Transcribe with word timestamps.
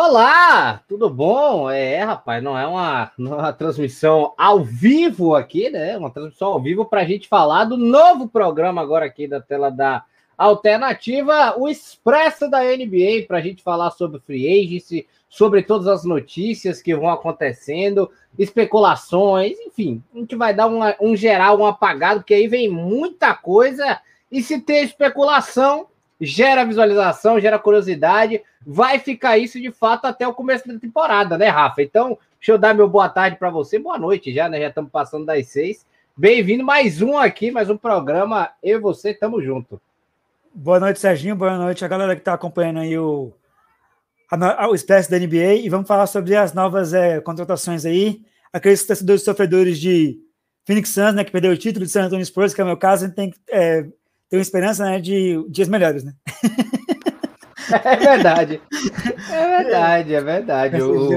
Olá, 0.00 0.80
tudo 0.86 1.10
bom? 1.10 1.68
É, 1.68 2.04
rapaz, 2.04 2.40
não 2.40 2.56
é 2.56 2.64
uma, 2.64 3.10
é 3.18 3.20
uma 3.20 3.52
transmissão 3.52 4.32
ao 4.38 4.62
vivo 4.62 5.34
aqui, 5.34 5.68
né? 5.70 5.98
Uma 5.98 6.08
transmissão 6.08 6.52
ao 6.52 6.62
vivo 6.62 6.84
para 6.84 7.00
a 7.00 7.04
gente 7.04 7.26
falar 7.26 7.64
do 7.64 7.76
novo 7.76 8.28
programa 8.28 8.80
agora 8.80 9.06
aqui 9.06 9.26
da 9.26 9.40
tela 9.40 9.70
da 9.72 10.04
Alternativa, 10.38 11.58
o 11.58 11.68
Expresso 11.68 12.48
da 12.48 12.60
NBA, 12.62 13.26
para 13.26 13.38
a 13.38 13.40
gente 13.40 13.60
falar 13.60 13.90
sobre 13.90 14.20
free 14.20 14.46
agency, 14.46 15.04
sobre 15.28 15.64
todas 15.64 15.88
as 15.88 16.04
notícias 16.04 16.80
que 16.80 16.94
vão 16.94 17.08
acontecendo, 17.08 18.08
especulações, 18.38 19.58
enfim, 19.66 20.00
a 20.14 20.18
gente 20.20 20.36
vai 20.36 20.54
dar 20.54 20.68
uma, 20.68 20.94
um 21.00 21.16
geral, 21.16 21.58
um 21.58 21.66
apagado, 21.66 22.20
porque 22.20 22.34
aí 22.34 22.46
vem 22.46 22.68
muita 22.68 23.34
coisa, 23.34 24.00
e 24.30 24.44
se 24.44 24.60
tem 24.60 24.84
especulação, 24.84 25.88
gera 26.20 26.64
visualização, 26.64 27.40
gera 27.40 27.58
curiosidade, 27.58 28.42
vai 28.66 28.98
ficar 28.98 29.38
isso 29.38 29.60
de 29.60 29.70
fato 29.70 30.06
até 30.06 30.26
o 30.26 30.34
começo 30.34 30.66
da 30.66 30.78
temporada, 30.78 31.38
né, 31.38 31.48
Rafa? 31.48 31.82
Então, 31.82 32.18
deixa 32.38 32.52
eu 32.52 32.58
dar 32.58 32.74
meu 32.74 32.88
boa 32.88 33.08
tarde 33.08 33.36
para 33.36 33.50
você, 33.50 33.78
boa 33.78 33.98
noite 33.98 34.32
já, 34.32 34.48
né? 34.48 34.60
Já 34.60 34.68
estamos 34.68 34.90
passando 34.90 35.24
das 35.24 35.46
seis. 35.46 35.86
Bem-vindo 36.16 36.64
mais 36.64 37.00
um 37.00 37.16
aqui, 37.16 37.50
mais 37.50 37.70
um 37.70 37.76
programa. 37.76 38.50
Eu 38.62 38.78
e 38.78 38.80
você, 38.80 39.14
tamo 39.14 39.40
junto. 39.40 39.80
Boa 40.52 40.80
noite, 40.80 40.98
Serginho. 40.98 41.36
Boa 41.36 41.56
noite 41.56 41.84
a 41.84 41.88
galera 41.88 42.16
que 42.16 42.20
está 42.20 42.34
acompanhando 42.34 42.80
aí 42.80 42.98
o, 42.98 43.32
o 44.68 44.74
Expresso 44.74 45.08
da 45.08 45.18
NBA 45.18 45.54
e 45.62 45.68
vamos 45.68 45.86
falar 45.86 46.08
sobre 46.08 46.34
as 46.34 46.52
novas 46.52 46.92
é, 46.92 47.20
contratações 47.20 47.86
aí. 47.86 48.22
Aqueles 48.52 48.84
torcedores 48.84 49.22
sofredores 49.22 49.78
de 49.78 50.18
Phoenix 50.64 50.88
Suns, 50.88 51.14
né, 51.14 51.22
que 51.22 51.30
perdeu 51.30 51.52
o 51.52 51.56
título 51.56 51.86
de 51.86 51.92
San 51.92 52.06
Antonio 52.06 52.26
Spurs, 52.26 52.52
que 52.52 52.60
é 52.60 52.64
o 52.64 52.66
meu 52.66 52.76
caso, 52.76 53.04
a 53.04 53.06
gente 53.06 53.16
tem 53.16 53.30
que 53.30 53.38
é, 53.48 53.86
uma 54.36 54.42
esperança 54.42 54.84
né, 54.84 55.00
de 55.00 55.44
dias 55.48 55.68
melhores, 55.68 56.04
né? 56.04 56.12
É 57.70 57.96
verdade. 57.96 58.62
É 59.30 59.62
verdade, 59.62 60.14
é 60.14 60.20
verdade. 60.20 60.82
O, 60.82 61.10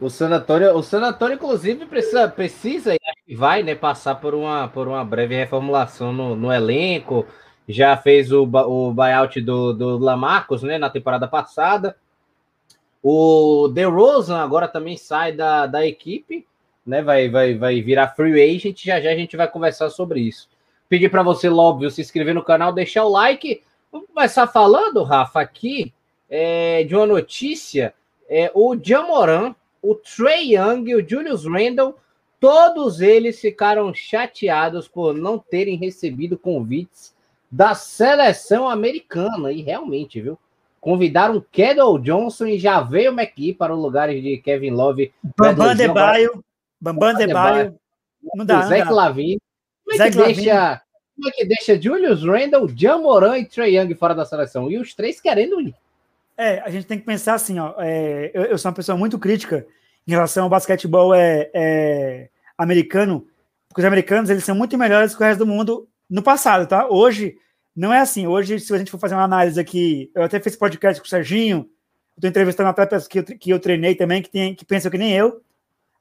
o 0.00 0.10
San 0.10 0.30
Antonio, 0.30 0.76
o 0.76 0.82
San 0.82 1.00
Antonio, 1.00 1.34
inclusive, 1.34 1.86
precisa, 1.86 2.28
precisa 2.28 2.94
e 3.26 3.34
vai 3.34 3.62
né, 3.62 3.74
passar 3.74 4.16
por 4.16 4.34
uma, 4.34 4.68
por 4.68 4.86
uma 4.86 5.04
breve 5.04 5.34
reformulação 5.34 6.12
no, 6.12 6.36
no 6.36 6.52
elenco. 6.52 7.26
Já 7.68 7.96
fez 7.96 8.30
o, 8.30 8.42
o 8.42 8.92
buyout 8.92 9.40
do, 9.40 9.72
do 9.72 9.98
Lamarcos 9.98 10.62
né, 10.62 10.78
na 10.78 10.90
temporada 10.90 11.26
passada. 11.26 11.96
O 13.02 13.68
DeRozan 13.68 14.38
agora 14.38 14.68
também 14.68 14.96
sai 14.96 15.32
da, 15.32 15.66
da 15.66 15.86
equipe, 15.86 16.46
né? 16.86 17.02
Vai, 17.02 17.28
vai, 17.28 17.54
vai 17.54 17.80
virar 17.80 18.08
free 18.08 18.42
agent. 18.42 18.84
Já 18.84 19.00
já 19.00 19.10
a 19.10 19.16
gente 19.16 19.36
vai 19.36 19.48
conversar 19.48 19.90
sobre 19.90 20.20
isso. 20.20 20.48
Pedir 20.88 21.10
para 21.10 21.22
você, 21.22 21.48
óbvio, 21.48 21.90
se 21.90 22.00
inscrever 22.00 22.34
no 22.34 22.44
canal, 22.44 22.72
deixar 22.72 23.04
o 23.04 23.10
like. 23.10 23.62
Vamos 23.90 24.08
começar 24.12 24.46
falando, 24.46 25.02
Rafa, 25.02 25.40
aqui 25.40 25.92
é, 26.28 26.84
de 26.84 26.94
uma 26.94 27.06
notícia. 27.06 27.94
É, 28.28 28.50
o 28.54 28.76
Jamoran, 28.80 29.54
o 29.82 29.94
Trey 29.94 30.54
Young 30.54 30.90
e 30.90 30.94
o 30.94 31.08
Julius 31.08 31.44
Randle, 31.44 31.96
todos 32.40 33.00
eles 33.00 33.40
ficaram 33.40 33.92
chateados 33.94 34.88
por 34.88 35.14
não 35.14 35.38
terem 35.38 35.76
recebido 35.76 36.38
convites 36.38 37.14
da 37.50 37.74
seleção 37.74 38.68
americana. 38.68 39.52
E 39.52 39.62
realmente, 39.62 40.20
viu? 40.20 40.38
convidaram 40.84 41.42
Kedall 41.50 41.98
Johnson 41.98 42.44
e 42.44 42.58
já 42.58 42.82
veio 42.82 43.10
o 43.10 43.14
McKee 43.18 43.54
para 43.54 43.74
os 43.74 43.80
lugares 43.80 44.22
de 44.22 44.36
Kevin 44.36 44.72
Love. 44.72 45.14
Bambam 45.34 45.74
Debaio. 45.74 46.44
Bambam 46.78 47.14
Debaio. 47.14 47.74
Não 48.34 48.44
dá, 48.44 48.66
Zé 48.66 48.84
Clavin. 48.84 49.38
Como 49.84 50.02
é 50.02 50.10
que 50.10 50.16
deixa... 50.16 50.82
Como 51.16 51.28
é 51.28 51.32
que 51.32 51.44
deixa 51.44 51.80
Julius 51.80 52.24
Randle, 52.24 52.68
Jamoran 52.76 53.38
e 53.38 53.44
Trey 53.44 53.78
Young 53.78 53.94
fora 53.94 54.14
da 54.14 54.24
seleção? 54.24 54.68
E 54.68 54.78
os 54.78 54.94
três 54.94 55.20
querendo 55.20 55.60
ir. 55.60 55.74
É, 56.36 56.58
a 56.60 56.70
gente 56.70 56.86
tem 56.86 56.98
que 56.98 57.06
pensar 57.06 57.34
assim, 57.34 57.58
ó. 57.58 57.74
É, 57.78 58.30
eu, 58.34 58.42
eu, 58.44 58.58
sou 58.58 58.68
uma 58.68 58.74
pessoa 58.74 58.98
muito 58.98 59.18
crítica 59.18 59.64
em 60.06 60.10
relação 60.10 60.44
ao 60.44 60.50
basquetebol 60.50 61.14
é, 61.14 61.50
é, 61.54 62.28
americano, 62.58 63.26
porque 63.68 63.80
os 63.80 63.86
americanos 63.86 64.28
eles 64.28 64.44
são 64.44 64.54
muito 64.54 64.76
melhores 64.76 65.14
que 65.14 65.22
o 65.22 65.24
resto 65.24 65.38
do 65.38 65.46
mundo 65.46 65.88
no 66.10 66.22
passado, 66.22 66.66
tá? 66.66 66.88
Hoje 66.88 67.36
não 67.74 67.92
é 67.92 68.00
assim. 68.00 68.26
Hoje, 68.26 68.58
se 68.58 68.74
a 68.74 68.78
gente 68.78 68.90
for 68.90 68.98
fazer 68.98 69.14
uma 69.14 69.24
análise 69.24 69.58
aqui, 69.58 70.10
eu 70.14 70.22
até 70.24 70.40
fiz 70.40 70.56
podcast 70.56 71.00
com 71.00 71.06
o 71.06 71.08
Serginho, 71.08 71.68
estou 72.16 72.28
entrevistando 72.28 72.68
atletas 72.68 73.06
que 73.06 73.20
eu, 73.20 73.24
que 73.24 73.50
eu 73.50 73.60
treinei 73.60 73.94
também, 73.94 74.20
que, 74.20 74.30
tem, 74.30 74.54
que 74.54 74.64
pensam 74.64 74.90
que 74.90 74.98
nem 74.98 75.12
eu, 75.12 75.40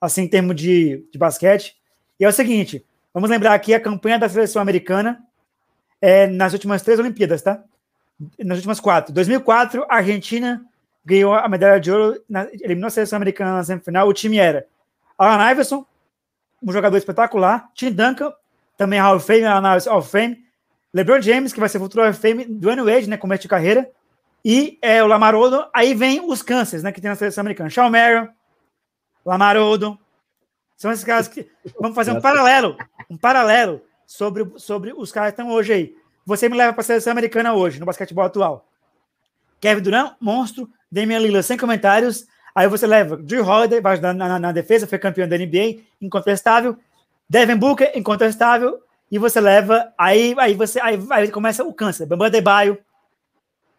assim, 0.02 0.24
em 0.24 0.28
termos 0.28 0.56
de, 0.56 1.06
de 1.12 1.18
basquete. 1.20 1.76
E 2.20 2.26
é 2.26 2.28
o 2.28 2.34
seguinte: 2.34 2.84
vamos 3.14 3.30
lembrar 3.30 3.54
aqui 3.54 3.74
a 3.74 3.80
campanha 3.80 4.18
da 4.18 4.28
seleção 4.28 4.62
americana 4.62 5.22
é, 6.02 6.28
nas 6.28 6.54
últimas 6.54 6.82
três 6.82 7.00
Olimpíadas, 7.00 7.42
tá? 7.42 7.64
Nas 8.40 8.58
últimas 8.58 8.80
quatro. 8.80 9.14
2004, 9.14 9.86
a 9.90 9.96
Argentina 9.96 10.66
ganhou 11.06 11.34
a 11.34 11.48
medalha 11.48 11.80
de 11.80 11.92
ouro, 11.92 12.22
na, 12.30 12.48
eliminou 12.54 12.88
a 12.88 12.92
seleção 12.92 13.18
americana 13.18 13.54
na 13.54 13.64
semifinal. 13.64 14.08
O 14.08 14.14
time 14.14 14.38
era 14.38 14.66
Alan 15.18 15.52
Iverson, 15.52 15.86
um 16.62 16.72
jogador 16.72 16.98
espetacular, 16.98 17.70
Tim 17.74 17.92
Duncan, 17.92 18.34
também 18.78 19.00
Hall 19.00 19.18
of 19.18 19.26
Fame, 19.26 19.44
Alan 19.44 19.78
Hall 19.78 19.98
of 19.98 20.10
Fame, 20.10 20.44
LeBron 20.94 21.22
James, 21.22 21.52
que 21.52 21.60
vai 21.60 21.70
ser 21.70 21.80
futuro 21.80 22.14
FM 22.14 22.48
do 22.50 22.70
Ano 22.70 22.86
Wade, 22.86 23.10
né, 23.10 23.18
começo 23.18 23.42
de 23.42 23.48
carreira, 23.48 23.90
e 24.46 24.78
é, 24.82 25.04
o 25.04 25.08
Lamarodo, 25.08 25.66
aí 25.74 25.94
vem 25.94 26.22
os 26.22 26.42
cânceres, 26.42 26.84
né, 26.84 26.92
que 26.92 27.02
tem 27.02 27.10
na 27.10 27.16
seleção 27.16 27.42
americana. 27.42 27.70
Shawn 27.70 27.90
Merrill, 27.90 28.30
Lamarodo, 29.26 29.98
são 30.84 30.92
esses 30.92 31.06
caras 31.06 31.30
que... 31.30 31.48
Vamos 31.80 31.96
fazer 31.96 32.12
um 32.12 32.20
paralelo, 32.20 32.76
um 33.10 33.16
paralelo 33.16 33.82
sobre, 34.06 34.46
sobre 34.58 34.92
os 34.92 35.14
caras 35.14 35.34
que 35.34 35.42
estão 35.42 35.54
hoje 35.54 35.72
aí. 35.72 35.96
Você 36.26 36.50
me 36.50 36.58
leva 36.58 36.74
para 36.74 36.82
a 36.82 36.84
seleção 36.84 37.12
americana 37.12 37.54
hoje, 37.54 37.80
no 37.80 37.86
basquetebol 37.86 38.26
atual. 38.26 38.68
Kevin 39.62 39.82
Durant, 39.82 40.16
monstro. 40.20 40.70
Damian 40.92 41.20
Lillard, 41.20 41.48
sem 41.48 41.58
comentários. 41.58 42.28
Aí 42.54 42.68
você 42.68 42.86
leva 42.86 43.16
Drew 43.16 43.46
Holiday, 43.46 43.80
vai 43.80 43.94
ajudar 43.94 44.14
na, 44.14 44.28
na, 44.28 44.40
na 44.40 44.52
defesa, 44.52 44.86
foi 44.86 45.00
campeão 45.00 45.26
da 45.26 45.38
NBA, 45.38 45.84
incontestável. 46.02 46.78
Devin 47.30 47.56
Booker, 47.56 47.94
incontestável 47.96 48.84
e 49.10 49.18
você 49.18 49.40
leva, 49.40 49.94
aí, 49.98 50.36
aí 50.38 50.54
você 50.54 50.82
aí, 50.82 51.00
aí 51.12 51.32
começa 51.32 51.64
o 51.64 51.74
câncer, 51.74 52.06
Bambam 52.06 52.30
Debaio, 52.30 52.78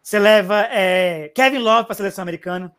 você 0.01 0.17
leva 0.17 0.61
é, 0.71 1.29
Kevin 1.35 1.59
Love 1.59 1.83
para 1.83 1.93
a 1.93 1.95
seleção 1.95 2.23
americana. 2.23 2.73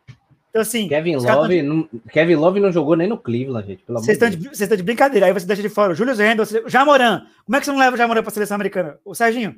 Então, 0.57 0.61
assim. 0.61 0.87
Kevin 0.87 1.15
Love, 1.17 1.61
não, 1.61 1.89
Kevin 2.11 2.35
Love 2.35 2.59
não 2.59 2.71
jogou 2.71 2.95
nem 2.95 3.07
no 3.07 3.17
Cleveland, 3.17 3.67
gente. 3.67 3.83
Vocês 3.87 4.15
estão, 4.15 4.29
de, 4.29 4.49
estão 4.51 4.77
de 4.77 4.83
brincadeira. 4.83 5.27
Aí 5.27 5.33
você 5.33 5.45
deixa 5.45 5.61
de 5.61 5.69
fora 5.69 5.91
o 5.91 5.95
Julius 5.95 6.19
Randle, 6.19 6.45
Jamoran. 6.67 7.23
Como 7.45 7.55
é 7.55 7.59
que 7.59 7.65
você 7.65 7.71
não 7.71 7.79
leva 7.79 7.95
o 7.95 7.97
Jamoran 7.97 8.21
para 8.21 8.31
a 8.31 8.33
seleção 8.33 8.55
americana? 8.55 8.97
O 9.05 9.13
Serginho. 9.13 9.55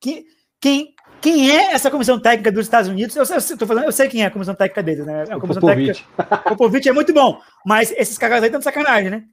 Quem, 0.00 0.26
quem, 0.60 0.94
quem 1.20 1.50
é 1.50 1.72
essa 1.72 1.90
comissão 1.90 2.20
técnica 2.20 2.52
dos 2.52 2.66
Estados 2.66 2.88
Unidos? 2.88 3.16
Eu, 3.16 3.24
eu, 3.24 3.56
eu, 3.60 3.66
falando, 3.66 3.84
eu 3.84 3.92
sei 3.92 4.08
quem 4.08 4.22
é 4.22 4.26
a 4.26 4.30
comissão 4.30 4.54
técnica 4.54 4.82
deles, 4.82 5.06
né? 5.06 5.22
A 5.22 5.40
comissão 5.40 5.60
Popovich. 5.60 6.04
técnica. 6.16 6.40
O 6.52 6.56
Popovich 6.56 6.88
é 6.88 6.92
muito 6.92 7.12
bom, 7.12 7.40
mas 7.64 7.92
esses 7.92 8.18
caras 8.18 8.42
aí 8.42 8.46
estão 8.46 8.58
de 8.58 8.64
sacanagem, 8.64 9.10
né? 9.10 9.24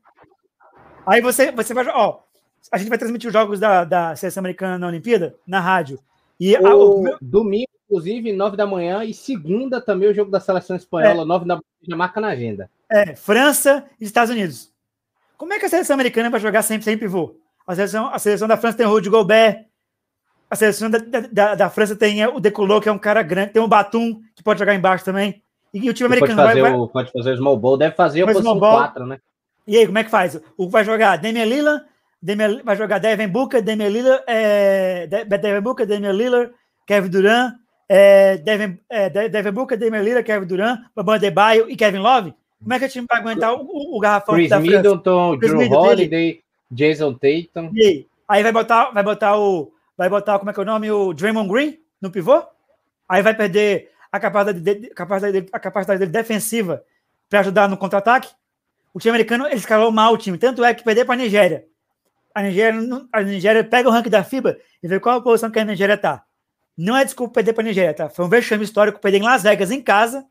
Aí 1.06 1.22
você, 1.22 1.52
você 1.52 1.74
vai. 1.74 1.86
Ó, 1.88 2.20
a 2.72 2.78
gente 2.78 2.90
vai 2.90 2.98
transmitir 2.98 3.28
os 3.28 3.34
jogos 3.34 3.60
da, 3.60 3.84
da 3.84 4.16
seleção 4.16 4.42
americana 4.42 4.78
na 4.78 4.88
Olimpíada 4.88 5.36
na 5.46 5.60
rádio. 5.60 6.00
E 6.40 6.56
o, 6.58 6.68
a, 6.68 6.76
o... 6.76 7.18
domingo, 7.22 7.71
inclusive, 7.92 8.32
nove 8.32 8.56
da 8.56 8.66
manhã, 8.66 9.04
e 9.04 9.14
segunda 9.14 9.82
também 9.82 10.10
o 10.10 10.14
jogo 10.14 10.32
da 10.32 10.40
seleção 10.40 10.78
espanhola, 10.78 11.24
é. 11.24 11.26
nove 11.26 11.46
da 11.46 11.56
manhã, 11.56 11.64
já 11.88 11.96
marca 11.98 12.22
na 12.22 12.30
agenda. 12.30 12.70
É, 12.90 13.16
França 13.16 13.86
e 14.00 14.06
Estados 14.06 14.32
Unidos. 14.32 14.72
Como 15.38 15.52
é 15.54 15.60
que 15.60 15.66
a 15.66 15.70
seleção 15.70 15.96
americana 15.96 16.30
vai 16.30 16.40
jogar 16.40 16.62
sempre 16.62 16.86
sem 16.86 16.98
pivô? 16.98 17.36
A 17.68 17.76
seleção, 17.76 18.08
a 18.08 18.18
seleção 18.18 18.48
da 18.48 18.58
França 18.58 18.78
tem 18.78 18.86
o 18.86 18.90
Rudy 18.90 19.10
Gobert, 19.10 19.66
a 20.50 20.56
seleção 20.56 20.90
da, 20.90 21.00
da, 21.32 21.56
da, 21.56 21.70
França 21.70 21.96
tem 21.96 22.26
o 22.26 22.40
Decolô, 22.40 22.82
que 22.82 22.90
é 22.90 22.92
um 22.92 22.98
cara 22.98 23.22
grande, 23.22 23.54
tem 23.54 23.62
o 23.62 23.68
Batum, 23.68 24.22
que 24.36 24.44
pode 24.44 24.60
jogar 24.60 24.76
embaixo 24.76 25.06
também. 25.06 25.42
E, 25.74 25.90
o 25.90 25.94
time 25.94 26.08
americano 26.08 26.36
pode 26.36 26.50
fazer, 26.50 26.62
vai, 26.62 26.74
o, 26.74 26.88
pode 26.88 27.12
fazer 27.12 27.32
o 27.32 27.38
small 27.38 27.58
ball, 27.58 27.78
deve 27.78 27.96
fazer 27.96 28.24
a 28.24 28.28
posição 28.28 28.60
4, 28.60 29.06
né? 29.06 29.20
E 29.66 29.78
aí, 29.78 29.86
como 29.86 29.98
é 29.98 30.04
que 30.04 30.10
faz? 30.10 30.42
O 30.58 30.70
vai 30.70 30.84
jogar 30.84 31.18
Damian 31.18 31.46
Lillard, 31.46 31.86
Demian, 32.22 32.62
vai 32.64 32.76
jogar 32.76 33.00
Devin 33.00 33.30
Booker, 33.30 33.62
Damian 33.62 33.88
Lillard, 33.88 34.24
é, 34.28 35.08
Devin 35.08 35.62
Booker, 35.62 35.86
Damian 35.86 36.12
Lillard, 36.12 36.52
Kevin 36.86 37.10
Durant, 37.10 37.54
é, 37.94 38.38
Devin, 38.38 38.80
é, 38.90 39.10
Devin 39.10 39.52
Booker, 39.52 39.78
Damian 39.78 40.02
Lillard, 40.02 40.26
Kevin 40.26 40.46
Durant, 40.46 40.80
Bambam 40.96 41.20
Debaio 41.20 41.70
e 41.70 41.76
Kevin 41.76 41.98
Love. 41.98 42.34
Como 42.62 42.74
é 42.74 42.80
que 42.80 42.86
o 42.86 42.90
time 42.90 43.06
vai 43.10 43.20
aguentar 43.20 43.54
o, 43.54 43.64
o, 43.64 43.98
o 43.98 44.00
garrafão 44.00 44.36
Chris 44.36 44.50
da 44.50 44.62
Middleton, 44.62 45.38
Chris 45.38 45.52
Drew 45.52 45.62
Middleton, 45.62 45.86
Holiday, 45.86 46.42
Jason 46.72 47.14
Tatum. 47.14 47.70
E 47.74 47.86
aí? 47.86 48.08
aí 48.30 48.44
vai 48.44 48.52
botar, 48.54 48.92
vai 48.92 49.04
botar 49.04 49.38
o, 49.38 49.74
vai 49.98 50.08
botar 50.08 50.40
como 50.40 50.50
é 50.50 50.54
que 50.54 50.60
é 50.62 50.64
o 50.64 50.66
nome, 50.66 50.90
o 50.90 51.14
Draymond 51.14 51.52
Green 51.52 51.80
no 52.02 52.10
pivô. 52.10 52.42
Aí 53.10 53.22
vai 53.22 53.34
perder 53.34 53.92
a 54.10 54.20
capacidade, 54.20 54.62
de, 54.62 54.90
capacidade, 54.92 55.34
dele, 55.34 55.50
a 55.52 55.60
capacidade 55.60 56.00
dele 56.00 56.12
defensiva 56.12 56.84
para 57.30 57.42
ajudar 57.42 57.68
no 57.68 57.76
contra-ataque. 57.76 58.30
O 58.94 59.00
time 59.00 59.12
americano 59.12 59.48
ele 59.48 59.56
escalou 59.56 59.92
mal 59.92 60.14
o 60.14 60.18
time, 60.18 60.38
tanto 60.38 60.64
é 60.64 60.74
que 60.74 60.84
perder 60.84 61.04
para 61.04 61.16
a 61.16 61.18
Nigéria 61.18 61.66
a 62.34 62.42
Nigéria, 62.42 62.80
a 63.12 63.22
Nigéria 63.22 63.64
pega 63.64 63.90
o 63.90 63.92
ranking 63.92 64.10
da 64.10 64.24
FIBA 64.24 64.58
e 64.82 64.88
vê 64.88 65.00
qual 65.00 65.18
a 65.18 65.22
posição 65.22 65.52
que 65.52 65.60
a 65.60 65.66
Nigéria 65.66 65.98
tá. 65.98 66.24
Não 66.78 66.96
é 66.96 67.04
desculpa 67.04 67.36
perder 67.36 67.54
para 67.54 67.64
a 67.64 67.68
Nigéria, 67.68 67.94
tá? 67.94 68.10
Foi 68.10 68.26
um 68.26 68.30
vexame 68.30 68.64
histórico 68.64 69.00
perder 69.00 69.20
em 69.20 69.24
Las 69.24 69.44
Vegas, 69.44 69.72
em 69.72 69.82
casa, 69.82 70.26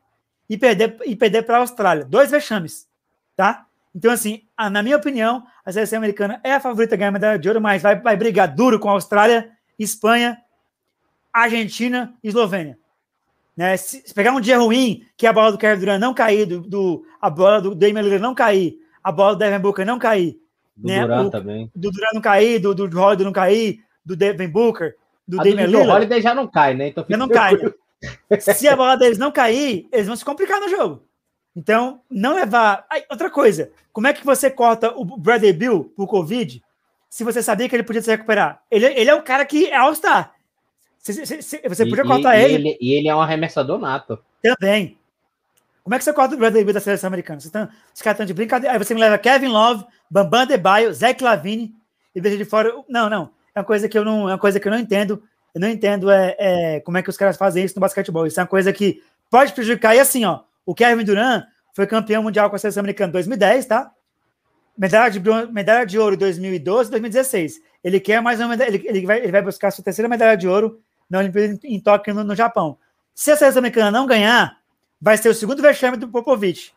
e 0.49 0.57
perder, 0.57 0.97
e 1.05 1.15
perder 1.15 1.43
para 1.43 1.57
a 1.57 1.59
Austrália. 1.61 2.03
Dois 2.03 2.29
vexames, 2.29 2.87
tá? 3.35 3.65
Então, 3.95 4.11
assim, 4.11 4.43
a, 4.55 4.69
na 4.69 4.81
minha 4.81 4.97
opinião, 4.97 5.43
a 5.65 5.71
seleção 5.71 5.97
americana 5.97 6.39
é 6.43 6.53
a 6.53 6.59
favorita 6.59 6.95
a 6.95 6.97
ganhar 6.97 7.09
a 7.09 7.13
medalha 7.13 7.39
de 7.39 7.47
ouro, 7.47 7.61
mas 7.61 7.81
vai, 7.81 7.99
vai 7.99 8.15
brigar 8.15 8.53
duro 8.53 8.79
com 8.79 8.89
a 8.89 8.93
Austrália, 8.93 9.49
Espanha, 9.77 10.37
Argentina 11.31 12.13
e 12.23 12.29
Eslovênia. 12.29 12.77
Né? 13.55 13.77
Se, 13.77 14.01
se, 14.05 14.13
pegar 14.13 14.31
um 14.31 14.41
dia 14.41 14.57
ruim, 14.57 15.05
que 15.17 15.27
a 15.27 15.33
bola 15.33 15.51
do 15.51 15.57
Kevin 15.57 15.79
Durant 15.79 15.99
não 15.99 16.13
cair, 16.13 16.45
do, 16.45 16.61
do 16.61 17.05
a 17.21 17.29
bola 17.29 17.61
do 17.61 17.75
Damian 17.75 18.01
Lillard 18.01 18.21
não 18.21 18.33
cair, 18.33 18.77
a 19.03 19.11
bola 19.11 19.35
do 19.35 19.39
Devin 19.39 19.59
Booker 19.59 19.85
não 19.85 19.99
cair, 19.99 20.39
do 20.75 20.87
né? 20.87 21.29
Também. 21.29 21.71
Do 21.75 21.91
não 22.13 22.21
cair, 22.21 22.59
do, 22.59 22.73
do 22.73 22.99
Holiday 22.99 23.25
não 23.25 23.33
cair, 23.33 23.83
do 24.05 24.15
Devin 24.15 24.47
Booker, 24.47 24.95
do 25.27 25.39
a 25.39 25.43
Damian 25.43 25.65
Lillard. 25.65 25.89
O 25.89 25.93
Holiday 25.93 26.21
já 26.21 26.33
não 26.33 26.47
cai, 26.47 26.73
né? 26.73 26.87
Então 26.89 27.05
já 27.07 27.17
não 27.17 27.27
cai. 27.27 27.55
se 28.39 28.67
a 28.67 28.75
bola 28.75 28.95
deles 28.95 29.17
não 29.17 29.31
cair, 29.31 29.87
eles 29.91 30.07
vão 30.07 30.15
se 30.15 30.25
complicar 30.25 30.59
no 30.59 30.69
jogo. 30.69 31.03
Então, 31.55 32.01
não 32.09 32.35
levar. 32.35 32.85
Aí, 32.89 33.03
outra 33.09 33.29
coisa, 33.29 33.71
como 33.91 34.07
é 34.07 34.13
que 34.13 34.25
você 34.25 34.49
corta 34.49 34.91
o 34.95 35.03
Bradley 35.03 35.53
Bill 35.53 35.93
por 35.95 36.07
Covid 36.07 36.63
se 37.09 37.23
você 37.23 37.43
sabia 37.43 37.67
que 37.67 37.75
ele 37.75 37.83
podia 37.83 38.01
se 38.01 38.09
recuperar? 38.09 38.61
Ele, 38.71 38.85
ele 38.85 39.09
é 39.09 39.15
um 39.15 39.21
cara 39.21 39.45
que 39.45 39.67
é 39.67 39.75
All-Star. 39.75 40.33
Você, 40.97 41.25
você, 41.25 41.61
você 41.67 41.85
podia 41.85 42.03
e, 42.03 42.07
cortar 42.07 42.37
e, 42.37 42.43
ele. 42.43 42.77
E 42.79 42.93
ele 42.93 43.07
é 43.09 43.15
um 43.15 43.21
arremessador 43.21 43.77
nato. 43.79 44.19
Também. 44.41 44.97
Como 45.83 45.95
é 45.95 45.97
que 45.97 46.03
você 46.03 46.13
corta 46.13 46.35
o 46.35 46.37
Bradley 46.37 46.63
Bill 46.63 46.73
da 46.73 46.79
seleção 46.79 47.07
americana? 47.07 47.39
Você 47.39 47.49
tá, 47.49 47.69
os 47.93 48.01
caras 48.01 48.15
estão 48.15 48.25
de 48.25 48.33
brincadeira. 48.33 48.73
Aí 48.73 48.79
você 48.79 48.93
me 48.93 48.99
leva 48.99 49.17
Kevin 49.17 49.47
Love, 49.47 49.85
Bambam 50.09 50.45
Debaio, 50.45 50.93
Zach 50.93 51.21
Lavine 51.23 51.73
e 52.15 52.21
deixa 52.21 52.37
de 52.37 52.45
fora. 52.45 52.71
Não, 52.87 53.09
não. 53.09 53.31
É 53.53 53.59
uma 53.59 53.65
coisa 53.65 53.87
que 53.89 53.97
eu 53.97 54.05
não, 54.05 54.29
é 54.29 54.33
uma 54.33 54.37
coisa 54.37 54.59
que 54.59 54.67
eu 54.67 54.71
não 54.71 54.79
entendo. 54.79 55.21
Eu 55.53 55.61
não 55.61 55.67
entendo 55.67 56.09
é, 56.09 56.35
é, 56.39 56.79
como 56.81 56.97
é 56.97 57.03
que 57.03 57.09
os 57.09 57.17
caras 57.17 57.37
fazem 57.37 57.63
isso 57.63 57.75
no 57.75 57.81
basquetebol. 57.81 58.25
Isso 58.25 58.39
é 58.39 58.43
uma 58.43 58.47
coisa 58.47 58.71
que 58.71 59.01
pode 59.29 59.53
prejudicar. 59.53 59.95
E 59.95 59.99
assim, 59.99 60.23
ó, 60.25 60.41
o 60.65 60.73
Kevin 60.73 61.03
Durant 61.03 61.43
foi 61.73 61.87
campeão 61.87 62.23
mundial 62.23 62.49
com 62.49 62.55
a 62.55 62.59
seleção 62.59 62.81
americana 62.81 63.09
em 63.09 63.13
2010, 63.13 63.65
tá? 63.65 63.91
Medalha 64.77 65.11
de, 65.11 65.19
medalha 65.51 65.85
de 65.85 65.99
ouro 65.99 66.15
em 66.15 66.17
2012 66.17 66.89
2016. 66.89 67.61
Ele 67.83 67.99
quer 67.99 68.21
mais 68.21 68.39
uma 68.39 68.49
medalha, 68.49 68.69
ele, 68.69 68.87
ele, 68.87 69.05
vai, 69.05 69.19
ele 69.19 69.31
vai 69.31 69.41
buscar 69.41 69.71
sua 69.71 69.83
terceira 69.83 70.07
medalha 70.07 70.37
de 70.37 70.47
ouro 70.47 70.79
na 71.09 71.19
Olimpíada 71.19 71.59
em 71.63 71.79
Tóquio, 71.79 72.13
no, 72.13 72.23
no, 72.23 72.35
Japão. 72.35 72.77
Se 73.13 73.31
a 73.31 73.35
seleção 73.35 73.59
americana 73.59 73.91
não 73.91 74.07
ganhar, 74.07 74.57
vai 74.99 75.17
ser 75.17 75.29
o 75.29 75.33
segundo 75.33 75.61
vexame 75.61 75.97
do 75.97 76.07
Popovich. 76.07 76.73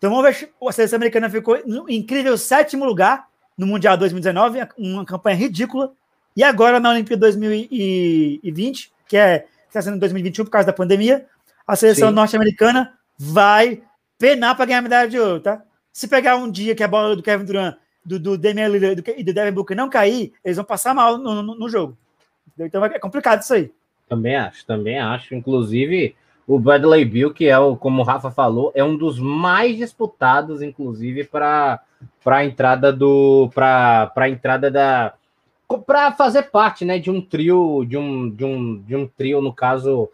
Tomou 0.00 0.24
a 0.24 0.72
seleção 0.72 0.96
americana 0.96 1.28
ficou 1.28 1.60
no 1.66 1.90
incrível 1.90 2.38
sétimo 2.38 2.84
lugar 2.84 3.27
no 3.58 3.66
Mundial 3.66 3.96
2019, 3.96 4.60
uma 4.78 5.04
campanha 5.04 5.36
ridícula. 5.36 5.92
E 6.36 6.44
agora 6.44 6.78
na 6.78 6.90
Olimpíada 6.90 7.22
2020, 7.22 8.92
que 9.08 9.16
é 9.16 9.46
está 9.66 9.82
sendo 9.82 9.98
2021 9.98 10.44
por 10.44 10.50
causa 10.50 10.66
da 10.66 10.72
pandemia, 10.72 11.26
a 11.66 11.76
seleção 11.76 12.10
norte-americana 12.10 12.94
vai 13.18 13.82
penar 14.18 14.56
para 14.56 14.64
ganhar 14.64 14.78
a 14.78 14.82
medalha 14.82 15.10
de 15.10 15.18
ouro, 15.18 15.40
tá? 15.40 15.62
Se 15.92 16.08
pegar 16.08 16.36
um 16.36 16.50
dia 16.50 16.74
que 16.74 16.82
a 16.82 16.88
bola 16.88 17.14
do 17.14 17.22
Kevin 17.22 17.44
Durant, 17.44 17.76
do, 18.04 18.18
do 18.18 18.38
Damian 18.38 18.68
Lillard 18.68 19.02
e 19.16 19.24
do 19.24 19.34
Devin 19.34 19.52
Booker 19.52 19.76
não 19.76 19.90
cair, 19.90 20.32
eles 20.44 20.56
vão 20.56 20.64
passar 20.64 20.94
mal 20.94 21.18
no, 21.18 21.42
no, 21.42 21.54
no 21.54 21.68
jogo. 21.68 21.98
Então 22.58 22.84
é 22.84 22.98
complicado 22.98 23.42
isso 23.42 23.52
aí. 23.52 23.70
Também 24.08 24.36
acho, 24.36 24.64
também 24.64 24.98
acho. 24.98 25.34
Inclusive, 25.34 26.16
o 26.48 26.58
Bradley 26.58 27.04
Bill, 27.04 27.34
que 27.34 27.46
é 27.46 27.58
o, 27.58 27.76
como 27.76 28.00
o 28.00 28.04
Rafa 28.04 28.30
falou, 28.30 28.72
é 28.74 28.82
um 28.82 28.96
dos 28.96 29.20
mais 29.20 29.76
disputados, 29.76 30.62
inclusive, 30.62 31.24
para 31.24 31.82
a 32.24 32.44
entrada 32.44 32.90
do. 32.90 33.50
para 33.54 34.10
a 34.16 34.28
entrada 34.30 34.70
da. 34.70 35.12
para 35.86 36.10
fazer 36.12 36.44
parte 36.44 36.86
né, 36.86 36.98
de 36.98 37.10
um 37.10 37.20
trio, 37.20 37.84
de 37.84 37.98
um, 37.98 38.30
de 38.30 38.44
um, 38.46 38.80
de 38.80 38.96
um 38.96 39.06
trio, 39.06 39.42
no 39.42 39.52
caso, 39.52 40.08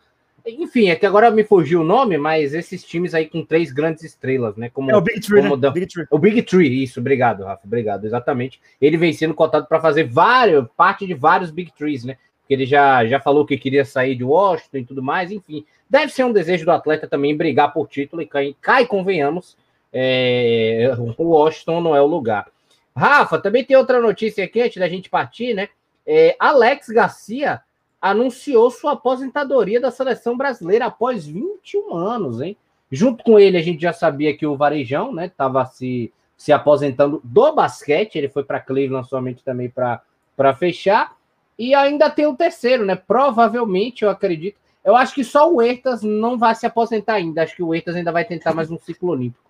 enfim, 0.45 0.89
é 0.89 0.97
que 0.97 1.07
agora 1.07 1.31
me 1.31 1.45
fugiu 1.45 1.83
o 1.83 1.85
nome, 1.85 2.19
mas 2.19 2.53
esses 2.53 2.85
times 2.85 3.15
aí 3.15 3.27
com 3.27 3.45
três 3.45 3.71
grandes 3.71 4.03
estrelas, 4.03 4.57
né? 4.57 4.69
Como, 4.69 4.91
é 4.91 4.97
o 4.97 5.01
Big 5.01 5.21
Tree, 5.21 5.41
né? 5.41 5.57
Da... 5.57 5.71
Big 5.71 5.87
Tree. 5.87 6.07
O 6.11 6.19
Big 6.19 6.43
Tree, 6.43 6.83
isso, 6.83 6.99
obrigado, 6.99 7.45
Rafa, 7.45 7.63
obrigado, 7.65 8.05
exatamente. 8.05 8.61
Ele 8.81 8.97
vem 8.97 9.13
sendo 9.13 9.35
cotado 9.35 9.67
para 9.67 9.81
fazer 9.81 10.03
vários, 10.05 10.67
parte 10.77 11.07
de 11.07 11.15
vários 11.15 11.53
Big 11.53 11.73
Trees, 11.73 12.05
né? 12.05 12.19
Porque 12.45 12.53
ele 12.53 12.67
já, 12.67 13.07
já 13.07 13.19
falou 13.19 13.47
que 13.47 13.57
queria 13.57 13.87
sair 13.87 14.15
de 14.15 14.23
Washington 14.23 14.77
e 14.77 14.85
tudo 14.85 15.03
mais, 15.03 15.33
enfim. 15.33 15.65
Deve 15.89 16.13
ser 16.13 16.25
um 16.25 16.33
desejo 16.33 16.67
do 16.67 16.73
atleta 16.73 17.09
também 17.09 17.35
brigar 17.35 17.73
por 17.73 17.89
título 17.89 18.21
e 18.21 18.27
cai, 18.27 18.55
cai 18.61 18.87
convenhamos, 18.87 19.57
é, 19.91 20.93
o 21.17 21.25
Washington 21.25 21.81
não 21.81 21.97
é 21.97 22.03
o 22.03 22.07
lugar. 22.07 22.49
Rafa, 22.95 23.39
também 23.39 23.65
tem 23.65 23.77
outra 23.77 24.01
notícia 24.01 24.45
aqui 24.45 24.61
antes 24.61 24.79
da 24.79 24.89
gente 24.89 25.09
partir, 25.09 25.55
né? 25.55 25.69
É, 26.07 26.37
Alex 26.39 26.89
Garcia 26.89 27.63
anunciou 28.01 28.71
sua 28.71 28.93
aposentadoria 28.93 29.81
da 29.81 29.91
seleção 29.91 30.37
brasileira 30.37 30.87
após 30.87 31.27
21 31.27 31.95
anos, 31.97 32.43
hein? 32.43 32.57
Junto 32.93 33.25
com 33.25 33.41
ele, 33.41 33.57
a 33.57 33.63
gente 33.63 33.81
já 33.81 33.93
sabia 33.93 34.37
que 34.37 34.47
o 34.47 34.57
Varejão, 34.57 35.13
né, 35.13 35.27
estava 35.27 35.65
se, 35.65 36.13
se 36.37 36.53
aposentando 36.53 37.21
do 37.25 37.53
basquete, 37.53 38.17
ele 38.17 38.29
foi 38.29 38.45
para 38.45 38.61
Cleveland 38.61 39.09
somente 39.09 39.43
também 39.43 39.71
para 39.71 40.55
fechar. 40.55 41.17
E 41.59 41.75
ainda 41.75 42.11
tem 42.11 42.27
o 42.27 42.37
terceiro, 42.37 42.85
né? 42.85 42.97
Provavelmente, 42.97 44.05
eu 44.05 44.11
acredito. 44.11 44.59
Eu 44.85 44.97
acho 44.97 45.15
que 45.15 45.25
só 45.25 45.51
o 45.51 45.63
Ertas 45.63 46.03
não 46.03 46.39
vai 46.39 46.55
se 46.55 46.67
aposentar 46.67 47.15
ainda. 47.15 47.43
Acho 47.43 47.57
que 47.57 47.63
o 47.63 47.75
Ertas 47.75 47.97
ainda 47.97 48.13
vai 48.13 48.25
tentar 48.25 48.55
mais 48.55 48.71
um 48.71 48.79
ciclo 48.79 49.11
olímpico. 49.11 49.45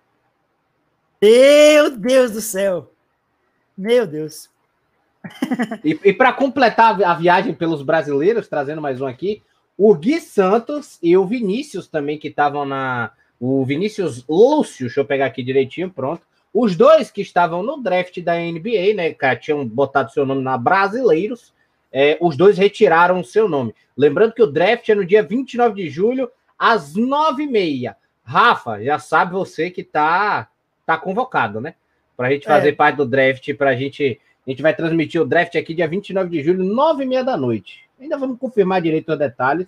Meu 1.21 1.97
Deus 1.97 2.31
do 2.31 2.41
céu! 2.41 2.91
Meu 3.77 4.07
Deus 4.07 4.49
e, 5.83 5.99
e 6.03 6.13
para 6.13 6.33
completar 6.33 7.01
a 7.01 7.13
viagem 7.13 7.53
pelos 7.53 7.81
brasileiros, 7.81 8.47
trazendo 8.47 8.81
mais 8.81 9.01
um 9.01 9.05
aqui, 9.05 9.41
o 9.77 9.93
Gui 9.93 10.21
Santos 10.21 10.97
e 11.01 11.17
o 11.17 11.25
Vinícius 11.25 11.87
também, 11.87 12.17
que 12.17 12.27
estavam 12.29 12.65
na. 12.65 13.11
O 13.37 13.65
Vinícius 13.65 14.25
Lúcio, 14.29 14.85
deixa 14.85 15.01
eu 15.01 15.05
pegar 15.05 15.25
aqui 15.25 15.43
direitinho, 15.43 15.89
pronto. 15.89 16.21
Os 16.53 16.75
dois 16.75 17.11
que 17.11 17.21
estavam 17.21 17.61
no 17.61 17.81
draft 17.81 18.21
da 18.21 18.35
NBA, 18.35 18.93
né? 18.95 19.13
Que 19.13 19.35
tinham 19.35 19.67
botado 19.67 20.11
seu 20.11 20.25
nome 20.25 20.41
na 20.41 20.57
Brasileiros, 20.57 21.53
é, 21.97 22.17
os 22.19 22.35
dois 22.35 22.57
retiraram 22.57 23.21
o 23.21 23.23
seu 23.23 23.47
nome. 23.47 23.73
Lembrando 23.95 24.33
que 24.33 24.43
o 24.43 24.51
draft 24.51 24.89
é 24.89 24.93
no 24.93 25.05
dia 25.05 25.23
29 25.23 25.81
de 25.81 25.89
julho, 25.89 26.29
às 26.59 26.93
9h30. 26.93 27.95
Rafa, 28.21 28.83
já 28.83 28.99
sabe 28.99 29.31
você 29.31 29.71
que 29.71 29.81
tá, 29.81 30.49
tá 30.85 30.97
convocado, 30.97 31.61
né? 31.61 31.75
Para 32.17 32.27
a 32.27 32.31
gente 32.31 32.45
fazer 32.45 32.69
é. 32.69 32.75
parte 32.75 32.97
do 32.97 33.05
draft, 33.05 33.53
para 33.53 33.69
a 33.69 33.75
gente 33.77 34.19
a 34.45 34.49
gente 34.49 34.61
vai 34.61 34.75
transmitir 34.75 35.21
o 35.21 35.25
draft 35.25 35.55
aqui 35.55 35.73
dia 35.73 35.87
29 35.87 36.29
de 36.29 36.43
julho, 36.43 36.65
9h30 36.65 37.23
da 37.23 37.37
noite. 37.37 37.85
Ainda 37.99 38.17
vamos 38.17 38.37
confirmar 38.37 38.81
direito 38.81 39.13
os 39.13 39.17
detalhes, 39.17 39.67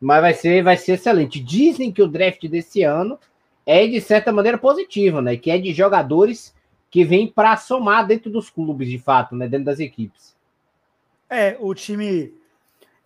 mas 0.00 0.20
vai 0.20 0.34
ser, 0.34 0.62
vai 0.62 0.76
ser 0.76 0.92
excelente. 0.92 1.40
Dizem 1.40 1.90
que 1.90 2.00
o 2.00 2.06
draft 2.06 2.46
desse 2.46 2.84
ano 2.84 3.18
é 3.66 3.84
de 3.88 4.00
certa 4.00 4.32
maneira 4.32 4.56
positivo, 4.56 5.20
né? 5.20 5.36
Que 5.36 5.50
é 5.50 5.58
de 5.58 5.74
jogadores 5.74 6.54
que 6.92 7.04
vêm 7.04 7.26
para 7.26 7.56
somar 7.56 8.06
dentro 8.06 8.30
dos 8.30 8.48
clubes, 8.48 8.88
de 8.88 9.00
fato, 9.00 9.34
né? 9.34 9.48
Dentro 9.48 9.66
das 9.66 9.80
equipes. 9.80 10.35
É, 11.28 11.56
o 11.60 11.74
time, 11.74 12.32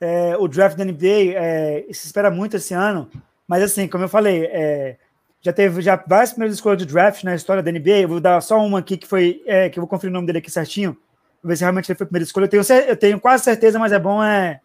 é, 0.00 0.36
o 0.36 0.46
draft 0.46 0.76
da 0.76 0.84
NBA 0.84 1.34
é, 1.34 1.84
se 1.90 2.06
espera 2.06 2.30
muito 2.30 2.56
esse 2.56 2.74
ano, 2.74 3.10
mas 3.48 3.62
assim, 3.62 3.88
como 3.88 4.04
eu 4.04 4.08
falei, 4.08 4.44
é, 4.44 4.96
já 5.40 5.52
teve 5.52 5.80
já 5.80 5.96
várias 6.06 6.32
primeiras 6.32 6.54
escolhas 6.54 6.78
de 6.78 6.86
draft 6.86 7.24
na 7.24 7.34
história 7.34 7.62
da 7.62 7.72
NBA. 7.72 8.00
Eu 8.00 8.08
vou 8.08 8.20
dar 8.20 8.40
só 8.40 8.58
uma 8.64 8.78
aqui 8.78 8.96
que 8.96 9.06
foi 9.06 9.42
é, 9.46 9.68
que 9.70 9.78
eu 9.78 9.82
vou 9.82 9.88
conferir 9.88 10.10
o 10.10 10.14
nome 10.14 10.26
dele 10.26 10.38
aqui 10.38 10.50
certinho. 10.50 10.96
Ver 11.42 11.56
se 11.56 11.62
realmente 11.62 11.90
ele 11.90 11.96
foi 11.96 12.04
a 12.04 12.08
primeira 12.08 12.24
escolha. 12.24 12.44
Eu 12.44 12.48
tenho, 12.48 12.62
eu 12.62 12.96
tenho 12.96 13.20
quase 13.20 13.44
certeza, 13.44 13.78
mas 13.78 13.92
é 13.92 13.98
bom 13.98 14.22
é, 14.22 14.60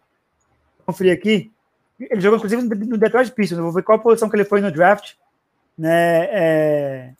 conferir 0.84 1.12
aqui. 1.12 1.50
Ele 1.98 2.20
jogou, 2.20 2.36
inclusive, 2.36 2.62
no 2.62 2.98
Detroit 2.98 3.32
Pistons. 3.32 3.56
Eu 3.56 3.64
vou 3.64 3.72
ver 3.72 3.82
qual 3.82 3.98
posição 3.98 4.28
que 4.28 4.36
ele 4.36 4.44
foi 4.44 4.60
no 4.60 4.70
draft. 4.70 5.14
Né, 5.78 6.24
é, 6.30 7.12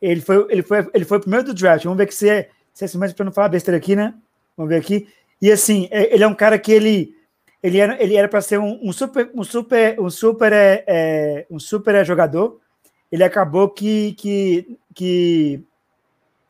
ele, 0.00 0.20
foi, 0.20 0.46
ele, 0.50 0.62
foi, 0.62 0.88
ele 0.92 1.04
foi 1.06 1.18
o 1.18 1.20
primeiro 1.20 1.46
do 1.46 1.54
draft. 1.54 1.84
Vamos 1.84 1.96
ver 1.96 2.06
que 2.06 2.14
se 2.14 2.28
é, 2.28 2.50
se 2.74 2.84
é 2.84 2.86
assim 2.86 2.98
mesmo 2.98 3.16
para 3.16 3.24
não 3.24 3.32
falar 3.32 3.48
besteira 3.48 3.78
aqui, 3.78 3.96
né? 3.96 4.12
Vamos 4.54 4.68
ver 4.68 4.76
aqui. 4.76 5.08
E 5.40 5.50
assim, 5.50 5.88
é, 5.90 6.14
ele 6.14 6.24
é 6.24 6.26
um 6.26 6.34
cara 6.34 6.58
que 6.58 6.72
ele 6.72 7.14
ele 7.62 7.78
era 7.78 8.02
ele 8.02 8.16
era 8.16 8.28
para 8.28 8.40
ser 8.40 8.58
um, 8.58 8.78
um, 8.82 8.92
super 8.92 9.30
um 9.34 9.42
super 9.42 9.98
um 10.00 10.10
super 10.10 10.52
é, 10.52 10.84
é, 10.86 11.46
um 11.50 11.58
super 11.58 12.04
jogador 12.04 12.60
ele 13.10 13.24
acabou 13.24 13.68
que 13.68 14.12
que, 14.14 14.78
que 14.94 15.64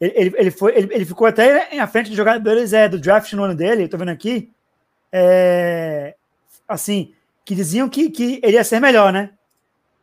ele, 0.01 0.35
ele, 0.37 0.51
foi, 0.51 0.77
ele, 0.77 0.95
ele 0.95 1.05
ficou 1.05 1.27
até 1.27 1.77
à 1.79 1.87
frente 1.87 2.11
de 2.11 2.17
jogadores 2.17 2.73
é, 2.73 2.89
do 2.89 3.01
draft 3.01 3.33
no 3.33 3.43
ano 3.43 3.55
dele, 3.55 3.85
eu 3.85 3.89
tô 3.89 3.99
vendo 3.99 4.11
aqui, 4.11 4.51
é, 5.11 6.15
assim, 6.69 7.13
que 7.45 7.55
diziam 7.55 7.89
que, 7.89 8.09
que 8.11 8.41
ele 8.43 8.57
ia 8.57 8.63
ser 8.63 8.79
melhor, 8.79 9.13
né? 9.13 9.31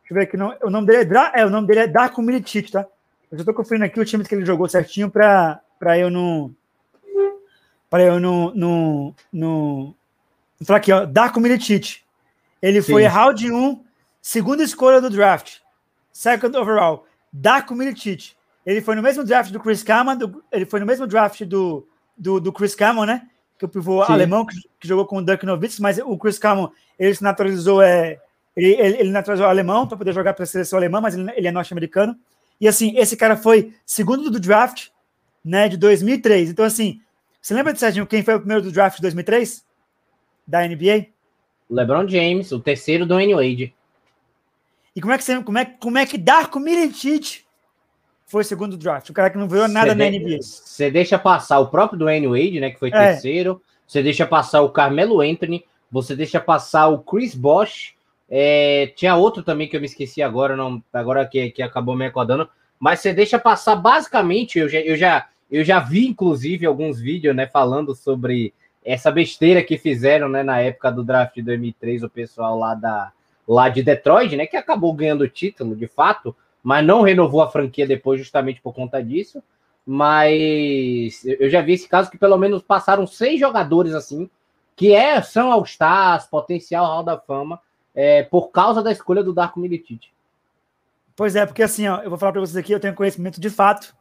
Deixa 0.00 0.12
eu 0.12 0.14
ver 0.16 0.22
aqui, 0.24 0.36
não, 0.36 0.54
o, 0.62 0.70
nome 0.70 0.86
dele 0.86 1.10
é, 1.34 1.40
é, 1.40 1.46
o 1.46 1.50
nome 1.50 1.66
dele 1.66 1.80
é 1.80 1.86
Darko 1.86 2.20
Milicic, 2.20 2.70
tá? 2.70 2.86
Eu 3.32 3.38
já 3.38 3.44
tô 3.44 3.54
conferindo 3.54 3.86
aqui 3.86 3.98
o 3.98 4.04
time 4.04 4.22
que 4.22 4.34
ele 4.34 4.44
jogou 4.44 4.68
certinho 4.68 5.10
para 5.10 5.60
eu 5.98 6.10
não 6.10 6.54
para 7.88 8.02
eu 8.02 8.20
não, 8.20 8.52
não, 8.54 9.14
não, 9.32 9.94
aqui, 10.70 10.92
ó, 10.92 11.04
Darko 11.04 11.40
Milicic. 11.40 12.00
Ele 12.60 12.82
Sim. 12.82 12.92
foi 12.92 13.04
round 13.04 13.50
1, 13.50 13.84
segunda 14.20 14.62
escolha 14.62 15.00
do 15.00 15.10
draft. 15.10 15.58
Second 16.12 16.56
overall. 16.56 17.06
Darko 17.32 17.74
Milicic. 17.74 18.34
Ele 18.64 18.80
foi 18.80 18.96
no 18.96 19.02
mesmo 19.02 19.22
draft 19.22 19.52
do 19.52 19.60
Chris 19.60 19.84
Kaman, 19.84 20.16
do, 20.16 20.42
ele 20.50 20.66
foi 20.66 20.80
no 20.80 20.86
mesmo 20.86 21.06
draft 21.06 21.44
do, 21.44 21.86
do, 22.18 22.40
do 22.40 22.52
Chris 22.52 22.74
Kaman, 22.74 23.06
né? 23.06 23.28
Que 23.56 23.64
é 23.64 23.66
o 23.66 23.68
pivô 23.68 24.04
Sim. 24.04 24.12
alemão 24.12 24.44
que, 24.44 24.56
que, 24.80 24.88
jogou 24.88 25.06
com 25.06 25.18
o 25.18 25.24
Dirk 25.24 25.46
Nowitzki, 25.46 25.80
mas 25.80 25.98
o 25.98 26.18
Chris 26.18 26.38
Kaman, 26.38 26.70
ele 26.98 27.14
se 27.14 27.22
naturalizou, 27.22 27.80
é, 27.80 28.18
ele, 28.56 28.72
ele, 28.72 28.96
ele 28.98 29.10
naturalizou 29.10 29.46
alemão 29.46 29.86
para 29.86 29.96
poder 29.96 30.12
jogar 30.12 30.34
para 30.34 30.42
a 30.42 30.46
seleção 30.46 30.78
alemã, 30.78 31.00
mas 31.00 31.14
ele, 31.14 31.30
ele 31.36 31.46
é 31.46 31.52
norte-americano. 31.52 32.18
E 32.60 32.66
assim, 32.66 32.96
esse 32.98 33.16
cara 33.16 33.36
foi 33.36 33.72
segundo 33.84 34.30
do 34.30 34.40
draft, 34.40 34.88
né, 35.44 35.68
de 35.68 35.76
2003. 35.76 36.50
Então 36.50 36.64
assim, 36.64 37.00
você 37.46 37.54
lembra 37.54 37.72
de 37.72 37.78
Serginho 37.78 38.06
quem 38.06 38.22
foi 38.22 38.34
o 38.34 38.40
primeiro 38.40 38.62
do 38.62 38.72
draft 38.72 38.96
de 38.96 39.02
2003? 39.02 39.66
da 40.46 40.66
NBA? 40.66 41.06
LeBron 41.68 42.06
James, 42.06 42.52
o 42.52 42.60
terceiro 42.60 43.04
do 43.04 43.18
N 43.18 43.34
Wade. 43.34 43.74
E 44.94 45.00
como 45.00 45.12
é 45.12 45.18
que 45.18 45.24
você, 45.24 45.42
como 45.42 45.58
é, 45.58 45.64
como 45.64 45.98
é 45.98 46.06
que 46.06 46.16
Darko 46.16 46.60
Milicic 46.60 47.42
foi 48.26 48.44
segundo 48.44 48.76
draft? 48.76 49.10
O 49.10 49.12
cara 49.12 49.28
que 49.28 49.36
não 49.36 49.48
viu 49.48 49.66
nada 49.66 49.90
cê 49.90 49.94
na 49.94 50.08
de, 50.08 50.18
NBA. 50.18 50.38
Você 50.40 50.90
deixa 50.90 51.18
passar 51.18 51.58
o 51.58 51.66
próprio 51.66 51.98
Dwayne 51.98 52.28
Wade, 52.28 52.60
né, 52.60 52.70
que 52.70 52.78
foi 52.78 52.88
é. 52.90 52.92
terceiro. 52.92 53.60
Você 53.86 54.02
deixa 54.02 54.24
passar 54.24 54.62
o 54.62 54.70
Carmelo 54.70 55.20
Anthony. 55.20 55.64
Você 55.90 56.14
deixa 56.14 56.40
passar 56.40 56.88
o 56.88 56.98
Chris 56.98 57.34
Bosh. 57.34 57.94
É, 58.28 58.92
tinha 58.96 59.16
outro 59.16 59.42
também 59.42 59.68
que 59.68 59.76
eu 59.76 59.80
me 59.80 59.86
esqueci 59.86 60.20
agora, 60.22 60.56
não, 60.56 60.82
agora 60.92 61.26
que, 61.26 61.50
que 61.50 61.62
acabou 61.62 61.96
me 61.96 62.06
acordando. 62.06 62.48
Mas 62.78 63.00
você 63.00 63.12
deixa 63.12 63.38
passar 63.38 63.76
basicamente. 63.76 64.58
Eu 64.58 64.68
já, 64.68 64.80
eu 64.80 64.96
já, 64.96 65.28
eu 65.50 65.64
já 65.64 65.80
vi, 65.80 66.06
inclusive, 66.06 66.66
alguns 66.66 67.00
vídeos, 67.00 67.34
né, 67.34 67.46
falando 67.46 67.94
sobre 67.94 68.52
essa 68.84 69.10
besteira 69.10 69.62
que 69.62 69.78
fizeram, 69.78 70.28
né, 70.28 70.42
na 70.42 70.60
época 70.60 70.90
do 70.90 71.04
draft 71.04 71.34
de 71.34 71.42
2003, 71.42 72.02
o 72.02 72.10
pessoal 72.10 72.58
lá 72.58 72.74
da, 72.74 73.12
lá 73.46 73.68
de 73.68 73.82
Detroit, 73.82 74.36
né, 74.36 74.46
que 74.46 74.56
acabou 74.56 74.92
ganhando 74.92 75.22
o 75.22 75.28
título, 75.28 75.76
de 75.76 75.86
fato, 75.86 76.34
mas 76.62 76.84
não 76.84 77.02
renovou 77.02 77.40
a 77.42 77.50
franquia 77.50 77.86
depois 77.86 78.20
justamente 78.20 78.60
por 78.60 78.74
conta 78.74 79.02
disso. 79.02 79.42
Mas 79.88 81.24
eu 81.24 81.48
já 81.48 81.60
vi 81.60 81.74
esse 81.74 81.88
caso 81.88 82.10
que 82.10 82.18
pelo 82.18 82.36
menos 82.36 82.60
passaram 82.60 83.06
seis 83.06 83.38
jogadores 83.38 83.94
assim, 83.94 84.28
que 84.74 84.92
é, 84.92 85.22
são 85.22 85.52
All-Stars, 85.52 86.26
potencial 86.26 86.84
Hall 86.84 87.04
da 87.04 87.16
Fama, 87.16 87.60
é, 87.94 88.24
por 88.24 88.50
causa 88.50 88.82
da 88.82 88.90
escolha 88.90 89.22
do 89.22 89.32
Darko 89.32 89.60
Milicic. 89.60 90.08
Pois 91.14 91.36
é, 91.36 91.46
porque 91.46 91.62
assim, 91.62 91.86
ó, 91.86 92.02
eu 92.02 92.10
vou 92.10 92.18
falar 92.18 92.32
para 92.32 92.40
vocês 92.40 92.56
aqui, 92.56 92.72
eu 92.72 92.80
tenho 92.80 92.94
conhecimento 92.94 93.40
de 93.40 93.48
fato, 93.48 93.94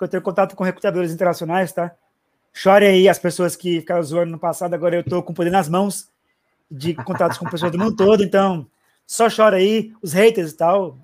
porque 0.00 0.04
eu 0.04 0.08
tenho 0.08 0.22
contato 0.22 0.56
com 0.56 0.64
recrutadores 0.64 1.12
internacionais, 1.12 1.72
tá? 1.72 1.92
Chore 2.54 2.86
aí 2.86 3.06
as 3.06 3.18
pessoas 3.18 3.54
que 3.54 3.80
ficaram 3.80 4.02
zoando 4.02 4.32
no 4.32 4.38
passado, 4.38 4.72
agora 4.72 4.96
eu 4.96 5.02
estou 5.02 5.22
com 5.22 5.34
poder 5.34 5.50
nas 5.50 5.68
mãos 5.68 6.08
de 6.70 6.94
contatos 6.94 7.36
com 7.36 7.44
pessoas 7.44 7.70
do 7.70 7.78
mundo 7.78 7.94
todo, 7.94 8.24
então 8.24 8.66
só 9.06 9.28
chora 9.28 9.58
aí, 9.58 9.92
os 10.00 10.14
haters 10.14 10.52
e 10.52 10.56
tal. 10.56 10.96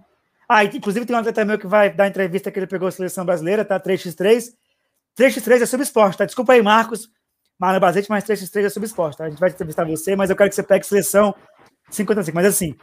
Ah, 0.48 0.64
inclusive 0.64 1.04
tem 1.04 1.14
um 1.14 1.18
atleta 1.18 1.44
meu 1.44 1.58
que 1.58 1.66
vai 1.66 1.92
dar 1.92 2.08
entrevista 2.08 2.50
que 2.50 2.58
ele 2.58 2.66
pegou 2.66 2.88
a 2.88 2.90
seleção 2.90 3.26
brasileira, 3.26 3.66
tá? 3.66 3.78
3x3. 3.78 4.54
3x3 5.18 5.62
é 5.62 5.66
subesporte, 5.66 6.16
tá? 6.16 6.24
Desculpa 6.24 6.54
aí, 6.54 6.62
Marcos, 6.62 7.10
Marlon 7.58 7.80
Bazete, 7.80 8.08
mas 8.08 8.24
3x3 8.24 8.64
é 8.64 8.70
subesporte, 8.70 9.18
tá? 9.18 9.24
A 9.24 9.28
gente 9.28 9.38
vai 9.38 9.50
entrevistar 9.50 9.84
você, 9.84 10.16
mas 10.16 10.30
eu 10.30 10.36
quero 10.36 10.48
que 10.48 10.56
você 10.56 10.62
pegue 10.62 10.86
seleção 10.86 11.34
55. 11.90 12.34
Mas 12.34 12.46
assim, 12.46 12.74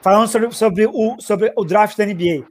falando 0.00 0.28
sobre, 0.28 0.50
sobre, 0.50 0.86
o, 0.86 1.20
sobre 1.20 1.52
o 1.54 1.64
draft 1.64 1.94
da 1.98 2.06
NBA. 2.06 2.46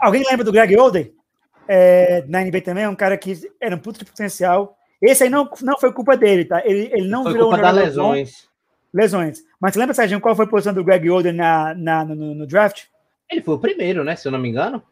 Alguém 0.00 0.24
lembra 0.28 0.44
do 0.44 0.50
Greg 0.50 0.76
Oden? 0.76 1.21
É, 1.68 2.24
na 2.28 2.40
NBA 2.40 2.60
também, 2.62 2.86
um 2.86 2.94
cara 2.94 3.16
que 3.16 3.34
era 3.60 3.74
um 3.74 3.78
puto 3.78 3.98
de 3.98 4.04
potencial. 4.04 4.76
Esse 5.00 5.24
aí 5.24 5.30
não, 5.30 5.48
não 5.62 5.78
foi 5.78 5.92
culpa 5.92 6.16
dele, 6.16 6.44
tá? 6.44 6.62
Ele, 6.64 6.88
ele 6.92 7.08
não 7.08 7.22
foi 7.22 7.32
virou 7.32 7.48
culpa 7.48 7.58
um 7.58 7.62
das 7.62 7.74
lesões. 7.74 8.32
Bom, 8.32 9.00
lesões. 9.00 9.44
Mas 9.60 9.72
você 9.72 9.80
lembra, 9.80 9.94
Sérgio, 9.94 10.20
qual 10.20 10.36
foi 10.36 10.44
a 10.44 10.48
posição 10.48 10.74
do 10.74 10.84
Greg 10.84 11.10
Oden 11.10 11.32
na, 11.32 11.74
na, 11.74 12.04
no, 12.04 12.34
no, 12.34 12.46
draft? 12.46 12.84
Ele 13.30 13.42
foi 13.42 13.54
o 13.54 13.58
primeiro, 13.58 14.04
né? 14.04 14.14
Se 14.14 14.28
eu 14.28 14.32
não 14.32 14.38
me 14.38 14.48
engano. 14.48 14.82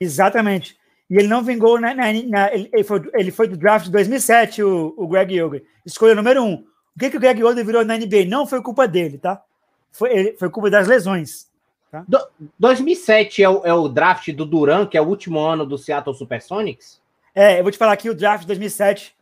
Exatamente. 0.00 0.78
E 1.10 1.16
ele 1.16 1.26
não 1.26 1.42
vingou 1.42 1.80
na, 1.80 1.92
na, 1.94 2.12
na 2.12 2.54
ele, 2.54 2.84
foi, 2.84 3.02
ele 3.14 3.30
foi 3.30 3.48
do 3.48 3.56
draft 3.56 3.86
de 3.86 3.92
2007, 3.92 4.62
o, 4.62 4.94
o 4.96 5.08
Greg 5.08 5.42
Oden. 5.42 5.62
Escolha 5.84 6.14
número 6.14 6.42
um. 6.42 6.54
O 6.54 6.98
que, 6.98 7.10
que 7.10 7.16
o 7.16 7.20
Greg 7.20 7.42
Oden 7.42 7.64
virou 7.64 7.84
na 7.84 7.98
NBA? 7.98 8.26
Não 8.26 8.46
foi 8.46 8.62
culpa 8.62 8.86
dele, 8.86 9.18
tá? 9.18 9.42
Foi, 9.90 10.10
ele, 10.10 10.36
foi 10.38 10.48
culpa 10.48 10.70
das 10.70 10.86
lesões. 10.86 11.49
Tá? 11.90 12.04
Do, 12.06 12.18
2007 12.58 13.42
é 13.42 13.48
o, 13.48 13.62
é 13.64 13.74
o 13.74 13.88
draft 13.88 14.30
do 14.32 14.44
Duran, 14.44 14.86
que 14.86 14.96
é 14.96 15.00
o 15.00 15.06
último 15.06 15.40
ano 15.40 15.66
do 15.66 15.76
Seattle 15.76 16.14
Supersonics? 16.14 17.00
É, 17.34 17.58
eu 17.58 17.62
vou 17.62 17.72
te 17.72 17.78
falar 17.78 17.92
aqui 17.92 18.08
o 18.10 18.14
draft 18.14 18.42
de 18.42 18.46
2007 18.48 19.14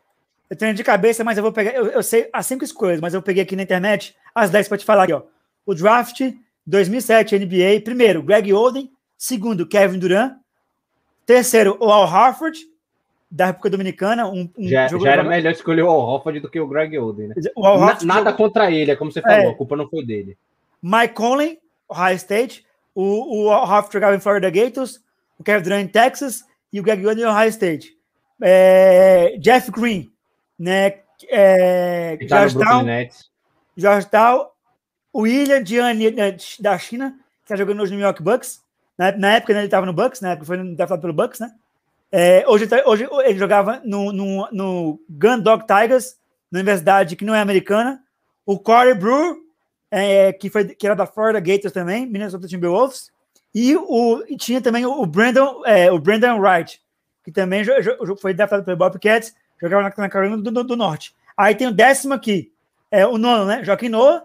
eu 0.50 0.56
tenho 0.56 0.72
de 0.72 0.82
cabeça, 0.82 1.22
mas 1.22 1.36
eu 1.36 1.42
vou 1.42 1.52
pegar. 1.52 1.72
Eu, 1.72 1.86
eu 1.88 2.02
sei 2.02 2.28
as 2.32 2.46
cinco 2.46 2.64
escolhas, 2.64 3.00
mas 3.00 3.12
eu 3.12 3.20
peguei 3.20 3.42
aqui 3.42 3.54
na 3.54 3.62
internet 3.62 4.16
as 4.34 4.50
10 4.50 4.68
para 4.68 4.78
te 4.78 4.84
falar 4.84 5.04
aqui, 5.04 5.12
ó. 5.12 5.22
O 5.66 5.74
draft 5.74 6.20
2007 6.66 7.38
NBA. 7.38 7.82
Primeiro, 7.84 8.22
Greg 8.22 8.52
Oden. 8.52 8.90
Segundo, 9.16 9.66
Kevin 9.66 9.98
Durant. 9.98 10.36
Terceiro, 11.26 11.76
o 11.78 11.90
Al 11.90 12.04
Harford, 12.04 12.58
da 13.30 13.46
República 13.46 13.70
Dominicana. 13.70 14.26
Um, 14.26 14.48
um 14.56 14.68
já, 14.68 14.88
já 14.88 15.10
era 15.10 15.22
melhor 15.22 15.52
escolher 15.52 15.82
o 15.82 15.88
Al 15.88 16.14
Harford 16.14 16.40
do 16.40 16.48
que 16.48 16.58
o 16.58 16.66
Greg 16.66 16.98
Oden, 16.98 17.28
né? 17.28 17.34
O 17.54 17.66
Al 17.66 17.80
Na, 17.80 17.98
nada 18.02 18.32
contra 18.32 18.70
ele, 18.70 18.90
é 18.90 18.96
como 18.96 19.12
você 19.12 19.20
falou, 19.20 19.36
é, 19.36 19.50
a 19.50 19.54
culpa 19.54 19.76
não 19.76 19.86
foi 19.86 20.02
dele. 20.02 20.38
Mike 20.82 21.12
Conley, 21.12 21.58
Ohio 21.88 22.16
State. 22.16 22.66
O, 22.94 23.44
o 23.44 23.50
Al 23.50 23.64
Harford 23.64 23.92
jogava 23.92 24.16
em 24.16 24.20
Florida 24.20 24.50
Gators. 24.50 25.00
O 25.38 25.44
Kevin 25.44 25.62
Durant 25.62 25.84
em 25.84 25.88
Texas. 25.88 26.44
E 26.72 26.80
o 26.80 26.82
Greg 26.82 27.06
Oden 27.06 27.24
em 27.24 27.26
Ohio 27.26 27.48
State. 27.48 27.96
É, 28.40 29.36
Jeff 29.38 29.70
Green, 29.70 30.12
né? 30.58 31.00
É, 31.28 32.16
tá 32.28 32.46
Georgetown, 32.46 32.86
Georgetown, 33.76 34.46
o 35.12 35.20
William 35.22 35.64
Gianni 35.64 36.10
né, 36.10 36.36
da 36.60 36.78
China, 36.78 37.10
que 37.10 37.44
está 37.44 37.56
jogando 37.56 37.82
hoje 37.82 37.92
no 37.92 37.98
New 37.98 38.06
York 38.06 38.22
Bucks. 38.22 38.62
Na, 38.96 39.12
na 39.12 39.34
época 39.34 39.52
né, 39.52 39.60
ele 39.60 39.66
estava 39.66 39.86
no 39.86 39.92
Bucks, 39.92 40.20
na 40.20 40.30
época 40.30 40.46
foi 40.46 40.74
draftado 40.74 41.00
pelo 41.00 41.12
Bucks, 41.12 41.40
né? 41.40 41.52
É, 42.10 42.44
hoje, 42.48 42.66
tá, 42.66 42.82
hoje 42.86 43.06
ele 43.24 43.38
jogava 43.38 43.80
no, 43.84 44.12
no, 44.12 44.48
no 44.50 45.00
Dog 45.42 45.64
Tigers, 45.66 46.16
na 46.50 46.58
universidade 46.58 47.16
que 47.16 47.24
não 47.24 47.34
é 47.34 47.40
americana. 47.40 48.02
O 48.46 48.58
Corey 48.58 48.94
Brewer, 48.94 49.36
é, 49.90 50.32
que, 50.32 50.50
foi, 50.50 50.64
que 50.66 50.86
era 50.86 50.94
da 50.94 51.06
Florida 51.06 51.40
Gators 51.40 51.72
também, 51.72 52.06
Minnesota 52.06 52.46
Timberwolves. 52.46 53.10
E, 53.54 53.76
o, 53.76 54.22
e 54.28 54.36
tinha 54.36 54.60
também 54.60 54.84
o 54.84 55.04
Brandon, 55.06 55.62
é, 55.64 55.90
o 55.90 55.98
Brandon 55.98 56.38
Wright, 56.38 56.80
que 57.24 57.32
também 57.32 57.62
foi 58.20 58.34
draftado 58.34 58.64
pelo 58.64 58.76
Bobcats, 58.76 59.34
jogava 59.60 59.82
na, 59.82 59.92
na 59.96 60.08
Carolina 60.08 60.36
do, 60.36 60.50
do, 60.50 60.64
do, 60.64 60.76
Norte. 60.76 61.14
Aí 61.36 61.54
tem 61.54 61.66
o 61.66 61.72
décimo 61.72 62.14
aqui, 62.14 62.52
é 62.90 63.06
o 63.06 63.18
nono, 63.18 63.46
né? 63.46 63.64
Joaquim 63.64 63.88
Noah, 63.88 64.24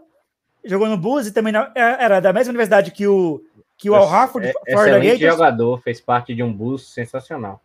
jogou 0.64 0.88
no 0.88 0.98
Bulls 0.98 1.28
e 1.28 1.32
também 1.32 1.54
na, 1.54 1.72
é, 1.76 2.04
era 2.04 2.20
da 2.20 2.34
mesma 2.34 2.52
universidade 2.52 2.92
que 2.92 3.08
o, 3.08 3.44
que 3.78 3.90
o 3.90 3.96
Al 3.96 4.08
Harford, 4.08 4.48
é, 4.48 4.72
Florida 4.72 5.00
Gators. 5.00 5.20
jogador, 5.20 5.82
fez 5.82 6.02
parte 6.02 6.36
de 6.36 6.44
um 6.44 6.52
Bulls 6.52 6.94
sensacional. 6.94 7.62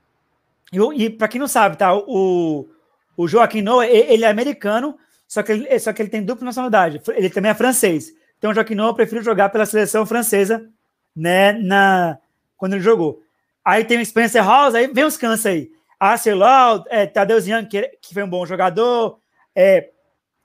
E, 0.72 0.78
e 1.04 1.10
para 1.10 1.28
quem 1.28 1.40
não 1.40 1.48
sabe, 1.48 1.76
tá? 1.76 1.94
O, 1.94 2.68
o 3.16 3.28
Joaquim 3.28 3.62
Noah, 3.62 3.86
ele 3.86 4.24
é 4.24 4.28
americano, 4.28 4.96
só 5.28 5.42
que 5.42 5.52
ele, 5.52 5.78
só 5.78 5.92
que 5.92 6.00
ele 6.00 6.08
tem 6.08 6.24
dupla 6.24 6.46
nacionalidade. 6.46 7.00
Ele 7.14 7.28
também 7.28 7.50
é 7.50 7.54
francês. 7.54 8.12
Então 8.38 8.50
o 8.50 8.54
Joaquim 8.54 8.74
Noah 8.74 8.94
preferiu 8.94 9.22
jogar 9.22 9.50
pela 9.50 9.66
seleção 9.66 10.06
francesa, 10.06 10.66
né? 11.14 11.52
Na, 11.52 12.18
quando 12.56 12.72
ele 12.72 12.82
jogou. 12.82 13.22
Aí 13.64 13.84
tem 13.84 14.00
o 14.00 14.06
Spencer 14.06 14.42
House, 14.42 14.74
aí 14.74 14.86
vem 14.86 15.04
os 15.04 15.18
câncer 15.18 15.48
aí. 15.50 15.70
Arcelor, 16.00 16.84
é, 16.88 17.06
Tadeu 17.06 17.40
Zian, 17.40 17.64
que, 17.64 17.82
que 18.00 18.14
foi 18.14 18.22
um 18.22 18.30
bom 18.30 18.46
jogador, 18.46 19.18
é, 19.54 19.90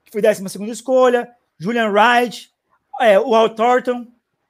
que 0.03 0.11
foi 0.11 0.21
12 0.21 0.71
escolha, 0.71 1.29
Julian 1.57 1.89
Wright, 1.89 2.51
é, 2.99 3.19
o 3.19 3.33
Al 3.35 3.49
Thornton, 3.49 4.07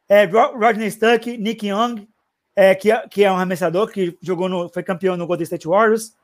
é, 0.07 0.25
Rodney 0.25 0.89
Stuck, 0.89 1.37
Nick 1.37 1.67
Young, 1.67 2.07
é, 2.55 2.73
que, 2.73 2.89
que 3.09 3.23
é 3.23 3.31
um 3.31 3.35
arremessador 3.35 3.87
que 3.87 4.17
jogou 4.21 4.47
no, 4.47 4.69
foi 4.69 4.81
campeão 4.81 5.17
no 5.17 5.27
Golden 5.27 5.43
State 5.43 5.67
Warriors. 5.67 6.15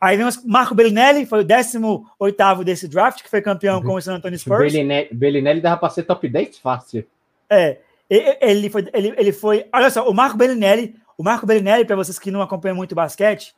Aí 0.00 0.16
vem 0.16 0.26
Marco 0.44 0.74
Bellinelli, 0.74 1.24
foi 1.24 1.40
o 1.40 1.44
18 1.44 2.64
desse 2.64 2.86
draft, 2.86 3.22
que 3.22 3.30
foi 3.30 3.40
campeão 3.40 3.82
com 3.82 3.94
o 3.94 4.00
San 4.00 4.16
Antonio 4.16 4.38
Spurs. 4.38 4.72
Bellinelli, 4.72 5.08
Bellinelli 5.12 5.60
dava 5.60 5.78
para 5.78 5.90
ser 5.90 6.02
top 6.02 6.28
10 6.28 6.58
fácil. 6.58 7.04
É, 7.48 7.78
ele 8.08 8.68
foi, 8.68 8.86
ele, 8.92 9.14
ele 9.16 9.32
foi. 9.32 9.66
Olha 9.72 9.90
só, 9.90 10.08
o 10.08 10.14
Marco 10.14 10.36
Bellinelli, 10.36 10.94
o 11.16 11.22
Marco 11.22 11.46
Bellinelli, 11.46 11.84
para 11.84 11.96
vocês 11.96 12.18
que 12.18 12.30
não 12.30 12.42
acompanham 12.42 12.76
muito 12.76 12.94
basquete, 12.94 13.54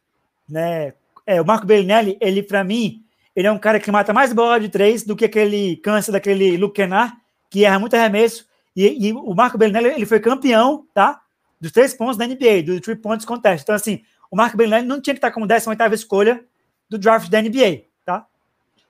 né? 0.48 0.92
É, 1.26 1.40
o 1.40 1.44
Marco 1.44 1.66
Bellinelli, 1.66 2.16
ele, 2.20 2.42
para 2.42 2.64
mim, 2.64 3.02
ele 3.34 3.46
é 3.46 3.52
um 3.52 3.58
cara 3.58 3.78
que 3.78 3.90
mata 3.90 4.12
mais 4.12 4.32
bola 4.32 4.58
de 4.58 4.68
três 4.68 5.04
do 5.04 5.14
que 5.14 5.24
aquele 5.24 5.76
câncer 5.76 6.12
daquele 6.12 6.56
Luke 6.56 6.74
Kennard, 6.74 7.12
que 7.50 7.64
erra 7.64 7.78
muito 7.78 7.94
arremesso. 7.94 8.46
E, 8.74 9.08
e, 9.08 9.12
o 9.12 9.34
Marco 9.34 9.58
Bellinelli, 9.58 9.88
ele 9.88 10.06
foi 10.06 10.20
campeão, 10.20 10.86
tá? 10.94 11.20
Dos 11.60 11.72
três 11.72 11.92
pontos 11.92 12.16
da 12.16 12.26
NBA, 12.26 12.62
do 12.64 12.80
Three 12.80 12.96
Points 12.96 13.26
Contest. 13.26 13.62
Então, 13.64 13.74
assim, 13.74 14.02
o 14.30 14.36
Marco 14.36 14.56
Bellinelli 14.56 14.86
não 14.86 15.00
tinha 15.00 15.14
que 15.14 15.18
estar 15.18 15.30
como 15.30 15.46
18 15.46 15.94
escolha 15.94 16.44
do 16.88 16.98
draft 16.98 17.28
da 17.28 17.40
NBA, 17.40 17.82
tá? 18.04 18.26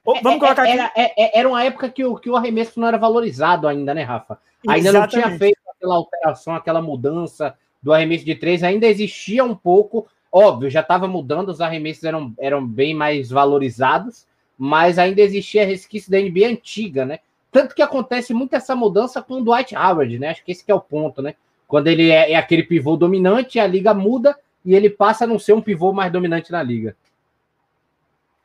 É, 0.07 0.21
vamos 0.23 0.41
colocar 0.41 0.63
aqui. 0.63 0.73
Era, 0.73 0.93
é, 0.97 1.25
é, 1.25 1.39
era, 1.39 1.49
uma 1.49 1.63
época 1.63 1.89
que 1.89 2.05
o, 2.05 2.17
que 2.17 2.31
o 2.31 2.37
arremesso 2.37 2.79
não 2.81 2.89
era 2.89 2.99
valorizado 2.99 3.69
ainda, 3.69 3.95
né, 3.95 4.03
Rafa? 4.03 4.39
Ainda 4.67 4.89
Exatamente. 4.89 5.17
não 5.17 5.23
tinha 5.23 5.39
feito 5.39 5.59
aquela 5.69 5.95
alteração, 5.97 6.55
aquela 6.55 6.83
mudança 6.83 7.57
do 7.83 7.93
arremesso 7.93 8.25
de 8.25 8.35
três, 8.35 8.63
ainda 8.63 8.87
existia 8.87 9.45
um 9.45 9.55
pouco 9.55 10.09
Óbvio, 10.31 10.71
já 10.71 10.81
estava 10.81 11.09
mudando, 11.09 11.49
os 11.49 11.61
arremessos 11.61 12.05
eram, 12.05 12.35
eram 12.39 12.67
bem 12.67 12.95
mais 12.95 13.31
valorizados, 13.31 14.27
mas 14.59 14.99
ainda 14.99 15.23
existia 15.23 15.67
resquício 15.67 16.11
da 16.11 16.21
NBA 16.21 16.49
antiga, 16.49 17.07
né? 17.07 17.21
Tanto 17.51 17.75
que 17.75 17.81
acontece 17.81 18.35
muito 18.35 18.55
essa 18.55 18.77
mudança 18.77 19.23
com 19.23 19.41
o 19.41 19.45
Dwight 19.45 19.75
Howard, 19.75 20.19
né? 20.19 20.29
Acho 20.29 20.45
que 20.45 20.53
esse 20.53 20.65
que 20.65 20.71
é 20.71 20.75
o 20.75 20.81
ponto, 20.81 21.23
né? 21.23 21.35
Quando 21.67 21.87
ele 21.87 22.11
é, 22.11 22.33
é 22.33 22.37
aquele 22.37 22.63
pivô 22.63 22.97
dominante, 22.97 23.59
a 23.59 23.67
liga 23.67 23.95
muda 23.95 24.37
e 24.65 24.75
ele 24.75 24.91
passa 24.91 25.25
a 25.25 25.27
não 25.27 25.39
ser 25.39 25.53
um 25.53 25.63
pivô 25.63 25.93
mais 25.93 26.13
dominante 26.13 26.53
na 26.53 26.63
liga. 26.63 26.97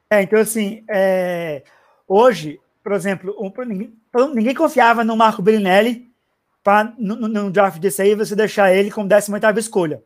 É, 0.10 0.22
então 0.22 0.40
assim, 0.40 0.84
é... 0.90 1.64
hoje, 2.08 2.60
por 2.84 2.94
exemplo, 2.94 3.36
um, 3.40 3.52
ninguém, 3.66 3.94
ninguém, 4.34 4.54
confiava 4.54 5.04
no 5.04 5.18
Marco 5.18 5.42
Bellinelli 5.42 6.08
para 6.64 6.94
no, 6.98 7.52
draft 7.52 7.80
desse 7.80 8.02
aí 8.02 8.16
você 8.16 8.36
deixar 8.36 8.74
ele 8.74 8.92
como 8.92 9.08
18 9.08 9.60
escolha. 9.60 10.02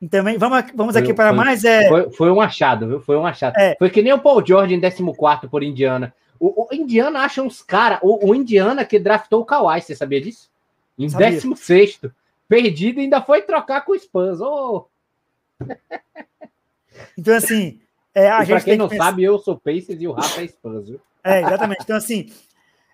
Então, 0.00 0.24
vamos, 0.38 0.64
vamos 0.74 0.96
aqui 0.96 1.08
foi, 1.08 1.14
para 1.14 1.34
foi, 1.34 1.36
mais. 1.36 1.64
É... 1.64 1.88
Foi, 1.88 2.10
foi, 2.10 2.30
um 2.30 2.40
achado, 2.40 2.86
viu? 2.86 3.00
Foi 3.00 3.16
um 3.16 3.26
achado. 3.26 3.54
É. 3.58 3.74
Foi 3.78 3.90
que 3.90 4.00
nem 4.00 4.12
o 4.12 4.18
Paul 4.18 4.46
George 4.46 4.72
em 4.72 4.80
14 4.80 5.48
por 5.50 5.62
Indiana. 5.62 6.14
O, 6.38 6.68
o 6.68 6.74
Indiana 6.74 7.20
acha 7.20 7.42
uns 7.42 7.62
caras. 7.62 7.98
O, 8.00 8.30
o, 8.30 8.34
Indiana 8.34 8.84
que 8.84 8.98
draftou 8.98 9.40
o 9.40 9.44
Kawhi, 9.44 9.82
você 9.82 9.96
sabia 9.96 10.20
disso? 10.20 10.48
Em 10.96 11.08
16. 11.08 12.00
Perdido 12.48 13.00
ainda 13.00 13.20
foi 13.20 13.42
trocar 13.42 13.84
com 13.84 13.92
o 13.92 13.98
Spurs. 13.98 14.40
Oh. 14.40 14.86
Então, 17.16 17.34
assim. 17.34 17.80
É, 18.14 18.30
a 18.30 18.42
e 18.42 18.46
gente 18.46 18.64
quem 18.64 18.76
não 18.76 18.88
pensar... 18.88 19.04
sabe, 19.04 19.22
eu 19.22 19.38
sou 19.38 19.56
Pacers 19.56 20.00
e 20.00 20.06
o 20.08 20.12
Rafa 20.12 20.42
é 20.42 20.48
Spurs, 20.48 20.88
viu? 20.88 21.00
É, 21.22 21.40
exatamente. 21.40 21.82
Então, 21.82 21.96
assim, 21.96 22.32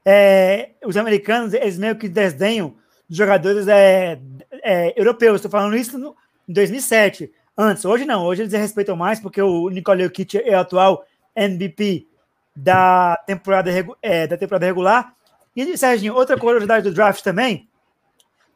é, 0.04 0.70
os 0.84 0.96
americanos, 0.96 1.54
eles 1.54 1.78
meio 1.78 1.96
que 1.96 2.08
desdenham 2.08 2.74
dos 3.08 3.16
jogadores 3.16 3.66
é, 3.68 4.18
é, 4.62 4.98
europeus. 5.00 5.36
Estou 5.36 5.50
falando 5.50 5.76
isso 5.76 5.98
no, 5.98 6.14
em 6.48 6.52
2007. 6.52 7.32
Antes, 7.56 7.84
hoje 7.84 8.04
não. 8.04 8.24
Hoje 8.24 8.42
eles 8.42 8.52
respeitam 8.52 8.96
mais, 8.96 9.20
porque 9.20 9.40
o 9.40 9.70
Nikola 9.70 10.02
Jokic 10.02 10.38
é 10.38 10.56
o 10.56 10.60
atual 10.60 11.06
MVP 11.34 12.06
da 12.54 13.16
temporada, 13.26 13.70
é, 14.02 14.26
da 14.26 14.36
temporada 14.36 14.66
regular. 14.66 15.14
E, 15.56 15.76
Serginho, 15.76 16.14
outra 16.14 16.36
curiosidade 16.36 16.88
do 16.88 16.94
draft 16.94 17.22
também. 17.22 17.68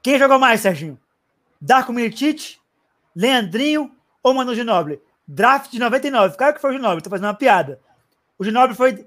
Quem 0.02 0.18
jogou 0.18 0.38
mais, 0.38 0.60
Serginho? 0.60 0.98
Darko 1.60 1.92
Milicic, 1.92 2.56
Leandrinho 3.14 3.90
ou 4.22 4.34
Manu 4.34 4.54
Ginobili? 4.54 5.00
Draft 5.26 5.70
de 5.70 5.78
99. 5.78 6.36
Claro 6.36 6.54
que 6.54 6.60
foi 6.60 6.70
o 6.70 6.72
Ginobili, 6.74 7.02
tô 7.02 7.10
fazendo 7.10 7.26
uma 7.26 7.34
piada. 7.34 7.80
O 8.38 8.44
Ginobili 8.44 8.74
foi 8.76 9.06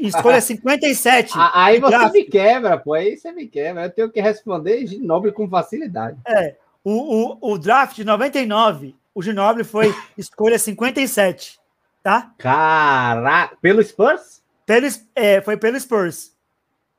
escolha 0.00 0.40
57. 0.42 1.32
Aí 1.52 1.80
você 1.80 1.96
draft. 1.96 2.12
me 2.12 2.24
quebra, 2.24 2.78
pô. 2.78 2.94
Aí 2.94 3.16
você 3.16 3.32
me 3.32 3.46
quebra. 3.46 3.84
Eu 3.84 3.90
tenho 3.90 4.10
que 4.10 4.20
responder 4.20 4.86
Ginobili 4.86 5.32
com 5.32 5.48
facilidade. 5.48 6.18
É. 6.26 6.56
O, 6.82 7.38
o, 7.42 7.52
o 7.52 7.58
draft 7.58 7.96
de 7.96 8.04
99, 8.04 8.94
o 9.14 9.22
Ginobili 9.22 9.64
foi 9.64 9.94
escolha 10.18 10.58
57 10.58 11.62
tá? 12.04 12.32
Caraca, 12.36 13.56
pelo 13.62 13.82
Spurs? 13.82 14.42
Pelo, 14.66 14.86
é, 15.16 15.40
foi 15.40 15.56
pelo 15.56 15.80
Spurs. 15.80 16.33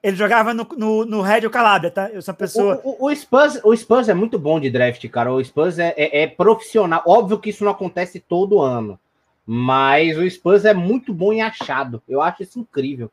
Ele 0.05 0.15
jogava 0.15 0.53
no, 0.53 0.67
no, 0.77 1.05
no 1.05 1.21
Red 1.21 1.50
Calabria, 1.50 1.89
tá? 1.89 2.09
Eu 2.09 2.21
sou 2.21 2.31
uma 2.31 2.38
pessoa. 2.38 2.79
O, 2.83 3.05
o, 3.05 3.09
o, 3.09 3.15
Spurs, 3.15 3.59
o 3.63 3.75
Spurs 3.75 4.07
é 4.07 4.13
muito 4.13 4.38
bom 4.38 4.59
de 4.59 4.69
draft, 4.69 5.07
cara. 5.09 5.33
O 5.33 5.43
Spurs 5.43 5.79
é, 5.79 5.93
é, 5.97 6.24
é, 6.24 6.27
profissional. 6.27 7.01
Óbvio 7.07 7.39
que 7.39 7.50
isso 7.50 7.63
não 7.63 7.71
acontece 7.71 8.19
todo 8.19 8.62
ano. 8.62 9.00
Mas 9.45 10.17
o 10.17 10.29
Spurs 10.29 10.63
é 10.63 10.74
muito 10.74 11.13
bom 11.13 11.33
em 11.33 11.41
achado. 11.41 12.03
Eu 12.07 12.21
acho 12.21 12.43
isso 12.43 12.59
incrível. 12.59 13.12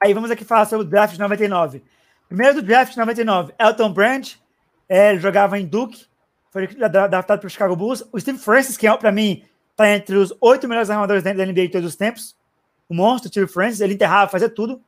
Aí 0.00 0.14
vamos 0.14 0.30
aqui 0.30 0.44
falar 0.44 0.64
sobre 0.64 0.86
o 0.86 0.88
draft 0.88 1.14
de 1.14 1.20
99. 1.20 1.82
Primeiro 2.28 2.54
do 2.54 2.62
draft 2.62 2.92
de 2.92 2.98
99, 2.98 3.52
Elton 3.58 3.92
Brand. 3.92 4.32
É, 4.88 5.10
ele 5.10 5.20
jogava 5.20 5.58
em 5.58 5.66
Duke. 5.66 6.06
Foi 6.50 6.68
adaptado 6.82 7.40
para 7.40 7.46
o 7.46 7.50
Chicago 7.50 7.76
Bulls. 7.76 8.02
O 8.12 8.18
Steve 8.18 8.38
Francis, 8.38 8.76
que 8.76 8.86
é, 8.86 8.96
para 8.96 9.12
mim, 9.12 9.42
Está 9.74 9.90
entre 9.90 10.14
os 10.14 10.32
oito 10.40 10.68
melhores 10.68 10.88
armadores 10.88 11.24
da 11.24 11.32
NBA 11.34 11.62
de 11.62 11.68
todos 11.70 11.88
os 11.88 11.96
tempos. 11.96 12.36
O 12.88 12.94
monstro, 12.94 13.28
Steve 13.28 13.48
Francis, 13.48 13.80
ele 13.80 13.94
enterrava, 13.94 14.30
fazia 14.30 14.48
tudo. 14.48 14.80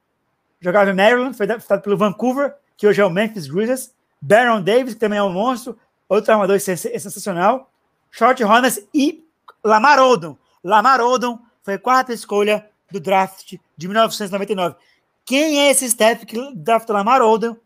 Jogava 0.61 0.91
em 0.91 0.95
Maryland, 0.95 1.37
foi 1.37 1.47
draftado 1.47 1.83
pelo 1.83 1.97
Vancouver, 1.97 2.55
que 2.77 2.87
hoje 2.87 3.01
é 3.01 3.05
o 3.05 3.11
Memphis 3.11 3.47
Grizzlies. 3.47 3.95
Baron 4.21 4.63
Davis, 4.63 4.95
que 4.95 5.01
também 5.01 5.19
é 5.19 5.23
um 5.23 5.33
monstro, 5.33 5.79
outro 6.09 6.33
armador 6.33 6.59
sensacional. 6.59 7.71
Short 8.11 8.43
Hornets 8.43 8.81
e 8.95 9.25
Lamar 9.63 9.99
Odom. 9.99 10.37
Lamar 10.65 11.01
Odom 11.01 11.39
foi 11.63 11.75
a 11.75 11.79
quarta 11.79 12.13
escolha 12.13 12.67
do 12.91 12.99
draft 12.99 13.55
de 13.77 13.89
1999. 13.89 14.77
Quem 15.25 15.61
é 15.61 15.71
esse 15.71 15.89
Steph 15.91 16.25
que 16.25 16.55
draftou 16.55 16.97
Lamar 16.97 17.21
Odom, 17.21 17.57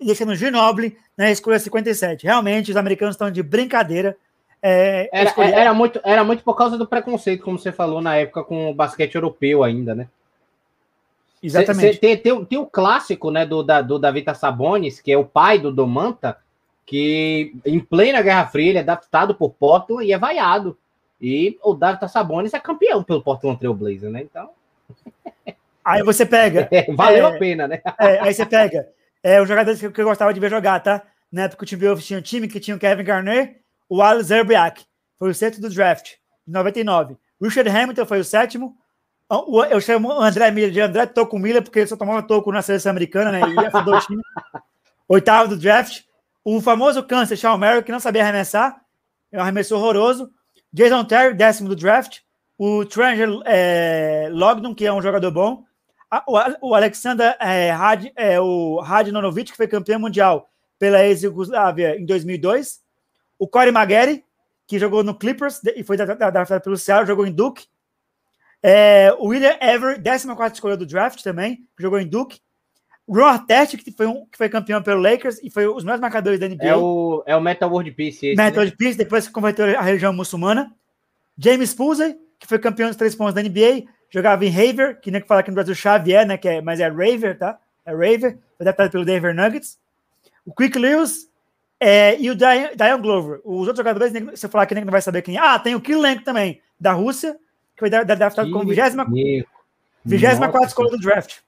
deixando 0.00 0.34
Ginobili 0.34 0.96
na 1.16 1.30
escolha 1.30 1.58
57? 1.58 2.24
Realmente, 2.24 2.70
os 2.70 2.76
americanos 2.76 3.14
estão 3.14 3.30
de 3.30 3.42
brincadeira. 3.42 4.16
É, 4.62 5.10
era, 5.12 5.34
era, 5.44 5.74
muito, 5.74 6.00
era 6.02 6.24
muito 6.24 6.42
por 6.42 6.54
causa 6.54 6.78
do 6.78 6.86
preconceito, 6.86 7.44
como 7.44 7.58
você 7.58 7.70
falou 7.70 8.00
na 8.00 8.16
época 8.16 8.44
com 8.44 8.70
o 8.70 8.74
basquete 8.74 9.16
europeu 9.16 9.62
ainda, 9.62 9.94
né? 9.94 10.08
Exatamente. 11.44 11.86
Cê, 11.86 11.92
cê 11.92 11.98
tem, 11.98 12.16
tem, 12.16 12.44
tem, 12.44 12.58
o 12.58 12.66
clássico 12.66 13.30
né, 13.30 13.44
do, 13.44 13.62
da, 13.62 13.82
do 13.82 13.98
David 13.98 14.34
Sabonis, 14.34 15.00
que 15.00 15.12
é 15.12 15.18
o 15.18 15.24
pai 15.24 15.58
do 15.58 15.70
Domanta, 15.70 16.38
que 16.86 17.54
em 17.64 17.78
plena 17.78 18.22
Guerra 18.22 18.46
Fria 18.46 18.70
ele 18.70 18.78
é 18.78 18.80
adaptado 18.80 19.34
por 19.34 19.50
Portland 19.50 20.06
e 20.06 20.12
é 20.12 20.18
vaiado. 20.18 20.78
E 21.20 21.58
o 21.62 21.74
David 21.74 22.10
Sabonis 22.10 22.54
é 22.54 22.60
campeão 22.60 23.02
pelo 23.02 23.22
Portland 23.22 23.58
Trail 23.58 23.74
Blazer, 23.74 24.10
né? 24.10 24.22
Então. 24.22 24.50
Aí 25.84 26.02
você 26.02 26.24
pega. 26.24 26.66
É, 26.72 26.90
valeu 26.92 27.26
é, 27.26 27.36
a 27.36 27.38
pena, 27.38 27.68
né? 27.68 27.82
É, 28.00 28.20
aí 28.20 28.32
você 28.32 28.46
pega. 28.46 28.88
É, 29.22 29.40
os 29.40 29.46
jogadores 29.46 29.78
que 29.78 30.00
eu 30.00 30.04
gostava 30.06 30.32
de 30.32 30.40
ver 30.40 30.48
jogar, 30.48 30.80
tá? 30.80 31.02
Na 31.30 31.42
época 31.42 31.62
o 31.62 31.66
time 31.66 31.96
tinha 32.00 32.18
um 32.18 32.22
time 32.22 32.48
que 32.48 32.58
tinha 32.58 32.74
o 32.74 32.80
Kevin 32.80 33.04
Garnett, 33.04 33.56
o 33.86 34.00
Alex 34.00 34.28
Zerbiak 34.28 34.82
foi 35.18 35.28
o 35.28 35.34
sexto 35.34 35.60
do 35.60 35.68
draft, 35.68 36.12
de 36.46 36.52
99. 36.52 37.16
Richard 37.40 37.68
Hamilton 37.68 38.06
foi 38.06 38.20
o 38.20 38.24
sétimo. 38.24 38.76
Eu 39.70 39.80
chamo 39.80 40.08
o 40.08 40.20
André 40.20 40.50
Miller 40.50 40.70
de 40.70 40.80
André 40.80 41.06
Toco 41.06 41.38
Miller, 41.38 41.62
porque 41.62 41.80
ele 41.80 41.86
só 41.86 41.96
tomava 41.96 42.22
toco 42.22 42.52
na 42.52 42.62
seleção 42.62 42.90
americana, 42.90 43.32
né? 43.32 43.40
E 43.40 43.66
afundou 43.66 43.94
o 43.94 44.00
time. 44.00 44.22
Oitavo 45.08 45.48
do 45.48 45.56
draft. 45.56 46.02
O 46.44 46.60
famoso 46.60 47.02
câncer, 47.02 47.36
Sean 47.36 47.56
Merrill, 47.56 47.82
que 47.82 47.92
não 47.92 48.00
sabia 48.00 48.22
arremessar. 48.22 48.80
É 49.32 49.38
um 49.38 49.42
arremesso 49.42 49.74
horroroso. 49.74 50.30
Jason 50.72 51.04
Terry, 51.04 51.34
décimo 51.34 51.68
do 51.68 51.76
draft. 51.76 52.20
O 52.58 52.84
Tranger 52.84 53.28
é, 53.46 54.28
Logdon, 54.30 54.74
que 54.74 54.86
é 54.86 54.92
um 54.92 55.02
jogador 55.02 55.30
bom. 55.30 55.64
O, 56.26 56.68
o 56.68 56.74
Alexander 56.74 57.36
é, 57.40 57.70
Had, 57.70 58.12
é, 58.14 58.38
o 58.40 58.78
Radinovic, 58.80 59.50
que 59.50 59.56
foi 59.56 59.66
campeão 59.66 59.98
mundial 59.98 60.48
pela 60.78 61.02
ex-Yugoslávia 61.02 61.96
em 61.98 62.04
2002 62.04 62.84
o 63.38 63.48
Corey 63.48 63.72
Maguire, 63.72 64.24
que 64.66 64.78
jogou 64.78 65.04
no 65.04 65.14
Clippers 65.14 65.60
e 65.76 65.82
foi 65.82 65.96
draftado 65.96 66.62
pelo 66.62 66.76
Seattle, 66.76 67.06
jogou 67.06 67.26
em 67.26 67.32
Duke. 67.32 67.66
É, 68.66 69.14
o 69.18 69.26
William 69.26 69.54
Ever, 69.60 70.02
14 70.02 70.54
escolha 70.54 70.74
do 70.74 70.86
draft 70.86 71.22
também, 71.22 71.66
jogou 71.78 71.98
em 71.98 72.08
Duke. 72.08 72.40
Ron 73.06 73.26
Artest, 73.26 73.76
que 73.76 73.92
foi, 73.92 74.06
um, 74.06 74.24
que 74.24 74.38
foi 74.38 74.48
campeão 74.48 74.82
pelo 74.82 75.02
Lakers 75.02 75.38
e 75.42 75.50
foi 75.50 75.68
um 75.68 75.74
dos 75.74 75.84
melhores 75.84 76.00
marcadores 76.00 76.40
da 76.40 76.48
NBA. 76.48 76.64
É 76.64 76.74
o, 76.74 77.22
é 77.26 77.36
o 77.36 77.40
Metal 77.42 77.70
World 77.70 77.90
Peace. 77.90 78.26
Esse, 78.26 78.36
Metal 78.36 78.52
né? 78.52 78.56
World 78.56 78.76
Peace, 78.78 78.96
depois 78.96 79.26
que 79.26 79.34
converteu 79.34 79.78
a 79.78 79.82
religião 79.82 80.14
muçulmana. 80.14 80.72
James 81.36 81.74
Pusey, 81.74 82.16
que 82.38 82.46
foi 82.46 82.58
campeão 82.58 82.88
dos 82.88 82.96
três 82.96 83.14
pontos 83.14 83.34
da 83.34 83.42
NBA, 83.42 83.84
jogava 84.08 84.46
em 84.46 84.48
Raver, 84.48 84.98
que 84.98 85.10
nem 85.10 85.20
que 85.20 85.28
fala 85.28 85.40
aqui 85.40 85.50
no 85.50 85.56
Brasil 85.56 85.74
Xavier, 85.74 86.26
né? 86.26 86.38
Que 86.38 86.48
é, 86.48 86.62
mas 86.62 86.80
é 86.80 86.88
Raver, 86.88 87.36
tá? 87.36 87.58
É 87.84 87.90
Raver, 87.90 88.38
foi 88.56 88.66
adaptado 88.66 88.90
pelo 88.90 89.04
Denver 89.04 89.34
Nuggets. 89.34 89.78
O 90.46 90.54
Quick 90.54 90.78
Lewis, 90.78 91.28
é, 91.78 92.18
e 92.18 92.30
o 92.30 92.34
Diane 92.34 93.02
Glover. 93.02 93.40
Os 93.44 93.68
outros 93.68 93.76
jogadores, 93.76 94.10
se 94.38 94.46
eu 94.46 94.50
falar 94.50 94.64
que 94.64 94.74
nem 94.74 94.84
não 94.84 94.90
vai 94.90 95.02
saber 95.02 95.20
quem 95.20 95.36
é. 95.36 95.40
Ah, 95.40 95.58
tem 95.58 95.74
o 95.74 95.80
Kirilenko 95.82 96.24
também, 96.24 96.62
da 96.80 96.92
Rússia, 96.92 97.36
que 97.74 97.80
foi 97.80 97.90
draftado 97.90 98.50
como 98.50 98.66
24 98.66 98.96
escolha 100.66 100.90
do 100.90 100.98
draft. 100.98 101.38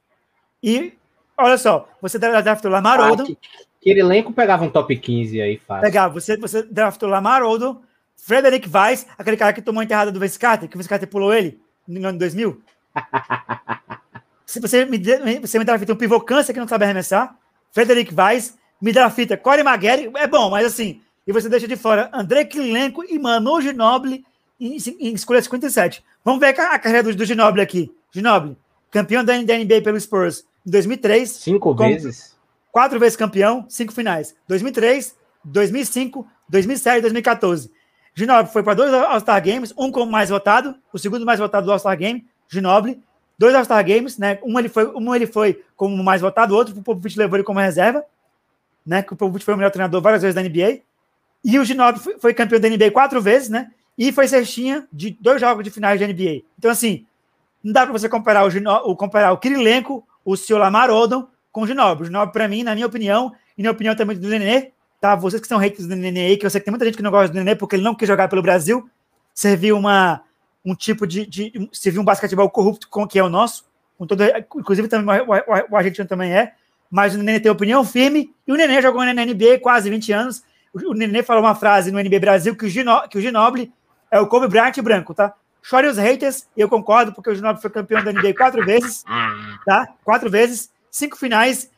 E, 0.61 0.93
olha 1.37 1.57
só, 1.57 1.89
você 2.01 2.17
draftou 2.17 2.71
Lamar 2.71 2.99
ah, 2.99 3.11
Odom. 3.11 3.35
Kirilenko 3.81 4.33
pegava 4.33 4.63
um 4.65 4.69
top 4.69 4.97
15 4.97 5.41
aí, 5.41 5.57
fácil. 5.57 5.83
Pegava, 5.83 6.13
você, 6.13 6.35
você 6.37 6.63
draftou 6.63 7.07
Lamar 7.07 7.43
Odom, 7.43 7.81
Frederick 8.15 8.67
Weiss, 8.67 9.05
aquele 9.17 9.37
cara 9.37 9.53
que 9.53 9.61
tomou 9.61 9.81
a 9.81 9.83
enterrada 9.83 10.11
do 10.11 10.19
Vince 10.19 10.39
Carter, 10.39 10.67
que 10.67 10.75
o 10.75 10.79
Vince 10.79 10.89
Carter 10.89 11.07
pulou 11.07 11.33
ele 11.33 11.59
no 11.87 12.07
ano 12.07 12.19
2000. 12.19 12.61
Se 14.45 14.59
você 14.59 14.85
me, 14.85 14.97
você 15.39 15.59
me 15.59 15.65
draftou 15.65 15.93
um 15.95 15.97
pivô 15.97 16.19
câncer 16.21 16.53
que 16.53 16.59
não 16.59 16.67
sabe 16.67 16.85
arremessar, 16.85 17.35
Frederick 17.71 18.13
Weiss, 18.13 18.57
me 18.81 18.91
fita. 19.11 19.37
Corey 19.37 19.63
Maguire 19.63 20.11
é 20.15 20.25
bom, 20.25 20.49
mas 20.49 20.65
assim, 20.65 21.01
e 21.25 21.33
você 21.33 21.49
deixa 21.49 21.67
de 21.67 21.75
fora 21.75 22.09
André 22.13 22.45
Kilenko 22.45 23.03
e 23.03 23.19
Manu 23.19 23.61
Ginobili 23.61 24.23
em, 24.59 24.77
em 24.99 25.13
escolha 25.13 25.41
57. 25.41 26.03
Vamos 26.23 26.39
ver 26.39 26.59
a, 26.59 26.73
a 26.73 26.79
carreira 26.79 27.03
do, 27.03 27.15
do 27.15 27.25
Ginobili 27.25 27.61
aqui. 27.61 27.91
Ginobili, 28.11 28.57
campeão 28.91 29.23
da, 29.23 29.33
da 29.41 29.57
NBA 29.57 29.81
pelo 29.83 29.99
Spurs 29.99 30.45
em 30.65 30.71
2003. 30.71 31.29
Cinco 31.29 31.73
vezes. 31.73 32.35
Quatro 32.71 32.99
vezes 32.99 33.15
campeão, 33.15 33.65
cinco 33.69 33.93
finais. 33.93 34.35
2003, 34.47 35.15
2005, 35.43 36.27
2007 36.49 36.97
e 36.97 37.01
2014. 37.01 37.71
Ginobili 38.13 38.51
foi 38.51 38.63
para 38.63 38.73
dois 38.73 38.93
All-Star 38.93 39.43
Games, 39.43 39.73
um 39.77 39.91
como 39.91 40.11
mais 40.11 40.29
votado, 40.29 40.75
o 40.91 40.97
segundo 40.97 41.25
mais 41.25 41.39
votado 41.39 41.65
do 41.65 41.71
All-Star 41.71 41.97
Game, 41.97 42.25
Ginobili. 42.49 43.01
Dois 43.37 43.53
All-Star 43.53 43.85
Games, 43.85 44.17
né? 44.17 44.39
Um 44.43 44.57
ele, 44.57 44.69
foi, 44.69 44.87
um 44.87 45.13
ele 45.13 45.27
foi 45.27 45.63
como 45.75 46.03
mais 46.03 46.21
votado, 46.21 46.53
o 46.53 46.57
outro 46.57 46.73
o 46.73 46.81
Popovich 46.81 47.17
levou 47.17 47.37
ele 47.37 47.43
como 47.43 47.59
reserva 47.59 48.03
né? 48.87 49.03
Que 49.03 49.13
o 49.13 49.17
Popovich 49.17 49.43
foi 49.43 49.53
o 49.53 49.57
melhor 49.57 49.69
treinador 49.69 50.01
várias 50.01 50.21
vezes 50.21 50.33
da 50.33 50.41
NBA. 50.41 50.79
E 51.43 51.59
o 51.59 51.65
Ginobili 51.65 52.01
foi, 52.01 52.17
foi 52.17 52.33
campeão 52.33 52.59
da 52.59 52.69
NBA 52.69 52.91
quatro 52.91 53.21
vezes, 53.21 53.49
né? 53.49 53.69
E 53.97 54.11
foi 54.11 54.27
cestinha 54.27 54.87
de 54.93 55.17
dois 55.19 55.41
jogos 55.41 55.63
de 55.63 55.71
finais 55.71 55.99
de 55.99 56.05
NBA. 56.05 56.43
Então, 56.57 56.69
assim, 56.69 57.05
não 57.63 57.73
dá 57.73 57.83
para 57.83 57.91
você 57.91 58.07
comparar 58.07 58.45
o, 58.45 58.91
o, 58.91 58.95
comparar 58.95 59.31
o 59.31 59.37
Kirilenko, 59.37 60.07
o 60.23 60.37
seu 60.37 60.57
Lamar 60.57 60.89
Odom 60.89 61.27
com 61.51 61.61
o 61.61 61.67
Ginobili. 61.67 62.03
O 62.03 62.05
Ginobili, 62.05 62.31
para 62.31 62.47
mim, 62.47 62.63
na 62.63 62.75
minha 62.75 62.85
opinião, 62.85 63.33
e 63.57 63.63
na 63.63 63.71
opinião 63.71 63.95
também 63.95 64.17
do 64.17 64.27
Nenê, 64.27 64.71
tá? 65.01 65.15
Vocês 65.15 65.41
que 65.41 65.47
são 65.47 65.57
haters 65.57 65.87
do 65.87 65.95
Nenê 65.95 66.27
aí, 66.27 66.37
que 66.37 66.45
eu 66.45 66.49
sei 66.49 66.61
que 66.61 66.65
tem 66.65 66.71
muita 66.71 66.85
gente 66.85 66.95
que 66.95 67.03
não 67.03 67.11
gosta 67.11 67.29
do 67.29 67.35
Nenê 67.35 67.55
porque 67.55 67.75
ele 67.75 67.83
não 67.83 67.95
quer 67.95 68.05
jogar 68.05 68.27
pelo 68.27 68.41
Brasil, 68.41 68.87
serviu 69.33 69.77
uma, 69.77 70.21
um 70.63 70.75
tipo 70.75 71.07
de, 71.07 71.25
de 71.25 71.69
serviu 71.73 72.01
um 72.01 72.05
basquetebol 72.05 72.49
corrupto 72.49 72.87
com 72.87 73.07
que 73.07 73.17
é 73.17 73.23
o 73.23 73.29
nosso, 73.29 73.65
com 73.97 74.05
todo, 74.05 74.23
inclusive 74.55 74.87
também 74.87 75.21
o, 75.21 75.23
o, 75.23 75.71
o 75.71 75.75
argentino 75.75 76.07
também 76.07 76.31
é, 76.31 76.53
mas 76.89 77.15
o 77.15 77.17
Nenê 77.17 77.39
tem 77.39 77.51
opinião 77.51 77.83
firme, 77.83 78.33
e 78.45 78.51
o 78.51 78.55
Nenê 78.55 78.81
jogou 78.81 79.03
na 79.03 79.13
NBA 79.13 79.59
quase 79.61 79.89
20 79.89 80.11
anos. 80.13 80.43
O 80.73 80.93
Nenê 80.93 81.23
falou 81.23 81.43
uma 81.43 81.55
frase 81.55 81.91
no 81.91 81.99
NBA 81.99 82.19
Brasil 82.19 82.55
que 82.55 82.65
o, 82.65 82.69
Gino, 82.69 83.07
que 83.09 83.17
o 83.17 83.21
Ginobili 83.21 83.73
é 84.11 84.19
o 84.19 84.27
Kobe 84.27 84.47
Bryant 84.47 84.77
branco, 84.81 85.13
tá? 85.13 85.33
chore 85.67 85.87
os 85.87 85.97
haters, 85.97 86.47
eu 86.55 86.69
concordo, 86.69 87.11
porque 87.11 87.29
o 87.29 87.35
Ginobili 87.35 87.61
foi 87.61 87.69
campeão 87.69 88.01
da 88.01 88.13
NBA 88.13 88.33
quatro 88.33 88.63
vezes, 88.63 89.03
tá? 89.65 89.87
Quatro 90.01 90.29
vezes, 90.29 90.71
cinco 90.89 91.17
finais. 91.17 91.69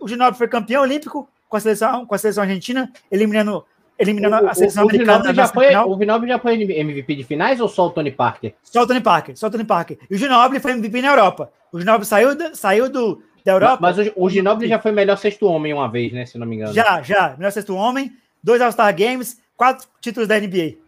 O 0.00 0.08
Ginobili 0.08 0.36
foi 0.36 0.48
campeão 0.48 0.82
olímpico 0.82 1.28
com 1.48 1.56
a 1.56 1.60
seleção, 1.60 2.04
com 2.04 2.14
a 2.16 2.18
seleção 2.18 2.42
argentina, 2.42 2.90
eliminando, 3.12 3.64
eliminando 3.96 4.44
o, 4.44 4.48
a 4.48 4.54
seleção 4.54 4.84
o, 4.84 4.88
americana. 4.88 5.30
O 5.30 5.34
já, 5.34 5.46
foi, 5.46 5.72
o 5.76 5.96
Ginobili 5.96 6.32
já 6.32 6.38
foi 6.40 6.60
MVP 6.60 7.14
de 7.14 7.22
finais 7.22 7.60
ou 7.60 7.68
só 7.68 7.86
o 7.86 7.90
Tony 7.90 8.10
Parker? 8.10 8.54
Só 8.64 8.82
o 8.82 8.86
Tony 8.88 9.00
Parker, 9.00 9.36
só 9.36 9.46
o 9.46 9.50
Tony 9.50 9.64
Parker. 9.64 9.98
E 10.10 10.14
o 10.16 10.18
Ginobili 10.18 10.58
foi 10.58 10.72
MVP 10.72 11.00
na 11.00 11.08
Europa. 11.08 11.52
O 11.70 11.78
Ginobili 11.78 12.04
saiu, 12.04 12.30
saiu 12.54 12.90
do, 12.90 13.22
da 13.44 13.52
Europa. 13.52 13.78
Mas, 13.80 13.98
mas 13.98 14.08
o, 14.08 14.12
o 14.16 14.28
Ginobili 14.28 14.68
já 14.68 14.80
foi 14.80 14.90
melhor 14.90 15.16
sexto 15.16 15.46
homem 15.46 15.72
uma 15.72 15.88
vez, 15.88 16.12
né? 16.12 16.26
Se 16.26 16.36
não 16.38 16.46
me 16.46 16.56
engano. 16.56 16.72
Já, 16.72 17.00
já. 17.02 17.36
Melhor 17.38 17.52
sexto 17.52 17.76
homem, 17.76 18.12
dois 18.42 18.60
All-Star 18.60 18.92
Games, 18.96 19.40
quatro 19.56 19.86
títulos 20.00 20.26
da 20.26 20.40
NBA. 20.40 20.81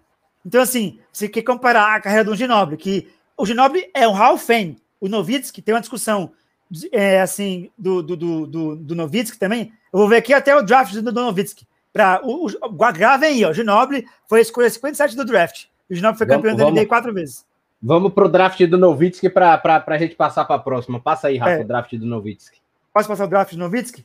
Então, 0.44 0.60
assim, 0.60 0.98
você 1.12 1.28
quer 1.28 1.42
comparar 1.42 1.94
a 1.94 2.00
carreira 2.00 2.24
do 2.24 2.36
Ginobili, 2.36 2.76
que 2.76 3.08
o 3.36 3.46
Ginobili 3.46 3.90
é 3.94 4.06
um 4.06 4.12
Hall 4.12 4.34
of 4.34 4.44
Fame. 4.44 4.76
O 5.00 5.08
Novitsky 5.08 5.62
tem 5.62 5.74
uma 5.74 5.80
discussão 5.80 6.32
é, 6.92 7.20
assim 7.20 7.70
do, 7.76 8.02
do, 8.02 8.16
do, 8.16 8.46
do, 8.46 8.76
do 8.76 8.94
Novitsky 8.94 9.38
também. 9.38 9.72
Eu 9.92 10.00
vou 10.00 10.08
ver 10.08 10.16
aqui 10.16 10.32
até 10.32 10.54
o 10.56 10.62
draft 10.62 10.92
do, 10.94 11.02
do 11.02 11.12
Novitsky. 11.12 11.66
Pra, 11.92 12.20
o, 12.24 12.46
o, 12.46 12.92
gravem 12.92 13.28
aí, 13.28 13.44
ó. 13.44 13.50
O 13.50 13.54
Ginobili 13.54 14.06
foi 14.28 14.40
a 14.40 14.42
escolha 14.42 14.68
57 14.68 15.16
do 15.16 15.24
draft. 15.24 15.66
O 15.88 15.94
Ginobili 15.94 16.18
foi 16.18 16.26
campeão 16.26 16.56
vamos, 16.56 16.74
da 16.74 16.80
NBA 16.80 16.88
quatro 16.88 17.12
vezes. 17.14 17.44
Vamos 17.82 18.12
pro 18.12 18.28
draft 18.28 18.60
do 18.66 18.78
Novitsky 18.78 19.28
para 19.28 19.60
a 19.86 19.98
gente 19.98 20.14
passar 20.14 20.44
para 20.44 20.56
a 20.56 20.58
próxima. 20.58 21.00
Passa 21.00 21.28
aí, 21.28 21.36
Rafa, 21.36 21.52
é. 21.52 21.60
o 21.60 21.66
draft 21.66 21.94
do 21.94 22.06
Novitsky. 22.06 22.58
Posso 22.92 23.08
passar 23.08 23.24
o 23.24 23.28
draft 23.28 23.52
do 23.52 23.58
Novitsky? 23.58 24.04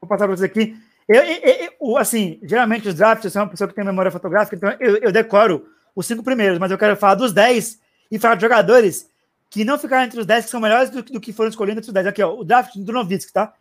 Vou 0.00 0.08
passar 0.08 0.26
para 0.26 0.36
você 0.36 0.46
aqui. 0.46 0.76
Eu, 1.12 1.22
eu, 1.22 1.72
eu, 1.78 1.96
assim, 1.98 2.38
geralmente 2.42 2.88
os 2.88 2.94
drafts, 2.94 3.26
eu 3.26 3.30
sou 3.30 3.42
uma 3.42 3.48
pessoa 3.48 3.68
que 3.68 3.74
tem 3.74 3.84
memória 3.84 4.10
fotográfica, 4.10 4.56
então 4.56 4.74
eu, 4.80 4.96
eu 4.96 5.12
decoro 5.12 5.68
os 5.94 6.06
cinco 6.06 6.22
primeiros, 6.22 6.58
mas 6.58 6.70
eu 6.70 6.78
quero 6.78 6.96
falar 6.96 7.16
dos 7.16 7.34
dez 7.34 7.78
e 8.10 8.18
falar 8.18 8.36
de 8.36 8.40
jogadores 8.40 9.10
que 9.50 9.62
não 9.62 9.78
ficaram 9.78 10.04
entre 10.04 10.18
os 10.18 10.24
dez 10.24 10.46
que 10.46 10.50
são 10.50 10.58
melhores 10.58 10.88
do, 10.88 11.02
do 11.02 11.20
que 11.20 11.30
foram 11.30 11.50
escolhidos 11.50 11.82
entre 11.82 11.90
os 11.90 11.92
dez. 11.92 12.06
Aqui, 12.06 12.22
ó, 12.22 12.34
o 12.34 12.42
draft 12.42 12.74
do 12.76 12.92
Novitsky, 12.92 13.30
tá? 13.30 13.52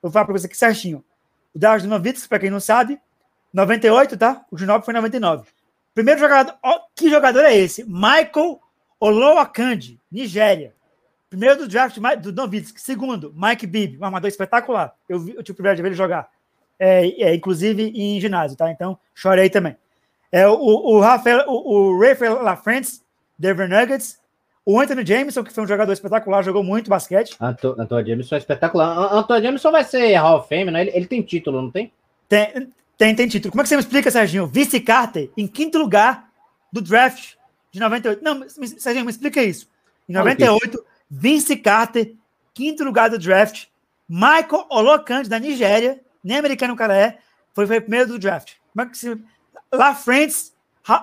Eu 0.00 0.08
vou 0.08 0.12
falar 0.12 0.24
para 0.24 0.38
você 0.38 0.46
aqui 0.46 0.56
certinho. 0.56 1.04
O 1.52 1.58
draft 1.58 1.82
do 1.82 1.88
Novitsky, 1.88 2.28
para 2.28 2.38
quem 2.38 2.48
não 2.48 2.60
sabe, 2.60 3.00
98, 3.52 4.16
tá? 4.16 4.44
O 4.48 4.56
Ginobili 4.56 4.84
foi 4.84 4.94
99. 4.94 5.48
Primeiro 5.92 6.20
jogador, 6.20 6.54
ó, 6.62 6.80
que 6.94 7.10
jogador 7.10 7.40
é 7.40 7.56
esse? 7.56 7.84
Michael 7.84 8.60
Oloakandi, 9.00 10.00
Nigéria. 10.12 10.74
Primeiro 11.28 11.58
do 11.58 11.68
draft 11.68 11.98
do 12.20 12.32
Novitsky. 12.32 12.80
Segundo, 12.80 13.34
Mike 13.36 13.66
Bibb, 13.66 13.98
um 13.98 14.04
armador 14.04 14.28
espetacular. 14.28 14.94
Eu, 15.08 15.18
eu 15.30 15.42
tive 15.42 15.52
o 15.52 15.54
privilégio 15.54 15.76
de 15.76 15.82
ver 15.82 15.88
ele 15.88 15.96
jogar. 15.96 16.30
É, 16.82 17.06
é, 17.22 17.34
inclusive 17.34 17.92
em 17.94 18.18
ginásio, 18.18 18.56
tá? 18.56 18.70
Então, 18.70 18.98
chorei 19.14 19.50
também. 19.50 19.76
É, 20.32 20.48
o, 20.48 20.54
o, 20.54 21.00
Rafael, 21.00 21.44
o, 21.46 21.90
o 21.90 22.00
Rafael 22.00 22.42
LaFrance, 22.42 23.02
Denver 23.38 23.68
Nuggets. 23.68 24.18
O 24.64 24.80
Anthony 24.80 25.04
Jameson, 25.04 25.44
que 25.44 25.52
foi 25.52 25.64
um 25.64 25.66
jogador 25.66 25.92
espetacular, 25.92 26.42
jogou 26.42 26.62
muito 26.62 26.88
basquete. 26.88 27.36
Anto, 27.40 27.74
Anthony 27.78 28.08
Jameson 28.08 28.34
é 28.34 28.38
espetacular. 28.38 29.12
Anthony 29.12 29.42
Jameson 29.42 29.70
vai 29.70 29.84
ser 29.84 30.14
Hall 30.16 30.38
of 30.38 30.48
Fame, 30.48 30.70
né? 30.70 30.82
Ele, 30.82 30.90
ele 30.94 31.06
tem 31.06 31.22
título, 31.22 31.60
não 31.60 31.70
tem? 31.70 31.92
Tem, 32.28 32.72
tem, 32.96 33.14
tem 33.14 33.28
título. 33.28 33.50
Como 33.50 33.60
é 33.60 33.64
que 33.64 33.68
você 33.68 33.76
me 33.76 33.82
explica, 33.82 34.10
Serginho? 34.10 34.46
Vice 34.46 34.80
Carter, 34.80 35.30
em 35.36 35.46
quinto 35.46 35.78
lugar 35.78 36.30
do 36.72 36.80
draft 36.80 37.34
de 37.72 37.80
98. 37.80 38.22
Não, 38.22 38.48
Serginho, 38.48 39.04
me 39.04 39.10
explica 39.10 39.42
isso. 39.42 39.68
Em 40.08 40.12
98, 40.12 40.84
Vince 41.08 41.56
Carter, 41.56 42.14
quinto 42.52 42.84
lugar 42.84 43.10
do 43.10 43.18
draft. 43.18 43.66
Michael 44.08 44.66
Olokante, 44.68 45.28
da 45.28 45.38
Nigéria, 45.38 46.00
nem 46.22 46.38
americano 46.38 46.74
o 46.74 46.76
cara 46.76 46.96
é, 46.96 47.18
foi, 47.52 47.66
foi 47.66 47.80
primeiro 47.80 48.08
do 48.08 48.18
draft. 48.18 48.54
Como 48.72 48.86
é 48.86 48.90
que 48.90 48.98
se... 48.98 49.20
LaFrance, 49.72 50.52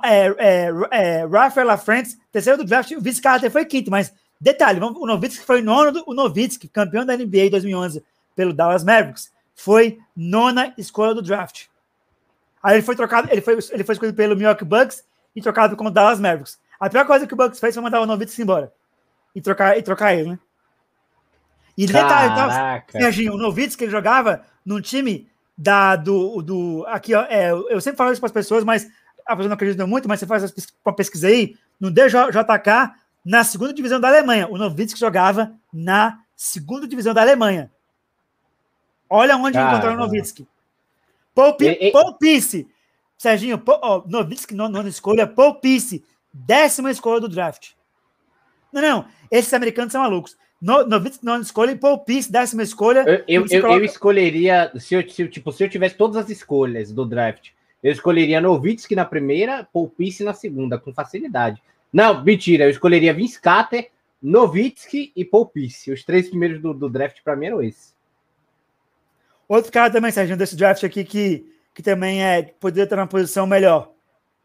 é, 0.03 0.27
é, 0.37 0.71
é, 0.91 1.25
Rafael 1.25 1.67
LaFrance, 1.67 2.19
terceiro 2.31 2.59
do 2.59 2.65
draft. 2.65 2.91
O 2.91 3.01
Vince 3.01 3.21
Carter 3.21 3.51
foi 3.51 3.65
quinto, 3.65 3.91
mas 3.91 4.13
detalhe, 4.39 4.79
o 4.79 5.05
Novitsky 5.05 5.45
foi 5.45 5.61
nono, 5.61 5.91
do, 5.91 6.03
o 6.05 6.13
Novitsky, 6.13 6.67
campeão 6.67 7.05
da 7.05 7.15
NBA 7.15 7.45
em 7.45 7.49
2011 7.49 8.03
pelo 8.35 8.53
Dallas 8.53 8.83
Mavericks, 8.83 9.31
foi 9.55 9.99
nona 10.15 10.73
escolha 10.77 11.13
do 11.13 11.21
draft. 11.21 11.65
Aí 12.61 12.75
ele 12.75 12.83
foi 12.83 12.95
trocado, 12.95 13.29
ele 13.31 13.41
foi, 13.41 13.57
ele 13.71 13.83
foi 13.83 13.93
escolhido 13.93 14.15
pelo 14.15 14.35
Milwaukee 14.35 14.65
Bucks 14.65 15.03
e 15.35 15.41
trocado 15.41 15.75
com 15.75 15.85
o 15.85 15.91
Dallas 15.91 16.19
Mavericks. 16.19 16.59
A 16.79 16.89
pior 16.89 17.05
coisa 17.05 17.25
que 17.25 17.33
o 17.33 17.37
Bucks 17.37 17.59
fez 17.59 17.73
foi 17.73 17.83
mandar 17.83 18.01
o 18.01 18.05
Novitsky 18.05 18.41
embora 18.41 18.71
e 19.33 19.41
trocar, 19.41 19.77
e 19.77 19.81
trocar 19.81 20.13
ele, 20.13 20.31
né? 20.31 20.39
E 21.77 21.85
detalhe, 21.85 22.33
então, 22.33 22.99
Serginho, 22.99 23.35
o 23.35 23.37
Novitsky 23.37 23.83
ele 23.83 23.91
jogava 23.91 24.43
num 24.67 24.81
time 24.81 25.29
da, 25.57 25.95
do, 25.95 26.41
do. 26.41 26.85
Aqui, 26.87 27.15
ó, 27.15 27.23
é, 27.23 27.51
eu 27.51 27.79
sempre 27.79 27.97
falo 27.97 28.11
isso 28.11 28.19
para 28.19 28.27
as 28.27 28.33
pessoas, 28.33 28.65
mas 28.65 28.85
a 29.25 29.33
pessoa 29.33 29.47
não 29.47 29.55
acredita 29.55 29.87
muito, 29.87 30.09
mas 30.09 30.19
você 30.19 30.27
faz 30.27 30.53
uma 30.85 30.93
pesquisa 30.93 31.27
aí, 31.27 31.55
no 31.79 31.89
DJK, 31.89 32.91
na 33.25 33.45
segunda 33.45 33.73
divisão 33.73 33.97
da 33.97 34.09
Alemanha. 34.09 34.47
O 34.49 34.57
Novitsky 34.57 34.99
jogava 34.99 35.55
na 35.71 36.19
segunda 36.35 36.85
divisão 36.85 37.13
da 37.13 37.21
Alemanha. 37.21 37.71
Olha 39.09 39.37
onde 39.37 39.53
Caramba. 39.53 39.71
encontraram 39.71 39.95
o 39.95 39.99
Novitsky. 39.99 40.45
Poupice. 41.33 42.67
Serginho, 43.17 43.61
oh, 43.65 44.03
Novitsky, 44.05 44.53
nona 44.53 44.87
escolha, 44.89 45.25
Poupice. 45.25 46.03
Décima 46.33 46.91
escolha 46.91 47.21
do 47.21 47.29
draft. 47.29 47.71
Não, 48.71 48.81
não. 48.81 49.05
Esses 49.31 49.53
americanos 49.53 49.93
são 49.93 50.01
malucos. 50.01 50.37
No, 50.59 50.85
Novitsky, 50.85 51.23
nona 51.23 51.43
escolha, 51.43 51.71
e 51.71 51.75
Poupice, 51.75 52.31
décima 52.31 52.63
escolha. 52.63 53.23
Eu, 53.27 53.45
eu, 53.49 53.61
coloca... 53.61 53.79
eu, 53.79 53.85
escolheria, 53.85 54.71
se 54.79 54.95
eu, 54.95 55.07
se, 55.07 55.27
tipo, 55.27 55.51
se 55.51 55.63
eu 55.63 55.69
tivesse 55.69 55.95
todas 55.95 56.17
as 56.17 56.29
escolhas 56.29 56.91
do 56.91 57.05
draft, 57.05 57.49
eu 57.83 57.91
escolheria 57.91 58.41
Novitsky 58.41 58.95
na 58.95 59.05
primeira, 59.05 59.67
Poupice 59.71 60.23
na 60.23 60.33
segunda, 60.33 60.79
com 60.79 60.91
facilidade. 60.93 61.61
Não, 61.93 62.23
mentira, 62.23 62.65
eu 62.65 62.69
escolheria 62.69 63.13
Vince 63.13 63.39
Carter, 63.39 63.91
Novitsky 64.21 65.11
e 65.15 65.23
Poupice. 65.23 65.91
Os 65.91 66.03
três 66.03 66.27
primeiros 66.27 66.59
do, 66.59 66.73
do 66.73 66.89
draft 66.89 67.21
para 67.23 67.35
mim 67.35 67.45
eram 67.45 67.61
esses. 67.61 67.95
Outro 69.47 69.71
cara 69.71 69.91
também, 69.91 70.11
Sérgio, 70.11 70.35
desse 70.35 70.55
draft 70.55 70.83
aqui 70.83 71.05
que, 71.05 71.45
que 71.73 71.83
também 71.83 72.23
é, 72.23 72.41
poderia 72.41 72.87
ter 72.87 72.95
uma 72.95 73.07
posição 73.07 73.45
melhor. 73.45 73.91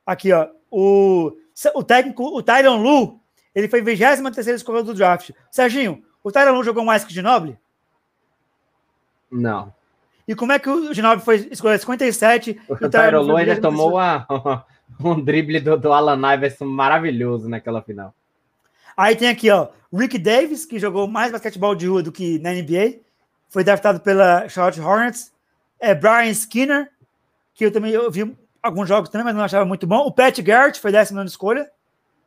Aqui, 0.07 0.33
ó. 0.33 0.49
O, 0.71 1.33
o 1.75 1.83
técnico, 1.83 2.25
o 2.25 2.43
Tyron 2.43 2.77
Lu, 2.77 3.21
ele 3.55 3.69
foi 3.69 3.83
23 3.83 4.49
escolha 4.49 4.83
do 4.83 4.95
draft. 4.95 5.31
Serginho, 5.51 6.03
o 6.23 6.31
Tyron 6.31 6.53
Lu 6.53 6.65
jogou 6.65 6.85
mais 6.85 7.05
que 7.05 7.11
o 7.11 7.15
Ginobili? 7.15 7.59
Não. 9.31 9.73
E 10.27 10.35
como 10.35 10.53
é 10.53 10.59
que 10.59 10.69
o 10.69 10.95
Ginobili 10.95 11.25
foi 11.25 11.49
escolher 11.51 11.79
57? 11.79 12.61
O, 12.69 12.75
o 12.75 12.91
Tyron 12.91 13.23
Lu 13.23 13.37
ainda 13.37 13.61
tomou 13.61 13.93
uma, 13.93 14.27
um 15.03 15.21
drible 15.21 15.61
do, 15.61 15.77
do 15.77 15.93
Alan 15.93 16.35
Iverson 16.35 16.67
maravilhoso 16.67 17.49
naquela 17.49 17.83
final. 17.83 18.15
Aí 18.97 19.17
tem 19.17 19.29
aqui, 19.29 19.51
ó, 19.51 19.69
Rick 19.93 20.19
Davis, 20.19 20.65
que 20.65 20.79
jogou 20.79 21.09
mais 21.09 21.33
basquetebol 21.33 21.75
de 21.75 21.87
rua 21.87 22.03
do 22.03 22.13
que 22.13 22.39
na 22.39 22.53
NBA 22.53 23.01
foi 23.53 23.63
draftado 23.63 24.01
pela 24.01 24.49
Charlotte 24.49 24.81
Hornets. 24.81 25.33
É 25.79 25.95
Brian 25.95 26.31
Skinner, 26.31 26.91
que 27.55 27.67
eu 27.67 27.71
também 27.71 27.93
eu 27.93 28.11
vi 28.11 28.35
alguns 28.63 28.89
jogos 28.89 29.11
também, 29.11 29.27
mas 29.27 29.35
não 29.35 29.45
achava 29.45 29.67
muito 29.67 29.87
bom. 29.87 29.99
O 30.07 30.13
Pat 30.13 30.39
Garrett 30.41 30.81
foi 30.81 30.91
décima 30.91 31.23
escolha, 31.25 31.71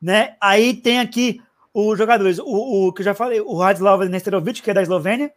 né? 0.01 0.35
Aí 0.39 0.73
tem 0.73 0.99
aqui 0.99 1.41
os 1.73 1.97
jogadores, 1.97 2.39
o, 2.39 2.87
o 2.87 2.93
que 2.93 3.01
eu 3.01 3.05
já 3.05 3.13
falei, 3.13 3.41
o 3.41 3.57
Radslav 3.57 4.07
Nesterovic, 4.07 4.61
que 4.61 4.71
é 4.71 4.73
da 4.73 4.81
Eslovênia, 4.81 5.31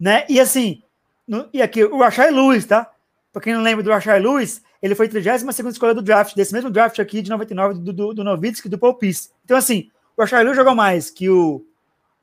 né? 0.00 0.24
E 0.28 0.40
assim, 0.40 0.82
no, 1.26 1.48
e 1.52 1.60
aqui 1.60 1.84
o 1.84 1.98
Rashai 1.98 2.30
Lewis, 2.30 2.64
tá? 2.64 2.90
Para 3.32 3.42
quem 3.42 3.52
não 3.52 3.62
lembra 3.62 3.82
do 3.82 3.90
Rashai 3.90 4.18
Lewis, 4.18 4.62
ele 4.82 4.94
foi 4.94 5.08
32 5.08 5.42
escolha 5.68 5.94
do 5.94 6.02
draft, 6.02 6.34
desse 6.34 6.52
mesmo 6.52 6.70
draft 6.70 6.98
aqui 6.98 7.20
de 7.20 7.30
99 7.30 7.74
do, 7.74 7.92
do, 7.92 8.14
do 8.14 8.24
Novitsky 8.24 8.68
do 8.68 8.78
Paul. 8.78 8.98
Então, 9.44 9.56
assim, 9.56 9.90
o 10.16 10.22
Rashai 10.22 10.42
Lewis 10.42 10.56
jogou 10.56 10.74
mais 10.74 11.10
que 11.10 11.28
o 11.28 11.64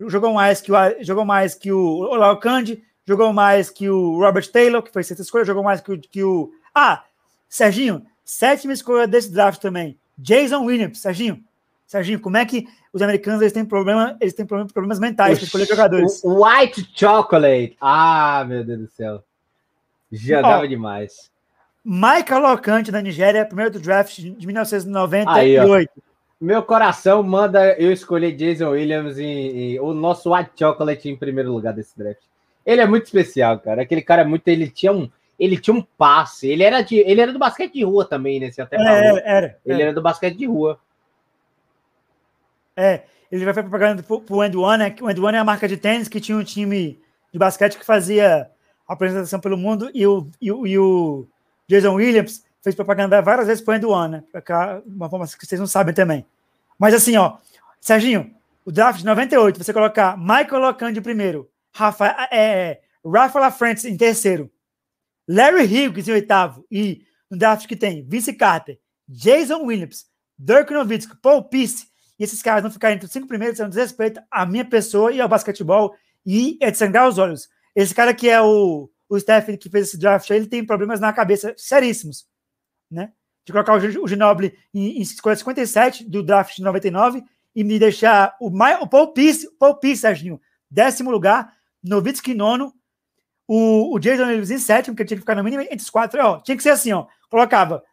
jogou 0.08 0.34
mais 0.34 0.60
que 0.60 0.72
o 0.72 0.76
jogou 1.04 1.24
mais 1.24 1.56
que 1.56 1.72
o 1.72 1.80
Olau 1.80 2.38
Kandi, 2.40 2.84
jogou 3.06 3.32
mais 3.32 3.70
que 3.70 3.90
o 3.90 4.20
Robert 4.20 4.52
Taylor, 4.52 4.82
que 4.82 4.92
foi 4.92 5.04
sexta 5.04 5.22
escolha, 5.22 5.46
jogou 5.46 5.64
mais 5.64 5.82
que 5.82 5.92
o, 5.92 6.00
que 6.00 6.24
o 6.24 6.52
Ah, 6.74 7.04
Serginho, 7.48 8.06
sétima 8.24 8.74
escolha 8.74 9.08
desse 9.08 9.32
draft 9.32 9.62
também. 9.62 9.98
Jason 10.18 10.64
Williams, 10.66 11.00
Serginho. 11.00 11.44
Serginho, 11.86 12.20
como 12.20 12.38
é 12.38 12.46
que 12.46 12.68
os 12.92 13.02
americanos 13.02 13.42
eles 13.42 13.54
têm 13.54 13.64
problema, 13.64 14.18
eles 14.20 14.34
têm 14.34 14.46
problemas 14.46 15.00
mentais 15.00 15.38
para 15.38 15.46
escolher 15.46 15.68
jogadores? 15.68 16.22
White 16.24 16.90
chocolate. 16.96 17.78
Ah, 17.80 18.44
meu 18.48 18.64
Deus 18.64 18.80
do 18.80 18.88
céu. 18.88 19.24
Jogava 20.12 20.64
Ó, 20.64 20.66
demais. 20.66 21.32
Michael 21.84 22.42
Locante 22.42 22.92
da 22.92 23.02
Nigéria, 23.02 23.46
primeiro 23.46 23.72
do 23.72 23.80
draft 23.80 24.18
de 24.18 24.48
1998. 24.48 25.76
Aí, 25.76 25.88
meu 26.42 26.64
coração 26.64 27.22
manda 27.22 27.74
eu 27.74 27.92
escolher 27.92 28.32
Jason 28.32 28.70
Williams 28.72 29.18
e, 29.20 29.80
o 29.80 29.94
nosso 29.94 30.34
White 30.34 30.52
Chocolate 30.58 31.10
em 31.10 31.16
primeiro 31.16 31.52
lugar 31.52 31.74
desse 31.74 31.98
draft. 31.98 32.22
Ele 32.66 32.82
é 32.82 32.88
muito 32.88 33.06
especial, 33.06 33.60
cara. 33.60 33.84
Aquele 33.84 34.02
cara 34.02 34.24
é 34.24 34.26
muito. 34.26 34.48
Ele 34.48 34.68
tinha 34.68 34.92
um, 34.92 35.10
ele 35.40 35.58
tinha 35.58 35.76
um 35.76 35.82
passe. 35.82 36.50
Ele 36.50 36.64
era, 36.64 36.82
de, 36.82 36.98
ele 36.98 37.22
era 37.22 37.32
do 37.32 37.38
basquete 37.38 37.74
de 37.74 37.84
rua 37.84 38.06
também, 38.06 38.40
né? 38.40 38.52
Você 38.52 38.62
até 38.62 38.78
falou. 38.78 38.92
É, 38.92 39.24
era, 39.24 39.58
Ele 39.64 39.82
era 39.84 39.94
do 39.94 40.02
basquete 40.02 40.36
de 40.36 40.48
rua. 40.48 40.80
É, 42.76 43.04
ele 43.32 43.46
vai 43.46 43.54
fazer 43.54 43.70
propaganda 43.70 44.04
pro, 44.04 44.22
pro 44.22 44.44
End 44.44 44.56
One, 44.56 44.78
né? 44.78 44.96
O 45.02 45.10
End 45.10 45.20
One 45.20 45.38
é 45.38 45.40
a 45.40 45.44
marca 45.44 45.68
de 45.68 45.78
tênis 45.78 46.08
que 46.08 46.20
tinha 46.20 46.38
um 46.38 46.44
time 46.44 47.00
de 47.32 47.40
basquete 47.40 47.78
que 47.78 47.86
fazia 47.86 48.50
apresentação 48.88 49.40
pelo 49.40 49.58
mundo 49.58 49.90
e 49.94 50.06
o, 50.06 50.30
e, 50.42 50.52
o, 50.52 50.68
e 50.68 50.78
o 50.78 51.28
Jason 51.68 51.96
Williams 51.96 52.44
fez 52.62 52.76
propaganda 52.76 53.22
várias 53.22 53.48
vezes 53.48 53.64
pro 53.64 53.74
End 53.74 53.86
One, 53.86 54.12
né? 54.18 54.42
Cá, 54.42 54.82
uma 54.86 55.10
forma 55.10 55.26
que 55.28 55.46
vocês 55.46 55.60
não 55.60 55.68
sabem 55.68 55.94
também. 55.94 56.26
Mas 56.78 56.94
assim, 56.94 57.16
ó, 57.16 57.38
Serginho, 57.80 58.34
o 58.66 58.72
draft 58.72 59.00
de 59.00 59.06
98, 59.06 59.64
você 59.64 59.72
colocar 59.72 60.18
Michael 60.18 60.60
Locandi 60.60 61.00
em 61.00 61.04
primeiro, 61.04 61.50
Rafa, 61.74 62.08
é, 62.08 62.28
é, 62.32 62.82
Rafa 63.06 63.40
LaFrance 63.40 63.88
em 63.88 63.96
terceiro, 63.96 64.52
Larry 65.28 65.66
Hughes 65.66 66.08
em 66.08 66.12
oitavo, 66.12 66.66
e 66.72 67.04
no 67.30 67.38
draft 67.38 67.68
que 67.68 67.76
tem 67.76 68.04
Vince 68.04 68.34
Carter, 68.34 68.80
Jason 69.08 69.64
Williams, 69.64 70.08
Dirk 70.38 70.74
Nowitzki, 70.74 71.16
Paul 71.18 71.44
Pierce, 71.44 71.88
e 72.20 72.24
esses 72.24 72.42
caras 72.42 72.64
não 72.64 72.72
ficarem 72.72 72.96
entre 72.96 73.06
os 73.06 73.12
cinco 73.12 73.28
primeiros, 73.28 73.58
são 73.58 73.70
desrespeito 73.70 74.22
à 74.32 74.46
minha 74.46 74.66
pessoa 74.66 75.12
e 75.12 75.20
ao 75.20 75.28
basquetebol, 75.28 75.96
e 76.26 76.58
é 76.62 76.72
de 76.72 76.78
sangrar 76.78 77.08
os 77.08 77.18
olhos. 77.18 77.50
Esse 77.76 77.94
cara 77.94 78.14
que 78.14 78.30
é 78.30 78.42
o, 78.42 78.90
o 79.10 79.20
Stephen 79.20 79.58
que 79.58 79.70
fez 79.70 79.88
esse 79.88 80.00
draft, 80.00 80.30
ele 80.30 80.48
tem 80.48 80.66
problemas 80.66 81.00
na 81.00 81.12
cabeça 81.14 81.54
seríssimos, 81.58 82.28
né? 82.90 83.12
De 83.46 83.52
colocar 83.52 83.74
o, 83.74 84.04
o 84.04 84.08
Ginobili 84.08 84.58
em, 84.74 84.98
em 84.98 85.02
escolha 85.02 85.36
57 85.36 86.10
do 86.10 86.24
draft 86.24 86.56
de 86.56 86.64
99 86.64 87.24
e 87.56 87.64
me 87.64 87.78
deixar 87.78 88.36
o, 88.40 88.48
o 88.48 88.88
Paul 88.88 89.14
Pierce, 89.14 89.50
Paul 89.58 89.76
Pierce, 89.76 90.02
Serginho, 90.02 90.42
décimo 90.70 91.12
lugar, 91.12 91.54
Nowitzki 91.84 92.34
nono, 92.34 92.74
o, 93.48 93.96
o 93.96 94.00
Jason 94.00 94.24
Williams 94.24 94.52
em 94.52 94.58
sétimo, 94.58 94.96
que 94.96 95.06
tinha 95.06 95.18
que 95.18 95.22
ficar 95.22 95.36
no 95.36 95.44
mínimo 95.44 95.62
entre 95.62 95.78
os 95.78 95.90
quatro. 95.90 96.20
Ó, 96.22 96.40
tinha 96.40 96.58
que 96.58 96.64
ser 96.64 96.72
assim, 96.72 96.92
ó. 96.92 97.06
Colocava 97.30 97.84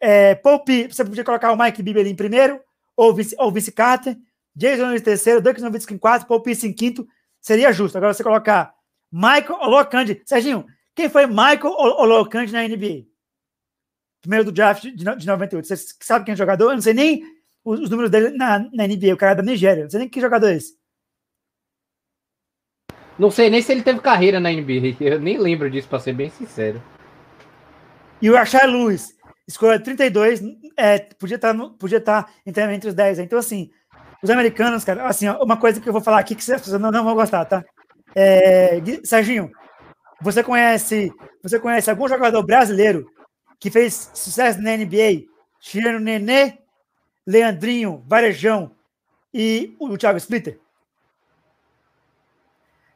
é, 0.00 0.34
Paul 0.34 0.64
Pierce, 0.64 0.94
você 0.94 1.04
podia 1.04 1.24
colocar 1.24 1.52
o 1.52 1.56
Mike 1.56 1.82
Bieber 1.82 2.06
em 2.06 2.14
primeiro, 2.14 2.60
ou 2.96 3.14
vice, 3.14 3.36
ou 3.38 3.52
vice 3.52 3.70
Carter, 3.70 4.16
Jason 4.54 4.94
em 4.94 5.00
terceiro, 5.00 5.42
Duncan 5.42 5.62
Nowitzki 5.62 5.92
em 5.92 5.98
quarto, 5.98 6.26
Paul 6.26 6.40
Pierce 6.40 6.66
em 6.66 6.72
quinto, 6.72 7.06
seria 7.40 7.72
justo. 7.72 7.96
Agora 7.98 8.14
você 8.14 8.24
colocar 8.24 8.74
Michael 9.12 9.60
Olocandi. 9.60 10.22
Serginho, 10.24 10.66
quem 10.94 11.10
foi 11.10 11.26
Michael 11.26 11.74
Olocandi 11.74 12.52
na 12.52 12.66
NBA? 12.66 13.06
Primeiro 14.22 14.46
do 14.46 14.52
draft 14.52 14.82
de, 14.82 14.94
de 14.94 15.26
98. 15.26 15.68
Você 15.68 15.76
sabe 16.00 16.24
quem 16.24 16.32
é 16.32 16.36
jogador? 16.36 16.70
Eu 16.70 16.74
não 16.74 16.82
sei 16.82 16.94
nem 16.94 17.22
os, 17.62 17.80
os 17.80 17.90
números 17.90 18.10
dele 18.10 18.30
na, 18.30 18.58
na 18.72 18.86
NBA. 18.86 19.12
O 19.12 19.16
cara 19.16 19.32
é 19.32 19.34
da 19.36 19.42
Nigéria. 19.42 19.84
Não 19.84 19.90
sei 19.90 20.00
nem 20.00 20.08
que 20.08 20.20
jogador 20.20 20.48
é 20.48 20.56
esse. 20.56 20.76
Não 23.18 23.30
sei 23.30 23.48
nem 23.48 23.62
se 23.62 23.72
ele 23.72 23.82
teve 23.82 24.00
carreira 24.00 24.40
na 24.40 24.50
NBA. 24.50 24.96
Eu 25.00 25.20
nem 25.20 25.38
lembro 25.38 25.70
disso, 25.70 25.88
para 25.88 26.00
ser 26.00 26.14
bem 26.14 26.30
sincero. 26.30 26.82
E 28.20 28.30
o 28.30 28.34
Rashad 28.34 28.66
Lewis, 28.66 29.15
escolha 29.46 29.78
32, 29.80 30.42
é, 30.76 30.98
podia 30.98 31.36
estar 31.36 31.54
tá 31.54 31.70
podia 31.78 32.00
tá 32.00 32.28
entre 32.72 32.88
os 32.88 32.94
10. 32.94 33.20
Então, 33.20 33.38
assim, 33.38 33.70
os 34.22 34.30
americanos, 34.30 34.84
cara, 34.84 35.06
assim, 35.06 35.28
uma 35.28 35.56
coisa 35.56 35.80
que 35.80 35.88
eu 35.88 35.92
vou 35.92 36.02
falar 36.02 36.18
aqui 36.18 36.34
que 36.34 36.44
vocês 36.44 36.66
não, 36.72 36.90
não 36.90 37.04
vão 37.04 37.14
gostar, 37.14 37.44
tá? 37.44 37.64
É, 38.14 38.80
Serginho, 39.04 39.50
você 40.20 40.42
conhece, 40.42 41.12
você 41.42 41.60
conhece 41.60 41.90
algum 41.90 42.08
jogador 42.08 42.42
brasileiro 42.42 43.06
que 43.60 43.70
fez 43.70 44.10
sucesso 44.14 44.60
na 44.60 44.76
NBA, 44.76 45.24
tirando 45.60 46.02
Nenê, 46.02 46.58
Leandrinho, 47.26 48.02
Varejão 48.06 48.70
e 49.32 49.76
o 49.78 49.96
Thiago 49.96 50.18
Splitter? 50.18 50.58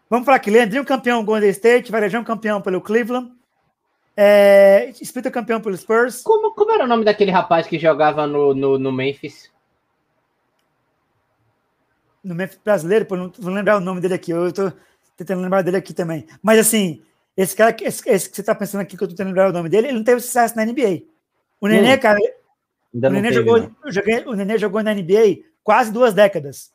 Vamos 0.08 0.24
falar 0.24 0.38
aqui, 0.38 0.50
Leandrinho 0.50 0.84
campeão 0.84 1.24
Golden 1.24 1.50
State, 1.50 1.92
Varejão 1.92 2.24
campeão 2.24 2.60
pelo 2.60 2.80
Cleveland, 2.80 3.30
é, 4.16 4.90
Splitter 5.00 5.32
campeão 5.32 5.60
pelo 5.60 5.76
Spurs. 5.76 6.22
Como, 6.22 6.54
como 6.54 6.72
era 6.72 6.84
o 6.84 6.88
nome 6.88 7.04
daquele 7.04 7.30
rapaz 7.30 7.66
que 7.66 7.78
jogava 7.78 8.26
no, 8.26 8.54
no, 8.54 8.78
no 8.78 8.92
Memphis? 8.92 9.50
No 12.22 12.34
Memphis 12.34 12.58
brasileiro, 12.62 13.06
pô, 13.06 13.16
não 13.16 13.32
vou 13.38 13.52
lembrar 13.52 13.78
o 13.78 13.80
nome 13.80 14.00
dele 14.00 14.14
aqui, 14.14 14.30
eu 14.30 14.52
tô 14.52 14.70
tentando 15.16 15.40
lembrar 15.40 15.62
dele 15.62 15.78
aqui 15.78 15.94
também. 15.94 16.26
Mas 16.42 16.58
assim, 16.58 17.02
esse 17.36 17.56
cara, 17.56 17.74
esse, 17.80 18.02
esse 18.08 18.28
que 18.28 18.36
você 18.36 18.42
tá 18.42 18.54
pensando 18.54 18.82
aqui, 18.82 18.96
que 18.96 19.02
eu 19.02 19.08
tô 19.08 19.14
tentando 19.14 19.28
lembrar 19.28 19.48
o 19.48 19.52
nome 19.52 19.68
dele, 19.68 19.88
ele 19.88 19.96
não 19.96 20.04
teve 20.04 20.20
sucesso 20.20 20.54
na 20.56 20.64
NBA. 20.64 21.02
O 21.60 21.66
Nenê, 21.66 21.94
hum, 21.94 21.98
cara, 21.98 22.18
o 22.92 23.10
Nenê, 23.10 23.32
jogou, 23.32 23.70
joguei, 23.86 24.24
o 24.26 24.34
Nenê 24.34 24.58
jogou 24.58 24.82
na 24.82 24.94
NBA 24.94 25.44
quase 25.62 25.92
duas 25.92 26.12
décadas. 26.12 26.70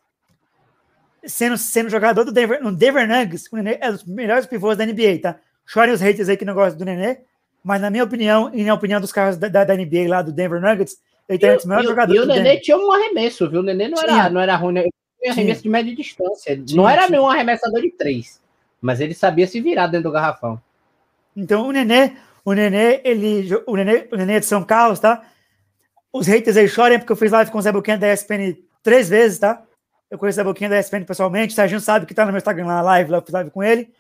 Sendo, 1.24 1.58
sendo 1.58 1.90
jogador 1.90 2.24
do 2.24 2.32
Denver, 2.32 2.62
no 2.62 2.72
Denver 2.72 3.08
Nuggets, 3.08 3.48
o 3.52 3.56
Nenê 3.56 3.78
é 3.82 3.90
um 3.90 3.94
dos 3.94 4.04
melhores 4.06 4.46
pivôs 4.46 4.78
da 4.78 4.86
NBA, 4.86 5.20
tá? 5.22 5.40
Chorem 5.66 5.94
os 5.94 6.02
haters 6.02 6.30
aí 6.30 6.38
que 6.38 6.46
não 6.46 6.54
gostam 6.54 6.78
do 6.78 6.86
Nenê, 6.86 7.20
mas 7.64 7.82
na 7.82 7.90
minha 7.90 8.04
opinião, 8.04 8.52
e 8.54 8.64
na 8.64 8.74
opinião 8.74 9.02
dos 9.02 9.12
caras 9.12 9.38
da, 9.38 9.48
da 9.48 9.76
NBA 9.76 10.08
lá 10.08 10.22
do 10.22 10.32
Denver 10.32 10.62
Nuggets, 10.62 10.98
ele 11.28 11.40
tem 11.40 11.58
o 11.58 11.68
melhor 11.68 11.84
jogador. 11.84 12.14
E 12.14 12.20
o 12.20 12.26
Nenê 12.26 12.60
tinha 12.60 12.78
um 12.78 12.92
arremesso, 12.92 13.50
viu? 13.50 13.62
O 13.62 13.64
Nenê 13.64 13.88
não 13.88 14.00
era, 14.02 14.30
não 14.30 14.42
era 14.42 14.56
ruim, 14.56 14.88
arremesso 15.28 15.64
de 15.64 15.70
média 15.70 15.96
distância. 15.96 16.56
Sim, 16.56 16.76
não 16.76 16.88
era 16.88 17.10
nenhum 17.10 17.28
arremessador 17.28 17.82
de 17.82 17.92
três, 17.92 18.40
mas 18.80 19.02
ele 19.02 19.16
sabia 19.16 19.48
se 19.48 19.60
virar 19.60 19.88
dentro 19.88 20.10
do 20.10 20.12
garrafão. 20.12 20.62
Então 21.36 21.68
o 21.68 21.72
Nenê, 21.72 22.14
o 22.44 22.54
Nenê, 22.54 23.02
ele, 23.04 23.50
o 23.66 23.76
Nenê, 23.76 24.08
o 24.12 24.16
Nenê 24.16 24.34
é 24.34 24.40
de 24.40 24.46
São 24.46 24.64
Carlos, 24.64 25.00
tá? 25.00 25.24
Os 26.14 26.28
haters 26.28 26.56
aí 26.56 26.70
chorem 26.70 27.00
porque 27.00 27.12
eu 27.12 27.18
fiz 27.18 27.32
live 27.32 27.52
com 27.52 27.58
o 27.58 27.62
Zé 27.62 27.72
Boquinha 27.72 27.98
da 27.98 28.14
ESPN 28.14 28.56
três 28.84 29.10
vezes, 29.10 29.40
tá? 29.40 29.64
Eu 30.10 30.20
conheço 30.20 30.38
o 30.38 30.42
Zé 30.42 30.44
Boquinha 30.44 30.70
da 30.70 30.80
ESPN 30.80 31.04
pessoalmente, 31.04 31.54
o 31.54 31.56
Serginho 31.56 31.82
sabe 31.82 32.06
que 32.06 32.14
tá 32.14 32.24
no 32.24 32.32
meu 32.32 32.38
Instagram 32.38 32.68
lá, 32.68 32.82
live, 32.82 33.10
lá 33.10 33.18
eu 33.18 33.22
fiz 33.24 33.34
live 33.34 33.50
com 33.50 33.64
ele. 33.64 33.92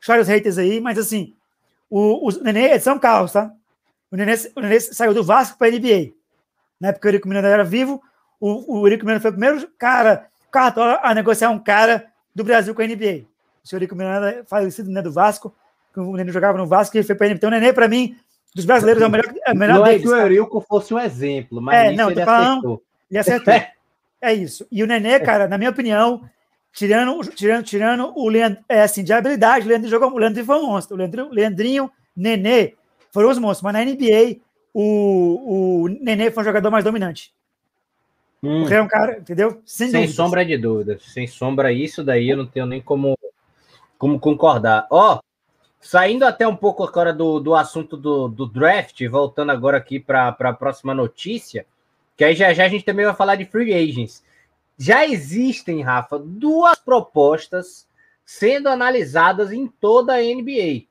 Chore 0.00 0.20
os 0.20 0.28
haters 0.28 0.58
aí, 0.58 0.80
mas 0.80 0.98
assim, 0.98 1.34
o, 1.88 2.28
o 2.28 2.42
Nenê 2.42 2.68
é 2.68 2.78
de 2.78 2.84
São 2.84 2.98
Carlos, 2.98 3.32
tá? 3.32 3.52
O 4.10 4.16
Nenê, 4.16 4.34
o 4.56 4.60
Nenê 4.60 4.80
saiu 4.80 5.12
do 5.12 5.22
Vasco 5.22 5.58
para 5.58 5.68
a 5.68 5.70
NBA. 5.70 6.12
Na 6.80 6.88
época 6.88 7.06
o 7.06 7.08
Eurico 7.08 7.28
Miranda 7.28 7.48
era 7.48 7.64
vivo, 7.64 8.02
o, 8.40 8.78
o 8.78 8.86
Eurico 8.86 9.04
Miranda 9.04 9.20
foi 9.20 9.30
o 9.30 9.34
primeiro 9.34 9.68
cara 9.78 10.30
Cartola 10.50 10.98
a 11.02 11.14
negociar 11.14 11.50
um 11.50 11.58
cara 11.58 12.06
do 12.34 12.42
Brasil 12.42 12.74
com 12.74 12.82
a 12.82 12.86
NBA. 12.86 13.24
O 13.62 13.68
senhor 13.68 13.80
Rico 13.80 13.94
Miranda, 13.94 14.42
falecido 14.46 14.90
né, 14.90 15.02
do 15.02 15.12
Vasco, 15.12 15.54
o 15.96 16.16
Nenê 16.16 16.32
jogava 16.32 16.58
no 16.58 16.66
Vasco, 16.66 16.96
e 16.96 17.02
foi 17.02 17.14
para 17.14 17.26
a 17.26 17.28
NBA. 17.28 17.36
Então, 17.36 17.48
o 17.48 17.52
Nenê, 17.52 17.72
para 17.72 17.88
mim, 17.88 18.16
dos 18.54 18.64
brasileiros, 18.64 19.02
é 19.02 19.06
o 19.06 19.10
melhor, 19.10 19.32
é 19.46 19.52
o 19.52 19.56
melhor 19.56 19.76
não 19.76 19.84
deles. 19.84 20.00
É 20.00 20.04
que 20.04 20.08
o 20.08 20.16
Eurico 20.16 20.60
fosse 20.60 20.94
um 20.94 20.98
exemplo, 20.98 21.60
mas 21.60 21.74
é, 21.74 21.92
não, 21.92 22.10
ele 22.10 22.24
falando, 22.24 22.50
acertou. 22.50 22.82
Ele 23.10 23.18
acertou. 23.18 23.54
é 24.22 24.34
isso. 24.34 24.66
E 24.72 24.82
o 24.82 24.86
Nenê, 24.86 25.20
cara, 25.20 25.46
na 25.46 25.58
minha 25.58 25.70
opinião, 25.70 26.22
tirando, 26.72 27.20
tirando, 27.30 27.64
tirando 27.64 28.12
o 28.16 28.28
Leandro, 28.28 28.62
é 28.68 28.82
assim, 28.82 29.04
de 29.04 29.12
habilidade, 29.12 29.66
o 29.66 29.68
Leandro 29.68 29.88
jogou, 29.88 30.10
o 30.12 30.18
Leandro 30.18 30.44
foi 30.44 30.56
um 30.56 30.66
monstro. 30.66 30.94
O 30.94 30.98
Leandro, 30.98 31.28
Leandrinho, 31.30 31.90
Nenê 32.16 32.74
foram 33.10 33.30
os 33.30 33.38
monstros, 33.38 33.62
mas 33.62 33.72
na 33.72 33.84
NBA, 33.84 34.40
o, 34.72 35.82
o 35.84 35.88
Nenê 35.88 36.30
foi 36.30 36.42
um 36.42 36.46
jogador 36.46 36.70
mais 36.70 36.84
dominante. 36.84 37.32
Hum. 38.42 38.60
Porque 38.60 38.74
é 38.74 38.82
um 38.82 38.88
cara, 38.88 39.18
entendeu? 39.18 39.60
Sem, 39.64 39.90
sem 39.90 40.08
sombra 40.08 40.44
de 40.44 40.56
dúvidas. 40.56 41.02
Sem 41.12 41.26
sombra, 41.26 41.72
isso 41.72 42.02
daí 42.02 42.30
eu 42.30 42.36
não 42.36 42.46
tenho 42.46 42.66
nem 42.66 42.80
como, 42.80 43.18
como 43.98 44.18
concordar. 44.18 44.86
Ó, 44.90 45.16
oh, 45.16 45.20
saindo 45.80 46.24
até 46.24 46.46
um 46.46 46.56
pouco 46.56 46.82
agora 46.84 47.12
do, 47.12 47.38
do 47.40 47.54
assunto 47.54 47.96
do, 47.96 48.28
do 48.28 48.46
draft, 48.46 49.06
voltando 49.08 49.50
agora 49.50 49.76
aqui 49.76 50.00
para 50.00 50.28
a 50.28 50.52
próxima 50.52 50.94
notícia, 50.94 51.66
que 52.16 52.24
aí 52.24 52.34
já, 52.34 52.52
já 52.52 52.64
a 52.64 52.68
gente 52.68 52.84
também 52.84 53.04
vai 53.04 53.14
falar 53.14 53.36
de 53.36 53.44
free 53.44 53.74
agents. 53.74 54.22
Já 54.82 55.06
existem, 55.06 55.82
Rafa, 55.82 56.18
duas 56.18 56.78
propostas 56.78 57.86
sendo 58.24 58.66
analisadas 58.66 59.52
em 59.52 59.66
toda 59.66 60.14
a 60.14 60.22
NBA. 60.22 60.86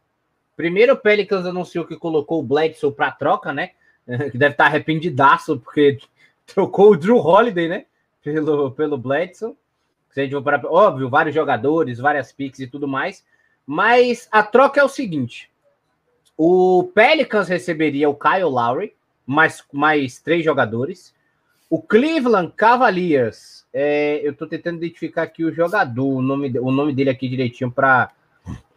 Primeiro, 0.55 0.93
o 0.93 0.97
Pelicans 0.97 1.43
anunciou 1.43 1.87
que 1.87 1.95
colocou 1.95 2.39
o 2.39 2.43
Bledsoe 2.43 2.91
para 2.91 3.09
troca, 3.09 3.51
né? 3.51 3.71
Que 4.31 4.37
deve 4.37 4.53
estar 4.53 4.65
arrependidaço, 4.65 5.59
porque 5.59 5.97
trocou 6.45 6.91
o 6.91 6.97
Drew 6.97 7.17
Holiday, 7.17 7.67
né? 7.67 7.85
Pelo, 8.21 8.69
pelo 8.69 8.95
Bledson. 8.95 9.55
Se 10.11 10.21
a 10.21 10.23
gente 10.23 10.33
for 10.33 10.43
para, 10.43 10.61
óbvio, 10.69 11.09
vários 11.09 11.33
jogadores, 11.33 11.97
várias 11.97 12.31
picks 12.31 12.59
e 12.59 12.67
tudo 12.67 12.87
mais. 12.87 13.25
Mas 13.65 14.27
a 14.31 14.43
troca 14.43 14.79
é 14.79 14.83
o 14.83 14.89
seguinte: 14.89 15.49
o 16.37 16.91
Pelicans 16.93 17.47
receberia 17.47 18.07
o 18.07 18.15
Kyle 18.15 18.43
Lowry, 18.43 18.93
mais, 19.25 19.63
mais 19.73 20.19
três 20.19 20.45
jogadores. 20.45 21.11
O 21.67 21.81
Cleveland 21.81 22.53
Cavaliers, 22.55 23.58
é, 23.73 24.21
eu 24.23 24.31
estou 24.31 24.47
tentando 24.47 24.77
identificar 24.77 25.23
aqui 25.23 25.43
o 25.43 25.53
jogador, 25.53 26.07
o 26.07 26.21
nome, 26.21 26.57
o 26.59 26.71
nome 26.71 26.93
dele 26.93 27.09
aqui 27.09 27.27
direitinho 27.27 27.71
para 27.71 28.11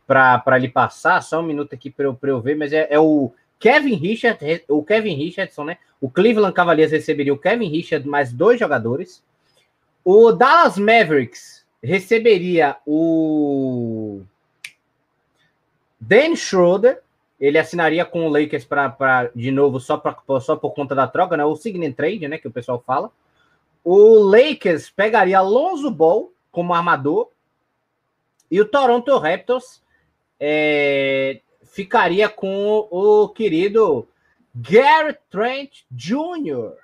para 0.07 0.59
lhe 0.59 0.69
passar, 0.69 1.23
só 1.23 1.41
um 1.41 1.45
minuto 1.45 1.75
aqui 1.75 1.89
para 1.89 2.05
eu, 2.05 2.19
eu 2.23 2.41
ver, 2.41 2.55
mas 2.55 2.71
é, 2.73 2.87
é 2.91 3.01
o 3.01 3.33
Kevin 3.59 3.95
Richard, 3.95 4.65
o 4.69 4.85
Kevin 4.85 5.15
Richardson, 5.15 5.65
né? 5.65 5.79
O 6.01 6.11
Cleveland 6.11 6.53
Cavaliers 6.53 6.91
receberia 6.91 7.33
o 7.33 7.39
Kevin 7.39 7.69
Richard 7.69 8.07
mais 8.07 8.33
dois 8.33 8.59
jogadores. 8.59 9.25
O 10.05 10.33
Dallas 10.33 10.77
Mavericks 10.77 11.65
receberia 11.83 12.77
o 12.85 14.23
Dan 16.01 16.35
Schroeder. 16.35 17.01
Ele 17.41 17.57
assinaria 17.59 18.05
com 18.05 18.27
o 18.27 18.29
Lakers 18.29 18.65
para 18.65 19.31
de 19.35 19.51
novo 19.51 19.81
só, 19.81 19.97
pra, 19.97 20.17
só 20.41 20.57
por 20.57 20.73
conta 20.73 20.95
da 20.95 21.07
troca, 21.07 21.37
né? 21.37 21.45
O 21.45 21.57
sign 21.57 21.93
trade, 21.93 22.27
né? 22.27 22.39
Que 22.39 22.49
o 22.49 22.53
pessoal 22.53 22.83
fala. 22.85 23.11
O 23.85 24.19
Lakers 24.19 24.91
pegaria 24.91 25.39
Alonso 25.39 25.91
Ball 25.91 26.33
como 26.51 26.75
armador. 26.75 27.31
E 28.51 28.61
o 28.61 28.69
Toronto 28.69 29.17
Raptors 29.19 29.83
é, 30.39 31.41
ficaria 31.63 32.29
com 32.29 32.87
o 32.91 33.29
querido 33.31 34.07
Gary 34.55 35.17
Trent 35.31 35.81
Jr. 35.91 36.75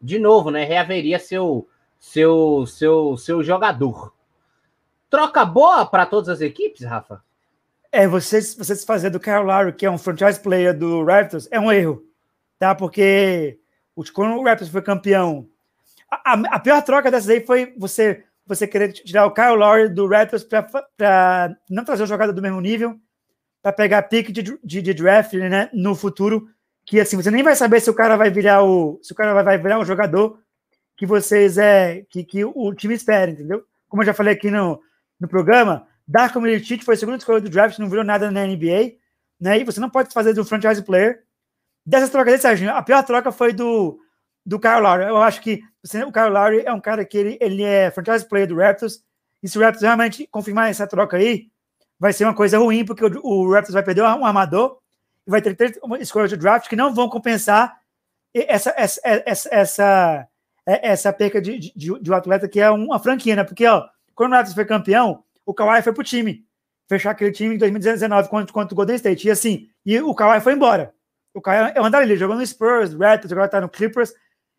De 0.00 0.18
novo, 0.18 0.50
né? 0.50 0.64
Reaveria 0.64 1.18
seu 1.18 1.68
seu 1.98 2.66
seu 2.66 3.16
seu 3.16 3.42
jogador. 3.42 4.12
Troca 5.08 5.44
boa 5.44 5.86
para 5.86 6.04
todas 6.04 6.28
as 6.28 6.40
equipes, 6.40 6.84
Rafa? 6.84 7.22
É, 7.92 8.08
vocês, 8.08 8.56
vocês 8.56 8.84
fazer 8.84 9.10
do 9.10 9.20
Kyle 9.20 9.44
Lowry, 9.44 9.72
que 9.72 9.86
é 9.86 9.90
um 9.90 9.96
franchise 9.96 10.40
player 10.40 10.76
do 10.76 11.04
Raptors, 11.04 11.46
é 11.52 11.60
um 11.60 11.70
erro, 11.70 12.04
tá? 12.58 12.74
Porque 12.74 13.60
quando 14.12 14.34
o 14.34 14.42
Raptors 14.42 14.68
foi 14.68 14.82
campeão, 14.82 15.48
a, 16.24 16.56
a, 16.56 16.60
pior 16.60 16.82
troca 16.82 17.10
dessa 17.10 17.32
aí 17.32 17.44
foi 17.44 17.74
você 17.76 18.24
você 18.46 18.66
querer 18.66 18.92
tirar 18.92 19.24
o 19.24 19.32
Kyle 19.32 19.56
Lowry 19.56 19.88
do 19.88 20.06
Raptors 20.06 20.44
para 20.44 21.56
não 21.70 21.82
trazer 21.82 22.02
um 22.02 22.06
jogador 22.06 22.32
do 22.32 22.42
mesmo 22.42 22.60
nível, 22.60 22.98
para 23.62 23.72
pegar 23.72 24.02
pick 24.02 24.30
de, 24.30 24.42
de, 24.42 24.82
de, 24.82 24.94
draft 24.94 25.32
né, 25.32 25.70
no 25.72 25.94
futuro, 25.94 26.46
que 26.84 27.00
assim, 27.00 27.16
você 27.16 27.30
nem 27.30 27.42
vai 27.42 27.56
saber 27.56 27.80
se 27.80 27.88
o 27.88 27.94
cara 27.94 28.16
vai 28.16 28.30
virar 28.30 28.62
o 28.62 29.00
se 29.02 29.12
o 29.12 29.14
cara 29.14 29.32
vai, 29.32 29.42
vai 29.42 29.58
virar 29.58 29.78
um 29.78 29.84
jogador 29.84 30.38
que 30.94 31.06
vocês 31.06 31.56
é 31.56 32.04
que, 32.10 32.22
que 32.22 32.44
o 32.44 32.74
time 32.74 32.94
espera, 32.94 33.30
entendeu? 33.30 33.64
Como 33.88 34.02
eu 34.02 34.06
já 34.06 34.12
falei 34.12 34.34
aqui 34.34 34.50
no, 34.50 34.80
no 35.18 35.26
programa, 35.26 35.86
Darko 36.06 36.40
Milicic 36.40 36.84
foi 36.84 36.94
a 36.94 36.98
segunda 36.98 37.18
escolha 37.18 37.40
do 37.40 37.48
draft, 37.48 37.78
não 37.78 37.88
virou 37.88 38.04
nada 38.04 38.30
na 38.30 38.46
NBA, 38.46 38.96
né? 39.40 39.58
E 39.58 39.64
você 39.64 39.80
não 39.80 39.88
pode 39.90 40.12
fazer 40.12 40.34
do 40.34 40.44
franchise 40.44 40.82
player. 40.82 41.22
Dessas 41.86 42.10
trocas 42.10 42.32
desse, 42.32 42.42
Serginho, 42.42 42.70
a 42.70 42.82
pior 42.82 43.02
troca 43.02 43.32
foi 43.32 43.52
do, 43.52 43.98
do 44.44 44.58
Kyle 44.58 44.80
Lowry. 44.80 45.04
Eu 45.04 45.16
acho 45.18 45.40
que 45.40 45.62
o 46.06 46.12
Kyle 46.12 46.28
Lowry 46.28 46.62
é 46.64 46.72
um 46.72 46.80
cara 46.80 47.04
que 47.04 47.16
ele, 47.16 47.38
ele 47.40 47.62
é 47.62 47.90
franchise 47.90 48.28
player 48.28 48.46
do 48.46 48.56
Raptors, 48.56 49.02
e 49.42 49.48
se 49.48 49.58
o 49.58 49.60
Raptors 49.60 49.82
realmente 49.82 50.26
confirmar 50.26 50.70
essa 50.70 50.86
troca 50.86 51.16
aí, 51.16 51.48
vai 51.98 52.12
ser 52.12 52.24
uma 52.24 52.34
coisa 52.34 52.58
ruim, 52.58 52.84
porque 52.84 53.04
o, 53.04 53.20
o 53.22 53.52
Raptors 53.52 53.74
vai 53.74 53.82
perder 53.82 54.02
um 54.02 54.24
armador 54.24 54.78
e 55.26 55.30
vai 55.30 55.40
ter 55.40 55.54
três 55.54 55.78
escolhas 56.00 56.30
de 56.30 56.36
draft 56.36 56.68
que 56.68 56.76
não 56.76 56.94
vão 56.94 57.08
compensar 57.08 57.78
essa, 58.34 58.74
essa, 58.76 59.00
essa, 59.04 59.48
essa, 59.52 60.28
essa 60.66 61.12
perca 61.12 61.40
de, 61.40 61.58
de, 61.58 62.00
de 62.00 62.10
um 62.10 62.14
atleta 62.14 62.48
que 62.48 62.60
é 62.60 62.70
uma 62.70 62.98
franquia, 62.98 63.36
né? 63.36 63.44
Porque, 63.44 63.66
ó, 63.66 63.86
quando 64.14 64.32
o 64.32 64.34
Raptors 64.34 64.54
foi 64.54 64.64
campeão, 64.64 65.22
o 65.46 65.54
Kawhi 65.54 65.82
foi 65.82 65.92
pro 65.92 66.02
time. 66.02 66.44
Fechar 66.88 67.10
aquele 67.10 67.32
time 67.32 67.54
em 67.54 67.58
2019 67.58 68.28
contra, 68.28 68.52
contra 68.52 68.74
o 68.74 68.76
Golden 68.76 68.96
State. 68.96 69.28
E 69.28 69.30
assim, 69.30 69.68
e 69.84 70.00
o 70.00 70.14
Kawhi 70.14 70.40
foi 70.40 70.54
embora. 70.54 70.92
O 71.32 71.40
Kawhi 71.40 71.72
é 71.74 71.80
um 71.80 71.84
andarilho, 71.84 72.16
jogou 72.16 72.36
no 72.36 72.46
Spurs, 72.46 72.94
Raptors, 72.94 73.32
agora 73.32 73.48
tá 73.48 73.60
no 73.60 73.68
Clippers. 73.68 74.12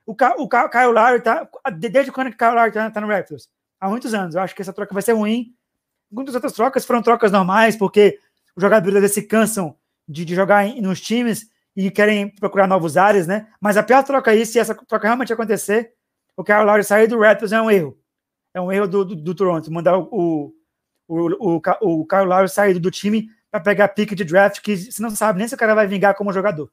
O, 0.05 0.15
Ka, 0.15 0.35
o 0.37 0.47
Ka, 0.47 0.69
Kyle 0.69 0.91
Lowry 0.91 1.21
tá. 1.21 1.49
Desde 1.77 2.11
quando 2.11 2.29
que 2.29 2.35
o 2.35 2.37
Kyle 2.37 2.53
Lowry 2.53 2.71
tá, 2.71 2.91
tá, 2.91 3.01
no 3.01 3.07
Raptors? 3.07 3.49
Há 3.79 3.89
muitos 3.89 4.13
anos. 4.13 4.35
Eu 4.35 4.41
acho 4.41 4.55
que 4.55 4.61
essa 4.61 4.73
troca 4.73 4.93
vai 4.93 5.01
ser 5.01 5.13
ruim. 5.13 5.53
Muitas 6.11 6.35
outras 6.35 6.53
trocas 6.53 6.85
foram 6.85 7.01
trocas 7.01 7.31
normais, 7.31 7.75
porque 7.75 8.19
os 8.55 8.61
jogadores 8.61 9.11
se 9.11 9.23
cansam 9.23 9.75
de, 10.07 10.23
de 10.23 10.35
jogar 10.35 10.65
em, 10.65 10.79
nos 10.81 11.01
times 11.01 11.49
e 11.75 11.89
querem 11.91 12.29
procurar 12.29 12.67
novos 12.67 12.95
áreas, 12.95 13.27
né? 13.27 13.47
Mas 13.59 13.75
a 13.75 13.83
pior 13.83 14.03
troca 14.03 14.31
aí, 14.31 14.45
se 14.45 14.59
essa 14.59 14.75
troca 14.75 15.07
realmente 15.07 15.33
acontecer, 15.33 15.93
o 16.37 16.43
Kyle 16.43 16.63
Lowry 16.63 16.83
sair 16.83 17.07
do 17.07 17.19
Raptors 17.19 17.51
é 17.51 17.61
um 17.61 17.69
erro. 17.69 17.97
É 18.53 18.61
um 18.61 18.71
erro 18.71 18.87
do, 18.87 19.03
do, 19.03 19.15
do 19.15 19.35
Toronto. 19.35 19.71
Mandar 19.71 19.97
o, 19.97 20.53
o, 21.07 21.57
o, 21.57 21.61
o 21.81 22.07
Kyle 22.07 22.25
Lowry 22.25 22.47
sair 22.47 22.79
do 22.79 22.91
time 22.91 23.29
para 23.51 23.59
pegar 23.59 23.89
pique 23.89 24.15
de 24.15 24.23
draft, 24.23 24.61
que 24.61 24.75
você 24.77 25.01
não 25.01 25.09
sabe 25.09 25.39
nem 25.39 25.47
se 25.47 25.55
o 25.55 25.57
cara 25.57 25.73
vai 25.73 25.87
vingar 25.87 26.15
como 26.15 26.31
jogador. 26.31 26.69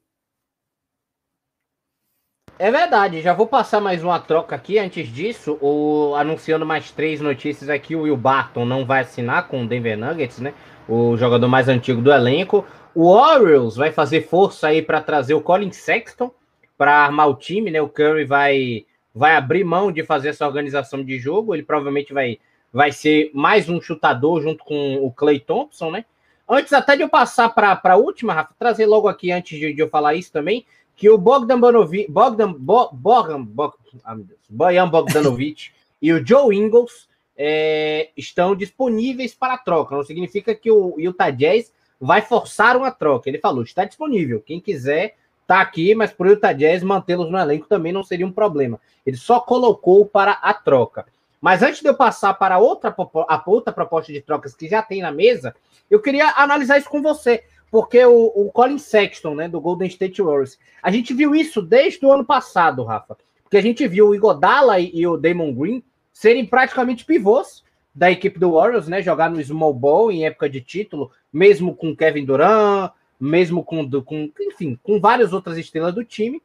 É 2.59 2.71
verdade, 2.71 3.21
já 3.23 3.33
vou 3.33 3.47
passar 3.47 3.81
mais 3.81 4.05
uma 4.05 4.21
troca 4.21 4.55
aqui. 4.55 4.79
Antes 4.79 5.09
disso, 5.09 5.59
o, 5.61 6.15
anunciando 6.15 6.65
mais 6.65 6.91
três 6.91 7.21
notícias 7.21 7.69
aqui: 7.69 7.97
o 7.97 8.03
Will 8.03 8.17
Barton 8.17 8.65
não 8.65 8.85
vai 8.85 9.01
assinar 9.01 9.49
com 9.49 9.65
o 9.65 9.67
Denver 9.67 9.99
Nuggets, 9.99 10.39
né? 10.39 10.55
O 10.89 11.17
jogador 11.17 11.49
mais 11.49 11.69
antigo 11.69 12.01
do 12.01 12.13
elenco. 12.13 12.65
O 12.95 13.09
Orioles 13.09 13.77
vai 13.77 13.91
fazer 13.91 14.23
força 14.29 14.69
aí 14.69 14.83
para 14.83 15.01
trazer 15.01 15.35
o 15.35 15.41
Colin 15.41 15.73
Sexton 15.73 16.31
para 16.77 16.93
armar 16.93 17.29
o 17.29 17.35
time, 17.35 17.71
né? 17.71 17.81
O 17.81 17.89
Curry 17.89 18.25
vai, 18.25 18.85
vai 19.15 19.35
abrir 19.35 19.65
mão 19.65 19.91
de 19.91 20.05
fazer 20.05 20.29
essa 20.29 20.47
organização 20.47 21.03
de 21.03 21.19
jogo. 21.19 21.55
Ele 21.55 21.63
provavelmente 21.63 22.13
vai 22.13 22.39
vai 22.73 22.91
ser 22.91 23.31
mais 23.35 23.69
um 23.69 23.81
chutador 23.81 24.41
junto 24.41 24.65
com 24.65 24.97
o 24.97 25.11
Clay 25.13 25.39
Thompson, 25.39 25.91
né? 25.91 26.05
Antes 26.49 26.73
até 26.73 26.97
de 26.97 27.03
eu 27.03 27.09
passar 27.09 27.49
para 27.51 27.79
a 27.83 27.97
última, 27.97 28.33
Rafa, 28.33 28.55
trazer 28.59 28.87
logo 28.87 29.09
aqui, 29.09 29.31
antes 29.31 29.59
de, 29.59 29.73
de, 29.73 29.81
eu 29.81 29.89
falar 29.89 30.15
isso 30.15 30.33
também, 30.33 30.65
que 31.03 31.11
o 31.11 31.19
Bogdan 31.19 31.59
Bogdan, 31.59 32.53
Bo, 32.53 32.91
Bogan, 32.93 33.43
Bo, 33.43 33.75
ah, 34.05 34.17
Bojan 34.49 34.89
Bogdanovic 34.89 35.73
e 36.01 36.13
o 36.13 36.25
Joe 36.25 36.57
Ingles 36.57 37.09
é, 37.37 38.11
estão 38.17 38.55
disponíveis 38.55 39.35
para 39.35 39.59
troca. 39.59 39.97
Não 39.97 40.05
significa 40.05 40.55
que 40.55 40.71
o 40.71 40.95
Utah 41.01 41.31
Jazz 41.31 41.73
vai 42.01 42.23
forçar 42.23 42.77
uma 42.77 42.93
troca. 42.93 43.29
Ele 43.29 43.41
falou, 43.41 43.65
está 43.65 43.85
disponível. 43.85 44.41
Quem 44.47 44.61
quiser 44.61 45.17
está 45.41 45.61
aqui, 45.61 45.93
mas 45.93 46.13
para 46.13 46.29
o 46.29 46.31
Utah 46.31 46.53
Jazz 46.53 46.85
mantê-los 46.85 47.33
no 47.33 47.37
elenco 47.37 47.67
também 47.67 47.91
não 47.91 48.05
seria 48.05 48.25
um 48.25 48.31
problema. 48.31 48.79
Ele 49.05 49.17
só 49.17 49.41
colocou 49.41 50.07
para 50.07 50.31
a 50.31 50.55
troca. 50.55 51.05
Mas 51.41 51.65
antes 51.65 51.81
de 51.81 51.89
eu 51.89 51.97
passar 51.97 52.35
para 52.35 52.61
outra, 52.61 52.95
a 53.29 53.43
outra 53.45 53.73
proposta 53.73 54.13
de 54.13 54.21
trocas 54.21 54.55
que 54.55 54.69
já 54.69 54.81
tem 54.81 55.03
na 55.03 55.11
mesa, 55.11 55.53
eu 55.91 56.01
queria 56.01 56.29
analisar 56.37 56.79
isso 56.79 56.89
com 56.89 57.03
você. 57.03 57.43
Porque 57.73 58.05
o, 58.05 58.27
o 58.27 58.53
Colin 58.53 58.79
Sexton, 58.79 59.35
né, 59.35 59.49
do 59.49 59.61
Golden 59.61 59.89
State 59.89 60.21
Warriors, 60.21 60.59
a 60.83 60.91
gente 60.91 61.15
viu 61.15 61.35
isso 61.35 61.63
desde 61.63 62.05
o 62.07 62.13
ano 62.13 62.25
passado, 62.25 62.85
Rafa. 62.85 63.17
Porque 63.43 63.57
a 63.57 63.63
gente 63.63 63.89
viu 63.89 64.09
o 64.09 64.15
Igodala 64.15 64.79
e, 64.79 64.91
e 64.95 65.07
o 65.07 65.17
Damon 65.17 65.55
Green 65.55 65.83
serem 66.13 66.45
praticamente 66.45 67.07
pivôs 67.07 67.65
da 67.95 68.11
equipe 68.11 68.39
do 68.39 68.53
Warriors, 68.53 68.89
né? 68.89 69.01
Jogar 69.01 69.31
no 69.31 69.43
small 69.43 69.73
ball 69.73 70.13
em 70.13 70.27
época 70.27 70.51
de 70.51 70.61
título, 70.61 71.11
mesmo 71.33 71.75
com 71.75 71.97
Kevin 71.97 72.27
Durant, 72.27 72.93
mesmo 73.19 73.65
com, 73.65 73.89
com 74.03 74.31
enfim, 74.41 74.79
com 74.83 75.01
várias 75.01 75.33
outras 75.33 75.57
estrelas 75.57 75.95
do 75.95 76.05
time. 76.05 76.43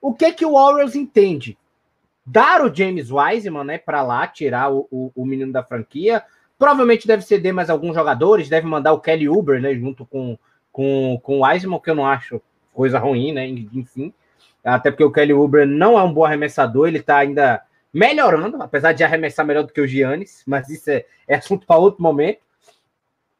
O 0.00 0.12
que 0.12 0.32
que 0.32 0.44
o 0.44 0.54
Warriors 0.54 0.96
entende? 0.96 1.56
dar 2.24 2.64
o 2.64 2.74
James 2.74 3.10
Wiseman, 3.10 3.64
né, 3.64 3.78
para 3.78 4.02
lá, 4.02 4.26
tirar 4.26 4.72
o, 4.72 4.88
o, 4.90 5.12
o, 5.14 5.26
menino 5.26 5.52
da 5.52 5.62
franquia. 5.62 6.22
Provavelmente 6.58 7.06
deve 7.06 7.22
ceder 7.22 7.52
mais 7.52 7.68
alguns 7.68 7.94
jogadores, 7.94 8.48
deve 8.48 8.66
mandar 8.66 8.92
o 8.92 9.00
Kelly 9.00 9.28
Uber, 9.28 9.60
né, 9.60 9.74
junto 9.74 10.06
com, 10.06 10.38
com, 10.74 11.20
com 11.22 11.38
o 11.38 11.46
Wiseman, 11.46 11.78
que 11.78 11.88
eu 11.88 11.94
não 11.94 12.04
acho 12.04 12.42
coisa 12.74 12.98
ruim, 12.98 13.30
né, 13.30 13.46
enfim. 13.46 14.12
Até 14.64 14.90
porque 14.90 15.04
o 15.04 15.12
Kelly 15.12 15.32
Uber 15.32 15.64
não 15.64 15.96
é 15.96 16.02
um 16.02 16.12
bom 16.12 16.24
arremessador, 16.24 16.88
ele 16.88 17.00
tá 17.00 17.18
ainda 17.18 17.62
melhorando, 17.92 18.60
apesar 18.60 18.90
de 18.90 19.04
arremessar 19.04 19.46
melhor 19.46 19.62
do 19.62 19.72
que 19.72 19.80
o 19.80 19.86
Giannis, 19.86 20.42
mas 20.44 20.68
isso 20.68 20.90
é, 20.90 21.06
é 21.28 21.36
assunto 21.36 21.64
para 21.64 21.76
outro 21.76 22.02
momento. 22.02 22.40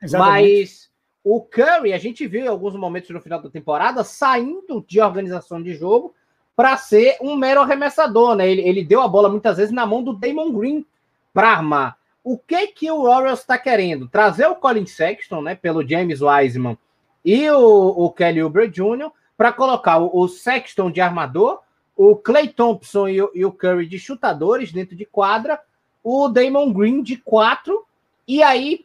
Exatamente. 0.01 0.61
Mas 0.61 0.91
o 1.25 1.41
Curry, 1.41 1.93
a 1.93 1.99
gente 1.99 2.25
viu 2.25 2.45
em 2.45 2.49
alguns 2.49 2.77
momentos 2.77 3.11
no 3.11 3.21
final 3.21 3.43
da 3.43 3.51
temporada 3.51 4.05
saindo 4.05 4.85
de 4.87 5.01
organização 5.01 5.61
de 5.61 5.75
jogo 5.75 6.15
para 6.55 6.77
ser 6.77 7.17
um 7.21 7.35
mero 7.35 7.63
arremessador, 7.63 8.37
né? 8.37 8.49
Ele, 8.49 8.63
ele 8.63 8.85
deu 8.85 9.03
a 9.03 9.09
bola 9.09 9.29
muitas 9.29 9.57
vezes 9.57 9.75
na 9.75 9.85
mão 9.85 10.05
do 10.05 10.13
Damon 10.13 10.53
Green 10.53 10.87
para 11.33 11.51
armar. 11.51 11.99
O 12.23 12.39
que 12.39 12.69
que 12.69 12.89
o 12.93 13.01
Orioles 13.01 13.41
está 13.41 13.59
querendo? 13.59 14.07
Trazer 14.07 14.47
o 14.47 14.55
Colin 14.55 14.87
Sexton, 14.87 15.43
né, 15.43 15.57
pelo 15.57 15.87
James 15.87 16.23
Wiseman 16.23 16.79
e 17.25 17.49
o, 17.51 17.89
o 17.89 18.11
Kelly 18.11 18.43
Oubre 18.43 18.69
Jr. 18.69 19.11
para 19.37 19.53
colocar 19.53 19.99
o, 19.99 20.11
o, 20.13 20.29
Sexton 20.29 20.91
de 20.91 21.01
armador, 21.01 21.61
o 21.97 22.17
Clay 22.17 22.49
Thompson 22.49 23.09
e 23.09 23.23
o, 23.23 23.31
e 23.35 23.45
o 23.45 23.53
Curry 23.53 23.87
de 23.87 23.99
chutadores 23.99 24.73
dentro 24.73 24.95
de 24.95 25.07
quadra, 25.07 25.61
o 26.03 26.29
Damon 26.29 26.73
Green 26.73 27.03
de 27.03 27.17
quatro, 27.17 27.85
e 28.29 28.43
aí 28.43 28.85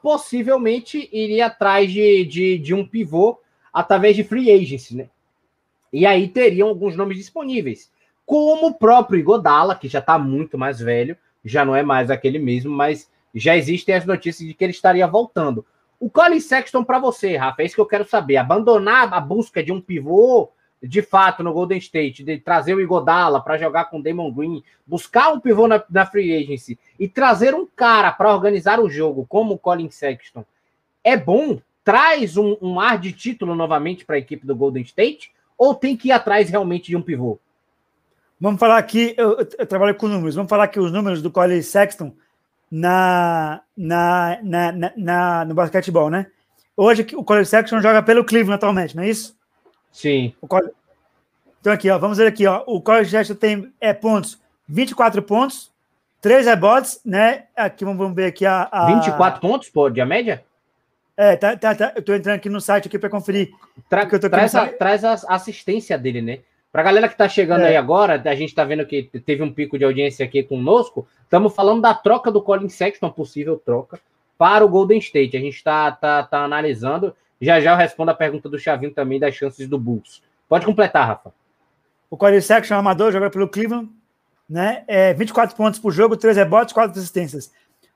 possivelmente 0.00 1.08
iria 1.12 1.46
atrás 1.46 1.90
de, 1.90 2.24
de, 2.24 2.58
de 2.58 2.72
um 2.72 2.86
pivô 2.86 3.40
através 3.72 4.14
de 4.14 4.22
free 4.22 4.50
agency, 4.50 4.96
né? 4.96 5.08
E 5.92 6.06
aí 6.06 6.28
teriam 6.28 6.68
alguns 6.68 6.96
nomes 6.96 7.16
disponíveis, 7.16 7.90
como 8.24 8.68
o 8.68 8.74
próprio 8.74 9.18
Igodala, 9.18 9.74
que 9.74 9.88
já 9.88 9.98
está 9.98 10.18
muito 10.18 10.56
mais 10.56 10.78
velho, 10.78 11.16
já 11.44 11.64
não 11.64 11.74
é 11.74 11.82
mais 11.82 12.10
aquele 12.10 12.38
mesmo, 12.38 12.74
mas 12.74 13.10
já 13.34 13.56
existem 13.56 13.94
as 13.94 14.04
notícias 14.04 14.48
de 14.48 14.54
que 14.54 14.64
ele 14.64 14.72
estaria 14.72 15.06
voltando. 15.06 15.64
O 15.98 16.10
Colin 16.10 16.40
Sexton 16.40 16.84
para 16.84 16.98
você, 16.98 17.36
Rafa, 17.36 17.62
é 17.62 17.66
isso 17.66 17.74
que 17.74 17.80
eu 17.80 17.86
quero 17.86 18.06
saber. 18.06 18.36
Abandonar 18.36 19.12
a 19.12 19.20
busca 19.20 19.62
de 19.62 19.72
um 19.72 19.80
pivô 19.80 20.50
de 20.82 21.00
fato 21.02 21.42
no 21.42 21.52
Golden 21.52 21.78
State, 21.78 22.22
de 22.22 22.38
trazer 22.38 22.74
o 22.74 22.80
Igodala 22.80 23.40
para 23.40 23.56
jogar 23.56 23.86
com 23.86 23.98
o 23.98 24.02
Damon 24.02 24.30
Green, 24.30 24.62
buscar 24.86 25.32
um 25.32 25.40
pivô 25.40 25.66
na, 25.66 25.82
na 25.90 26.04
free 26.04 26.36
agency 26.36 26.78
e 27.00 27.08
trazer 27.08 27.54
um 27.54 27.66
cara 27.66 28.12
para 28.12 28.32
organizar 28.32 28.78
o 28.78 28.88
jogo 28.88 29.26
como 29.28 29.54
o 29.54 29.58
Colin 29.58 29.90
Sexton, 29.90 30.44
é 31.02 31.16
bom? 31.16 31.58
Traz 31.82 32.36
um, 32.36 32.56
um 32.60 32.78
ar 32.78 32.98
de 32.98 33.12
título 33.12 33.54
novamente 33.54 34.04
para 34.04 34.16
a 34.16 34.18
equipe 34.18 34.46
do 34.46 34.54
Golden 34.54 34.82
State? 34.82 35.34
ou 35.58 35.74
tem 35.74 35.96
que 35.96 36.08
ir 36.08 36.12
atrás 36.12 36.50
realmente 36.50 36.88
de 36.88 36.96
um 36.96 37.02
pivô? 37.02 37.38
Vamos 38.38 38.60
falar 38.60 38.76
aqui, 38.76 39.14
eu, 39.16 39.38
eu 39.58 39.66
trabalho 39.66 39.94
com 39.94 40.08
números, 40.08 40.34
vamos 40.34 40.50
falar 40.50 40.64
aqui 40.64 40.78
os 40.78 40.92
números 40.92 41.22
do 41.22 41.30
Colin 41.30 41.62
Sexton 41.62 42.12
na, 42.70 43.60
na, 43.76 44.38
na, 44.42 44.72
na, 44.72 44.92
na 44.96 45.44
no 45.44 45.54
basquetebol, 45.54 46.10
né? 46.10 46.26
Hoje 46.76 47.06
o 47.14 47.24
Colin 47.24 47.44
Sexton 47.44 47.80
joga 47.80 48.02
pelo 48.02 48.24
Cleveland 48.24 48.56
atualmente, 48.56 48.94
não 48.94 49.02
é 49.02 49.08
isso? 49.08 49.36
Sim. 49.92 50.34
Cole... 50.46 50.70
Então 51.60 51.72
aqui, 51.72 51.88
ó, 51.90 51.98
vamos 51.98 52.18
ver 52.18 52.26
aqui, 52.26 52.46
ó, 52.46 52.62
o 52.66 52.80
Colin 52.80 53.04
Sexton 53.04 53.34
tem 53.34 53.72
é, 53.80 53.92
pontos, 53.92 54.38
24 54.68 55.22
pontos, 55.22 55.72
3 56.20 56.46
rebotes, 56.46 57.00
né? 57.04 57.44
Aqui 57.56 57.84
vamos, 57.84 58.14
ver 58.14 58.26
aqui 58.26 58.44
a, 58.44 58.68
a... 58.70 58.86
24 58.86 59.40
pontos, 59.40 59.70
pô, 59.70 59.88
de 59.88 60.00
a 60.00 60.06
média? 60.06 60.44
É, 61.16 61.34
tá, 61.34 61.56
tá, 61.56 61.74
tá. 61.74 61.92
Eu 61.96 62.02
tô 62.02 62.14
entrando 62.14 62.36
aqui 62.36 62.48
no 62.50 62.60
site 62.60 62.88
aqui 62.88 62.98
para 62.98 63.08
conferir. 63.08 63.50
Tra 63.88 64.04
traz, 64.06 64.54
a, 64.54 64.68
traz 64.68 65.02
a 65.02 65.14
assistência 65.28 65.96
dele, 65.96 66.20
né? 66.20 66.40
Pra 66.72 66.82
galera 66.82 67.08
que 67.08 67.16
tá 67.16 67.28
chegando 67.28 67.62
é. 67.62 67.68
aí 67.68 67.76
agora, 67.76 68.20
a 68.24 68.34
gente 68.34 68.54
tá 68.54 68.64
vendo 68.64 68.84
que 68.84 69.04
teve 69.24 69.42
um 69.42 69.52
pico 69.52 69.78
de 69.78 69.84
audiência 69.84 70.24
aqui 70.24 70.42
conosco. 70.42 71.06
Estamos 71.22 71.54
falando 71.54 71.80
da 71.80 71.94
troca 71.94 72.30
do 72.30 72.42
Colin 72.42 72.68
Sexton, 72.68 73.10
possível 73.10 73.56
troca, 73.56 73.98
para 74.36 74.64
o 74.64 74.68
Golden 74.68 74.98
State. 74.98 75.36
A 75.36 75.40
gente 75.40 75.62
tá, 75.64 75.90
tá, 75.90 76.22
tá 76.22 76.44
analisando. 76.44 77.14
Já 77.40 77.60
já 77.60 77.72
eu 77.72 77.76
respondo 77.76 78.10
a 78.10 78.14
pergunta 78.14 78.48
do 78.48 78.58
Chavinho 78.58 78.92
também 78.92 79.18
das 79.18 79.34
chances 79.34 79.68
do 79.68 79.78
Bulls. 79.78 80.22
Pode 80.48 80.66
completar, 80.66 81.06
Rafa. 81.06 81.32
O 82.10 82.16
Colin 82.16 82.40
Sexton, 82.40 82.74
amador, 82.74 83.12
joga 83.12 83.30
pelo 83.30 83.48
Cleveland. 83.48 83.88
né? 84.48 84.84
É 84.86 85.12
24 85.14 85.56
pontos 85.56 85.80
por 85.80 85.90
jogo, 85.92 86.16
3 86.16 86.36
rebotes, 86.36 86.72
4 86.72 86.98
assistências. 86.98 87.52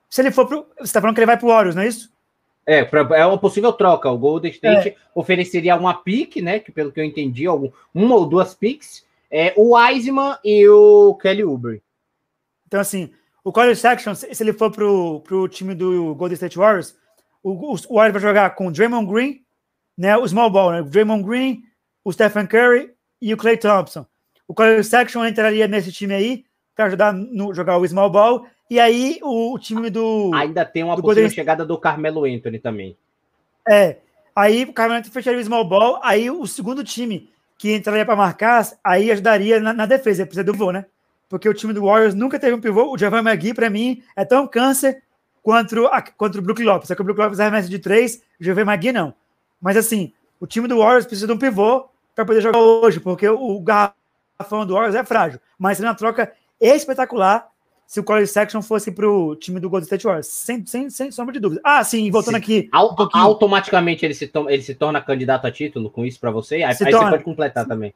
Se 0.09 0.21
ele 0.21 0.31
for 0.31 0.45
pro. 0.47 0.65
Você 0.77 0.83
está 0.83 0.99
falando 0.99 1.15
que 1.15 1.21
ele 1.21 1.27
vai 1.27 1.37
pro 1.37 1.47
Warriors, 1.47 1.75
não 1.75 1.83
é 1.83 1.87
isso? 1.87 2.11
É, 2.71 2.85
pra, 2.85 3.01
é 3.17 3.25
uma 3.25 3.37
possível 3.37 3.73
troca. 3.73 4.09
O 4.09 4.17
Golden 4.17 4.49
State 4.49 4.89
é. 4.89 4.95
ofereceria 5.13 5.75
uma 5.75 5.93
pique, 5.93 6.41
né? 6.41 6.57
Que 6.57 6.71
pelo 6.71 6.89
que 6.89 7.01
eu 7.01 7.03
entendi, 7.03 7.45
algum, 7.45 7.69
uma 7.93 8.15
ou 8.15 8.25
duas 8.25 8.53
picks. 8.53 9.05
É, 9.29 9.53
o 9.57 9.75
Wiseman 9.75 10.37
e 10.41 10.65
o 10.69 11.13
Kelly 11.15 11.43
Oubre. 11.43 11.83
Então, 12.65 12.79
assim, 12.79 13.11
o 13.43 13.51
College 13.51 13.75
Section, 13.75 14.15
se 14.15 14.41
ele 14.41 14.53
for 14.53 14.71
pro, 14.71 15.19
pro 15.19 15.49
time 15.49 15.75
do 15.75 16.15
Golden 16.15 16.35
State 16.35 16.57
Warriors, 16.57 16.95
o, 17.43 17.73
o 17.73 17.95
Warriors 17.95 18.13
vai 18.13 18.21
jogar 18.21 18.55
com 18.55 18.67
o 18.67 18.71
Draymond 18.71 19.11
Green, 19.11 19.41
né? 19.97 20.15
O 20.15 20.25
small 20.25 20.49
ball, 20.49 20.71
né? 20.71 20.79
O 20.79 20.85
Draymond 20.85 21.23
Green, 21.23 21.63
o 22.05 22.13
Stephen 22.13 22.47
Curry 22.47 22.93
e 23.21 23.33
o 23.33 23.37
Clay 23.37 23.57
Thompson. 23.57 24.05
O 24.47 24.53
College 24.53 24.85
Section 24.85 25.25
entraria 25.25 25.67
nesse 25.67 25.91
time 25.91 26.13
aí 26.13 26.45
para 26.73 26.85
ajudar 26.85 27.11
no 27.11 27.53
jogar 27.53 27.77
o 27.77 27.85
small 27.85 28.09
ball. 28.09 28.45
E 28.71 28.79
aí 28.79 29.19
o, 29.21 29.53
o 29.53 29.59
time 29.59 29.89
do. 29.89 30.31
Ainda 30.33 30.63
tem 30.63 30.81
uma 30.81 30.95
possível 30.95 31.15
Golden... 31.15 31.29
chegada 31.29 31.65
do 31.65 31.77
Carmelo 31.77 32.23
Anthony 32.23 32.57
também. 32.57 32.95
É. 33.69 33.97
Aí 34.33 34.63
o 34.63 34.71
Carmelo 34.71 34.99
Anthony 34.99 35.13
fecharia 35.13 35.41
o 35.41 35.43
small 35.43 35.67
ball. 35.67 35.99
Aí 36.01 36.31
o 36.31 36.47
segundo 36.47 36.81
time 36.81 37.29
que 37.57 37.75
entraria 37.75 38.05
para 38.05 38.15
marcar, 38.15 38.65
aí 38.81 39.11
ajudaria 39.11 39.59
na, 39.59 39.73
na 39.73 39.85
defesa. 39.85 40.25
Precisa 40.25 40.45
do 40.45 40.53
voo, 40.53 40.71
né? 40.71 40.85
Porque 41.27 41.49
o 41.49 41.53
time 41.53 41.73
do 41.73 41.83
Warriors 41.83 42.15
nunca 42.15 42.39
teve 42.39 42.55
um 42.55 42.61
pivô. 42.61 42.93
O 42.93 42.97
Javan 42.97 43.19
McGee, 43.19 43.53
para 43.53 43.69
mim, 43.69 44.01
é 44.15 44.23
tão 44.23 44.47
câncer 44.47 45.03
quanto, 45.43 45.87
a, 45.87 46.01
quanto 46.01 46.39
o 46.39 46.41
Brook 46.41 46.63
Lopes. 46.63 46.87
Só 46.87 46.95
que 46.95 47.01
o 47.01 47.03
Brook 47.03 47.19
Lopes 47.19 47.41
arremessa 47.41 47.67
de 47.67 47.77
três, 47.77 48.23
o 48.39 48.43
Javan 48.45 48.61
McGee 48.61 48.93
não. 48.93 49.13
Mas 49.59 49.75
assim, 49.75 50.13
o 50.39 50.47
time 50.47 50.69
do 50.69 50.77
Warriors 50.77 51.05
precisa 51.05 51.27
de 51.27 51.33
um 51.33 51.37
pivô 51.37 51.89
para 52.15 52.23
poder 52.23 52.39
jogar 52.39 52.59
hoje, 52.59 53.01
porque 53.01 53.27
o, 53.27 53.37
o 53.37 53.59
garrafão 53.59 54.65
do 54.65 54.75
Warriors 54.75 54.95
é 54.95 55.03
frágil. 55.03 55.41
Mas 55.59 55.75
seria 55.75 55.89
uma 55.89 55.97
troca 55.97 56.31
espetacular 56.61 57.50
se 57.91 57.99
o 57.99 58.05
College 58.05 58.27
Section 58.27 58.61
fosse 58.61 58.89
para 58.89 59.05
o 59.05 59.35
time 59.35 59.59
do 59.59 59.69
Golden 59.69 59.83
State 59.83 60.05
Warriors, 60.05 60.27
sem, 60.27 60.65
sem, 60.65 60.89
sem 60.89 61.11
sombra 61.11 61.33
de 61.33 61.41
dúvida. 61.41 61.59
Ah, 61.61 61.83
sim, 61.83 62.09
voltando 62.09 62.35
sim. 62.35 62.39
aqui. 62.41 62.69
Um 62.73 63.17
automaticamente 63.19 64.05
ele 64.05 64.13
se, 64.13 64.27
torna, 64.27 64.49
ele 64.49 64.63
se 64.63 64.73
torna 64.73 65.01
candidato 65.01 65.45
a 65.45 65.51
título 65.51 65.89
com 65.89 66.05
isso 66.05 66.17
para 66.17 66.31
você? 66.31 66.55
Aí, 66.55 66.63
aí 66.63 66.73
você 66.73 66.89
pode 66.89 67.21
completar 67.25 67.67
também. 67.67 67.93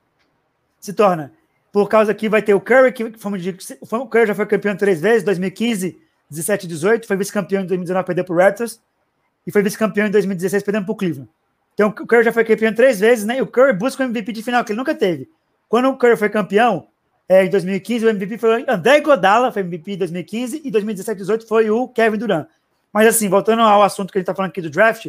Se 0.81 0.91
torna. 0.91 1.31
Por 1.71 1.87
causa 1.87 2.13
que 2.13 2.27
vai 2.27 2.41
ter 2.41 2.53
o 2.53 2.59
Curry, 2.59 2.91
que 2.91 3.17
fomos 3.17 3.41
de, 3.41 3.55
o 3.79 4.05
Curry 4.05 4.27
já 4.27 4.35
foi 4.35 4.45
campeão 4.45 4.75
três 4.75 4.99
vezes, 4.99 5.23
2015, 5.23 5.97
17 6.29 6.65
e 6.65 6.67
18, 6.67 7.07
foi 7.07 7.15
vice-campeão 7.15 7.63
em 7.63 7.65
2019, 7.65 8.05
perdeu 8.05 8.25
para 8.25 8.35
o 8.35 8.37
Raptors, 8.37 8.81
e 9.47 9.51
foi 9.51 9.63
vice-campeão 9.63 10.07
em 10.07 10.11
2016, 10.11 10.61
perdendo 10.61 10.83
para 10.83 10.91
o 10.91 10.95
Cleveland. 10.97 11.29
Então, 11.73 11.87
o 11.87 11.93
Curry 12.05 12.25
já 12.25 12.33
foi 12.33 12.43
campeão 12.43 12.73
três 12.73 12.99
vezes, 12.99 13.23
né? 13.23 13.37
E 13.37 13.41
o 13.41 13.47
Curry 13.47 13.71
busca 13.71 14.03
o 14.03 14.05
MVP 14.05 14.33
de 14.33 14.43
final, 14.43 14.65
que 14.65 14.73
ele 14.73 14.77
nunca 14.77 14.93
teve. 14.93 15.29
Quando 15.69 15.87
o 15.87 15.95
Curry 15.95 16.17
foi 16.17 16.27
campeão, 16.27 16.85
é, 17.27 17.45
em 17.45 17.49
2015, 17.49 18.05
o 18.05 18.09
MVP 18.09 18.37
foi 18.37 18.63
o 18.63 18.71
André 18.71 19.01
Godala, 19.01 19.51
foi 19.51 19.61
MVP 19.63 19.93
em 19.93 19.97
2015, 19.97 20.61
e 20.63 20.71
2017 20.71 21.17
2018 21.17 21.47
foi 21.47 21.69
o 21.69 21.87
Kevin 21.87 22.17
Durant. 22.17 22.47
Mas 22.93 23.07
assim, 23.07 23.27
voltando 23.27 23.61
ao 23.61 23.83
assunto 23.83 24.11
que 24.11 24.17
a 24.17 24.19
gente 24.19 24.25
está 24.25 24.35
falando 24.35 24.51
aqui 24.51 24.61
do 24.61 24.69
draft 24.69 25.07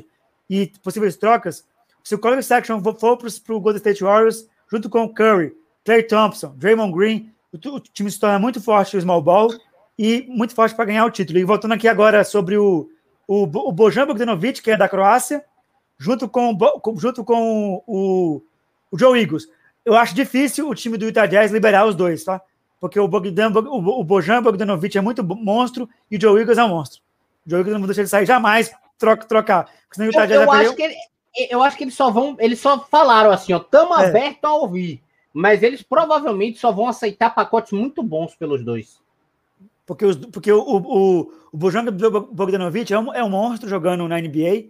e 0.49 0.73
possíveis 0.83 1.17
trocas, 1.17 1.65
se 2.03 2.15
o 2.15 2.19
College 2.19 2.43
Section 2.43 2.81
for 2.83 2.95
para 2.95 3.55
o 3.55 3.61
Golden 3.61 3.77
State 3.77 4.03
Warriors, 4.03 4.49
junto 4.71 4.89
com 4.89 5.05
o 5.05 5.13
Curry, 5.13 5.53
Clay 5.85 6.03
Thompson, 6.03 6.55
Draymond 6.57 6.97
Green, 6.97 7.33
o, 7.53 7.69
o 7.69 7.81
time 7.81 8.11
se 8.11 8.19
torna 8.19 8.39
muito 8.39 8.61
forte 8.61 8.97
no 8.97 9.03
small 9.03 9.23
ball 9.23 9.53
e 9.99 10.25
muito 10.29 10.55
forte 10.55 10.75
para 10.75 10.85
ganhar 10.87 11.05
o 11.05 11.11
título. 11.11 11.39
E 11.39 11.45
voltando 11.45 11.75
aqui 11.75 11.87
agora 11.87 12.25
sobre 12.25 12.57
o, 12.57 12.89
o, 13.27 13.43
o 13.43 13.73
Bojan 13.73 14.07
Bogdanovic, 14.07 14.63
que 14.63 14.71
é 14.71 14.77
da 14.77 14.89
Croácia, 14.89 15.45
junto 15.99 16.29
com, 16.29 16.57
junto 16.97 17.25
com 17.25 17.83
o, 17.87 18.43
o 18.91 18.99
Joe 18.99 19.21
Eagles. 19.21 19.49
Eu 19.87 19.95
acho 19.95 20.17
difícil 20.17 20.69
o 20.69 20.75
time 20.75 20.99
do 20.99 21.05
Utah 21.05 21.27
Jazz 21.27 21.53
liberar 21.53 21.87
os 21.87 21.95
dois, 21.95 22.25
tá? 22.25 22.43
Porque 22.81 22.99
o, 22.99 23.07
Bogdan, 23.07 23.53
o, 23.53 24.03
Bojan 24.03 24.43
Bogdanovic 24.43 24.99
é 24.99 25.01
muito 25.01 25.23
monstro 25.23 25.89
e 26.11 26.17
o 26.17 26.21
Joe 26.21 26.41
Eagles 26.41 26.59
é 26.59 26.65
um 26.65 26.71
monstro. 26.71 27.01
O 27.47 27.51
Joe 27.51 27.61
Eagles 27.61 27.75
não 27.75 27.81
vai 27.83 27.87
deixar 27.87 28.03
ele 28.03 28.09
sair 28.09 28.27
jamais, 28.27 28.73
troca, 28.99 29.25
trocar. 29.25 29.71
Senão 29.93 30.09
o 30.09 30.11
Utah 30.11 30.27
Jazz 30.27 30.41
eu, 30.41 30.43
eu 30.43 30.51
acho 30.51 30.75
que 30.75 30.83
ele, 30.83 30.97
eu 31.51 31.63
acho 31.63 31.77
que 31.77 31.85
eles 31.85 31.95
só 31.95 32.11
vão, 32.11 32.37
eles 32.41 32.59
só 32.59 32.85
falaram 32.91 33.31
assim, 33.31 33.53
ó, 33.53 33.61
tamo 33.61 33.95
é. 33.95 34.09
aberto 34.09 34.45
a 34.45 34.55
ouvir, 34.55 35.01
mas 35.33 35.63
eles 35.63 35.83
provavelmente 35.83 36.59
só 36.59 36.73
vão 36.73 36.89
aceitar 36.89 37.33
pacotes 37.33 37.71
muito 37.71 38.03
bons 38.03 38.35
pelos 38.35 38.65
dois. 38.65 39.01
Porque, 39.87 40.05
os, 40.05 40.17
porque 40.17 40.51
o, 40.51 40.61
o, 40.61 41.21
o 41.53 41.57
Bojan 41.57 41.85
Bogdanovic 41.85 42.93
é 42.93 42.99
um, 42.99 43.15
é 43.15 43.23
um 43.23 43.31
monstro 43.31 43.69
jogando 43.69 44.09
na 44.09 44.21
NBA 44.21 44.65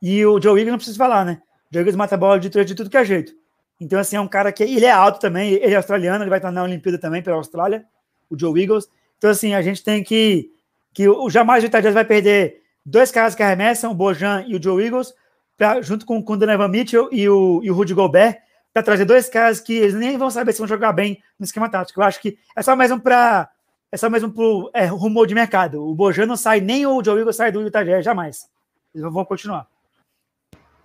e 0.00 0.24
o 0.24 0.40
Joe 0.40 0.52
Eagles 0.58 0.72
não 0.72 0.78
precisa 0.78 0.96
falar, 0.96 1.26
né? 1.26 1.42
O 1.70 1.74
Joe 1.74 1.80
Eagles 1.80 1.96
mata 1.96 2.14
a 2.14 2.18
bola 2.18 2.40
de 2.40 2.48
três 2.48 2.66
de 2.66 2.74
tudo 2.74 2.88
que 2.88 2.96
é 2.96 3.04
jeito. 3.04 3.34
Então, 3.80 3.98
assim, 3.98 4.16
é 4.16 4.20
um 4.20 4.28
cara 4.28 4.52
que 4.52 4.62
ele 4.62 4.84
é 4.84 4.90
alto 4.90 5.18
também, 5.18 5.52
ele 5.52 5.74
é 5.74 5.76
australiano, 5.76 6.22
ele 6.22 6.30
vai 6.30 6.38
estar 6.38 6.52
na 6.52 6.62
Olimpíada 6.62 6.98
também 6.98 7.22
pela 7.22 7.36
Austrália, 7.36 7.84
o 8.30 8.38
Joe 8.38 8.60
Eagles. 8.60 8.88
Então, 9.18 9.30
assim, 9.30 9.54
a 9.54 9.62
gente 9.62 9.82
tem 9.82 10.02
que. 10.02 10.50
que 10.92 11.08
o, 11.08 11.28
jamais 11.28 11.62
o 11.62 11.66
Utah 11.66 11.80
vai 11.90 12.04
perder 12.04 12.62
dois 12.84 13.10
caras 13.10 13.34
que 13.34 13.42
arremessam, 13.42 13.90
o 13.90 13.94
Bojan 13.94 14.44
e 14.46 14.56
o 14.56 14.62
Joe 14.62 14.84
Eagles, 14.84 15.14
pra, 15.56 15.80
junto 15.82 16.06
com, 16.06 16.22
com 16.22 16.32
o 16.32 16.36
Donovan 16.36 16.68
Mitchell 16.68 17.08
e 17.12 17.28
o, 17.28 17.60
e 17.62 17.70
o 17.70 17.74
Rudy 17.74 17.94
Gobert, 17.94 18.38
para 18.72 18.82
trazer 18.82 19.04
dois 19.04 19.28
caras 19.28 19.60
que 19.60 19.74
eles 19.74 19.94
nem 19.94 20.16
vão 20.16 20.30
saber 20.30 20.52
se 20.52 20.58
vão 20.58 20.68
jogar 20.68 20.92
bem 20.92 21.22
no 21.38 21.44
esquema 21.44 21.68
tático. 21.68 22.00
Eu 22.00 22.04
acho 22.04 22.20
que 22.20 22.38
é 22.56 22.62
só 22.62 22.74
mesmo 22.74 23.00
para. 23.00 23.50
É 23.90 23.96
só 23.96 24.08
mesmo 24.08 24.32
pro 24.32 24.70
é, 24.72 24.86
rumor 24.86 25.26
de 25.26 25.34
mercado. 25.34 25.86
O 25.86 25.94
Bojan 25.94 26.24
não 26.24 26.36
sai, 26.36 26.60
nem 26.60 26.86
o 26.86 27.04
Joe 27.04 27.18
Eagles 27.18 27.36
sai 27.36 27.52
do 27.52 27.60
Utah 27.60 28.00
jamais. 28.00 28.48
Eles 28.94 29.12
vão 29.12 29.24
continuar. 29.24 29.66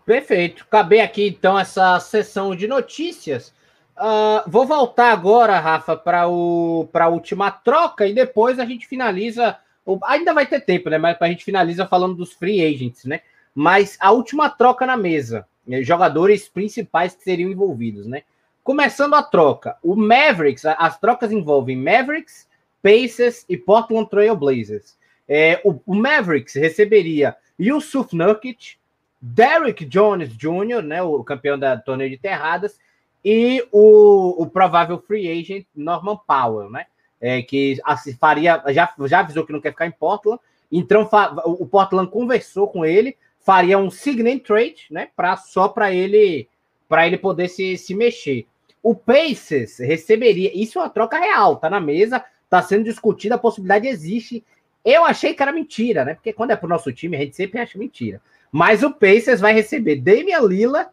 Perfeito. 0.08 0.64
Acabei 0.66 1.02
aqui 1.02 1.28
então 1.28 1.60
essa 1.60 2.00
sessão 2.00 2.56
de 2.56 2.66
notícias. 2.66 3.54
Uh, 3.98 4.50
vou 4.50 4.66
voltar 4.66 5.12
agora, 5.12 5.60
Rafa, 5.60 5.98
para 5.98 6.22
a 6.22 7.08
última 7.10 7.52
troca 7.52 8.08
e 8.08 8.14
depois 8.14 8.58
a 8.58 8.64
gente 8.64 8.88
finaliza. 8.88 9.58
Ainda 10.06 10.34
vai 10.34 10.46
ter 10.46 10.62
tempo, 10.62 10.90
né? 10.90 10.98
Mas 10.98 11.18
a 11.20 11.28
gente 11.28 11.44
finaliza 11.44 11.86
falando 11.86 12.16
dos 12.16 12.32
free 12.32 12.66
agents, 12.66 13.04
né? 13.04 13.20
Mas 13.54 13.98
a 14.00 14.12
última 14.12 14.50
troca 14.50 14.86
na 14.86 14.96
mesa, 14.96 15.46
né? 15.68 15.84
jogadores 15.84 16.48
principais 16.48 17.14
que 17.14 17.24
seriam 17.24 17.52
envolvidos, 17.52 18.08
né? 18.08 18.22
Começando 18.64 19.14
a 19.14 19.24
troca, 19.24 19.76
o 19.84 19.94
Mavericks, 19.94 20.66
as 20.66 20.98
trocas 20.98 21.34
envolvem 21.34 21.76
Mavericks, 21.76 22.48
Pacers 22.82 23.44
e 23.50 23.58
Portland 23.58 24.10
Trail 24.10 24.38
Blazers. 24.38 24.98
É, 25.28 25.60
o, 25.66 25.82
o 25.86 25.94
Mavericks 25.94 26.56
receberia 26.56 27.36
Yusuf 27.60 28.16
Nurkic, 28.16 28.77
Derrick 29.22 29.86
Jones 29.86 30.30
Jr., 30.36 30.82
né, 30.84 31.02
o 31.02 31.24
campeão 31.24 31.58
da 31.58 31.78
torneio 31.78 32.10
de 32.10 32.18
terradas, 32.18 32.80
e 33.24 33.66
o, 33.72 34.44
o 34.44 34.48
provável 34.48 35.00
free 35.00 35.30
agent 35.30 35.66
Norman 35.76 36.18
Powell, 36.28 36.70
né, 36.70 36.86
é, 37.20 37.42
que 37.42 37.80
assim, 37.84 38.14
faria, 38.14 38.64
já, 38.70 38.94
já 39.06 39.20
avisou 39.20 39.46
que 39.46 39.52
não 39.52 39.62
quer 39.62 39.72
ficar 39.72 39.88
em 39.88 39.92
Portland, 39.92 40.40
então 40.72 41.10
o 41.46 41.66
Portland 41.66 42.12
conversou 42.12 42.68
com 42.68 42.86
ele, 42.86 43.18
faria 43.40 43.78
um 43.78 43.90
sign 43.90 44.40
trade, 44.40 44.88
né, 44.92 45.10
pra, 45.16 45.36
só 45.38 45.68
para 45.68 45.94
ele 45.94 46.48
para 46.88 47.06
ele 47.06 47.18
poder 47.18 47.50
se, 47.50 47.78
se 47.78 47.94
mexer. 47.94 48.46
O 48.82 48.96
Pacers 48.96 49.80
receberia, 49.80 50.52
isso 50.56 50.80
é 50.80 50.84
uma 50.84 50.90
troca 50.90 51.18
real, 51.18 51.58
tá 51.58 51.70
na 51.70 51.80
mesa, 51.80 52.24
tá 52.50 52.62
sendo 52.62 52.86
discutida, 52.86 53.36
a 53.36 53.40
possibilidade 53.40 53.88
existe. 53.88 54.44
Eu 54.86 55.04
achei 55.04 55.34
que 55.34 55.42
era 55.42 55.52
mentira, 55.52 56.06
né? 56.06 56.14
Porque 56.14 56.32
quando 56.32 56.52
é 56.52 56.56
pro 56.56 56.70
nosso 56.70 56.94
time, 56.94 57.18
a 57.18 57.20
gente 57.20 57.36
sempre 57.36 57.60
acha 57.60 57.78
mentira. 57.78 58.22
Mas 58.58 58.82
o 58.82 58.92
Pacers 58.92 59.40
vai 59.40 59.54
receber 59.54 59.98
Damian 59.98 60.40
Lillard 60.40 60.90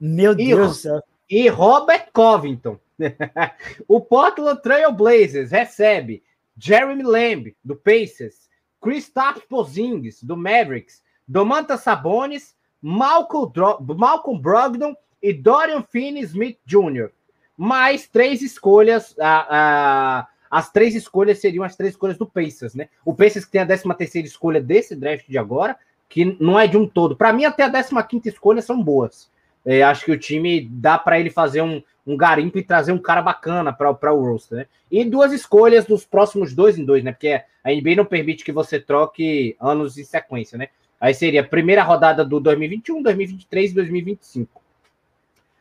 Meu 0.00 0.32
e, 0.32 0.36
Deus 0.36 0.82
e 1.28 1.46
Robert 1.46 2.08
Covington. 2.10 2.78
o 3.86 4.00
Portland 4.00 4.62
Trail 4.62 4.90
Blazers 4.92 5.50
recebe 5.50 6.22
Jeremy 6.56 7.02
Lamb, 7.02 7.54
do 7.62 7.76
Pacers, 7.76 8.48
Kristaps 8.80 9.42
Porzingis, 9.46 10.22
do 10.22 10.38
Mavericks, 10.38 11.02
Domantas 11.28 11.82
Sabonis, 11.82 12.56
Malcolm, 12.80 13.52
Dro 13.52 13.78
Malcolm 13.94 14.40
Brogdon 14.40 14.96
e 15.22 15.34
Dorian 15.34 15.82
Finney-Smith 15.82 16.58
Jr. 16.64 17.10
Mais 17.58 18.08
três 18.08 18.40
escolhas, 18.40 19.14
a, 19.20 20.20
a, 20.20 20.28
as 20.50 20.72
três 20.72 20.94
escolhas 20.94 21.40
seriam 21.40 21.62
as 21.62 21.76
três 21.76 21.92
escolhas 21.92 22.16
do 22.16 22.24
Pacers, 22.24 22.74
né? 22.74 22.88
O 23.04 23.12
Pacers 23.12 23.44
que 23.44 23.50
tem 23.50 23.60
a 23.60 23.66
13 23.66 23.84
terceira 23.98 24.26
escolha 24.26 24.62
desse 24.62 24.96
draft 24.96 25.28
de 25.28 25.36
agora, 25.36 25.76
que 26.08 26.36
não 26.40 26.58
é 26.58 26.66
de 26.66 26.76
um 26.76 26.86
todo. 26.86 27.16
Para 27.16 27.32
mim, 27.32 27.44
até 27.44 27.64
a 27.64 28.02
15 28.02 28.28
escolha 28.28 28.62
são 28.62 28.82
boas. 28.82 29.30
É, 29.64 29.82
acho 29.82 30.04
que 30.04 30.12
o 30.12 30.18
time 30.18 30.68
dá 30.70 30.96
para 30.96 31.18
ele 31.18 31.30
fazer 31.30 31.60
um, 31.60 31.82
um 32.06 32.16
garimpo 32.16 32.58
e 32.58 32.62
trazer 32.62 32.92
um 32.92 32.98
cara 32.98 33.20
bacana 33.20 33.72
para 33.72 34.12
o 34.12 34.24
roster, 34.24 34.58
né? 34.58 34.66
E 34.90 35.04
duas 35.04 35.32
escolhas 35.32 35.84
dos 35.84 36.04
próximos 36.04 36.54
dois 36.54 36.78
em 36.78 36.84
dois, 36.84 37.02
né? 37.02 37.10
Porque 37.10 37.42
a 37.64 37.72
NBA 37.72 37.96
não 37.96 38.04
permite 38.04 38.44
que 38.44 38.52
você 38.52 38.78
troque 38.78 39.56
anos 39.60 39.98
em 39.98 40.04
sequência, 40.04 40.56
né? 40.56 40.68
Aí 41.00 41.12
seria 41.12 41.40
a 41.40 41.46
primeira 41.46 41.82
rodada 41.82 42.24
do 42.24 42.38
2021, 42.38 43.02
2023 43.02 43.72
e 43.72 43.74
2025. 43.74 44.62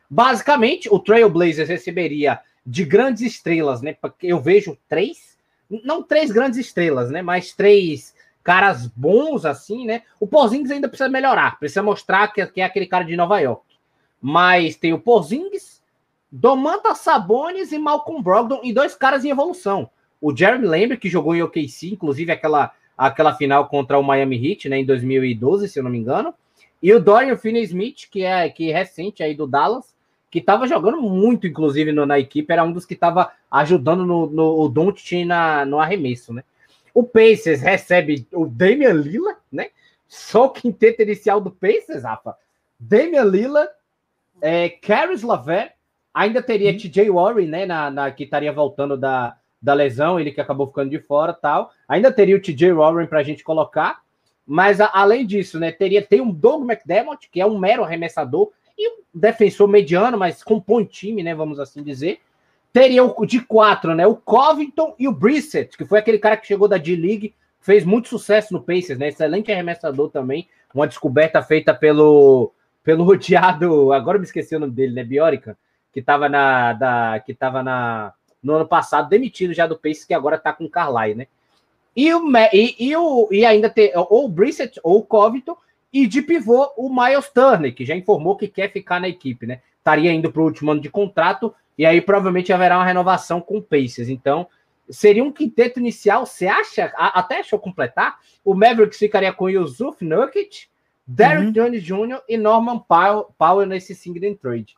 Basicamente, 0.08 0.88
o 0.90 1.00
Trailblazers 1.00 1.68
receberia 1.68 2.40
de 2.66 2.86
grandes 2.86 3.24
estrelas, 3.24 3.82
né? 3.82 3.98
Eu 4.22 4.40
vejo 4.40 4.78
três, 4.88 5.36
não 5.84 6.04
três 6.04 6.32
grandes 6.32 6.60
estrelas, 6.60 7.10
né? 7.10 7.24
Mas 7.24 7.54
três 7.54 8.15
caras 8.46 8.86
bons 8.86 9.44
assim, 9.44 9.88
né? 9.88 10.04
O 10.20 10.28
Porzingis 10.28 10.70
ainda 10.70 10.88
precisa 10.88 11.10
melhorar, 11.10 11.58
precisa 11.58 11.82
mostrar 11.82 12.28
que, 12.28 12.62
é 12.62 12.64
aquele 12.64 12.86
cara 12.86 13.04
de 13.04 13.18
Nova 13.18 13.40
York. 13.40 13.64
Mas 14.22 14.76
tem 14.76 14.94
o 14.94 15.00
Porzingis, 15.00 15.82
Domantas 16.32 17.00
Sabonis 17.00 17.72
e 17.72 17.80
Malcolm 17.80 18.22
Brogdon 18.22 18.62
e 18.64 18.72
dois 18.72 18.94
caras 18.94 19.26
em 19.26 19.32
evolução. 19.32 19.90
o 20.22 20.36
Jeremy 20.36 20.66
Lambert, 20.66 21.00
que 21.00 21.10
jogou 21.10 21.36
em 21.36 21.42
OKC, 21.42 21.90
inclusive 21.92 22.32
aquela, 22.32 22.72
aquela 22.96 23.34
final 23.34 23.68
contra 23.68 23.98
o 23.98 24.04
Miami 24.04 24.38
Heat, 24.38 24.70
né, 24.70 24.78
em 24.78 24.86
2012, 24.86 25.68
se 25.68 25.80
eu 25.80 25.84
não 25.84 25.92
me 25.92 25.98
engano. 25.98 26.34
E 26.82 26.94
o 26.94 27.00
Dorian 27.00 27.38
Finney-Smith, 27.38 28.08
que 28.12 28.24
é, 28.24 28.48
que 28.50 28.72
é 28.72 28.78
recente 28.78 29.24
aí 29.24 29.34
do 29.34 29.48
Dallas, 29.48 29.96
que 30.30 30.40
estava 30.40 30.68
jogando 30.68 31.02
muito, 31.02 31.48
inclusive, 31.48 31.92
no, 31.92 32.06
na 32.06 32.20
equipe, 32.20 32.52
era 32.52 32.64
um 32.64 32.72
dos 32.72 32.86
que 32.86 32.94
estava 32.94 33.32
ajudando 33.50 34.06
no, 34.06 34.28
no 34.28 34.66
o 34.66 35.26
na 35.26 35.66
no 35.66 35.80
arremesso, 35.80 36.34
né? 36.34 36.44
O 36.96 37.04
Pacers 37.04 37.62
recebe 37.62 38.26
o 38.32 38.46
Damian 38.48 38.94
Lillard, 38.94 39.38
né? 39.52 39.68
Só 40.08 40.46
o 40.46 40.50
quinteto 40.50 41.02
inicial 41.02 41.42
do 41.42 41.52
Pacers, 41.52 42.04
Rafa. 42.04 42.38
Damian 42.80 43.26
Lillard, 43.26 43.70
é, 44.42 44.70
Caris 44.70 45.22
LaVert, 45.22 45.74
ainda 46.14 46.42
teria 46.42 46.72
uhum. 46.72 46.78
TJ 46.78 47.10
Warren, 47.10 47.48
né? 47.48 47.66
Na, 47.66 47.92
na, 47.92 48.12
que 48.12 48.24
estaria 48.24 48.54
voltando 48.54 48.96
da, 48.96 49.36
da 49.62 49.74
lesão, 49.74 50.18
ele 50.18 50.32
que 50.32 50.40
acabou 50.40 50.68
ficando 50.68 50.90
de 50.90 51.00
fora 51.00 51.34
tal. 51.34 51.70
Ainda 51.86 52.14
teria 52.14 52.38
o 52.38 52.42
TJ 52.42 52.72
Warren 52.72 53.08
para 53.08 53.20
a 53.20 53.24
gente 53.24 53.44
colocar. 53.44 54.02
Mas 54.48 54.80
a, 54.80 54.90
além 54.94 55.26
disso, 55.26 55.60
né? 55.60 55.74
Teria 55.74 56.02
tem 56.02 56.22
um 56.22 56.32
Doug 56.32 56.64
McDermott, 56.64 57.30
que 57.30 57.42
é 57.42 57.46
um 57.46 57.60
mero 57.60 57.84
arremessador 57.84 58.52
e 58.78 58.90
um 58.90 59.04
defensor 59.14 59.68
mediano, 59.68 60.18
mas 60.18 60.42
compõe 60.42 60.86
time, 60.86 61.22
né? 61.22 61.36
Vamos 61.36 61.60
assim 61.60 61.84
dizer. 61.84 62.22
Teria 62.76 63.06
o 63.06 63.26
de 63.26 63.40
quatro, 63.40 63.96
né? 63.96 64.06
O 64.06 64.18
Covington 64.18 64.94
e 65.00 65.08
o 65.08 65.14
Brissett, 65.14 65.78
que 65.78 65.86
foi 65.86 65.98
aquele 65.98 66.20
cara 66.20 66.36
que 66.36 66.46
chegou 66.46 66.68
da 66.68 66.78
D-League, 66.78 67.34
fez 67.62 67.86
muito 67.86 68.10
sucesso 68.10 68.52
no 68.52 68.62
Pacers, 68.62 69.00
né? 69.00 69.08
Excelente 69.08 69.50
arremessador 69.50 70.10
também. 70.10 70.50
Uma 70.74 70.86
descoberta 70.86 71.42
feita 71.42 71.74
pelo 71.74 72.52
pelo 72.84 73.08
odiado, 73.08 73.94
agora 73.94 74.20
me 74.20 74.26
esqueci 74.26 74.58
o 74.58 74.60
nome 74.60 74.74
dele, 74.74 74.94
né? 74.94 75.06
Biorica, 75.06 75.58
que 75.94 76.02
estava 76.02 76.28
na 76.28 76.74
da 76.74 77.24
que 77.26 77.34
tava 77.34 77.64
na 77.64 78.12
no 78.44 78.56
ano 78.56 78.68
passado 78.68 79.08
demitido 79.08 79.54
já 79.54 79.66
do 79.66 79.78
Pacers, 79.78 80.04
que 80.04 80.14
agora 80.14 80.36
está 80.36 80.52
com 80.52 80.66
o 80.66 80.70
Carlyle, 80.70 81.16
né? 81.16 81.28
E, 81.96 82.14
o, 82.14 82.30
e, 82.52 82.76
e, 82.78 82.98
o, 82.98 83.30
e 83.32 83.46
ainda 83.46 83.70
tem 83.70 83.94
ou 83.96 84.26
o 84.26 84.28
Brissett 84.28 84.82
ou 84.84 84.98
o 84.98 85.06
Covington 85.06 85.56
e 85.94 86.06
de 86.06 86.22
pivô 86.22 86.70
o 86.76 86.90
Miles 86.90 87.30
Turner, 87.30 87.74
que 87.74 87.86
já 87.86 87.96
informou 87.96 88.36
que 88.36 88.50
quer 88.50 88.70
ficar 88.70 89.00
na 89.00 89.08
equipe, 89.08 89.48
né? 89.48 89.62
Estaria 89.78 90.12
indo 90.12 90.30
para 90.30 90.42
o 90.42 90.46
último 90.46 90.72
ano 90.72 90.82
de 90.82 90.90
contrato 90.90 91.56
e 91.78 91.86
aí 91.86 92.02
provavelmente 92.02 92.54
haverá 92.54 92.78
uma 92.78 92.86
renovação 92.86 93.42
com 93.42 93.58
o 93.58 93.62
Pacers. 93.62 94.10
Então, 94.10 94.48
seria 94.90 95.24
um 95.24 95.32
quinteto 95.32 95.80
inicial. 95.80 96.26
Você 96.26 96.48
acha, 96.48 96.86
até 96.96 97.40
achou 97.40 97.60
completar? 97.60 98.20
O 98.44 98.54
Mavericks 98.54 99.00
ficaria 99.00 99.34
com 99.34 99.50
Yusuf 99.50 100.04
Nurkic, 100.04 100.68
Derrick 101.06 101.48
uhum. 101.48 101.52
Jones 101.52 101.84
Jr. 101.84 102.22
e 102.28 102.38
Norman 102.38 102.80
Powell, 102.80 103.30
Powell 103.38 103.68
nesse 103.68 103.94
single 103.94 104.36
trade. 104.36 104.76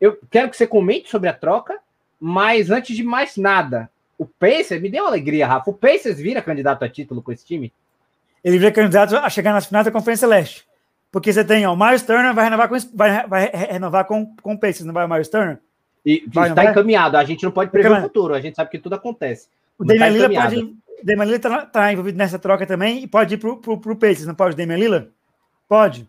Eu 0.00 0.18
quero 0.30 0.48
que 0.48 0.56
você 0.56 0.66
comente 0.66 1.10
sobre 1.10 1.28
a 1.28 1.32
troca, 1.32 1.78
mas 2.20 2.70
antes 2.70 2.96
de 2.96 3.02
mais 3.02 3.36
nada, 3.36 3.90
o 4.16 4.24
Pacers, 4.24 4.80
me 4.80 4.90
deu 4.90 5.06
alegria, 5.06 5.46
Rafa. 5.46 5.70
O 5.70 5.74
Pacers 5.74 6.18
vira 6.18 6.40
candidato 6.40 6.84
a 6.84 6.88
título 6.88 7.22
com 7.22 7.32
esse 7.32 7.44
time? 7.44 7.72
Ele 8.42 8.58
vira 8.58 8.72
candidato 8.72 9.16
a 9.16 9.28
chegar 9.28 9.52
nas 9.52 9.66
finais 9.66 9.84
da 9.84 9.92
Conferência 9.92 10.26
Leste. 10.26 10.66
Porque 11.10 11.32
você 11.32 11.44
tem, 11.44 11.66
ó, 11.66 11.72
o 11.72 11.76
Miles 11.76 12.02
Turner 12.02 12.34
vai 12.34 12.44
renovar 12.44 12.68
com, 12.68 12.76
vai, 12.94 13.26
vai 13.26 13.50
renovar 13.52 14.04
com, 14.04 14.34
com 14.42 14.54
o 14.54 14.58
Pacers, 14.58 14.84
não 14.84 14.94
vai 14.94 15.06
o 15.06 15.08
Miles 15.08 15.28
Turner? 15.28 15.58
E 16.08 16.24
está 16.26 16.64
encaminhado. 16.64 17.18
A 17.18 17.24
gente 17.24 17.44
não 17.44 17.50
pode 17.50 17.70
prever 17.70 17.92
o 17.92 18.00
futuro, 18.00 18.32
a 18.32 18.40
gente 18.40 18.54
sabe 18.54 18.70
que 18.70 18.78
tudo 18.78 18.94
acontece. 18.94 19.46
O 19.78 19.84
Damian 19.84 20.00
tá 20.00 20.08
Lillard 20.08 20.34
pode. 20.34 20.76
Damian 21.02 21.24
Lillard 21.24 21.42
tá, 21.42 21.66
tá, 21.66 21.92
envolvido 21.92 22.16
nessa 22.16 22.38
troca 22.38 22.66
também 22.66 23.02
e 23.02 23.06
pode 23.06 23.34
ir 23.34 23.36
pro, 23.36 23.58
pro, 23.58 23.78
pro 23.78 23.94
Pacers, 23.94 24.24
não 24.24 24.34
pode, 24.34 24.56
Damian 24.56 24.78
Lillard? 24.78 25.10
Pode. 25.68 26.08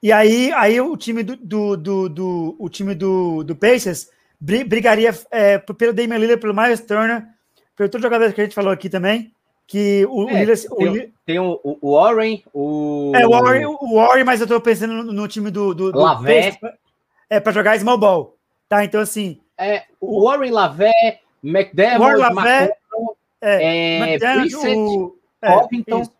E 0.00 0.12
aí, 0.12 0.52
aí 0.52 0.80
o 0.80 0.96
time 0.96 1.24
do, 1.24 1.34
do, 1.34 1.76
do, 1.76 2.08
do 2.08 2.56
o 2.60 2.68
time 2.68 2.94
do, 2.94 3.42
do 3.42 3.56
Pacers 3.56 4.08
brigaria 4.40 5.12
é, 5.32 5.58
pelo 5.58 5.92
Damian 5.92 6.18
Lillard, 6.18 6.40
pelo 6.40 6.54
Miles 6.54 6.80
Turner, 6.82 7.24
pelo 7.76 7.88
todos 7.88 7.96
os 7.96 8.06
jogadores 8.08 8.32
que 8.32 8.40
a 8.40 8.44
gente 8.44 8.54
falou 8.54 8.70
aqui 8.70 8.88
também. 8.88 9.32
Que 9.66 10.06
o, 10.08 10.30
é, 10.30 10.32
o 10.32 10.38
Lillard. 10.38 10.62
Tem, 10.62 10.88
o, 10.88 11.12
tem 11.26 11.38
o, 11.40 11.60
o, 11.64 11.92
Warren, 11.96 12.40
o. 12.54 13.12
É, 13.16 13.26
o 13.26 13.30
Warren, 13.30 13.66
o 13.66 13.94
Warren, 13.96 14.24
mas 14.24 14.40
eu 14.40 14.46
tô 14.46 14.60
pensando 14.60 14.94
no, 14.94 15.12
no 15.12 15.26
time 15.26 15.50
do. 15.50 15.74
do, 15.74 15.90
do 15.90 16.00
Pacers, 16.22 16.56
é, 17.28 17.40
para 17.40 17.52
jogar 17.52 17.76
small 17.80 17.98
ball. 17.98 18.37
Tá, 18.68 18.84
então 18.84 19.00
assim. 19.00 19.40
É, 19.56 19.84
o 20.00 20.24
Warren 20.24 20.50
Lavé, 20.50 21.20
McDermott, 21.42 21.98
Warren 21.98 22.34
Lavé, 22.34 22.76
é, 23.40 24.16
é 24.16 24.18
o, 24.76 25.16
é, 25.40 25.52
Covington. 25.52 26.02
Isso. 26.02 26.12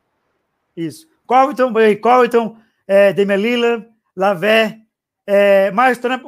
isso. 0.76 1.08
Covington, 1.26 1.72
Covington, 2.00 2.56
é, 2.86 3.12
Lillard, 3.12 3.86
Lavé, 4.16 4.78
é, 5.26 5.70
Miles 5.70 5.98
Turner, 5.98 6.20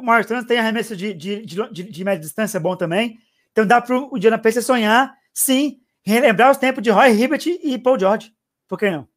tem 0.47 0.59
arremesso 0.59 0.95
de, 0.95 1.13
de, 1.13 1.43
de, 1.43 1.83
de, 1.83 2.03
média 2.03 2.19
distância 2.19 2.59
bom 2.59 2.75
também. 2.75 3.17
Então 3.51 3.65
dá 3.65 3.81
para 3.81 3.97
o 3.97 4.19
Diana 4.19 4.37
Pacer 4.37 4.61
sonhar, 4.61 5.13
sim, 5.33 5.79
relembrar 6.03 6.51
os 6.51 6.57
tempos 6.57 6.83
de 6.83 6.91
Roy 6.91 7.09
Hibbert 7.11 7.47
e 7.47 7.77
Paul 7.79 7.99
George. 7.99 8.31
Por 8.67 8.77
que 8.77 8.91
não? 8.91 9.07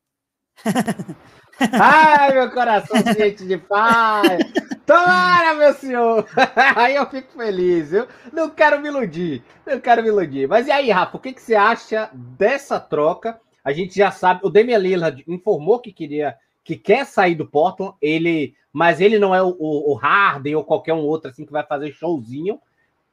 Ai, 1.58 2.32
meu 2.32 2.50
coração 2.50 2.96
gente 3.16 3.46
de 3.46 3.56
pai! 3.56 4.38
Tomara, 4.84 5.54
meu 5.54 5.72
senhor! 5.74 6.26
aí 6.74 6.96
eu 6.96 7.08
fico 7.08 7.32
feliz, 7.36 7.92
eu 7.92 8.08
não 8.32 8.50
quero 8.50 8.80
me 8.80 8.88
iludir, 8.88 9.42
não 9.64 9.78
quero 9.78 10.02
me 10.02 10.08
iludir. 10.08 10.48
Mas 10.48 10.66
e 10.66 10.72
aí, 10.72 10.90
Rafa, 10.90 11.16
o 11.16 11.20
que, 11.20 11.32
que 11.32 11.40
você 11.40 11.54
acha 11.54 12.10
dessa 12.12 12.80
troca? 12.80 13.40
A 13.64 13.72
gente 13.72 13.96
já 13.96 14.10
sabe, 14.10 14.40
o 14.42 14.50
Damian 14.50 14.78
Lillard 14.78 15.24
informou 15.28 15.78
que 15.78 15.92
queria, 15.92 16.36
que 16.64 16.76
quer 16.76 17.06
sair 17.06 17.36
do 17.36 17.46
Portland, 17.46 17.94
ele, 18.02 18.54
mas 18.72 19.00
ele 19.00 19.18
não 19.18 19.34
é 19.34 19.42
o, 19.42 19.54
o 19.58 19.94
Harden 19.94 20.56
ou 20.56 20.64
qualquer 20.64 20.92
um 20.92 21.04
outro 21.04 21.30
assim 21.30 21.46
que 21.46 21.52
vai 21.52 21.64
fazer 21.64 21.92
showzinho. 21.92 22.58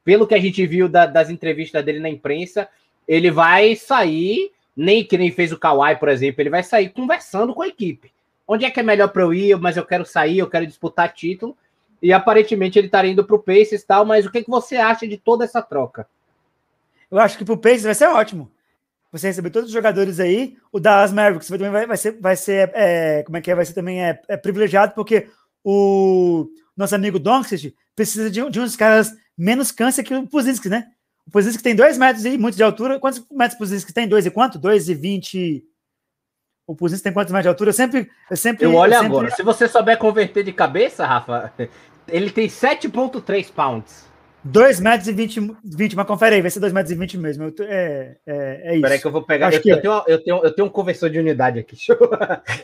Pelo 0.04 0.26
que 0.26 0.34
a 0.34 0.40
gente 0.40 0.66
viu 0.66 0.88
da, 0.88 1.06
das 1.06 1.30
entrevistas 1.30 1.84
dele 1.84 2.00
na 2.00 2.08
imprensa, 2.08 2.68
ele 3.06 3.30
vai 3.30 3.76
sair, 3.76 4.50
nem 4.76 5.04
que 5.04 5.16
nem 5.16 5.30
fez 5.30 5.52
o 5.52 5.58
Kawhi, 5.58 5.94
por 5.96 6.08
exemplo, 6.08 6.42
ele 6.42 6.50
vai 6.50 6.64
sair 6.64 6.88
conversando 6.90 7.54
com 7.54 7.62
a 7.62 7.68
equipe 7.68 8.10
onde 8.52 8.66
é 8.66 8.70
que 8.70 8.80
é 8.80 8.82
melhor 8.82 9.08
para 9.08 9.22
eu 9.22 9.32
ir, 9.32 9.56
mas 9.58 9.78
eu 9.78 9.86
quero 9.86 10.04
sair, 10.04 10.38
eu 10.38 10.50
quero 10.50 10.66
disputar 10.66 11.12
título. 11.12 11.56
E 12.02 12.12
aparentemente 12.12 12.78
ele 12.78 12.88
estaria 12.88 13.10
indo 13.10 13.24
para 13.24 13.36
o 13.36 13.38
Pacers 13.38 13.82
e 13.82 13.86
tal, 13.86 14.04
mas 14.04 14.26
o 14.26 14.30
que, 14.30 14.42
que 14.42 14.50
você 14.50 14.76
acha 14.76 15.06
de 15.08 15.16
toda 15.16 15.44
essa 15.44 15.62
troca? 15.62 16.06
Eu 17.10 17.18
acho 17.18 17.38
que 17.38 17.44
para 17.44 17.54
o 17.54 17.58
Pacers 17.58 17.84
vai 17.84 17.94
ser 17.94 18.08
ótimo. 18.08 18.50
Você 19.10 19.28
receber 19.28 19.50
todos 19.50 19.68
os 19.68 19.72
jogadores 19.72 20.20
aí, 20.20 20.56
o 20.70 20.78
Dallas 20.78 21.12
Mavericks 21.12 21.48
vai, 21.48 21.58
vai, 21.58 21.86
vai 21.86 21.96
ser, 21.96 22.20
vai 22.20 22.36
ser 22.36 22.70
é, 22.74 23.22
como 23.22 23.36
é 23.36 23.40
que 23.40 23.50
é, 23.50 23.54
vai 23.54 23.64
ser 23.64 23.72
também 23.72 24.04
é, 24.04 24.20
é 24.28 24.36
privilegiado, 24.36 24.92
porque 24.94 25.28
o 25.64 26.48
nosso 26.76 26.94
amigo 26.94 27.18
Doncic 27.18 27.74
precisa 27.94 28.30
de, 28.30 28.50
de 28.50 28.60
uns 28.60 28.76
caras 28.76 29.14
menos 29.36 29.70
câncer 29.70 30.02
que 30.02 30.14
o 30.14 30.26
Puzinski, 30.26 30.68
né? 30.68 30.90
O 31.26 31.30
Puzinski 31.30 31.62
tem 31.62 31.76
dois 31.76 31.96
metros 31.96 32.24
e 32.24 32.36
muito 32.36 32.56
de 32.56 32.62
altura. 32.62 32.98
Quantos 32.98 33.24
metros 33.30 33.54
o 33.54 33.58
Puzinski 33.58 33.92
tem? 33.92 34.08
Dois 34.08 34.26
e 34.26 34.30
quanto? 34.30 34.58
Dois 34.58 34.88
e 34.88 34.94
vinte 34.94 35.64
o 36.66 36.74
Puzinski 36.74 37.04
tem 37.04 37.12
quantos 37.12 37.32
metros 37.32 37.44
de 37.44 37.48
altura? 37.48 37.70
Eu 37.70 37.74
sempre. 37.74 38.10
Eu, 38.30 38.36
sempre, 38.36 38.64
eu 38.64 38.74
olho 38.74 38.94
eu 38.94 39.00
agora. 39.00 39.30
Se 39.30 39.42
você 39.42 39.66
souber 39.68 39.98
converter 39.98 40.44
de 40.44 40.52
cabeça, 40.52 41.04
Rafa, 41.04 41.52
ele 42.08 42.30
tem 42.30 42.48
7,3 42.48 43.52
pounds. 43.52 44.10
2 44.44 44.80
metros 44.80 45.06
e 45.06 45.12
20, 45.12 45.56
20, 45.64 45.94
mas 45.94 46.06
confere 46.06 46.34
aí, 46.34 46.42
vai 46.42 46.50
ser 46.50 46.58
2 46.58 46.72
metros 46.72 46.90
e 46.90 46.96
20 46.96 47.18
mesmo. 47.18 47.44
Eu, 47.44 47.54
é, 47.60 48.16
é, 48.26 48.60
é 48.64 48.72
isso. 48.72 48.82
Peraí 48.82 48.98
que 48.98 49.06
eu 49.06 49.12
vou 49.12 49.22
pegar. 49.22 49.52
Eu, 49.52 49.60
eu, 49.64 49.80
tenho, 49.80 50.04
eu, 50.06 50.24
tenho, 50.24 50.44
eu 50.44 50.50
tenho 50.52 50.66
um 50.66 50.70
conversor 50.70 51.08
de 51.10 51.18
unidade 51.18 51.58
aqui. 51.58 51.76
Deixa 51.86 51.92
eu, 51.92 52.10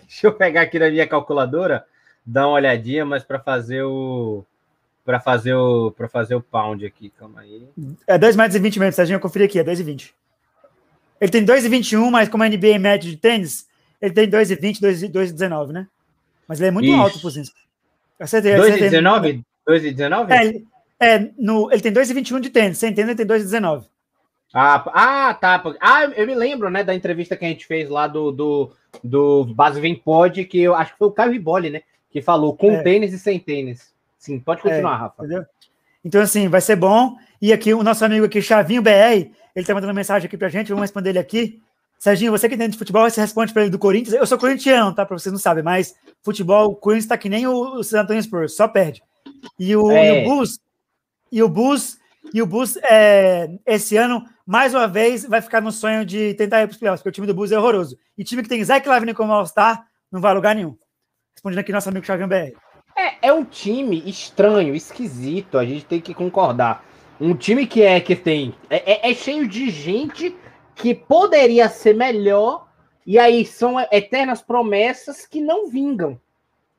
deixa 0.03 0.27
eu 0.27 0.33
pegar 0.33 0.63
aqui 0.63 0.79
na 0.79 0.91
minha 0.91 1.07
calculadora, 1.07 1.85
dar 2.27 2.49
uma 2.49 2.57
olhadinha, 2.57 3.05
mas 3.05 3.23
para 3.23 3.39
fazer 3.39 3.83
o. 3.83 4.45
Para 5.05 5.21
fazer 5.21 5.55
o 5.55 5.91
para 5.93 6.07
fazer 6.07 6.35
o 6.35 6.43
pound 6.43 6.85
aqui, 6.85 7.11
calma 7.19 7.41
aí. 7.41 7.67
É 8.07 8.19
2 8.19 8.37
metros 8.37 8.57
e 8.57 8.59
20 8.59 8.79
mesmo, 8.79 8.93
Serginho, 8.93 9.17
eu 9.17 9.21
conferi 9.21 9.45
aqui, 9.45 9.59
é 9.59 9.65
2 9.65 9.81
e 9.81 9.83
20. 9.83 10.15
Ele 11.21 11.31
tem 11.31 11.45
2,21, 11.45 12.11
mas 12.11 12.29
como 12.29 12.45
a 12.45 12.49
NBA 12.49 12.75
é 12.75 12.79
médio 12.79 13.11
de 13.11 13.17
tênis, 13.17 13.67
ele 14.01 14.15
tem 14.15 14.29
2,20, 14.29 15.11
2,19, 15.11 15.69
né? 15.69 15.87
Mas 16.47 16.61
ele 16.61 16.69
é 16.69 16.71
muito 16.71 16.87
Isso. 16.87 16.97
alto, 16.97 17.21
Puzinski. 17.21 17.61
2,19? 18.21 19.43
2,19? 19.69 20.65
É, 21.01 21.15
é 21.15 21.31
no, 21.39 21.71
ele 21.71 21.81
tem 21.81 21.93
2,21 21.93 22.41
de 22.41 22.51
tênis. 22.51 22.79
Você 22.79 22.89
entende? 22.89 23.11
Ele 23.11 23.17
tem 23.17 23.27
2,19. 23.27 23.85
Ah, 24.53 24.83
ah, 24.95 25.35
tá. 25.35 25.63
Ah, 25.81 26.05
eu 26.05 26.27
me 26.27 26.35
lembro, 26.35 26.71
né, 26.71 26.83
da 26.83 26.95
entrevista 26.95 27.37
que 27.37 27.45
a 27.45 27.49
gente 27.49 27.67
fez 27.67 27.91
lá 27.91 28.07
do, 28.07 28.33
do, 28.33 28.73
do 29.05 29.45
Base 29.45 29.81
Vem 29.81 29.95
Pod, 29.95 30.43
que 30.45 30.61
eu 30.61 30.75
acho 30.75 30.93
que 30.93 30.99
foi 30.99 31.09
o 31.09 31.13
Caio 31.13 31.33
Riboli, 31.33 31.69
né? 31.69 31.83
Que 32.11 32.23
falou 32.23 32.57
com 32.57 32.73
é. 32.73 32.83
tênis 32.83 33.13
e 33.13 33.19
sem 33.19 33.39
tênis. 33.39 33.93
Sim, 34.19 34.41
pode 34.41 34.63
continuar, 34.63 34.95
é, 34.95 34.99
Rafa. 34.99 35.25
Entendeu? 35.25 35.45
Então, 36.03 36.23
assim, 36.23 36.49
vai 36.49 36.63
ser 36.63 36.77
bom. 36.77 37.17
E 37.41 37.53
aqui, 37.53 37.75
o 37.75 37.83
nosso 37.83 38.05
amigo 38.05 38.25
aqui, 38.25 38.41
Chavinho 38.41 38.81
BR, 38.81 39.31
ele 39.55 39.67
tá 39.67 39.75
mandando 39.75 39.93
mensagem 39.93 40.27
aqui 40.27 40.37
pra 40.37 40.49
gente, 40.49 40.69
vamos 40.69 40.83
responder 40.83 41.11
ele 41.11 41.19
aqui. 41.19 41.61
Serginho, 41.99 42.31
você 42.31 42.49
que 42.49 42.55
entende 42.55 42.73
de 42.73 42.79
futebol, 42.79 43.11
você 43.11 43.21
responde 43.21 43.53
para 43.53 43.63
ele 43.63 43.71
do 43.71 43.79
Corinthians. 43.79 44.15
Eu 44.15 44.27
sou 44.27 44.39
corintiano, 44.39 44.95
tá? 44.95 45.05
Para 45.05 45.19
vocês 45.19 45.33
não 45.33 45.39
sabem, 45.39 45.65
mas 45.65 45.97
futebol, 46.23 46.71
o 46.71 46.77
Corinthians 46.77 47.05
está 47.05 47.19
que 47.19 47.29
nem 47.29 47.47
o, 47.47 47.83
San 47.83 48.03
Antonio 48.03 48.23
Spurs, 48.23 48.55
só 48.55 48.69
perde. 48.69 49.03
E 49.59 49.75
o, 49.75 49.91
é. 49.91 50.23
e 50.23 50.27
o 50.27 50.31
Bus, 50.31 50.61
e 51.33 51.43
o 51.43 51.49
Bus, 51.49 51.99
e 52.33 52.41
o 52.41 52.47
Bus, 52.47 52.77
é, 52.85 53.51
esse 53.67 53.97
ano, 53.97 54.25
mais 54.47 54.75
uma 54.75 54.87
vez, 54.87 55.25
vai 55.25 55.43
ficar 55.43 55.61
no 55.61 55.73
sonho 55.73 56.05
de 56.05 56.35
tentar 56.35 56.63
ir 56.63 56.69
para 56.69 56.73
os 56.73 56.79
playoffs, 56.79 57.03
porque 57.03 57.09
o 57.09 57.13
time 57.13 57.27
do 57.27 57.35
Bus 57.35 57.51
é 57.51 57.59
horroroso. 57.59 57.99
E 58.17 58.23
time 58.23 58.43
que 58.43 58.49
tem 58.49 58.63
Zach 58.63 58.89
Lavine 58.89 59.13
como 59.13 59.33
All-Star 59.33 59.85
não 60.11 60.21
vai 60.21 60.31
a 60.31 60.35
lugar 60.35 60.55
nenhum. 60.55 60.77
Respondendo 61.35 61.59
aqui 61.59 61.73
nosso 61.73 61.89
amigo 61.89 62.07
Chavinho 62.07 62.29
BR. 62.29 62.57
É, 62.97 63.29
é 63.29 63.33
um 63.33 63.45
time 63.45 64.03
estranho, 64.09 64.75
esquisito, 64.75 65.59
a 65.59 65.65
gente 65.65 65.85
tem 65.85 66.01
que 66.01 66.15
concordar. 66.15 66.85
Um 67.21 67.35
time 67.35 67.67
que 67.67 67.83
é 67.83 68.01
que 68.01 68.15
tem. 68.15 68.55
É, 68.71 69.09
é, 69.09 69.11
é 69.11 69.15
cheio 69.15 69.49
de 69.49 69.69
gente 69.71 70.35
que 70.79 70.95
poderia 70.95 71.69
ser 71.69 71.95
melhor, 71.95 72.69
e 73.07 73.19
aí 73.19 73.45
são 73.45 73.81
eternas 73.91 74.41
promessas 74.41 75.27
que 75.27 75.41
não 75.41 75.69
vingam. 75.69 76.19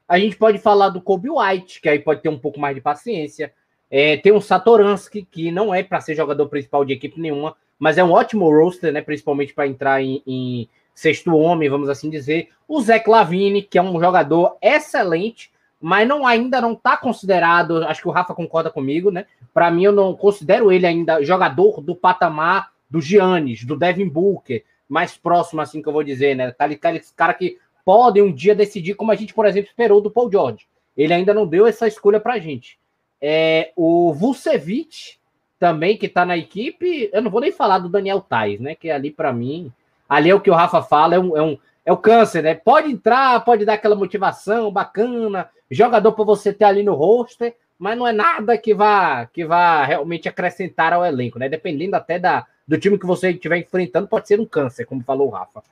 A 0.08 0.18
gente 0.18 0.36
pode 0.38 0.58
falar 0.58 0.90
do 0.90 1.02
Kobe 1.02 1.30
White, 1.30 1.82
que 1.82 1.90
aí 1.90 2.00
pode 2.00 2.22
ter 2.22 2.30
um 2.30 2.40
pouco 2.40 2.60
mais 2.60 2.74
de 2.76 2.82
paciência. 2.82 3.54
É, 3.92 4.18
tem 4.18 4.32
o 4.32 4.42
Satoransky, 4.42 5.24
que 5.30 5.52
não 5.52 5.74
é 5.74 5.84
para 5.84 6.02
ser 6.02 6.16
jogador 6.16 6.48
principal 6.48 6.86
de 6.86 6.94
equipe 6.94 7.20
nenhuma, 7.20 7.56
mas 7.78 7.98
é 7.98 8.04
um 8.04 8.12
ótimo 8.12 8.50
roster, 8.50 8.92
né? 8.92 9.02
Principalmente 9.02 9.54
para 9.54 9.68
entrar 9.68 10.02
em, 10.02 10.24
em, 10.26 10.70
sexto 10.94 11.36
homem, 11.36 11.70
vamos 11.70 11.90
assim 11.90 12.10
dizer. 12.10 12.50
O 12.68 12.82
Zé 12.82 13.00
Clavini, 13.00 13.62
que 13.62 13.78
é 13.78 13.82
um 13.82 14.00
jogador 14.00 14.58
excelente, 14.62 15.52
mas 15.80 16.08
não 16.08 16.28
ainda 16.28 16.60
não 16.60 16.74
está 16.74 16.98
considerado. 16.98 17.84
Acho 17.84 18.02
que 18.02 18.08
o 18.08 18.12
Rafa 18.12 18.36
concorda 18.36 18.70
comigo, 18.70 19.12
né? 19.12 19.26
Para 19.54 19.72
mim, 19.72 19.86
eu 19.86 19.92
não 19.92 20.14
considero 20.14 20.72
ele 20.72 20.86
ainda 20.86 21.24
jogador 21.24 21.82
do 21.82 21.96
patamar 21.96 22.72
do 22.90 23.02
Giannis, 23.02 23.64
do 23.64 23.78
Devin 23.78 24.08
Booker, 24.08 24.64
mais 24.88 25.16
próximo, 25.16 25.62
assim 25.62 25.82
que 25.82 25.88
eu 25.88 25.94
vou 25.94 26.04
dizer, 26.04 26.36
né? 26.36 26.52
Tá 26.52 26.66
aquele 26.66 27.02
cara 27.16 27.34
que 27.34 27.58
pode 27.86 28.22
um 28.22 28.34
dia 28.34 28.56
decidir, 28.56 28.96
como 28.96 29.12
a 29.12 29.16
gente, 29.16 29.34
por 29.34 29.46
exemplo, 29.46 29.70
esperou 29.70 30.02
do 30.02 30.12
Paul 30.12 30.32
George. 30.32 30.68
Ele 30.98 31.14
ainda 31.14 31.34
não 31.34 31.46
deu 31.48 31.68
essa 31.68 31.88
escolha 31.88 32.20
para 32.20 32.34
a 32.34 32.40
gente. 32.40 32.80
É, 33.22 33.72
o 33.76 34.14
Vucevic 34.14 35.18
também, 35.60 35.98
que 35.98 36.08
está 36.08 36.26
na 36.26 36.38
equipe, 36.38 37.10
eu 37.14 37.22
não 37.22 37.30
vou 37.30 37.42
nem 37.42 37.52
falar 37.52 37.80
do 37.80 37.90
Daniel 37.90 38.22
Tais, 38.22 38.60
né? 38.60 38.76
Que 38.76 38.90
ali, 38.90 39.12
para 39.12 39.32
mim, 39.32 39.72
ali 40.08 40.30
é 40.30 40.36
o 40.36 40.42
que 40.42 40.50
o 40.50 40.56
Rafa 40.56 40.82
fala, 40.82 41.16
é 41.16 41.20
um, 41.20 41.38
é 41.38 41.42
um, 41.42 41.58
é 41.86 41.92
o 41.92 41.98
câncer, 41.98 42.42
né? 42.44 42.56
Pode 42.56 42.92
entrar, 42.92 43.44
pode 43.44 43.66
dar 43.66 43.74
aquela 43.74 43.96
motivação 43.96 44.72
bacana, 44.72 45.50
jogador 45.70 46.14
para 46.14 46.26
você 46.26 46.52
ter 46.54 46.66
ali 46.66 46.82
no 46.82 46.94
roster, 46.94 47.56
mas 47.78 47.98
não 47.98 48.08
é 48.08 48.12
nada 48.12 48.58
que 48.58 48.74
vá 48.74 49.26
que 49.26 49.46
vá 49.46 49.86
realmente 49.86 50.28
acrescentar 50.28 50.94
ao 50.94 51.06
elenco, 51.06 51.40
né? 51.40 51.50
Dependendo 51.50 51.96
até 51.96 52.20
da, 52.20 52.46
do 52.70 52.78
time 52.78 53.00
que 53.00 53.06
você 53.06 53.32
estiver 53.32 53.58
enfrentando, 53.58 54.08
pode 54.08 54.28
ser 54.28 54.40
um 54.40 54.46
câncer, 54.46 54.86
como 54.86 55.04
falou 55.04 55.28
o 55.28 55.32
Rafa. 55.32 55.64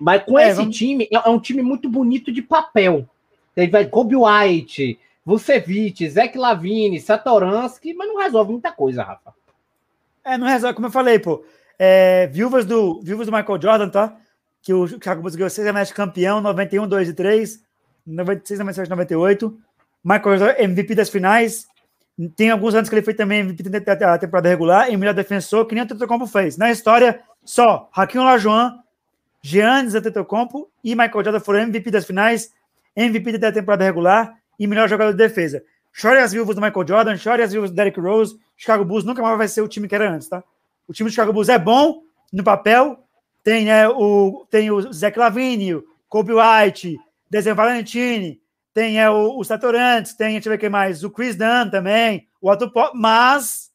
Mas 0.00 0.24
com 0.24 0.38
é, 0.38 0.48
esse 0.48 0.56
vamos... 0.56 0.76
time, 0.76 1.06
é, 1.12 1.16
é 1.16 1.28
um 1.28 1.38
time 1.38 1.60
muito 1.60 1.86
bonito 1.86 2.32
de 2.32 2.40
papel. 2.40 3.06
Ele 3.54 3.70
vai 3.70 3.86
Kobe 3.86 4.16
White, 4.16 4.98
Vucevic, 5.22 6.08
Zeke 6.08 6.38
Lavine, 6.38 6.98
Satoransky, 6.98 7.92
mas 7.92 8.08
não 8.08 8.16
resolve 8.16 8.52
muita 8.52 8.72
coisa, 8.72 9.02
Rafa. 9.02 9.34
É, 10.24 10.38
não 10.38 10.46
resolve, 10.46 10.74
como 10.74 10.86
eu 10.86 10.90
falei, 10.90 11.18
pô. 11.18 11.44
É, 11.78 12.26
viúvas, 12.28 12.64
do, 12.64 13.02
viúvas 13.02 13.26
do 13.26 13.32
Michael 13.32 13.60
Jordan, 13.60 13.90
tá? 13.90 14.16
Que 14.62 14.72
o 14.72 14.88
Chicago 14.88 15.20
Bulls 15.20 15.36
ganhou 15.36 15.50
seis 15.50 15.66
anéis 15.66 15.92
campeão, 15.92 16.40
91, 16.40 16.88
2 16.88 17.08
e 17.10 17.12
3, 17.12 17.62
96, 18.06 18.60
97, 18.60 18.88
98. 18.88 19.58
Michael 20.02 20.38
Jordan, 20.38 20.62
MVP 20.62 20.94
das 20.94 21.10
finais. 21.10 21.66
Tem 22.36 22.50
alguns 22.50 22.74
anos 22.74 22.88
que 22.88 22.94
ele 22.94 23.02
foi 23.02 23.14
também 23.14 23.40
MVP 23.40 23.68
da 23.68 24.18
temporada 24.18 24.48
regular 24.48 24.90
e 24.90 24.96
melhor 24.96 25.14
defensor, 25.14 25.66
que 25.66 25.74
nem 25.74 25.84
o 25.84 25.86
Tetocompo 25.86 26.26
fez. 26.26 26.56
Na 26.56 26.70
história, 26.70 27.20
só 27.44 27.88
Raquel 27.90 28.22
Lajoan, 28.22 28.78
Giannis 29.42 29.94
Antetokounmpo 29.94 30.70
e 30.84 30.94
Michael 30.94 31.24
Jordan 31.24 31.40
foram 31.40 31.60
MVP 31.60 31.90
das 31.90 32.04
finais, 32.04 32.52
MVP 32.96 33.38
da 33.38 33.50
temporada 33.50 33.84
regular 33.84 34.38
e 34.58 34.66
melhor 34.66 34.88
jogador 34.88 35.12
de 35.12 35.18
defesa. 35.18 35.62
Chore 35.92 36.18
as 36.18 36.32
viúvas 36.32 36.54
do 36.54 36.62
Michael 36.62 36.86
Jordan, 36.86 37.16
chore 37.16 37.42
as 37.42 37.52
viúvas 37.52 37.70
do 37.70 37.76
Derrick 37.76 37.98
Rose. 37.98 38.38
Chicago 38.56 38.84
Bulls 38.84 39.04
nunca 39.04 39.20
mais 39.20 39.36
vai 39.36 39.48
ser 39.48 39.62
o 39.62 39.68
time 39.68 39.88
que 39.88 39.94
era 39.94 40.10
antes, 40.10 40.28
tá? 40.28 40.42
O 40.86 40.92
time 40.92 41.08
do 41.08 41.12
Chicago 41.12 41.32
Bulls 41.32 41.48
é 41.48 41.58
bom 41.58 42.02
no 42.32 42.44
papel. 42.44 42.98
Tem, 43.42 43.64
né, 43.64 43.88
o, 43.88 44.46
tem 44.48 44.70
o 44.70 44.92
Zach 44.92 45.18
Lavine, 45.18 45.74
o 45.74 45.84
Kobe 46.08 46.32
White, 46.32 46.96
Dezen 47.28 47.54
Valentini, 47.54 48.40
tem 48.74 49.00
é, 49.00 49.10
o, 49.10 49.38
o 49.38 49.44
Satorantes, 49.44 50.14
tem, 50.14 50.36
eu 50.36 50.42
ver 50.42 50.58
quem 50.58 50.68
mais, 50.68 51.04
o 51.04 51.10
Chris 51.10 51.36
Dunn 51.36 51.70
também, 51.70 52.28
o 52.40 52.50
Otto 52.50 52.70
Pop, 52.70 52.96
mas 52.96 53.70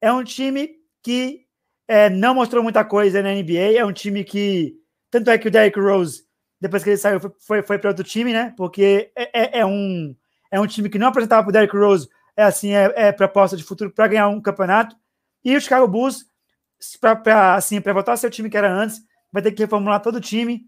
é 0.00 0.12
um 0.12 0.24
time 0.24 0.70
que 1.02 1.46
é, 1.86 2.08
não 2.10 2.34
mostrou 2.34 2.62
muita 2.62 2.84
coisa 2.84 3.22
na 3.22 3.32
NBA, 3.32 3.76
é 3.76 3.84
um 3.84 3.92
time 3.92 4.24
que, 4.24 4.74
tanto 5.10 5.30
é 5.30 5.38
que 5.38 5.48
o 5.48 5.50
Derrick 5.50 5.78
Rose, 5.78 6.22
depois 6.60 6.82
que 6.82 6.90
ele 6.90 6.96
saiu, 6.96 7.20
foi, 7.20 7.30
foi, 7.38 7.62
foi 7.62 7.78
para 7.78 7.90
outro 7.90 8.04
time, 8.04 8.32
né, 8.32 8.54
porque 8.56 9.10
é, 9.16 9.58
é, 9.58 9.60
é, 9.60 9.66
um, 9.66 10.14
é 10.50 10.60
um 10.60 10.66
time 10.66 10.88
que 10.88 10.98
não 10.98 11.08
apresentava 11.08 11.42
para 11.42 11.50
o 11.50 11.52
Derrick 11.52 11.76
Rose, 11.76 12.08
é 12.36 12.44
assim, 12.44 12.74
é, 12.74 12.92
é 12.96 13.12
proposta 13.12 13.56
de 13.56 13.64
futuro 13.64 13.90
para 13.90 14.08
ganhar 14.08 14.28
um 14.28 14.40
campeonato, 14.40 14.96
e 15.44 15.56
o 15.56 15.60
Chicago 15.60 15.86
Bulls, 15.86 16.24
para 17.00 17.54
assim, 17.54 17.80
voltar 17.80 18.12
a 18.12 18.16
ser 18.16 18.26
o 18.26 18.30
time 18.30 18.50
que 18.50 18.56
era 18.56 18.72
antes, 18.72 19.00
vai 19.32 19.42
ter 19.42 19.52
que 19.52 19.62
reformular 19.62 20.00
todo 20.00 20.16
o 20.16 20.20
time, 20.20 20.62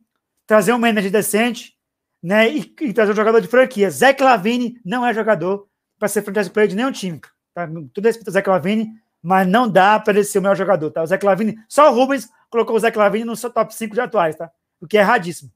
trazer 0.47 0.73
um 0.73 0.79
manager 0.79 1.11
decente, 1.11 1.75
né? 2.23 2.49
E, 2.51 2.75
e 2.81 2.93
trazer 2.93 3.13
um 3.13 3.17
jogador 3.17 3.41
de 3.41 3.49
franquia. 3.49 3.91
Zé 3.91 4.17
Lavine 4.19 4.81
não 4.85 5.07
é 5.07 5.15
jogador 5.15 5.67
para 5.99 6.09
ser 6.09 6.23
franchise 6.23 6.51
player 6.51 6.69
de 6.69 6.77
nenhum 6.77 6.93
time. 6.93 7.21
Tá? 7.55 7.69
Tudo 7.93 8.07
respeito 8.07 8.29
ao 8.29 8.33
Zé 8.33 8.43
Lavine, 8.47 8.91
mas 9.23 9.47
não 9.47 9.69
dá 9.69 9.99
para 9.99 10.15
ele 10.15 10.25
ser 10.25 10.39
o 10.39 10.43
melhor 10.43 10.57
jogador. 10.57 10.91
Tá? 10.91 11.03
O 11.03 11.07
Zé 11.07 11.19
Lavine, 11.23 11.59
só 11.69 11.91
o 11.91 11.95
Rubens 11.95 12.29
colocou 12.49 12.77
o 12.77 12.79
Zé 12.79 12.93
Lavine 12.95 13.25
no 13.25 13.37
seu 13.37 13.51
top 13.51 13.75
5 13.75 13.95
de 13.95 14.01
atuais, 14.01 14.37
tá? 14.37 14.51
O 14.81 14.87
que 14.87 14.97
é 14.97 15.01
erradíssimo. 15.01 15.51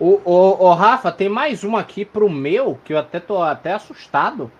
O, 0.00 0.20
o, 0.24 0.64
o 0.64 0.74
Rafa, 0.74 1.12
tem 1.12 1.28
mais 1.28 1.62
uma 1.62 1.80
aqui 1.80 2.04
pro 2.04 2.28
meu, 2.28 2.78
que 2.84 2.92
eu 2.92 2.98
até 2.98 3.20
tô 3.20 3.40
até 3.42 3.72
assustado. 3.72 4.50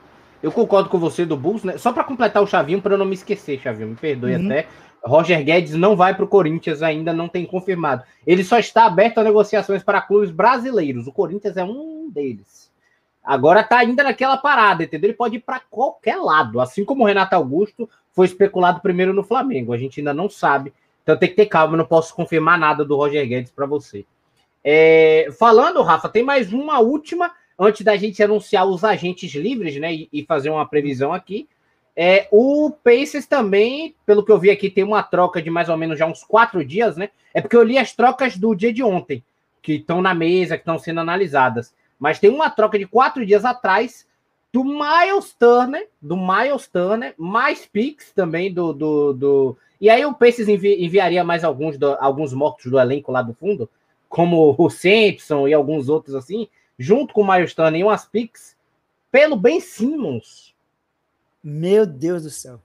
Eu 0.42 0.52
concordo 0.52 0.88
com 0.88 0.98
você 0.98 1.24
do 1.24 1.36
Bulls, 1.36 1.64
né? 1.64 1.78
Só 1.78 1.92
para 1.92 2.04
completar 2.04 2.42
o 2.42 2.46
Chavinho, 2.46 2.82
para 2.82 2.94
eu 2.94 2.98
não 2.98 3.06
me 3.06 3.14
esquecer, 3.14 3.58
Chavinho, 3.60 3.88
me 3.88 3.96
perdoe 3.96 4.36
uhum. 4.36 4.46
até. 4.46 4.68
Roger 5.04 5.42
Guedes 5.44 5.74
não 5.74 5.96
vai 5.96 6.14
para 6.14 6.24
o 6.24 6.28
Corinthians, 6.28 6.82
ainda 6.82 7.12
não 7.12 7.28
tem 7.28 7.44
confirmado. 7.44 8.04
Ele 8.26 8.44
só 8.44 8.58
está 8.58 8.86
aberto 8.86 9.18
a 9.18 9.24
negociações 9.24 9.82
para 9.82 10.00
clubes 10.00 10.30
brasileiros. 10.30 11.06
O 11.06 11.12
Corinthians 11.12 11.56
é 11.56 11.64
um 11.64 12.08
deles. 12.10 12.70
Agora 13.22 13.60
está 13.60 13.78
ainda 13.78 14.02
naquela 14.02 14.36
parada, 14.36 14.84
entendeu? 14.84 15.08
Ele 15.08 15.16
pode 15.16 15.36
ir 15.36 15.40
para 15.40 15.60
qualquer 15.60 16.16
lado, 16.16 16.60
assim 16.60 16.84
como 16.84 17.04
o 17.04 17.06
Renato 17.06 17.34
Augusto 17.34 17.88
foi 18.12 18.26
especulado 18.26 18.80
primeiro 18.80 19.12
no 19.12 19.22
Flamengo. 19.22 19.72
A 19.72 19.78
gente 19.78 20.00
ainda 20.00 20.12
não 20.12 20.28
sabe, 20.28 20.72
então 21.02 21.16
tem 21.16 21.28
que 21.28 21.36
ter 21.36 21.46
calma. 21.46 21.74
Eu 21.74 21.78
não 21.78 21.86
posso 21.86 22.14
confirmar 22.14 22.58
nada 22.58 22.84
do 22.84 22.96
Roger 22.96 23.26
Guedes 23.26 23.52
para 23.52 23.66
você. 23.66 24.04
É, 24.64 25.28
falando, 25.38 25.82
Rafa, 25.82 26.08
tem 26.08 26.22
mais 26.22 26.52
uma 26.52 26.78
última 26.80 27.32
antes 27.58 27.82
da 27.82 27.96
gente 27.96 28.22
anunciar 28.22 28.66
os 28.66 28.84
agentes 28.84 29.32
livres, 29.34 29.76
né? 29.76 29.92
E, 29.94 30.08
e 30.12 30.24
fazer 30.24 30.50
uma 30.50 30.66
previsão 30.66 31.12
aqui. 31.12 31.48
É, 31.94 32.26
o 32.30 32.70
Pacers 32.70 33.26
também, 33.26 33.94
pelo 34.06 34.24
que 34.24 34.32
eu 34.32 34.38
vi 34.38 34.50
aqui, 34.50 34.70
tem 34.70 34.82
uma 34.82 35.02
troca 35.02 35.42
de 35.42 35.50
mais 35.50 35.68
ou 35.68 35.76
menos 35.76 35.98
já 35.98 36.06
uns 36.06 36.24
quatro 36.24 36.64
dias, 36.64 36.96
né? 36.96 37.10
É 37.34 37.40
porque 37.40 37.56
eu 37.56 37.62
li 37.62 37.78
as 37.78 37.92
trocas 37.92 38.36
do 38.36 38.54
dia 38.54 38.72
de 38.72 38.82
ontem, 38.82 39.22
que 39.60 39.74
estão 39.74 40.00
na 40.00 40.14
mesa, 40.14 40.56
que 40.56 40.62
estão 40.62 40.78
sendo 40.78 41.00
analisadas. 41.00 41.74
Mas 41.98 42.18
tem 42.18 42.30
uma 42.30 42.50
troca 42.50 42.78
de 42.78 42.86
quatro 42.86 43.24
dias 43.24 43.44
atrás 43.44 44.06
do 44.52 44.64
Miles 44.64 45.34
Turner, 45.38 45.88
do 46.00 46.16
Miles 46.16 46.66
Turner, 46.66 47.14
mais 47.16 47.66
picks 47.66 48.12
também 48.12 48.52
do. 48.52 48.72
do, 48.72 49.12
do... 49.12 49.56
E 49.80 49.90
aí 49.90 50.04
o 50.04 50.14
Pacers 50.14 50.48
envi 50.48 50.84
enviaria 50.84 51.24
mais 51.24 51.44
alguns, 51.44 51.76
do, 51.76 51.96
alguns 52.00 52.32
mortos 52.32 52.70
do 52.70 52.78
elenco 52.78 53.12
lá 53.12 53.20
do 53.20 53.34
fundo, 53.34 53.68
como 54.08 54.54
o 54.56 54.70
Simpson 54.70 55.48
e 55.48 55.54
alguns 55.54 55.88
outros 55.88 56.14
assim, 56.14 56.48
junto 56.78 57.12
com 57.12 57.22
o 57.22 57.32
Miles 57.32 57.54
Turner 57.54 57.80
e 57.80 57.84
umas 57.84 58.04
picks, 58.04 58.56
pelo 59.10 59.36
Ben 59.36 59.60
Simmons 59.60 60.51
meu 61.42 61.86
Deus 61.86 62.22
do 62.22 62.30
céu. 62.30 62.60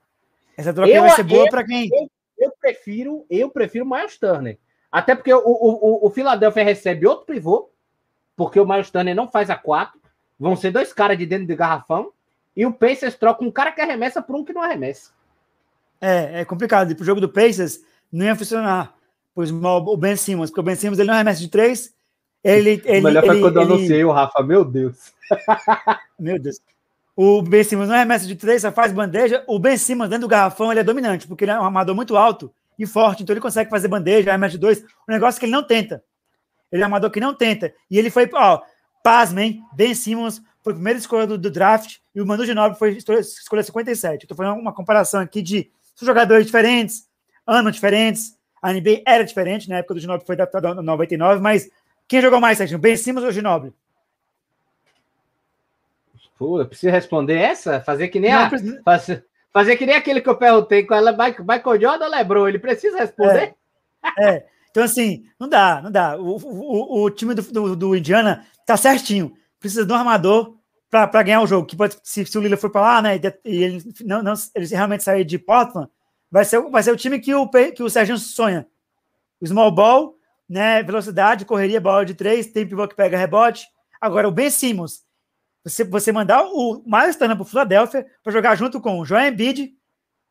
Essa 0.56 0.72
troca 0.72 0.90
eu, 0.90 1.02
vai 1.02 1.10
ser 1.10 1.22
boa 1.22 1.48
para 1.48 1.64
quem? 1.64 1.88
Eu, 1.92 2.10
eu, 2.38 2.52
prefiro, 2.60 3.26
eu 3.30 3.50
prefiro 3.50 3.84
o 3.84 3.88
Miles 3.88 4.18
Turner. 4.18 4.58
Até 4.90 5.14
porque 5.14 5.32
o, 5.32 5.42
o, 5.44 6.06
o, 6.06 6.10
Philadelphia 6.10 6.64
recebe 6.64 7.06
outro 7.06 7.26
pivô, 7.26 7.70
porque 8.36 8.58
o 8.58 8.66
Miles 8.66 8.90
Turner 8.90 9.14
não 9.14 9.28
faz 9.28 9.50
a 9.50 9.56
quatro. 9.56 10.00
Vão 10.38 10.56
ser 10.56 10.70
dois 10.70 10.92
caras 10.92 11.18
de 11.18 11.26
dentro 11.26 11.46
do 11.46 11.56
garrafão. 11.56 12.12
E 12.56 12.64
o 12.66 12.72
Pacers 12.72 13.14
troca 13.14 13.44
um 13.44 13.50
cara 13.50 13.70
que 13.70 13.80
arremessa 13.80 14.20
por 14.20 14.34
um 14.34 14.44
que 14.44 14.52
não 14.52 14.62
arremessa. 14.62 15.12
É, 16.00 16.40
é 16.40 16.44
complicado. 16.44 16.90
E 16.90 16.94
pro 16.94 17.04
jogo 17.04 17.20
do 17.20 17.28
Pacers 17.28 17.80
não 18.10 18.26
ia 18.26 18.34
funcionar. 18.34 18.96
Pois 19.34 19.52
o 19.52 19.96
Ben 19.96 20.16
Simmons, 20.16 20.50
porque 20.50 20.60
o 20.60 20.64
Ben 20.64 20.74
Simmons 20.74 20.98
ele 20.98 21.06
não 21.06 21.14
arremessa 21.14 21.40
de 21.40 21.48
três. 21.48 21.94
Ele, 22.42 22.82
ele, 22.84 22.98
o 23.00 23.02
melhor 23.04 23.24
ele, 23.24 23.32
foi 23.32 23.40
quando 23.40 23.56
eu 23.56 23.62
anunciei 23.62 24.04
o 24.04 24.10
Rafa, 24.10 24.42
meu 24.42 24.64
Deus. 24.64 25.12
meu 26.18 26.40
Deus. 26.40 26.60
O 27.20 27.42
Ben 27.42 27.64
Simmons 27.64 27.88
não 27.88 27.96
arremessa 27.96 28.28
de 28.28 28.36
três, 28.36 28.62
só 28.62 28.70
faz 28.70 28.92
bandeja. 28.92 29.42
O 29.48 29.58
Ben 29.58 29.76
Simmons, 29.76 30.08
dentro 30.08 30.28
do 30.28 30.30
garrafão, 30.30 30.70
ele 30.70 30.78
é 30.78 30.84
dominante, 30.84 31.26
porque 31.26 31.42
ele 31.42 31.50
é 31.50 31.58
um 31.58 31.64
armador 31.64 31.92
muito 31.92 32.16
alto 32.16 32.54
e 32.78 32.86
forte, 32.86 33.24
então 33.24 33.34
ele 33.34 33.40
consegue 33.40 33.68
fazer 33.68 33.88
bandeja, 33.88 34.30
arremessa 34.30 34.52
de 34.52 34.58
dois. 34.58 34.84
O 35.08 35.10
negócio 35.10 35.36
é 35.36 35.40
que 35.40 35.46
ele 35.46 35.52
não 35.52 35.64
tenta. 35.64 36.00
Ele 36.70 36.80
é 36.80 36.84
um 36.84 36.86
armador 36.86 37.10
que 37.10 37.18
não 37.18 37.34
tenta. 37.34 37.74
E 37.90 37.98
ele 37.98 38.08
foi, 38.08 38.30
ó, 38.32 38.60
pasmem, 39.02 39.60
Ben 39.74 39.96
Simmons 39.96 40.40
foi 40.62 40.72
a 40.72 40.76
primeira 40.76 40.96
escolha 40.96 41.26
do, 41.26 41.36
do 41.36 41.50
draft 41.50 41.96
e 42.14 42.20
o 42.20 42.26
Manu 42.26 42.46
Ginóbili 42.46 42.78
foi 42.78 42.92
escolha, 42.92 43.18
escolha 43.18 43.62
57. 43.64 44.22
Estou 44.22 44.36
fazendo 44.36 44.56
uma 44.56 44.72
comparação 44.72 45.20
aqui 45.20 45.42
de 45.42 45.72
jogadores 46.00 46.46
diferentes, 46.46 47.08
anos 47.44 47.72
diferentes. 47.72 48.38
A 48.62 48.72
NBA 48.72 49.02
era 49.04 49.24
diferente, 49.24 49.68
na 49.68 49.78
época 49.78 49.94
do 49.94 50.00
Ginóbili 50.00 50.24
foi 50.24 50.36
adaptado 50.36 50.80
em 50.80 50.84
99, 50.84 51.40
mas 51.40 51.68
quem 52.06 52.22
jogou 52.22 52.40
mais, 52.40 52.58
Sérgio? 52.58 52.78
Ben 52.78 52.96
Simmons 52.96 53.24
ou 53.24 53.32
Ginóbili? 53.32 53.74
Pô, 56.38 56.60
eu 56.60 56.66
preciso 56.66 56.92
responder 56.92 57.36
essa? 57.36 57.80
Fazer 57.80 58.08
que 58.08 58.20
nem 58.20 58.32
não, 58.32 58.44
a. 58.44 58.48
Precisa... 58.48 58.80
Fazer, 58.84 59.26
fazer 59.52 59.76
que 59.76 59.84
nem 59.84 59.96
aquele 59.96 60.20
que 60.20 60.28
eu 60.28 60.36
perguntei 60.36 60.84
com 60.84 60.94
ela, 60.94 61.10
Michael 61.10 61.80
Jordan 61.80 62.04
ou 62.04 62.10
Lebron? 62.10 62.48
Ele 62.48 62.60
precisa 62.60 62.98
responder? 62.98 63.54
É. 64.16 64.30
é. 64.30 64.46
Então, 64.70 64.84
assim, 64.84 65.24
não 65.40 65.48
dá, 65.48 65.82
não 65.82 65.90
dá. 65.90 66.16
O, 66.16 66.36
o, 66.36 67.04
o 67.04 67.10
time 67.10 67.34
do, 67.34 67.42
do, 67.42 67.76
do, 67.76 67.96
Indiana 67.96 68.46
tá 68.64 68.76
certinho. 68.76 69.32
Precisa 69.58 69.84
de 69.84 69.92
um 69.92 69.96
armador 69.96 70.56
para 70.88 71.22
ganhar 71.22 71.42
o 71.42 71.46
jogo, 71.46 71.66
que 71.66 71.76
pode, 71.76 71.98
se, 72.02 72.24
se 72.24 72.38
o 72.38 72.40
Lila 72.40 72.56
for 72.56 72.70
para 72.70 72.80
lá, 72.80 73.02
né, 73.02 73.20
e 73.44 73.62
ele 73.62 73.82
não, 74.04 74.22
não 74.22 74.32
ele 74.54 74.66
realmente 74.66 75.04
sair 75.04 75.22
de 75.24 75.38
Portland, 75.38 75.90
vai 76.30 76.44
ser, 76.44 76.62
vai 76.70 76.82
ser 76.82 76.92
o 76.92 76.96
time 76.96 77.18
que 77.18 77.34
o, 77.34 77.46
que 77.46 77.82
o 77.82 77.90
Serginho 77.90 78.16
sonha. 78.16 78.66
O 79.40 79.46
small 79.46 79.70
ball, 79.70 80.14
né, 80.48 80.82
velocidade, 80.82 81.44
correria, 81.44 81.80
bola 81.80 82.06
de 82.06 82.14
três, 82.14 82.46
tem 82.46 82.66
pivô 82.66 82.88
que 82.88 82.96
pega 82.96 83.18
rebote. 83.18 83.66
Agora, 84.00 84.28
o 84.28 84.32
Ben 84.32 84.48
Simmons, 84.48 85.02
você, 85.64 85.84
você 85.84 86.12
mandar 86.12 86.44
o 86.44 86.82
Miles 86.86 87.16
Turner 87.16 87.36
para 87.36 87.42
o 87.42 87.46
Philadelphia 87.46 88.06
para 88.22 88.32
jogar 88.32 88.54
junto 88.54 88.80
com 88.80 88.98
o 88.98 89.04
Joel 89.04 89.28
Embiid 89.28 89.74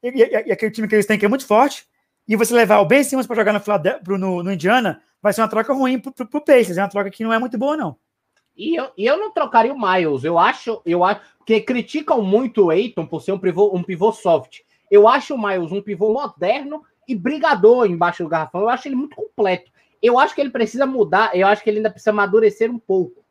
e, 0.03 0.09
e, 0.09 0.47
e, 0.47 0.51
aquele 0.51 0.71
time 0.71 0.87
que 0.87 0.95
eles 0.95 1.05
têm 1.05 1.17
que 1.17 1.25
é 1.25 1.29
muito 1.29 1.45
forte, 1.45 1.85
e 2.27 2.35
você 2.35 2.53
levar 2.53 2.79
o 2.79 2.85
Ben 2.85 3.03
Simmons 3.03 3.25
para 3.25 3.35
jogar 3.35 3.53
no, 3.53 4.17
no, 4.17 4.43
no, 4.43 4.51
Indiana, 4.51 5.01
vai 5.21 5.33
ser 5.33 5.41
uma 5.41 5.47
troca 5.47 5.73
ruim 5.73 5.99
para 5.99 6.11
o 6.11 6.41
Pacers, 6.41 6.77
é 6.77 6.81
uma 6.81 6.89
troca 6.89 7.09
que 7.09 7.23
não 7.23 7.33
é 7.33 7.39
muito 7.39 7.57
boa, 7.57 7.77
não. 7.77 7.95
E 8.55 8.75
eu, 8.75 8.89
e 8.97 9.05
eu 9.05 9.17
não 9.17 9.31
trocaria 9.31 9.73
o 9.73 9.79
Miles. 9.79 10.23
Eu 10.23 10.37
acho, 10.37 10.81
eu 10.85 11.03
acho 11.03 11.21
que 11.45 11.61
criticam 11.61 12.21
muito 12.21 12.65
o 12.65 12.69
Aiton 12.71 13.05
por 13.05 13.21
ser 13.21 13.31
um 13.31 13.39
pivô, 13.39 13.73
um 13.73 13.83
pivô 13.83 14.11
soft. 14.11 14.61
Eu 14.89 15.07
acho 15.07 15.35
o 15.35 15.41
Miles 15.41 15.71
um 15.71 15.81
pivô 15.81 16.11
moderno 16.11 16.81
e 17.07 17.15
brigador 17.15 17.85
embaixo 17.85 18.23
do 18.23 18.29
garrafão. 18.29 18.61
Eu 18.61 18.69
acho 18.69 18.87
ele 18.87 18.95
muito 18.95 19.15
completo. 19.15 19.71
Eu 20.01 20.17
acho 20.19 20.33
que 20.33 20.41
ele 20.41 20.49
precisa 20.49 20.85
mudar, 20.85 21.35
eu 21.35 21.47
acho 21.47 21.63
que 21.63 21.69
ele 21.69 21.77
ainda 21.77 21.91
precisa 21.91 22.09
amadurecer 22.09 22.69
um 22.71 22.79
pouco. 22.79 23.23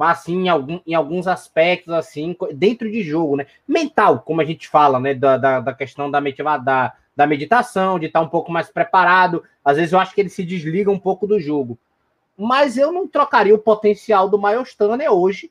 Assim, 0.00 0.44
em, 0.44 0.48
algum, 0.48 0.80
em 0.86 0.94
alguns 0.94 1.26
aspectos, 1.26 1.92
assim, 1.92 2.36
dentro 2.54 2.90
de 2.90 3.02
jogo, 3.02 3.36
né? 3.36 3.46
Mental, 3.66 4.20
como 4.20 4.40
a 4.40 4.44
gente 4.44 4.68
fala, 4.68 4.98
né? 4.98 5.14
Da, 5.14 5.36
da, 5.36 5.60
da 5.60 5.74
questão 5.74 6.10
da, 6.10 6.20
da, 6.58 6.94
da 7.14 7.26
meditação, 7.26 7.98
de 7.98 8.06
estar 8.06 8.20
um 8.20 8.28
pouco 8.28 8.50
mais 8.50 8.68
preparado. 8.68 9.42
Às 9.64 9.76
vezes 9.76 9.92
eu 9.92 9.98
acho 9.98 10.14
que 10.14 10.20
ele 10.20 10.30
se 10.30 10.44
desliga 10.44 10.90
um 10.90 10.98
pouco 10.98 11.26
do 11.26 11.38
jogo 11.38 11.78
mas 12.36 12.76
eu 12.76 12.92
não 12.92 13.06
trocaria 13.06 13.54
o 13.54 13.58
potencial 13.58 14.28
do 14.28 14.40
Miles 14.40 14.74
Turner 14.74 15.12
hoje. 15.12 15.50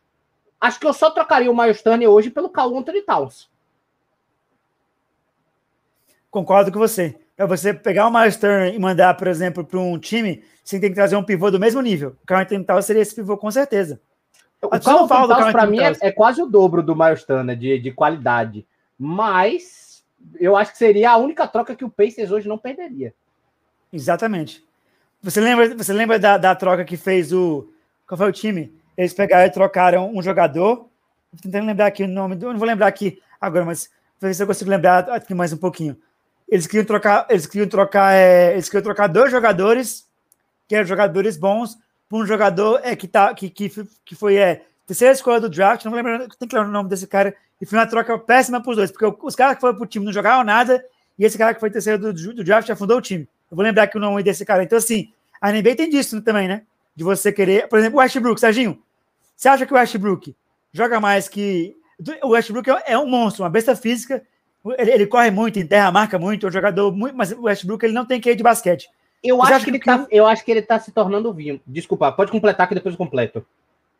Acho 0.60 0.80
que 0.80 0.88
eu 0.88 0.94
só 0.94 1.10
trocaria 1.12 1.52
o 1.52 1.58
Miles 1.58 1.82
Turner 1.82 2.10
hoje 2.10 2.30
pelo 2.30 2.50
Carl 2.50 2.78
Anthony 2.78 3.02
Towns. 3.02 3.50
Concordo 6.30 6.72
com 6.72 6.80
você. 6.80 7.18
Para 7.36 7.46
você 7.46 7.74
pegar 7.74 8.08
o 8.08 8.12
Miles 8.12 8.38
Turner 8.38 8.74
e 8.74 8.80
mandar, 8.80 9.16
por 9.16 9.28
exemplo, 9.28 9.64
para 9.64 9.80
um 9.80 9.98
time, 9.98 10.44
você 10.64 10.80
tem 10.80 10.90
que 10.90 10.96
trazer 10.96 11.16
um 11.16 11.24
pivô 11.24 11.50
do 11.50 11.60
mesmo 11.60 11.82
nível. 11.82 12.16
O 12.24 12.26
Carl 12.26 12.42
Anthony 12.42 12.66
seria 12.84 13.02
esse 13.02 13.16
pivô 13.16 13.38
com 13.38 13.50
certeza. 13.52 14.02
O 14.64 14.70
Carl 14.70 15.04
Anthony 15.04 15.28
Towns, 15.28 15.52
para 15.52 15.66
mim, 15.66 15.80
é, 15.80 15.94
é, 16.02 16.12
quase 16.12 16.42
o 16.42 16.46
dobro 16.46 16.82
do 16.82 16.96
Miles 16.96 17.24
Turner 17.24 17.56
de, 17.56 17.80
de 17.80 17.92
qualidade. 17.92 18.66
Mas 18.98 20.04
eu 20.40 20.56
acho 20.56 20.72
que 20.72 20.78
seria 20.78 21.12
a 21.12 21.18
única 21.18 21.48
troca 21.48 21.76
que 21.76 21.84
o 21.84 21.90
Pacers 21.90 22.32
hoje 22.32 22.48
não 22.48 22.58
perderia. 22.58 23.14
Exatamente. 23.92 24.64
Você 25.22 25.40
lembra, 25.42 25.76
você 25.76 25.94
lembra 25.94 26.18
da, 26.18 26.38
da 26.38 26.56
troca 26.56 26.86
que 26.86 26.98
fez 26.98 27.34
o. 27.34 27.70
Qual 28.08 28.18
foi 28.18 28.30
o 28.30 28.34
time? 28.34 28.74
Eles 28.98 29.14
pegaram 29.14 29.46
e 29.46 29.52
trocaram 29.52 30.12
um 30.16 30.22
jogador. 30.22 30.88
Tentando 31.42 31.66
lembrar 31.66 31.88
aqui 31.88 32.04
o 32.04 32.08
nome 32.08 32.36
do. 32.36 32.52
Não 32.52 32.60
vou 32.60 32.68
lembrar 32.68 32.88
aqui 32.88 33.22
agora, 33.40 33.66
mas 33.66 33.90
ver 34.20 34.34
se 34.34 34.42
eu 34.42 34.48
consigo 34.48 34.70
lembrar 34.70 35.10
aqui 35.10 35.34
mais 35.34 35.52
um 35.52 35.58
pouquinho. 35.58 35.98
Eles 36.48 36.68
queriam 36.68 36.86
trocar, 36.86 37.26
eles 37.30 37.46
queriam 37.46 37.68
trocar, 37.68 38.14
é, 38.14 38.54
eles 38.54 38.70
queriam 38.70 38.84
trocar 38.84 39.08
dois 39.08 39.32
jogadores, 39.32 40.08
que 40.68 40.76
eram 40.76 40.86
jogadores 40.86 41.36
bons, 41.38 41.78
por 42.14 42.22
um 42.22 42.28
jogador 42.28 42.80
é, 42.84 42.96
que, 42.96 43.08
tá, 43.08 43.34
que, 43.34 43.50
que, 43.50 43.72
que 44.06 44.14
foi 44.14 44.36
é, 44.36 44.62
terceira 44.86 45.16
escolha 45.16 45.40
do 45.40 45.50
draft, 45.50 45.84
não 45.84 45.92
vou 45.92 46.00
lembrar, 46.00 46.20
tem 46.20 46.48
que 46.48 46.56
lembrar 46.56 46.70
o 46.70 46.72
nome 46.72 46.88
desse 46.88 47.08
cara, 47.08 47.36
e 47.60 47.66
foi 47.66 47.80
uma 47.80 47.88
troca 47.88 48.20
péssima 48.20 48.62
para 48.62 48.70
os 48.70 48.78
dois, 48.78 48.92
porque 48.92 49.26
os 49.26 49.36
caras 49.36 49.56
que 49.56 49.62
foram 49.62 49.74
para 49.74 49.84
o 49.84 49.88
time 49.88 50.06
não 50.06 50.14
jogavam 50.14 50.44
nada, 50.44 50.86
e 51.18 51.26
esse 51.26 51.40
cara 51.40 51.56
que 51.56 51.60
foi 51.60 51.72
terceiro 51.72 51.98
do, 51.98 52.14
do 52.14 52.44
draft 52.44 52.70
afundou 52.70 52.98
o 52.98 53.02
time. 53.02 53.28
Eu 53.50 53.56
vou 53.56 53.64
lembrar 53.64 53.86
aqui 53.86 53.98
o 53.98 54.00
nome 54.00 54.22
desse 54.22 54.46
cara. 54.46 54.62
Então, 54.62 54.78
assim, 54.78 55.12
a 55.42 55.52
NBA 55.52 55.76
tem 55.76 55.90
disso 55.90 56.22
também, 56.22 56.48
né? 56.48 56.62
De 56.96 57.04
você 57.04 57.32
querer. 57.32 57.68
Por 57.68 57.80
exemplo, 57.80 57.98
o 57.98 58.02
Westbrook, 58.04 58.40
Serginho. 58.40 58.80
Você 59.36 59.50
acha 59.50 59.66
que 59.66 59.74
o 59.74 59.76
Westbrook 59.76 60.36
joga 60.72 61.00
mais 61.00 61.28
que. 61.28 61.76
O 62.22 62.30
Westbrook 62.30 62.70
é 62.86 62.96
um 62.96 63.08
monstro, 63.08 63.44
uma 63.44 63.50
besta 63.50 63.76
física. 63.76 64.22
Ele, 64.78 64.92
ele 64.92 65.08
corre 65.08 65.32
muito, 65.32 65.58
enterra, 65.58 65.92
marca 65.92 66.20
muito, 66.20 66.46
é 66.46 66.50
um 66.50 66.54
jogador 66.54 66.96
muito. 66.96 67.16
Mas 67.16 67.32
o 67.32 67.42
Westbrook 67.42 67.84
ele 67.84 67.94
não 67.94 68.06
tem 68.06 68.22
que 68.22 68.36
de 68.36 68.44
basquete. 68.44 68.88
Eu 69.24 69.42
acho, 69.42 69.64
que 69.64 69.70
ele 69.72 69.80
que... 69.80 69.86
Tá, 69.86 70.06
eu 70.12 70.28
acho 70.28 70.44
que 70.44 70.52
ele 70.52 70.62
tá 70.62 70.80
se 70.80 70.92
tornando 70.92 71.34
vinho. 71.34 71.62
Desculpa, 71.66 72.12
pode 72.12 72.32
completar 72.32 72.68
que 72.68 72.76
depois 72.76 72.94
eu 72.94 72.98
completo. 72.98 73.46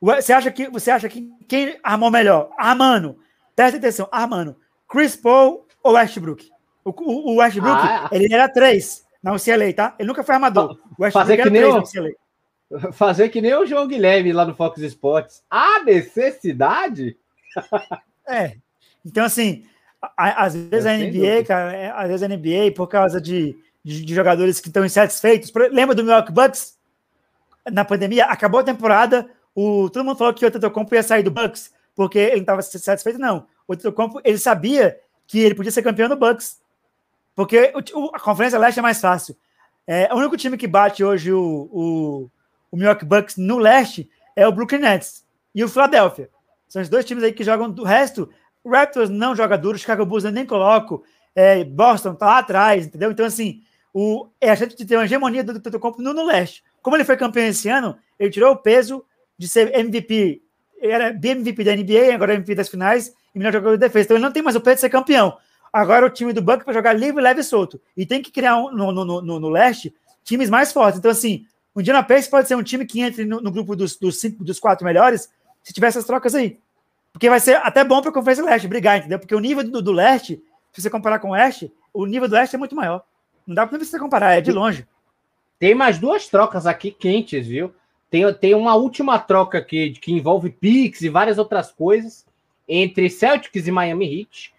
Você 0.02 0.34
acha 0.34 0.52
que, 0.52 0.70
você 0.70 0.92
acha 0.92 1.08
que 1.08 1.32
quem 1.48 1.80
armou 1.82 2.12
melhor? 2.12 2.50
Armando. 2.58 3.18
Presta 3.56 3.78
atenção, 3.78 4.08
Armando. 4.12 4.56
Chris 4.90 5.16
Paul 5.16 5.66
ou 5.82 5.94
Westbrook? 5.94 6.52
O, 6.84 6.90
o, 6.90 7.34
o 7.34 7.36
Westbrook, 7.38 7.82
ah, 7.82 8.10
ele 8.12 8.34
era 8.34 8.50
três 8.50 9.06
na 9.24 9.34
UCLA, 9.34 9.74
tá? 9.74 9.96
Ele 9.98 10.08
nunca 10.08 10.24
foi 10.24 10.36
armador. 10.36 10.78
O 11.00 11.12
fazer 11.12 11.38
que, 11.38 11.50
nem 11.50 11.64
o, 11.64 11.84
fazer 12.92 13.30
que 13.30 13.40
nem 13.40 13.54
o 13.56 13.66
João 13.66 13.88
Guilherme 13.88 14.34
lá 14.34 14.46
no 14.46 14.54
Fox 14.54 14.82
Sports. 14.82 15.42
A 15.50 15.82
necessidade? 15.84 17.16
é. 18.28 18.58
Então, 19.06 19.24
assim, 19.24 19.66
às 20.18 20.54
vezes 20.56 20.86
a 20.86 20.98
NBA, 20.98 21.46
cara, 21.48 21.74
é, 21.74 21.92
às 21.92 22.08
vezes 22.10 22.24
a 22.24 22.28
NBA, 22.28 22.74
por 22.76 22.88
causa 22.88 23.22
de, 23.22 23.56
de, 23.84 24.04
de 24.04 24.16
jogadores 24.16 24.60
que 24.60 24.68
estão 24.68 24.86
insatisfeitos. 24.86 25.52
Lembra 25.72 25.96
do 25.96 26.04
Milwaukee 26.04 26.32
Bucks? 26.32 26.78
Na 27.72 27.86
pandemia, 27.86 28.26
acabou 28.26 28.60
a 28.60 28.64
temporada, 28.64 29.30
o, 29.56 29.90
todo 29.90 30.04
mundo 30.04 30.18
falou 30.18 30.34
que 30.34 30.46
o 30.46 30.52
Tetocompo 30.52 30.94
ia 30.96 31.04
sair 31.04 31.24
do 31.24 31.32
Bucks, 31.32 31.72
porque 31.96 32.20
ele 32.20 32.36
não 32.38 32.42
estava 32.42 32.62
satisfeito, 32.62 33.20
não. 33.20 33.48
O 33.68 33.76
Tetocompo, 33.76 34.20
ele 34.24 34.38
sabia 34.38 35.00
que 35.26 35.40
ele 35.40 35.56
podia 35.56 35.72
ser 35.72 35.82
campeão 35.82 36.10
do 36.10 36.18
Bucks. 36.18 36.62
Porque 37.36 37.74
o, 37.96 38.12
a 38.14 38.20
Conferência 38.20 38.60
Leste 38.60 38.80
é 38.80 38.82
mais 38.82 39.00
fácil. 39.00 39.36
É, 39.86 40.14
o 40.14 40.18
único 40.18 40.38
time 40.38 40.58
que 40.58 40.68
bate 40.68 41.04
hoje 41.04 41.32
o, 41.32 41.70
o, 41.72 42.30
o 42.72 42.78
Milwaukee 42.78 43.06
Bucks 43.06 43.36
no 43.38 43.58
leste 43.58 44.10
é 44.36 44.48
o 44.48 44.52
Brooklyn 44.52 44.80
Nets 44.80 45.26
e 45.54 45.64
o 45.64 45.68
Philadelphia. 45.68 46.30
São 46.68 46.82
os 46.82 46.90
dois 46.90 47.06
times 47.06 47.24
aí 47.24 47.34
que 47.34 47.44
jogam 47.44 47.70
do 47.70 47.84
resto. 47.84 48.30
Raptors 48.66 49.10
não 49.10 49.36
joga 49.36 49.58
duro, 49.58 49.78
Chicago 49.78 50.06
Bulls 50.06 50.24
eu 50.24 50.32
nem 50.32 50.46
coloco. 50.46 51.04
É, 51.36 51.64
Boston 51.66 52.16
tá 52.16 52.26
lá 52.26 52.38
atrás, 52.40 52.86
entendeu? 52.86 53.12
Então, 53.12 53.26
assim, 53.26 53.62
o, 53.94 54.28
é 54.42 54.50
a 54.50 54.56
de 54.56 54.86
ter 54.86 54.96
uma 54.96 55.06
hegemonia 55.06 55.44
do 55.44 55.60
Tetocompo 55.60 56.02
no, 56.02 56.14
no 56.14 56.26
leste. 56.26 56.64
Como 56.82 56.96
ele 56.96 57.04
foi 57.04 57.16
campeão 57.16 57.46
esse 57.46 57.70
ano, 57.70 57.96
ele 58.20 58.32
tirou 58.32 58.52
o 58.52 58.58
peso 58.58 59.06
de 59.38 59.48
ser 59.48 59.74
MVP. 59.78 60.42
Ele 60.82 60.92
era 60.92 61.14
BMVP 61.14 61.64
da 61.64 61.76
NBA, 61.76 62.14
agora 62.14 62.34
é 62.34 62.36
MVP 62.36 62.56
das 62.56 62.70
finais 62.70 63.14
e 63.34 63.38
melhor 63.38 63.54
jogador 63.54 63.78
de 63.78 63.80
defesa. 63.80 64.06
Então 64.06 64.18
ele 64.18 64.24
não 64.26 64.32
tem 64.32 64.42
mais 64.42 64.56
o 64.56 64.62
peso 64.62 64.76
de 64.76 64.82
ser 64.82 64.90
campeão. 64.90 65.38
Agora 65.72 66.06
o 66.06 66.10
time 66.10 66.34
do 66.34 66.42
Bucks 66.42 66.64
para 66.64 66.74
jogar 66.74 66.94
livre, 66.94 67.22
leve 67.22 67.42
e 67.42 67.44
solto. 67.44 67.80
E 67.96 68.06
tem 68.06 68.22
que 68.22 68.32
criar 68.32 68.58
um, 68.58 68.72
no, 68.72 68.92
no, 68.92 69.22
no, 69.22 69.40
no, 69.40 69.50
leste 69.50 69.94
times 70.24 70.50
mais 70.50 70.72
fortes. 70.72 71.00
Então, 71.00 71.12
assim, 71.12 71.46
o 71.74 71.82
Indiana 71.82 72.04
Pacers 72.04 72.28
pode 72.28 72.48
ser 72.48 72.56
um 72.56 72.64
time 72.64 72.86
que 72.86 73.02
entre 73.02 73.26
no, 73.26 73.42
no 73.42 73.52
grupo 73.52 73.76
dos, 73.76 73.96
dos, 73.96 74.20
cinco, 74.20 74.44
dos 74.44 74.60
quatro 74.60 74.86
melhores 74.86 75.30
se 75.64 75.74
tiver 75.74 75.88
essas 75.88 76.06
trocas 76.06 76.36
aí. 76.36 76.60
Porque 77.12 77.30
vai 77.30 77.40
ser 77.40 77.58
até 77.58 77.84
bom 77.84 78.02
para 78.02 78.10
a 78.10 78.14
Conferência 78.14 78.44
Leste 78.44 78.68
brigar, 78.68 78.98
entendeu? 78.98 79.20
Porque 79.20 79.36
o 79.36 79.40
nível 79.40 79.64
do, 79.64 79.82
do 79.82 79.92
leste, 79.92 80.44
se 80.72 80.82
você 80.82 80.90
comparar 80.90 81.20
com 81.20 81.30
o 81.30 81.32
oeste, 81.32 81.72
o 81.94 82.06
nível 82.06 82.28
do 82.28 82.34
leste 82.34 82.56
é 82.56 82.60
muito 82.60 82.76
maior. 82.76 83.04
Não 83.46 83.56
dá 83.56 83.68
para 83.68 83.78
você 83.78 84.00
comparar, 84.00 84.34
é 84.34 84.42
de 84.42 84.52
longe. 84.52 84.88
Tem 85.60 85.76
mais 85.76 86.00
duas 86.00 86.28
trocas 86.28 86.66
aqui 86.66 86.92
quentes, 86.92 87.48
viu? 87.48 87.74
Tem, 88.10 88.32
tem 88.34 88.54
uma 88.54 88.76
última 88.76 89.18
troca 89.20 89.58
aqui 89.58 89.92
que 89.92 90.12
envolve 90.12 90.50
Pix 90.50 91.02
e 91.02 91.10
várias 91.10 91.38
outras 91.38 91.72
coisas 91.72 92.26
entre 92.68 93.10
Celtics 93.10 93.68
e 93.68 93.72
Miami 93.72 94.22
Heat 94.22 94.54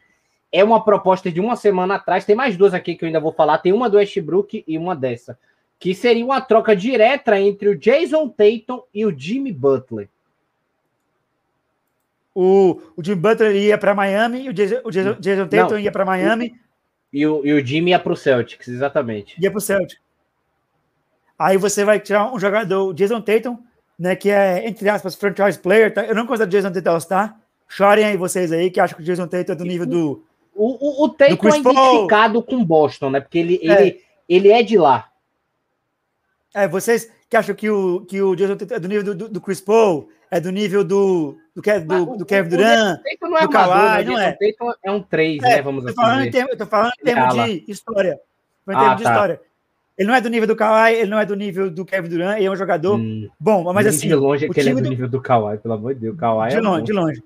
é 0.55 0.63
uma 0.63 0.85
proposta 0.85 1.33
de 1.33 1.41
uma 1.41 1.57
semana 1.57 1.97
atrás. 1.97 2.25
Tem 2.25 2.37
mais 2.37 2.57
duas 2.57 2.73
aqui 2.73 2.95
que 2.95 3.05
eu 3.05 3.09
ainda 3.09 3.19
vou 3.19 3.33
falar. 3.33 3.59
Tem 3.59 3.73
uma 3.73 3.91
do 3.91 3.97
Westbrook 3.97 4.63
e 4.67 4.79
uma 4.79 4.95
dessa. 4.95 5.37
Que 5.81 5.93
seria 5.93 6.25
uma 6.25 6.41
troca 6.41 6.77
direta 6.77 7.39
entre 7.41 7.69
o 7.69 7.77
Jason 7.77 8.29
Tatum 8.29 8.83
e 8.95 9.05
o 9.05 9.19
Jimmy 9.19 9.53
Butler. 9.53 10.09
O, 12.33 12.81
o 12.97 13.03
Jimmy 13.03 13.21
Butler 13.21 13.57
ia 13.57 13.77
para 13.77 13.97
Miami 13.97 14.43
e 14.43 14.49
o 14.49 14.53
Jason, 14.53 14.81
o 14.85 14.93
Jason, 14.93 15.15
Jason 15.19 15.49
Tatum 15.49 15.75
Não, 15.75 15.79
ia 15.81 15.91
para 15.91 16.05
Miami. 16.05 16.55
E 17.15 17.25
o, 17.25 17.47
e 17.47 17.53
o 17.53 17.65
Jimmy 17.65 17.93
ia 17.93 17.99
para 18.01 18.13
o 18.13 18.17
Celtics, 18.17 18.67
exatamente. 18.67 19.41
Ia 19.41 19.49
para 19.49 19.59
o 19.59 19.61
Celtics. 19.61 20.03
Aí 21.39 21.57
você 21.57 21.85
vai 21.85 22.01
tirar 22.01 22.35
um 22.35 22.41
jogador, 22.41 22.89
o 22.89 22.93
Jason 22.93 23.21
Tatum, 23.21 23.57
né, 23.97 24.17
que 24.17 24.31
é, 24.31 24.67
entre 24.67 24.89
aspas, 24.89 25.15
franchise 25.15 25.57
player. 25.57 25.95
Tá? 25.95 26.05
Eu 26.05 26.15
não 26.17 26.27
considero 26.27 26.49
o 26.49 26.51
Jason 26.51 26.73
Tatum 26.73 26.91
All-Star. 26.91 27.41
Chorem 27.69 28.05
aí 28.05 28.17
vocês 28.17 28.51
aí 28.51 28.69
que 28.69 28.81
acham 28.81 28.97
que 28.97 29.03
o 29.03 29.07
Jason 29.07 29.29
Tatum 29.29 29.53
é 29.53 29.55
do 29.55 29.65
nível 29.65 29.87
do, 29.87 30.25
o, 30.53 31.03
o, 31.03 31.05
o 31.05 31.09
Tatum 31.09 31.49
é 31.49 31.59
identificado 31.59 32.43
com 32.43 32.65
Boston, 32.65 33.11
né? 33.11 33.21
Porque 33.21 33.39
ele, 33.39 33.61
é. 33.63 33.83
ele, 33.83 34.01
ele 34.29 34.49
é 34.51 34.63
de 34.65 34.77
lá. 34.77 35.09
É, 36.53 36.67
vocês 36.67 37.09
que 37.31 37.37
acham 37.37 37.55
que 37.55 37.71
o, 37.71 38.01
que 38.07 38.21
o 38.21 38.35
Jason 38.35 38.57
Tatum 38.57 38.75
é 38.75 38.81
do 38.81 38.89
nível 38.89 39.15
do, 39.15 39.29
do 39.29 39.41
Chris 39.41 39.61
Paul, 39.61 40.09
é 40.29 40.41
do 40.41 40.51
nível 40.51 40.83
do, 40.83 41.37
do, 41.55 41.63
do, 41.63 42.17
do 42.19 42.27
Kevin 42.27 42.49
Durant, 42.49 43.01
não 43.23 43.39
é 43.39 43.43
do 43.43 43.49
Kawhi, 43.49 44.05
né? 44.05 44.11
não 44.11 44.19
é? 44.19 44.37
O 44.61 44.75
é 44.83 44.91
um 44.91 45.03
3, 45.03 45.43
é, 45.43 45.49
né? 45.49 45.63
Vamos 45.63 45.87
assim 45.87 45.95
falando 45.95 46.25
dizer. 46.25 46.47
eu 46.51 46.57
tô 46.57 46.67
falando 46.67 46.93
em 47.01 47.05
termos 47.05 47.35
de 47.35 47.65
história. 47.69 48.21
Em 48.67 48.73
termos 48.73 48.87
ah, 48.87 48.95
de 48.95 49.03
tá. 49.03 49.11
história. 49.11 49.41
Ele 49.97 50.09
não 50.09 50.15
é 50.15 50.21
do 50.21 50.29
nível 50.29 50.49
do 50.49 50.57
Kawhi, 50.57 50.95
ele 50.95 51.11
não 51.11 51.21
é 51.21 51.25
do 51.25 51.37
nível 51.37 51.71
do 51.71 51.85
Kevin 51.85 52.09
Durant, 52.09 52.37
ele 52.37 52.47
é 52.47 52.51
um 52.51 52.57
jogador 52.57 52.97
hum, 52.97 53.29
bom, 53.39 53.73
mas 53.73 53.87
assim... 53.87 54.09
De 54.09 54.15
longe 54.17 54.47
é 54.47 54.49
que 54.49 54.59
ele 54.59 54.71
é 54.71 54.75
do, 54.75 54.83
do 54.83 54.89
nível 54.89 55.09
do 55.09 55.23
Kawhi, 55.23 55.59
pelo 55.59 55.75
amor 55.75 55.95
de 55.95 56.01
Deus. 56.01 56.19
Kawhi 56.19 56.49
de 56.49 56.57
é 56.57 56.61
longe, 56.61 56.81
bom. 56.81 56.85
de 56.85 56.93
longe. 56.93 57.23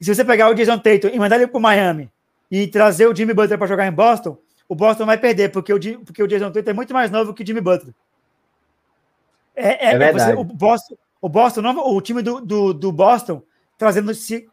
E 0.00 0.04
se 0.04 0.12
você 0.12 0.24
pegar 0.24 0.50
o 0.50 0.54
Jason 0.54 0.78
Tatum 0.78 1.08
e 1.12 1.18
mandar 1.18 1.36
ele 1.36 1.46
pro 1.46 1.60
Miami, 1.60 2.10
e 2.50 2.66
trazer 2.66 3.06
o 3.06 3.14
Jimmy 3.14 3.34
Butler 3.34 3.58
para 3.58 3.66
jogar 3.66 3.86
em 3.86 3.92
Boston, 3.92 4.36
o 4.68 4.74
Boston 4.74 5.06
vai 5.06 5.18
perder, 5.18 5.50
porque 5.50 5.72
o, 5.72 5.78
porque 6.04 6.22
o 6.22 6.26
Jason 6.26 6.50
Tatum 6.50 6.70
é 6.70 6.74
muito 6.74 6.92
mais 6.92 7.10
novo 7.10 7.32
que 7.32 7.42
o 7.42 7.46
Jimmy 7.46 7.60
Butler. 7.60 7.94
É, 9.54 9.90
é, 9.90 9.94
é, 9.94 10.02
é 10.02 10.12
você, 10.12 10.32
o 10.34 10.44
Boston, 10.44 10.96
o 11.20 11.28
Boston, 11.28 11.62
o 11.62 12.00
time 12.00 12.22
do, 12.22 12.40
do, 12.40 12.72
do 12.72 12.92
Boston, 12.92 13.42
trazendo 13.78 14.12
se 14.12 14.46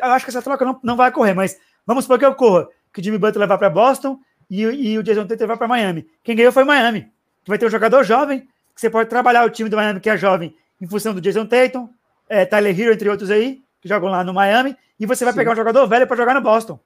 eu 0.00 0.12
acho 0.12 0.24
que 0.24 0.30
essa 0.30 0.42
troca 0.42 0.64
não, 0.64 0.80
não 0.82 0.96
vai 0.96 1.10
ocorrer, 1.10 1.34
mas 1.34 1.58
vamos 1.86 2.04
supor 2.04 2.18
que 2.18 2.26
ocorra. 2.26 2.68
Que 2.92 3.00
o 3.00 3.04
Jimmy 3.04 3.18
Butler 3.18 3.46
vai 3.46 3.58
para 3.58 3.70
Boston 3.70 4.18
e, 4.50 4.62
e, 4.62 4.98
o 4.98 5.02
Jason 5.02 5.26
Tatum 5.26 5.46
vai 5.46 5.56
para 5.56 5.68
Miami. 5.68 6.06
Quem 6.22 6.36
ganhou 6.36 6.52
foi 6.52 6.64
Miami. 6.64 7.08
Vai 7.46 7.58
ter 7.58 7.66
um 7.66 7.70
jogador 7.70 8.04
jovem, 8.04 8.40
que 8.74 8.80
você 8.80 8.90
pode 8.90 9.08
trabalhar 9.08 9.44
o 9.44 9.50
time 9.50 9.68
do 9.68 9.76
Miami, 9.76 10.00
que 10.00 10.10
é 10.10 10.16
jovem, 10.16 10.54
em 10.80 10.86
função 10.86 11.14
do 11.14 11.20
Jason 11.20 11.46
Tatum, 11.46 11.88
é, 12.28 12.44
Tyler 12.44 12.78
Hero, 12.78 12.92
entre 12.92 13.08
outros 13.08 13.30
aí, 13.30 13.62
que 13.80 13.88
jogam 13.88 14.10
lá 14.10 14.22
no 14.22 14.34
Miami, 14.34 14.76
e 14.98 15.06
você 15.06 15.24
vai 15.24 15.32
Sim. 15.32 15.38
pegar 15.38 15.52
um 15.52 15.56
jogador 15.56 15.86
velho 15.86 16.06
para 16.06 16.16
jogar 16.16 16.34
no 16.34 16.40
Boston. 16.40 16.78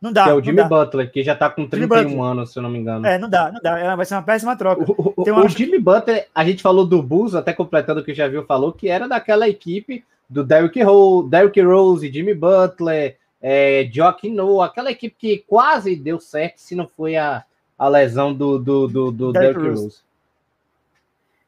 Não 0.00 0.12
dá. 0.12 0.24
Que 0.24 0.30
é 0.30 0.34
o 0.34 0.42
Jimmy 0.42 0.64
Butler, 0.64 1.10
que 1.10 1.22
já 1.22 1.34
tá 1.34 1.50
com 1.50 1.66
31 1.66 2.22
anos, 2.22 2.52
se 2.52 2.58
eu 2.58 2.62
não 2.62 2.70
me 2.70 2.78
engano. 2.78 3.06
É, 3.06 3.18
não 3.18 3.28
dá, 3.28 3.52
não 3.52 3.60
dá. 3.60 3.96
Vai 3.96 4.06
ser 4.06 4.14
uma 4.14 4.22
péssima 4.22 4.56
troca. 4.56 4.82
O, 4.90 5.12
o, 5.14 5.44
o 5.44 5.48
Jimmy 5.48 5.78
Butler, 5.78 6.26
a 6.34 6.42
gente 6.44 6.62
falou 6.62 6.86
do 6.86 7.02
Bulls, 7.02 7.34
até 7.34 7.52
completando 7.52 8.00
o 8.00 8.04
que 8.04 8.14
já 8.14 8.26
viu, 8.26 8.44
falou 8.46 8.72
que 8.72 8.88
era 8.88 9.06
daquela 9.06 9.46
equipe 9.46 10.02
do 10.30 10.44
Derrick, 10.44 10.80
Rose, 10.82 11.28
Derrick 11.28 11.60
Rose, 11.60 12.12
Jimmy 12.12 12.34
Butler, 12.34 13.18
é, 13.42 13.88
Joaquim 13.92 14.32
Noah, 14.32 14.66
aquela 14.66 14.92
equipe 14.92 15.16
que 15.18 15.44
quase 15.46 15.96
deu 15.96 16.20
certo 16.20 16.58
se 16.58 16.76
não 16.76 16.86
foi 16.86 17.16
a, 17.16 17.44
a 17.76 17.88
lesão 17.88 18.32
do, 18.32 18.58
do, 18.58 18.86
do, 18.86 19.10
do 19.10 19.32
Derrick, 19.32 19.60
Rose. 19.60 19.82
Rose. 19.82 19.98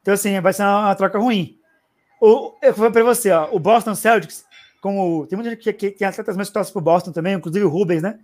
Então, 0.02 0.14
assim, 0.14 0.40
vai 0.40 0.52
ser 0.52 0.64
uma, 0.64 0.80
uma 0.80 0.94
troca 0.96 1.18
ruim. 1.18 1.56
O, 2.20 2.54
eu 2.60 2.72
vou 2.74 2.90
para 2.90 3.04
você, 3.04 3.30
ó, 3.30 3.48
o 3.52 3.58
Boston 3.58 3.94
Celtics, 3.94 4.44
como 4.80 5.26
tem 5.26 5.36
muita 5.36 5.50
gente 5.50 5.62
que, 5.62 5.72
que 5.72 5.90
tem 5.92 6.08
atletas 6.08 6.36
mais 6.36 6.50
torcem 6.50 6.72
pro 6.72 6.82
Boston 6.82 7.12
também, 7.12 7.34
inclusive 7.34 7.64
o 7.64 7.68
Rubens, 7.68 8.02
né? 8.02 8.18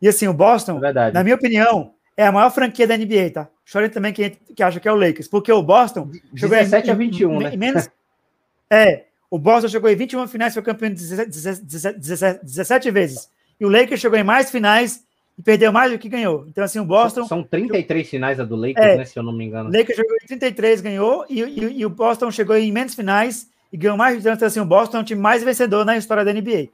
E 0.00 0.08
assim, 0.08 0.28
o 0.28 0.34
Boston, 0.34 0.80
é 0.84 1.10
na 1.10 1.22
minha 1.22 1.36
opinião, 1.36 1.94
é 2.16 2.26
a 2.26 2.32
maior 2.32 2.50
franquia 2.50 2.86
da 2.86 2.96
NBA, 2.96 3.30
tá? 3.32 3.48
Chorem 3.64 3.88
também 3.88 4.12
quem 4.12 4.30
que 4.30 4.62
acha 4.62 4.78
que 4.80 4.88
é 4.88 4.92
o 4.92 4.96
Lakers, 4.96 5.28
porque 5.28 5.50
o 5.50 5.62
Boston 5.62 6.10
17 6.32 6.90
a 6.90 6.94
21, 6.94 7.34
em, 7.34 7.44
né? 7.44 7.56
Menos, 7.56 7.88
é, 8.68 9.04
o 9.32 9.38
Boston 9.38 9.66
chegou 9.66 9.88
em 9.88 9.96
21 9.96 10.28
finais, 10.28 10.52
foi 10.52 10.62
campeão 10.62 10.92
17, 10.92 11.30
17, 11.30 12.44
17, 12.44 12.90
vezes. 12.90 13.30
E 13.58 13.64
o 13.64 13.68
Lakers 13.70 13.98
chegou 13.98 14.18
em 14.18 14.22
mais 14.22 14.50
finais 14.50 15.06
e 15.38 15.42
perdeu 15.42 15.72
mais 15.72 15.90
do 15.90 15.98
que 15.98 16.06
ganhou. 16.06 16.44
Então, 16.50 16.62
assim, 16.62 16.78
o 16.78 16.84
Boston. 16.84 17.24
São 17.26 17.42
33 17.42 18.10
finais 18.10 18.38
a 18.38 18.44
do 18.44 18.54
Lakers, 18.56 18.86
é, 18.86 18.96
né? 18.98 19.06
Se 19.06 19.18
eu 19.18 19.22
não 19.22 19.32
me 19.32 19.46
engano. 19.46 19.70
O 19.70 19.72
Lakers 19.72 19.96
chegou 19.96 20.14
em 20.22 20.26
33, 20.26 20.82
ganhou, 20.82 21.24
e, 21.30 21.40
e, 21.40 21.78
e, 21.78 21.86
o 21.86 21.88
Boston 21.88 22.30
chegou 22.30 22.54
em 22.58 22.70
menos 22.70 22.94
finais 22.94 23.48
e 23.72 23.76
ganhou 23.78 23.96
mais. 23.96 24.18
Então, 24.26 24.46
assim, 24.46 24.60
o 24.60 24.66
Boston 24.66 24.98
é 24.98 25.00
o 25.00 25.04
time 25.04 25.22
mais 25.22 25.42
vencedor 25.42 25.82
na 25.86 25.96
história 25.96 26.26
da 26.26 26.32
NBA. 26.34 26.68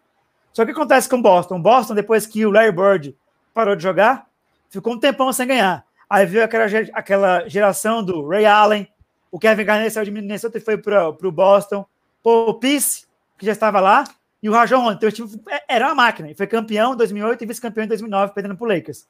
Só 0.53 0.65
que 0.65 0.73
o 0.73 0.75
acontece 0.75 1.09
com 1.09 1.15
o 1.15 1.23
Boston? 1.23 1.61
Boston, 1.63 1.95
depois 1.95 2.27
que 2.27 2.45
o 2.45 2.51
Larry 2.51 2.73
Bird 2.73 3.17
parou 3.55 3.77
de 3.77 3.85
jogar, 3.85 4.27
ficou 4.69 4.95
um 4.95 4.99
tempão 4.99 5.33
sem 5.33 5.47
ganhar. 5.47 5.85
Aí 6.11 6.27
viu 6.27 6.43
aquela, 6.43 6.65
aquela 6.93 7.49
geração 7.49 8.03
do 8.03 8.27
Ray 8.27 8.47
Allen, 8.47 8.89
o 9.31 9.39
Kevin 9.39 9.65
Garnett 9.65 9.93
saiu 9.93 10.07
de 10.07 10.11
Minnesota 10.11 10.59
e 10.59 10.61
foi 10.61 10.77
para 10.77 11.09
o 11.09 11.31
Boston, 11.31 11.87
o 12.29 12.55
Peace, 12.55 13.05
que 13.37 13.47
já 13.47 13.53
estava 13.53 13.81
lá, 13.81 14.05
e 14.43 14.49
o 14.49 14.53
Rajon 14.53 14.93
Então 14.93 15.09
o 15.09 15.13
time 15.13 15.29
é, 15.51 15.77
era 15.77 15.87
uma 15.87 15.95
máquina. 15.95 16.31
E 16.31 16.35
foi 16.35 16.47
campeão 16.47 16.95
em 16.95 16.97
2008 16.97 17.43
e 17.43 17.47
vice-campeão 17.47 17.85
em 17.85 17.89
2009, 17.89 18.33
perdendo 18.33 18.57
para 18.57 18.65
o 18.65 18.69
Lakers. 18.69 19.07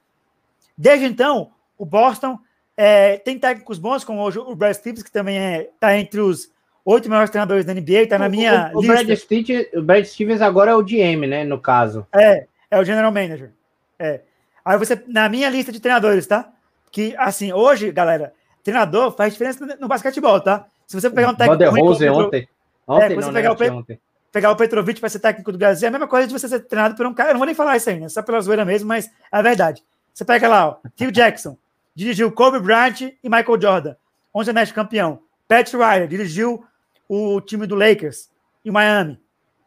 Desde 0.77 1.07
então, 1.07 1.51
o 1.77 1.85
Boston 1.85 2.39
é, 2.77 3.19
tem 3.19 3.39
técnicos 3.39 3.79
bons, 3.79 4.05
como 4.05 4.23
hoje 4.23 4.39
o 4.39 4.55
Brad 4.55 4.75
Stevens, 4.75 5.03
que 5.03 5.11
também 5.11 5.37
está 5.37 5.59
é, 5.59 5.71
tá 5.81 5.99
entre 5.99 6.21
os 6.21 6.51
oito 6.85 7.09
melhores 7.09 7.31
treinadores 7.31 7.64
da 7.64 7.75
NBA, 7.75 8.03
está 8.03 8.19
na 8.19 8.29
minha 8.29 8.71
o, 8.73 8.79
o. 8.79 8.83
Brad 8.87 9.11
Stevens, 9.16 9.66
o 9.75 9.83
Brad 9.83 10.05
Stevens 10.05 10.41
agora 10.41 10.71
é 10.71 10.75
o 10.75 10.83
GM, 10.83 11.27
né, 11.27 11.45
no 11.45 11.61
caso. 11.61 12.07
É, 12.14 12.47
é 12.71 12.79
o 12.79 12.85
General 12.85 13.12
Manager. 13.12 13.51
É. 13.99 14.21
Aí 14.64 14.79
você, 14.79 15.03
na 15.07 15.29
minha 15.29 15.51
lista 15.51 15.73
de 15.73 15.81
treinadores, 15.81 16.27
tá? 16.27 16.51
Que, 16.91 17.14
assim, 17.19 17.53
hoje, 17.53 17.91
galera, 17.91 18.33
treinador 18.62 19.11
faz 19.12 19.33
diferença 19.33 19.77
no 19.81 19.89
basquetebol, 19.89 20.41
tá? 20.41 20.66
Se 20.87 20.99
você 20.99 21.11
pegar 21.11 21.31
um 21.31 21.35
técnico. 21.35 21.71
Ruim, 21.71 21.81
Rose 21.81 22.09
ontem. 22.09 22.49
Ontem, 22.89 23.05
é, 23.05 23.16
não, 23.16 23.22
você 23.22 23.32
pegar, 23.32 23.55
né, 23.55 23.70
o 23.70 23.74
ontem. 23.76 24.01
pegar 24.32 24.51
o 24.51 24.57
Petrovic 24.57 24.99
para 24.99 25.09
ser 25.11 25.18
técnico 25.18 25.53
do 25.53 25.59
Brasil, 25.59 25.86
é 25.86 25.89
a 25.89 25.93
mesma 25.93 26.09
coisa 26.09 26.26
de 26.26 26.32
você 26.32 26.49
ser 26.49 26.61
treinado 26.61 26.95
por 26.95 27.07
um 27.07 27.12
cara. 27.12 27.30
Eu 27.30 27.34
não 27.34 27.39
vou 27.39 27.47
nem 27.47 27.55
falar 27.55 27.76
isso 27.76 27.91
aí, 27.91 28.01
né? 28.01 28.09
Só 28.09 28.22
pela 28.22 28.41
zoeira 28.41 28.64
mesmo, 28.64 28.89
mas 28.89 29.11
é 29.30 29.43
verdade. 29.43 29.84
Você 30.14 30.24
pega 30.24 30.49
lá, 30.49 30.68
ó, 30.68 30.76
Phil 30.97 31.11
Jackson, 31.11 31.57
dirigiu 31.95 32.32
Kobe 32.32 32.59
Bryant 32.59 33.03
e 33.03 33.28
Michael 33.28 33.61
Jordan, 33.61 33.95
11 34.34 34.51
anéis 34.51 34.72
campeão. 34.72 35.20
Pat 35.47 35.72
Riley 35.72 36.09
dirigiu 36.09 36.64
o 37.09 37.41
time 37.41 37.66
do 37.66 37.74
Lakers 37.74 38.30
e 38.64 38.70
Miami, 38.70 39.20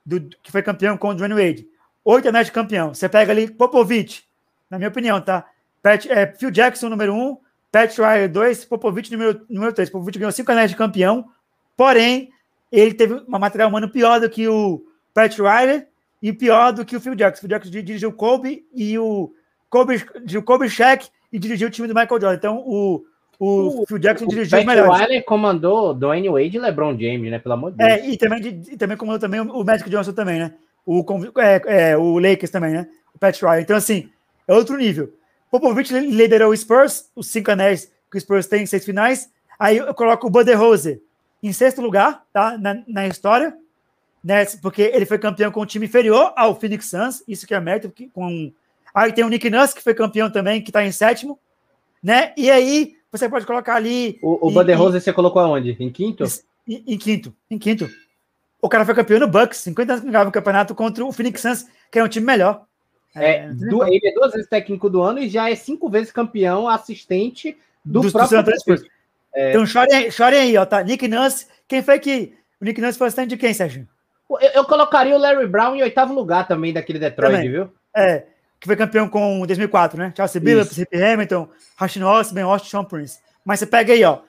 do, 0.06 0.20
que 0.42 0.52
foi 0.52 0.62
campeão 0.62 0.98
com 0.98 1.10
o 1.10 1.14
Dwayne 1.14 1.36
Wade. 1.36 1.68
Oito 2.04 2.28
anéis 2.28 2.48
de 2.48 2.52
campeão. 2.52 2.94
Você 2.94 3.08
pega 3.08 3.32
ali 3.32 3.50
Popovich, 3.50 4.24
na 4.70 4.78
minha 4.78 4.90
opinião, 4.90 5.22
tá? 5.22 5.46
Pat, 5.82 6.06
é, 6.08 6.28
Phil 6.28 6.52
Jackson, 6.52 6.90
número 6.90 7.14
um, 7.14 7.38
Pat 7.72 7.96
Riley, 7.98 8.28
dois, 8.28 8.66
Popovich, 8.66 9.12
número, 9.12 9.46
número 9.50 9.74
três. 9.74 9.90
Popovich 9.90 10.18
ganhou 10.18 10.32
cinco 10.32 10.52
anéis 10.52 10.72
de 10.72 10.78
campeão, 10.78 11.30
porém, 11.76 12.32
ele 12.72 12.94
teve 12.94 13.16
uma 13.28 13.40
material 13.40 13.70
humano 13.70 13.90
pior 13.90 14.20
do 14.20 14.30
que 14.30 14.48
o 14.48 14.84
Pat 15.14 15.36
Riley 15.38 15.86
e 16.22 16.32
pior 16.32 16.72
do 16.72 16.86
que 16.86 16.96
o 16.96 17.02
Phil 17.02 17.16
Jackson. 17.16 17.40
O 17.40 17.42
Phil 17.42 17.50
Jackson 17.50 17.70
dirigiu 17.70 18.10
o 18.10 18.14
Kobe 18.14 18.66
e 18.74 18.98
o 18.98 19.34
Kobe, 19.70 20.04
o 20.38 20.44
Kobe 20.44 20.70
Shaq 20.70 21.10
e 21.32 21.40
dirigiu 21.40 21.68
o 21.68 21.72
time 21.72 21.88
do 21.88 21.94
Michael 21.94 22.22
Jordan. 22.22 22.36
Então, 22.36 22.58
o, 22.66 23.04
o, 23.40 23.82
o 23.82 23.86
Phil 23.86 23.98
Jackson 23.98 24.26
o 24.26 24.30
dirigiu 24.30 24.64
Pat 24.64 24.80
os 24.80 25.00
Riley 25.00 25.22
comandou 25.24 25.94
Dwayne 25.94 26.30
Wade 26.30 26.58
e 26.58 26.60
LeBron 26.60 26.98
James, 26.98 27.32
né? 27.32 27.40
Pelo 27.40 27.54
amor 27.54 27.72
de 27.72 27.84
é, 27.84 27.96
Deus. 27.98 28.08
É, 28.08 28.10
e 28.12 28.18
também, 28.18 28.62
e 28.72 28.78
também 28.78 28.98
comandou 28.98 29.20
também 29.20 29.42
o 29.42 29.64
Magic 29.64 29.90
Johnson 29.90 30.14
também, 30.14 30.40
né? 30.40 30.54
O, 30.86 31.04
é, 31.38 31.92
é, 31.92 31.98
o 31.98 32.20
Lakers 32.20 32.50
também, 32.52 32.72
né? 32.72 32.88
O 33.14 33.20
Pat 33.20 33.40
Riley. 33.42 33.62
Então, 33.62 33.76
assim, 33.76 34.10
é 34.48 34.54
outro 34.54 34.78
nível. 34.78 35.14
Popovich 35.50 35.94
liderou 35.94 36.52
o 36.52 36.58
Spurs, 36.58 37.10
os 37.14 37.28
cinco 37.28 37.52
anéis 37.52 37.92
que 38.10 38.18
o 38.18 38.22
Spurs 38.22 38.48
tem, 38.48 38.66
seis 38.66 38.86
finais. 38.86 39.30
Aí 39.60 39.78
eu 39.78 39.94
coloco 39.94 40.28
o 40.28 40.58
Rose 40.58 41.02
em 41.42 41.52
sexto 41.54 41.82
lugar, 41.82 42.24
tá? 42.32 42.58
Na, 42.58 42.82
na 42.88 43.08
história, 43.08 43.56
né? 44.24 44.46
Porque 44.62 44.82
ele 44.82 45.06
foi 45.06 45.18
campeão 45.18 45.52
com 45.52 45.62
um 45.62 45.66
time 45.66 45.86
inferior 45.86 46.34
ao 46.36 46.60
Phoenix 46.60 46.90
Suns, 46.90 47.24
isso 47.28 47.48
que 47.48 47.54
é 47.54 47.60
mérito. 47.60 47.92
Com... 48.14 48.52
Aí 48.94 49.12
tem 49.12 49.24
o 49.24 49.30
Nick 49.30 49.50
Nurse, 49.50 49.74
que 49.74 49.84
foi 49.84 49.94
campeão 49.94 50.30
também, 50.30 50.62
que 50.62 50.70
está 50.70 50.86
em 50.86 50.92
sétimo, 50.92 51.40
né? 52.04 52.34
E 52.38 52.50
aí 52.52 52.96
você 53.12 53.28
pode 53.28 53.46
colocar 53.46 53.76
ali. 53.76 54.20
O, 54.22 54.48
o 54.48 54.76
Rose 54.76 55.02
você 55.02 55.12
colocou 55.12 55.42
aonde? 55.42 55.76
Em 55.80 55.90
quinto? 55.90 56.24
Em, 56.68 56.84
em, 56.88 56.98
quinto, 56.98 57.34
em 57.50 57.58
quinto. 57.58 57.90
O 58.62 58.70
cara 58.70 58.86
foi 58.86 58.94
campeão 58.94 59.20
no 59.20 59.28
Bucks, 59.28 59.58
50 59.60 59.92
anos 59.92 60.06
que 60.06 60.12
ganhava 60.12 60.30
o 60.30 60.34
campeonato 60.34 60.76
contra 60.76 61.04
o 61.04 61.12
Phoenix 61.12 61.42
Suns, 61.42 61.66
que 61.92 62.00
é 62.00 62.04
um 62.04 62.08
time 62.08 62.26
melhor. 62.26 62.66
É, 63.14 63.46
é 63.46 63.50
do, 63.50 63.84
ele 63.84 64.08
é 64.08 64.14
duas 64.14 64.32
vezes 64.32 64.48
técnico 64.48 64.90
do 64.90 65.02
ano 65.02 65.20
e 65.20 65.28
já 65.28 65.50
é 65.50 65.56
cinco 65.56 65.90
vezes 65.90 66.12
campeão 66.12 66.68
assistente 66.68 67.58
do, 67.84 68.02
do 68.02 68.12
próprio 68.12 68.42
do 68.42 68.52
é. 69.34 69.50
Então 69.50 69.66
chorem, 69.66 70.12
chorem 70.12 70.40
aí, 70.40 70.58
ó, 70.58 70.66
tá? 70.66 70.84
Nick 70.84 71.08
Nance, 71.08 71.48
quem 71.68 71.82
foi 71.82 72.00
que. 72.00 72.34
O 72.60 72.66
Nick 72.66 72.80
Nance 72.80 72.98
foi 72.98 73.08
assistente 73.08 73.30
de 73.30 73.38
quem, 73.38 73.54
Sérgio? 73.54 73.88
Eu, 74.30 74.50
eu, 74.56 74.66
colocaria 74.66 75.16
o 75.16 75.20
Larry 75.20 75.48
Brown 75.48 75.76
em 75.76 75.82
oitavo 75.82 76.14
lugar 76.14 76.48
também 76.48 76.72
daquele 76.72 77.00
Detroit, 77.00 77.34
também. 77.34 77.50
viu? 77.50 77.72
É, 77.94 78.24
que 78.60 78.68
foi 78.68 78.76
campeão 78.76 79.10
com 79.10 79.46
2004, 79.46 79.98
né? 79.98 80.14
Chelsea 80.16 80.42
Billups, 80.42 80.78
Rip 80.78 80.96
Hamilton, 80.96 81.50
Rashid 81.76 82.04
Ross, 82.04 82.32
Ben 82.32 82.44
Austin, 82.44 82.70
Sean 82.70 82.84
Prince. 82.86 83.20
Mas 83.44 83.60
você 83.60 83.66
pega 83.66 83.92
aí, 83.92 84.04
ó. 84.04 84.20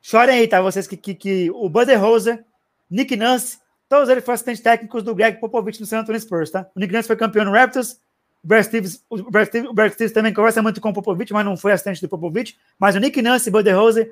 Chorem 0.00 0.38
aí, 0.38 0.48
tá? 0.48 0.62
Vocês 0.62 0.86
que, 0.86 0.96
que, 0.96 1.14
que 1.14 1.50
o 1.50 1.68
Buddy 1.68 1.94
Rosa, 1.94 2.42
Nick 2.90 3.16
Nance, 3.16 3.58
todos 3.88 4.08
eles 4.08 4.24
foram 4.24 4.34
assistentes 4.34 4.62
técnicos 4.62 5.02
do 5.02 5.14
Greg 5.14 5.38
Popovich 5.38 5.78
no 5.80 5.86
San 5.86 6.00
Antonio 6.00 6.20
Spurs, 6.20 6.50
tá? 6.50 6.66
O 6.74 6.80
Nick 6.80 6.92
Nance 6.92 7.08
foi 7.08 7.16
campeão 7.16 7.44
no 7.44 7.52
Raptors, 7.52 8.00
o 8.42 8.46
Brad 8.46 8.64
Stevens, 8.64 9.04
o 9.10 9.30
Brad 9.30 9.46
Stevens, 9.46 9.70
o 9.70 9.74
Brad 9.74 9.92
Stevens 9.92 10.12
também 10.12 10.32
conversa 10.32 10.62
muito 10.62 10.80
com 10.80 10.88
o 10.88 10.94
Popovich, 10.94 11.32
mas 11.32 11.44
não 11.44 11.56
foi 11.56 11.72
assistente 11.72 12.00
do 12.00 12.08
Popovich. 12.08 12.56
Mas 12.78 12.96
o 12.96 12.98
Nick 12.98 13.20
Nance 13.20 13.50
e 13.50 13.52
o 13.52 13.76
Rose 13.76 14.10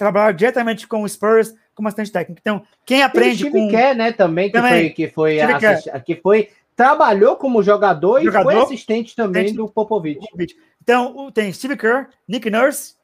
trabalharam 0.00 0.34
diretamente 0.34 0.88
com 0.88 1.02
o 1.02 1.08
Spurs 1.08 1.54
como 1.74 1.86
assistente 1.88 2.10
técnico. 2.10 2.40
Então, 2.40 2.62
quem 2.84 3.02
aprende 3.02 3.48
com... 3.50 3.68
quer, 3.68 3.94
né, 3.94 4.12
também, 4.12 4.48
que 4.48 4.52
também. 4.52 4.70
foi... 4.70 4.90
Que 4.90 5.08
foi, 5.08 5.40
assist... 5.40 5.90
que 6.04 6.16
foi 6.16 6.48
trabalhou 6.74 7.36
como 7.36 7.62
jogador, 7.62 8.22
jogador, 8.22 8.50
e 8.50 8.54
foi 8.54 8.62
assistente 8.62 9.14
também 9.14 9.54
do 9.54 9.68
Popovich. 9.68 10.18
Popovich. 10.18 10.56
Então, 10.82 11.30
tem 11.30 11.52
Steve 11.52 11.76
Kerr, 11.76 12.08
Nick 12.26 12.48
Nurse 12.48 12.94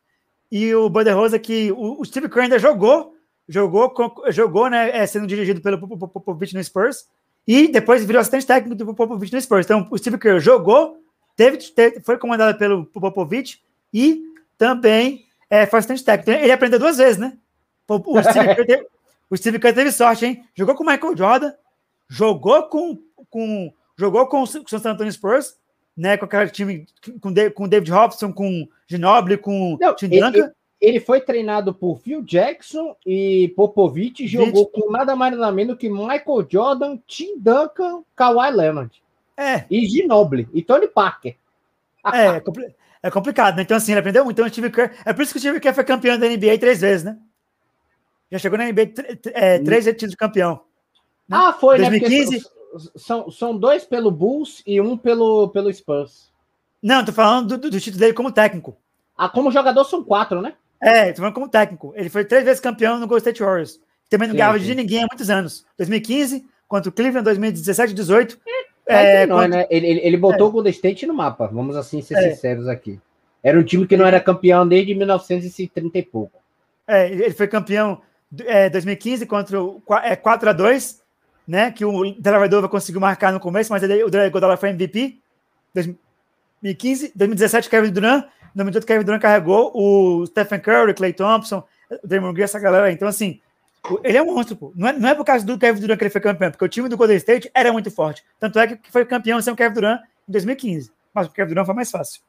e 0.50 0.74
o 0.74 0.88
Rose 0.88 1.38
que 1.38 1.70
o, 1.72 2.00
o 2.00 2.04
Steve 2.04 2.28
Kerr 2.28 2.44
ainda 2.44 2.58
jogou, 2.58 3.14
jogou, 3.46 3.92
jogou, 4.30 4.70
né, 4.70 4.96
é, 4.96 5.06
sendo 5.06 5.26
dirigido 5.26 5.60
pelo 5.60 5.78
Popovich 5.78 6.54
no 6.54 6.64
Spurs. 6.64 7.06
E 7.46 7.68
depois 7.68 8.02
virou 8.02 8.20
assistente 8.20 8.46
técnico 8.46 8.74
do 8.74 8.94
Popovich 8.94 9.32
no 9.32 9.40
Spurs. 9.40 9.66
Então, 9.66 9.86
o 9.90 9.98
Steve 9.98 10.18
Kerr 10.18 10.40
jogou, 10.40 10.98
teve, 11.36 11.58
teve 11.58 12.00
foi 12.00 12.18
comandado 12.18 12.58
pelo 12.58 12.86
Popovich 12.86 13.60
e 13.92 14.22
também 14.56 15.25
é, 15.48 15.66
foi 15.66 15.78
assistente 15.78 16.04
técnico. 16.04 16.30
Ele 16.30 16.52
aprendeu 16.52 16.78
duas 16.78 16.96
vezes, 16.96 17.18
né? 17.18 17.36
O, 17.88 17.98
Steve, 18.22 18.54
Kerr 18.54 18.66
teve, 18.66 18.86
o 19.30 19.36
Steve 19.36 19.58
Kerr 19.58 19.74
teve 19.74 19.92
sorte, 19.92 20.26
hein? 20.26 20.44
Jogou 20.54 20.74
com 20.74 20.84
o 20.84 20.86
Michael 20.86 21.16
Jordan, 21.16 21.52
jogou 22.08 22.62
com, 22.64 22.98
com 23.30 23.72
jogou 23.96 24.26
com 24.26 24.42
o 24.42 24.46
San 24.46 24.62
Antonio 24.84 25.12
Spurs, 25.12 25.56
né? 25.96 26.16
Com 26.16 26.24
aquele 26.24 26.50
time 26.50 26.86
com, 27.20 27.32
com 27.54 27.68
David 27.68 27.90
Robson, 27.90 28.32
com 28.32 28.68
Ginobili, 28.86 29.38
com 29.38 29.76
Não, 29.80 29.94
Tim 29.94 30.08
Duncan 30.08 30.52
ele 30.80 31.00
foi 31.00 31.20
treinado 31.20 31.74
por 31.74 31.98
Phil 31.98 32.22
Jackson 32.22 32.94
e 33.04 33.52
Popovich 33.56 34.26
jogou 34.26 34.66
com 34.66 34.90
nada 34.90 35.16
mais 35.16 35.36
nada 35.36 35.50
menos 35.50 35.78
que 35.78 35.88
Michael 35.88 36.46
Jordan, 36.48 36.98
Tim 37.06 37.38
Duncan, 37.38 38.02
Kawhi 38.14 38.50
Leonard. 38.50 39.02
É. 39.36 39.64
E 39.70 39.86
Ginobili 39.86 40.48
e 40.52 40.62
Tony 40.62 40.86
Parker. 40.86 41.36
É, 42.04 42.40
é, 43.02 43.10
complicado, 43.10 43.56
né? 43.56 43.62
Então, 43.62 43.76
assim, 43.76 43.92
ele 43.92 44.00
aprendeu 44.00 44.24
muito. 44.24 44.36
Então, 44.36 44.46
o 44.46 44.48
Steve 44.48 44.70
Kerr, 44.70 44.92
é 45.04 45.12
por 45.12 45.22
isso 45.22 45.32
que 45.32 45.38
o 45.38 45.40
Steve 45.40 45.60
Kerr 45.60 45.74
foi 45.74 45.84
campeão 45.84 46.18
da 46.18 46.28
NBA 46.28 46.58
três 46.58 46.80
vezes, 46.80 47.04
né? 47.04 47.16
Já 48.30 48.38
chegou 48.38 48.58
na 48.58 48.64
NBA 48.66 48.92
é, 49.32 49.58
três 49.60 49.84
títulos 49.84 50.10
de 50.10 50.16
campeão. 50.16 50.60
Né? 51.28 51.36
Ah, 51.36 51.52
foi, 51.52 51.78
2015, 51.78 52.36
né? 52.36 52.42
são, 52.96 53.30
são 53.30 53.56
dois 53.56 53.84
pelo 53.84 54.10
Bulls 54.10 54.62
e 54.66 54.80
um 54.80 54.96
pelo, 54.96 55.48
pelo 55.48 55.72
Spurs. 55.72 56.30
Não, 56.82 57.04
tô 57.04 57.12
falando 57.12 57.58
do, 57.58 57.70
do 57.70 57.80
título 57.80 58.00
dele 58.00 58.12
como 58.12 58.32
técnico. 58.32 58.76
Ah, 59.16 59.28
como 59.28 59.50
jogador 59.50 59.84
são 59.84 60.04
quatro, 60.04 60.42
né? 60.42 60.54
É, 60.80 61.10
tô 61.12 61.18
falando 61.18 61.34
como 61.34 61.48
técnico. 61.48 61.92
Ele 61.96 62.10
foi 62.10 62.24
três 62.24 62.44
vezes 62.44 62.60
campeão 62.60 62.98
no 62.98 63.06
Golden 63.06 63.18
State 63.18 63.42
Warriors. 63.42 63.80
Também 64.08 64.28
não 64.28 64.34
sim, 64.34 64.38
ganhava 64.38 64.58
sim. 64.58 64.64
de 64.66 64.74
ninguém 64.74 65.02
há 65.02 65.06
muitos 65.10 65.30
anos. 65.30 65.64
2015, 65.78 66.44
contra 66.68 66.90
o 66.90 66.92
Cleveland, 66.92 67.24
2017, 67.24 67.94
18. 67.94 68.38
É, 68.88 69.22
é, 69.22 69.26
não, 69.26 69.36
contra... 69.36 69.48
né? 69.48 69.66
ele, 69.70 69.86
ele, 69.86 70.00
ele 70.00 70.16
botou 70.16 70.46
é. 70.46 70.48
o 70.48 70.52
Golden 70.52 70.70
State 70.70 71.06
no 71.06 71.14
mapa, 71.14 71.46
vamos 71.46 71.76
assim 71.76 72.00
ser 72.02 72.14
é. 72.14 72.30
sinceros 72.30 72.68
aqui. 72.68 73.00
Era 73.42 73.58
um 73.58 73.62
time 73.62 73.86
que 73.86 73.96
não 73.96 74.06
era 74.06 74.20
campeão 74.20 74.66
desde 74.66 74.94
1930 74.94 75.98
e 75.98 76.02
pouco. 76.02 76.38
É, 76.86 77.10
ele 77.10 77.30
foi 77.32 77.48
campeão 77.48 78.00
é, 78.44 78.68
2015 78.70 79.26
contra 79.26 79.62
o 79.62 79.82
é, 80.02 80.16
4 80.16 80.50
a 80.50 80.52
2 80.52 81.06
né? 81.46 81.70
Que 81.70 81.84
o 81.84 82.12
Delavadova 82.18 82.68
conseguiu 82.68 83.00
marcar 83.00 83.32
no 83.32 83.40
começo, 83.40 83.72
mas 83.72 83.82
ele, 83.82 84.02
o 84.02 84.30
Godala 84.30 84.56
foi 84.56 84.70
MVP. 84.70 85.20
2015, 85.74 87.12
2017, 87.14 87.70
Kevin 87.70 87.90
Durant. 87.90 88.24
No 88.54 88.64
momento 88.64 88.86
Kevin 88.86 89.04
Durant 89.04 89.20
carregou 89.20 89.70
o 89.74 90.26
Stephen 90.26 90.58
Curry, 90.58 90.94
Clay 90.94 91.12
Thompson, 91.12 91.62
o 92.02 92.06
Draymond 92.06 92.34
Green, 92.34 92.44
essa 92.44 92.58
galera. 92.58 92.90
Então, 92.90 93.06
assim, 93.06 93.40
ele 94.02 94.18
é 94.18 94.22
um 94.22 94.34
monstro, 94.34 94.56
pô. 94.56 94.72
Não 94.74 94.88
é, 94.88 94.92
não 94.92 95.08
é 95.08 95.14
por 95.14 95.24
causa 95.24 95.44
do 95.44 95.58
Kevin 95.58 95.80
Durant 95.80 95.98
que 95.98 96.04
ele 96.04 96.10
foi 96.10 96.20
campeão, 96.20 96.50
porque 96.50 96.64
o 96.64 96.68
time 96.68 96.88
do 96.88 96.96
Golden 96.96 97.16
State 97.16 97.50
era 97.54 97.72
muito 97.72 97.90
forte. 97.90 98.24
Tanto 98.38 98.58
é 98.58 98.76
que 98.76 98.90
foi 98.90 99.04
campeão 99.04 99.40
sem 99.40 99.52
o 99.52 99.56
Kevin 99.56 99.74
Durant 99.74 100.00
em 100.28 100.32
2015. 100.32 100.90
Mas 101.12 101.26
o 101.26 101.30
Kevin 101.30 101.50
Durant 101.50 101.66
foi 101.66 101.74
mais 101.74 101.90
fácil. 101.90 102.22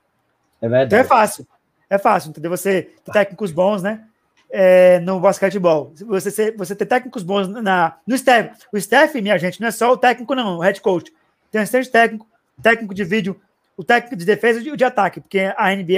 É 0.61 0.67
verdade. 0.67 0.87
Então 0.87 0.99
é 0.99 1.03
fácil. 1.03 1.47
É 1.89 1.97
fácil, 1.97 2.29
entendeu? 2.29 2.51
Você 2.51 2.89
ter 3.03 3.11
técnicos 3.11 3.51
bons, 3.51 3.81
né? 3.81 4.03
É, 4.49 4.99
no 4.99 5.19
basquetebol. 5.19 5.93
Você, 6.07 6.51
você 6.51 6.75
ter 6.75 6.85
técnicos 6.85 7.23
bons 7.23 7.47
na, 7.47 7.97
no 8.05 8.15
staff. 8.15 8.65
O 8.71 8.77
staff, 8.77 9.21
minha 9.21 9.37
gente, 9.37 9.59
não 9.61 9.67
é 9.67 9.71
só 9.71 9.91
o 9.91 9.97
técnico, 9.97 10.35
não, 10.35 10.57
o 10.57 10.61
head 10.61 10.81
coach. 10.81 11.13
Tem 11.51 11.61
assistente 11.61 11.89
técnico, 11.89 12.27
técnico 12.61 12.93
de 12.93 13.03
vídeo, 13.03 13.39
o 13.75 13.83
técnico 13.83 14.15
de 14.15 14.25
defesa 14.25 14.59
e 14.61 14.71
o 14.71 14.77
de 14.77 14.83
ataque, 14.83 15.21
porque 15.21 15.53
a 15.55 15.75
NBA 15.75 15.93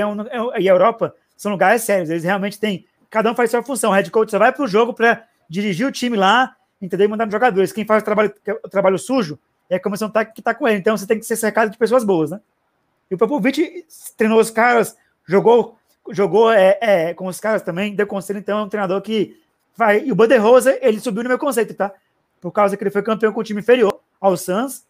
é 0.55 0.61
e 0.61 0.69
a 0.69 0.71
Europa 0.71 1.15
são 1.35 1.51
lugares 1.51 1.81
sérios. 1.83 2.09
Eles 2.09 2.23
realmente 2.23 2.59
têm. 2.59 2.85
Cada 3.09 3.31
um 3.31 3.35
faz 3.35 3.49
sua 3.49 3.63
função. 3.63 3.91
O 3.91 3.93
head 3.93 4.11
coach 4.11 4.29
só 4.29 4.37
vai 4.37 4.51
para 4.51 4.63
o 4.63 4.67
jogo 4.67 4.93
para 4.93 5.23
dirigir 5.49 5.87
o 5.87 5.91
time 5.91 6.15
lá, 6.15 6.55
entendeu? 6.81 7.05
E 7.05 7.09
mandar 7.09 7.25
nos 7.25 7.33
jogadores. 7.33 7.71
Quem 7.71 7.85
faz 7.85 8.01
o 8.01 8.05
trabalho, 8.05 8.33
o 8.63 8.69
trabalho 8.69 8.99
sujo 8.99 9.39
é 9.69 9.75
a 9.75 9.79
comissão 9.79 10.09
técnica 10.09 10.35
que 10.35 10.41
está 10.41 10.53
com 10.53 10.67
ele. 10.67 10.77
Então 10.77 10.97
você 10.97 11.07
tem 11.07 11.19
que 11.19 11.25
ser 11.25 11.35
cercado 11.35 11.71
de 11.71 11.77
pessoas 11.77 12.03
boas, 12.03 12.31
né? 12.31 12.39
E 13.09 13.15
o 13.15 13.17
Popovich 13.17 13.85
treinou 14.15 14.39
os 14.39 14.51
caras, 14.51 14.95
jogou, 15.25 15.77
jogou 16.11 16.51
é, 16.51 16.77
é, 16.81 17.13
com 17.13 17.25
os 17.25 17.39
caras 17.39 17.63
também, 17.63 17.95
deu 17.95 18.05
conselho, 18.05 18.39
então 18.39 18.59
é 18.59 18.63
um 18.63 18.69
treinador 18.69 19.01
que 19.01 19.39
vai. 19.75 20.03
E 20.05 20.11
o 20.11 20.15
Bader 20.15 20.41
Rosa, 20.41 20.77
ele 20.81 20.99
subiu 20.99 21.23
no 21.23 21.29
meu 21.29 21.39
conceito, 21.39 21.73
tá? 21.73 21.91
Por 22.39 22.51
causa 22.51 22.77
que 22.77 22.83
ele 22.83 22.91
foi 22.91 23.01
campeão 23.01 23.33
com 23.33 23.39
o 23.39 23.43
time 23.43 23.61
inferior 23.61 23.99
ao 24.21 24.37
Suns. 24.37 24.85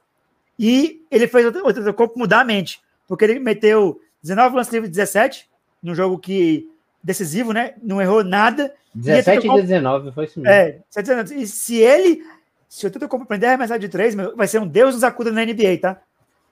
E 0.57 1.05
ele 1.09 1.27
fez 1.27 1.45
o 1.45 1.93
corpo 1.93 2.19
mudar 2.19 2.41
a 2.41 2.45
mente, 2.45 2.81
porque 3.07 3.23
ele 3.23 3.39
meteu 3.39 4.01
19 4.21 4.57
lances 4.57 4.73
livres 4.73 4.91
17, 4.91 5.49
num 5.81 5.95
jogo 5.95 6.19
que 6.19 6.69
decisivo, 7.03 7.53
né? 7.53 7.73
Não 7.81 8.01
errou 8.01 8.23
nada. 8.23 8.73
17 8.93 9.47
e 9.47 9.61
19, 9.61 10.11
foi 10.11 10.25
isso 10.25 10.39
mesmo. 10.39 10.53
É, 10.53 10.79
19. 10.95 11.35
E 11.35 11.47
se 11.47 11.77
ele, 11.77 12.23
se 12.67 12.87
o 12.87 12.91
Tetocompo 12.91 13.23
aprender 13.23 13.47
a 13.47 13.49
arremessar 13.49 13.79
de 13.79 13.87
3, 13.87 14.15
vai 14.35 14.47
ser 14.47 14.59
um 14.59 14.67
Deus 14.67 14.95
nos 14.95 15.03
acuda 15.03 15.31
na 15.31 15.45
NBA, 15.45 15.77
tá? 15.81 16.01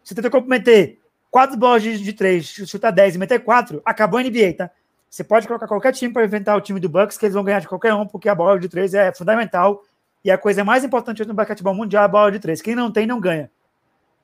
Se 0.03 0.13
o 0.13 0.15
Tetocompo 0.15 0.47
meter 0.47 0.99
quatro 1.29 1.57
bolas 1.57 1.83
de, 1.83 1.99
de 1.99 2.13
três, 2.13 2.45
chutar 2.45 2.91
10 2.91 3.15
e 3.15 3.17
meter 3.17 3.39
quatro, 3.39 3.81
acabou 3.85 4.19
a 4.19 4.23
NBA, 4.23 4.53
tá? 4.57 4.71
Você 5.09 5.23
pode 5.23 5.47
colocar 5.47 5.67
qualquer 5.67 5.93
time 5.93 6.13
para 6.13 6.25
inventar 6.25 6.57
o 6.57 6.61
time 6.61 6.79
do 6.79 6.89
Bucks, 6.89 7.17
que 7.17 7.25
eles 7.25 7.33
vão 7.33 7.43
ganhar 7.43 7.59
de 7.59 7.67
qualquer 7.67 7.93
um, 7.93 8.05
porque 8.05 8.29
a 8.29 8.35
bola 8.35 8.59
de 8.59 8.67
três 8.67 8.93
é 8.93 9.13
fundamental. 9.13 9.83
E 10.23 10.31
a 10.31 10.37
coisa 10.37 10.63
mais 10.63 10.83
importante 10.83 11.23
no 11.25 11.33
basquetebol 11.33 11.73
mundial 11.73 12.03
é 12.03 12.05
a 12.05 12.09
bola 12.09 12.31
de 12.31 12.39
três. 12.39 12.61
Quem 12.61 12.75
não 12.75 12.91
tem, 12.91 13.07
não 13.07 13.19
ganha. 13.19 13.49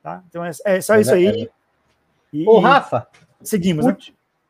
Tá? 0.02 0.22
Então 0.28 0.44
é, 0.44 0.50
é 0.64 0.80
só 0.80 0.94
é 0.96 1.00
isso 1.00 1.14
aí. 1.14 1.48
E, 2.32 2.46
Ô, 2.46 2.58
Rafa, 2.58 3.06
seguimos. 3.42 3.86
Né? 3.86 3.96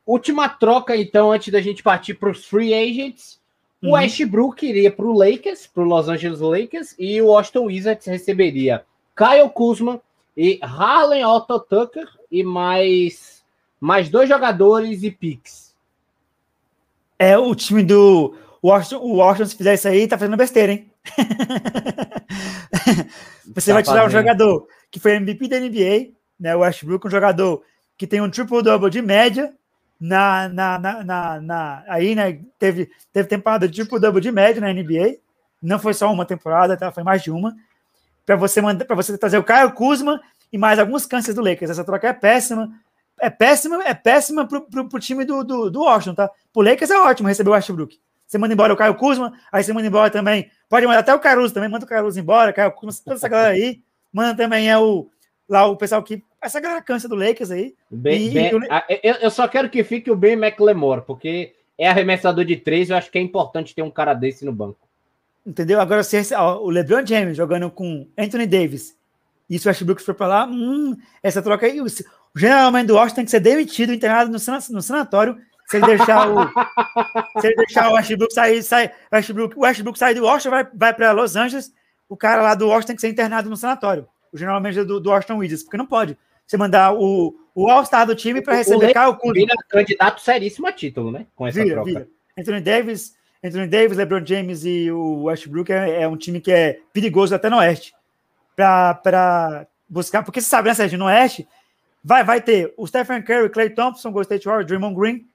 Última 0.05 0.47
troca, 0.47 0.95
então, 0.95 1.31
antes 1.31 1.51
da 1.51 1.61
gente 1.61 1.81
partir 1.81 2.13
para 2.13 2.29
os 2.29 2.45
free 2.45 2.73
agents. 2.73 3.39
O 3.81 3.87
uhum. 3.87 3.93
Westbrook 3.93 4.65
iria 4.65 4.91
para 4.91 5.05
o 5.05 5.17
Lakers, 5.17 5.67
para 5.67 5.83
o 5.83 5.85
Los 5.85 6.07
Angeles 6.07 6.39
Lakers, 6.39 6.95
e 6.97 7.21
o 7.21 7.35
Austin 7.35 7.59
Wizards 7.59 8.05
receberia 8.05 8.85
Kyle 9.15 9.49
Kuzma 9.49 10.01
e 10.35 10.59
Harlan 10.61 11.27
Otto 11.27 11.59
Tucker 11.59 12.07
e 12.31 12.43
mais, 12.43 13.43
mais 13.79 14.09
dois 14.09 14.29
jogadores 14.29 15.03
e 15.03 15.11
picks. 15.11 15.73
É, 17.17 17.37
o 17.37 17.55
time 17.55 17.83
do 17.83 18.35
Washington, 18.63 19.03
o 19.03 19.15
Washington, 19.15 19.49
se 19.49 19.55
fizer 19.55 19.73
isso 19.75 19.87
aí, 19.87 20.07
tá 20.07 20.17
fazendo 20.17 20.37
besteira, 20.37 20.73
hein? 20.73 20.91
Você 23.53 23.71
tá 23.71 23.75
vai 23.75 23.83
tirar 23.83 24.03
fazendo. 24.03 24.07
um 24.07 24.11
jogador 24.11 24.67
que 24.91 24.99
foi 24.99 25.15
MVP 25.15 25.47
da 25.47 25.59
NBA, 25.59 26.11
né? 26.39 26.55
O 26.55 26.59
Westbrook, 26.59 27.07
um 27.07 27.11
jogador 27.11 27.63
que 27.97 28.05
tem 28.05 28.21
um 28.21 28.29
triple-double 28.29 28.89
de 28.89 29.01
média, 29.01 29.53
na, 29.99 30.49
na, 30.49 30.79
na, 30.79 31.03
na, 31.03 31.41
na, 31.41 31.83
aí, 31.87 32.15
né? 32.15 32.39
Teve, 32.59 32.89
teve 33.13 33.27
temporada 33.27 33.67
de 33.67 33.73
triple-double 33.73 34.21
de 34.21 34.31
média 34.31 34.61
na 34.61 34.73
NBA. 34.73 35.17
Não 35.61 35.79
foi 35.79 35.93
só 35.93 36.11
uma 36.11 36.25
temporada, 36.25 36.77
tá? 36.77 36.91
Foi 36.91 37.03
mais 37.03 37.23
de 37.23 37.31
uma. 37.31 37.55
Para 38.25 38.35
você 38.35 38.61
mandar, 38.61 38.85
para 38.85 38.95
você 38.95 39.17
trazer 39.17 39.37
o 39.37 39.43
Caio 39.43 39.71
Kuzma 39.73 40.21
e 40.51 40.57
mais 40.57 40.79
alguns 40.79 41.05
cânceres 41.05 41.35
do 41.35 41.41
Lakers. 41.41 41.71
Essa 41.71 41.83
troca 41.83 42.07
é 42.07 42.13
péssima. 42.13 42.71
É 43.19 43.29
péssima, 43.29 43.81
é 43.83 43.93
péssima 43.93 44.45
pro, 44.45 44.61
pro, 44.61 44.89
pro 44.89 44.99
time 44.99 45.23
do, 45.23 45.43
do, 45.43 45.69
do 45.69 45.81
Washington, 45.81 46.15
tá? 46.15 46.29
Pro 46.51 46.61
Lakers 46.61 46.91
é 46.91 46.97
ótimo 46.97 47.29
receber 47.29 47.49
o 47.49 47.53
Westbrook. 47.53 47.97
Você 48.27 48.37
manda 48.37 48.53
embora 48.53 48.73
o 48.73 48.77
Caio 48.77 48.95
Kuzma, 48.95 49.33
aí 49.51 49.63
você 49.63 49.71
manda 49.71 49.87
embora 49.87 50.09
também. 50.09 50.49
Pode 50.67 50.85
mandar 50.85 50.99
até 50.99 51.13
o 51.13 51.19
Caruso 51.19 51.53
também, 51.53 51.69
manda 51.69 51.85
o 51.85 51.87
Caruso 51.87 52.19
embora, 52.19 52.51
Caio 52.51 52.71
Kuzma, 52.71 53.01
toda 53.03 53.15
essa 53.15 53.29
galera 53.29 53.53
aí. 53.53 53.81
Manda 54.11 54.35
também 54.35 54.69
é 54.69 54.77
o 54.77 55.09
lá 55.47 55.65
o 55.65 55.77
pessoal 55.77 56.03
que. 56.03 56.23
Essa 56.41 56.59
galera 56.59 56.81
cansa 56.81 57.07
do 57.07 57.15
Lakers 57.15 57.51
aí. 57.51 57.73
Bem, 57.89 58.27
e, 58.27 58.29
bem, 58.31 58.51
e, 58.51 58.99
eu, 59.03 59.13
eu, 59.15 59.31
só 59.31 59.47
quero 59.47 59.69
que 59.69 59.83
fique 59.83 60.11
o 60.11 60.15
Ben 60.15 60.33
McLemore, 60.33 61.01
porque 61.01 61.55
é 61.77 61.87
arremessador 61.87 62.45
de 62.45 62.55
três, 62.55 62.89
eu 62.89 62.97
acho 62.97 63.09
que 63.11 63.17
é 63.17 63.21
importante 63.21 63.73
ter 63.73 63.81
um 63.81 63.91
cara 63.91 64.13
desse 64.13 64.45
no 64.45 64.51
banco. 64.51 64.79
Entendeu? 65.45 65.79
Agora, 65.79 66.03
se 66.03 66.17
esse, 66.17 66.33
ó, 66.33 66.57
o 66.59 66.69
LeBron 66.69 67.05
James 67.05 67.37
jogando 67.37 67.69
com 67.69 68.07
Anthony 68.17 68.47
Davis 68.47 68.97
e 69.49 69.59
se 69.59 69.67
o 69.67 69.69
Westbrook 69.69 70.01
for 70.01 70.15
para 70.15 70.27
lá, 70.27 70.45
hum, 70.45 70.97
essa 71.21 71.41
troca 71.41 71.67
aí, 71.67 71.79
o, 71.79 71.85
o 71.85 71.89
generalmente 72.35 72.87
do 72.87 72.95
Washington 72.95 73.15
tem 73.15 73.25
que 73.25 73.31
ser 73.31 73.39
demitido, 73.39 73.93
internado 73.93 74.31
no, 74.31 74.39
no 74.71 74.81
sanatório, 74.81 75.37
se 75.67 75.77
ele 75.77 75.85
deixar 75.85 76.29
o 76.29 76.47
se 77.41 77.47
ele 77.47 77.55
deixar 77.55 77.89
o 77.89 77.93
Westbrook 77.93 78.33
sair, 78.33 78.63
sair 78.63 78.91
Westbrook, 79.11 79.57
o 79.57 79.61
Westbrook 79.61 79.99
sair 79.99 80.15
do 80.15 80.23
Washington, 80.23 80.49
vai, 80.49 80.67
vai 80.73 80.93
para 80.93 81.11
Los 81.11 81.35
Angeles, 81.35 81.71
o 82.09 82.17
cara 82.17 82.41
lá 82.41 82.55
do 82.55 82.67
Washington 82.67 82.87
tem 82.87 82.95
que 82.95 83.01
ser 83.01 83.09
internado 83.09 83.49
no 83.49 83.57
sanatório, 83.57 84.07
o 84.35 84.37
generalmente 84.37 84.83
do, 84.83 84.99
do 84.99 85.09
Washington 85.09 85.37
Wizards, 85.37 85.63
porque 85.63 85.77
não 85.77 85.85
pode 85.85 86.17
você 86.45 86.57
mandar 86.57 86.93
o, 86.93 87.35
o 87.55 87.69
All-Star 87.69 88.05
do 88.05 88.13
time 88.13 88.41
para 88.41 88.55
receber 88.55 88.93
Kyle 88.93 89.15
Kuzma. 89.17 89.33
Vira 89.33 89.55
candidato 89.69 90.21
seríssimo 90.21 90.67
a 90.67 90.71
título, 90.71 91.11
né? 91.11 91.25
Com 91.35 91.47
essa 91.47 91.63
vira, 91.63 91.75
troca. 91.75 91.89
Vira. 91.89 92.07
Anthony 92.37 92.61
Davis, 92.61 93.15
Anthony 93.41 93.67
Davis, 93.67 93.97
LeBron 93.97 94.25
James 94.25 94.65
e 94.65 94.91
o 94.91 95.23
Westbrook 95.23 95.71
é, 95.71 96.01
é 96.01 96.07
um 96.07 96.17
time 96.17 96.41
que 96.41 96.51
é 96.51 96.79
perigoso 96.91 97.33
até 97.33 97.49
no 97.49 97.57
Oeste. 97.57 97.95
Para 98.55 99.65
buscar, 99.87 100.23
porque 100.23 100.41
você 100.41 100.49
sabe, 100.49 100.67
né, 100.67 100.73
Sérgio, 100.73 100.99
no 100.99 101.05
Oeste 101.05 101.47
vai, 102.03 102.23
vai 102.23 102.41
ter 102.41 102.73
o 102.77 102.85
Stephen 102.85 103.21
Curry, 103.21 103.49
Clay 103.49 103.69
Thompson, 103.69 104.11
Golden 104.11 104.23
State 104.23 104.45
Warriors, 104.45 104.67
Draymond 104.67 104.95
Green, 104.95 105.25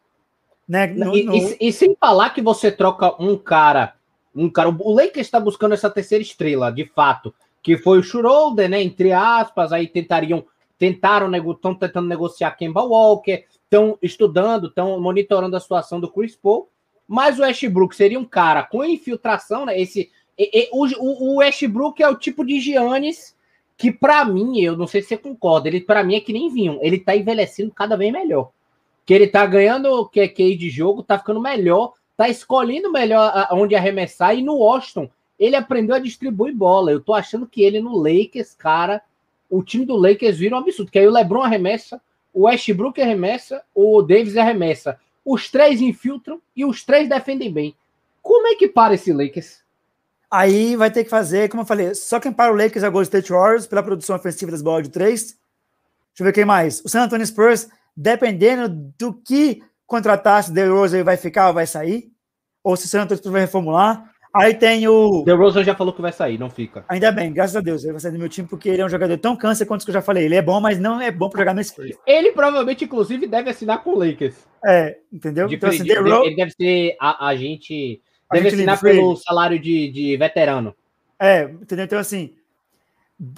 né? 0.68 0.86
No, 0.88 1.16
e, 1.16 1.24
no... 1.24 1.34
E, 1.34 1.56
e, 1.60 1.72
sem 1.72 1.96
falar 1.98 2.30
que 2.30 2.42
você 2.42 2.70
troca 2.70 3.20
um 3.20 3.36
cara, 3.36 3.94
um 4.34 4.48
cara, 4.48 4.68
o 4.68 4.92
Lakers 4.92 5.26
está 5.26 5.40
buscando 5.40 5.72
essa 5.72 5.90
terceira 5.90 6.22
estrela, 6.22 6.70
de 6.70 6.84
fato, 6.84 7.34
que 7.62 7.76
foi 7.76 7.98
o 7.98 8.02
Schroeder, 8.02 8.68
né? 8.68 8.82
Entre 8.82 9.12
aspas, 9.12 9.72
aí 9.72 9.86
tentariam, 9.86 10.44
tentaram, 10.78 11.30
estão 11.52 11.74
tentando 11.74 12.08
negociar 12.08 12.52
Kemba 12.52 12.82
Walker, 12.82 13.44
estão 13.64 13.98
estudando, 14.02 14.68
estão 14.68 15.00
monitorando 15.00 15.56
a 15.56 15.60
situação 15.60 16.00
do 16.00 16.10
Chris 16.10 16.36
Paul. 16.36 16.68
Mas 17.06 17.38
o 17.38 17.42
Westbrook 17.42 17.94
seria 17.94 18.18
um 18.18 18.24
cara 18.24 18.62
com 18.62 18.84
infiltração, 18.84 19.66
né? 19.66 19.80
Esse, 19.80 20.10
e, 20.38 20.62
e, 20.62 20.68
o, 20.72 20.86
o 20.98 21.36
Westbrook 21.38 22.02
é 22.02 22.08
o 22.08 22.16
tipo 22.16 22.44
de 22.44 22.60
Giannis 22.60 23.36
que, 23.76 23.90
para 23.90 24.24
mim, 24.24 24.60
eu 24.60 24.76
não 24.76 24.86
sei 24.86 25.02
se 25.02 25.08
você 25.08 25.16
concorda, 25.16 25.66
ele 25.66 25.80
para 25.80 26.04
mim 26.04 26.14
é 26.14 26.20
que 26.20 26.32
nem 26.32 26.52
vinham. 26.52 26.78
Ele 26.82 26.98
tá 26.98 27.16
envelhecendo 27.16 27.72
cada 27.72 27.96
vez 27.96 28.12
melhor. 28.12 28.50
Que 29.06 29.14
ele 29.14 29.26
tá 29.26 29.44
ganhando 29.46 29.86
o 29.86 30.06
QQ 30.06 30.56
de 30.56 30.68
jogo, 30.68 31.02
tá 31.02 31.18
ficando 31.18 31.40
melhor, 31.40 31.94
tá 32.16 32.28
escolhendo 32.28 32.92
melhor 32.92 33.48
onde 33.52 33.74
arremessar. 33.74 34.36
E 34.36 34.42
no 34.42 34.56
Washington, 34.56 35.10
ele 35.40 35.56
aprendeu 35.56 35.96
a 35.96 35.98
distribuir 35.98 36.54
bola. 36.54 36.92
Eu 36.92 37.00
tô 37.00 37.14
achando 37.14 37.46
que 37.46 37.62
ele 37.62 37.80
no 37.80 37.96
Lakers, 37.96 38.54
cara, 38.54 39.02
o 39.48 39.62
time 39.62 39.84
do 39.84 39.96
Lakers 39.96 40.38
vira 40.38 40.54
um 40.54 40.58
absurdo. 40.58 40.92
Que 40.92 41.00
aí 41.00 41.08
o 41.08 41.10
LeBron 41.10 41.42
arremessa, 41.42 42.00
o 42.32 42.42
Westbrook 42.42 43.02
arremessa, 43.02 43.62
o 43.74 44.02
Davis 44.02 44.36
arremessa 44.36 45.00
os 45.24 45.50
três 45.50 45.80
infiltram 45.80 46.40
e 46.56 46.64
os 46.64 46.84
três 46.84 47.08
defendem 47.08 47.52
bem. 47.52 47.76
Como 48.22 48.46
é 48.48 48.54
que 48.54 48.68
para 48.68 48.94
esse 48.94 49.12
Lakers? 49.12 49.60
Aí 50.30 50.76
vai 50.76 50.90
ter 50.90 51.04
que 51.04 51.10
fazer, 51.10 51.48
como 51.48 51.62
eu 51.62 51.66
falei, 51.66 51.94
só 51.94 52.20
quem 52.20 52.32
para 52.32 52.52
o 52.52 52.56
Lakers 52.56 52.82
é 52.82 52.88
o 52.88 52.92
Golden 52.92 53.06
State 53.06 53.32
Warriors 53.32 53.66
pela 53.66 53.82
produção 53.82 54.16
ofensiva 54.16 54.50
das 54.50 54.62
bolas 54.62 54.84
de 54.84 54.90
três. 54.90 55.22
Deixa 55.22 56.20
eu 56.20 56.24
ver 56.24 56.32
quem 56.32 56.44
mais. 56.44 56.80
O 56.84 56.88
San 56.88 57.02
Antonio 57.02 57.26
Spurs, 57.26 57.68
dependendo 57.96 58.68
do 58.98 59.12
que 59.12 59.62
contratar, 59.86 60.44
se 60.44 60.50
o 60.50 60.54
DeRozan 60.54 61.02
vai 61.02 61.16
ficar 61.16 61.48
ou 61.48 61.54
vai 61.54 61.66
sair, 61.66 62.12
ou 62.62 62.76
se 62.76 62.86
o 62.86 62.88
San 62.88 63.02
Antonio 63.02 63.18
Spurs 63.18 63.32
vai 63.32 63.40
reformular. 63.42 64.12
Aí 64.32 64.54
tem 64.54 64.86
o. 64.86 65.24
The 65.24 65.32
Rosen 65.32 65.64
já 65.64 65.74
falou 65.74 65.92
que 65.92 66.00
vai 66.00 66.12
sair, 66.12 66.38
não 66.38 66.48
fica. 66.48 66.84
Ainda 66.88 67.10
bem, 67.10 67.32
graças 67.32 67.56
a 67.56 67.60
Deus. 67.60 67.82
Ele 67.82 67.92
vai 67.92 68.00
sair 68.00 68.12
do 68.12 68.18
meu 68.18 68.28
time 68.28 68.46
porque 68.46 68.68
ele 68.68 68.80
é 68.80 68.84
um 68.84 68.88
jogador 68.88 69.18
tão 69.18 69.36
câncer 69.36 69.66
quanto 69.66 69.84
que 69.84 69.90
eu 69.90 69.94
já 69.94 70.02
falei. 70.02 70.24
Ele 70.24 70.36
é 70.36 70.42
bom, 70.42 70.60
mas 70.60 70.78
não 70.78 71.00
é 71.00 71.10
bom 71.10 71.28
para 71.28 71.40
jogar 71.40 71.54
no 71.54 71.64
Spurs. 71.64 71.96
Ele 72.06 72.30
provavelmente, 72.30 72.84
inclusive, 72.84 73.26
deve 73.26 73.50
assinar 73.50 73.82
com 73.82 73.90
o 73.90 73.98
Lakers. 73.98 74.36
É, 74.64 74.98
entendeu? 75.12 75.48
De, 75.48 75.56
então, 75.56 75.68
assim, 75.68 75.82
de, 75.82 75.94
Ro... 75.94 76.24
Ele 76.24 76.36
deve 76.36 76.52
ser 76.52 76.96
a, 77.00 77.28
a 77.28 77.36
gente. 77.36 78.00
Deve 78.30 78.46
a 78.46 78.50
gente 78.50 78.60
assinar 78.60 78.80
pelo 78.80 79.16
salário 79.16 79.58
de, 79.58 79.90
de 79.90 80.16
veterano. 80.16 80.74
É, 81.18 81.42
entendeu? 81.42 81.84
Então, 81.84 81.98
assim, 81.98 82.32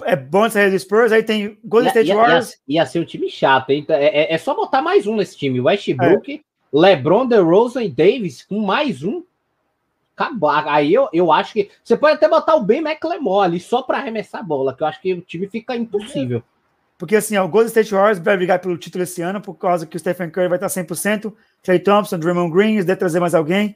é 0.05 0.15
bom 0.15 0.49
sair 0.49 0.71
do 0.71 0.79
Spurs, 0.79 1.11
aí 1.11 1.23
tem 1.23 1.57
Golden 1.65 1.89
State 1.89 2.07
ia, 2.07 2.15
Warriors. 2.15 2.51
Ia, 2.67 2.81
ia, 2.81 2.85
ser 2.85 2.99
um 2.99 3.05
time 3.05 3.29
chato, 3.29 3.71
hein? 3.71 3.85
É, 3.89 4.21
é, 4.21 4.33
é, 4.33 4.37
só 4.37 4.55
botar 4.55 4.81
mais 4.81 5.05
um 5.05 5.15
nesse 5.15 5.35
time. 5.35 5.59
Westbrook, 5.59 6.35
é. 6.35 6.39
LeBron, 6.71 7.25
DeRozan 7.25 7.83
e 7.83 7.89
Davis 7.89 8.43
com 8.43 8.59
mais 8.59 9.03
um. 9.03 9.23
Acabou. 10.15 10.49
Aí 10.49 10.93
eu, 10.93 11.09
eu 11.11 11.31
acho 11.31 11.53
que. 11.53 11.69
Você 11.83 11.97
pode 11.97 12.15
até 12.15 12.29
botar 12.29 12.55
o 12.55 12.63
Ben 12.63 12.79
McLemore 12.79 13.45
ali 13.45 13.59
só 13.59 13.81
para 13.81 13.97
arremessar 13.97 14.41
a 14.41 14.43
bola, 14.43 14.75
que 14.75 14.83
eu 14.83 14.87
acho 14.87 15.01
que 15.01 15.13
o 15.13 15.21
time 15.21 15.47
fica 15.47 15.75
impossível. 15.75 16.43
Porque 16.97 17.15
assim, 17.15 17.35
ó, 17.35 17.43
o 17.43 17.49
Golden 17.49 17.67
State 17.67 17.93
Warriors 17.93 18.19
vai 18.19 18.37
brigar 18.37 18.59
pelo 18.59 18.77
título 18.77 19.03
esse 19.03 19.21
ano, 19.21 19.41
por 19.41 19.55
causa 19.55 19.85
que 19.85 19.97
o 19.97 19.99
Stephen 19.99 20.29
Curry 20.29 20.47
vai 20.47 20.57
estar 20.57 20.67
100%, 20.67 21.33
Clay 21.63 21.79
Thompson, 21.79 22.17
Draymond 22.17 22.53
Green, 22.53 22.75
deve 22.77 22.95
trazer 22.95 23.19
mais 23.19 23.35
alguém. 23.35 23.75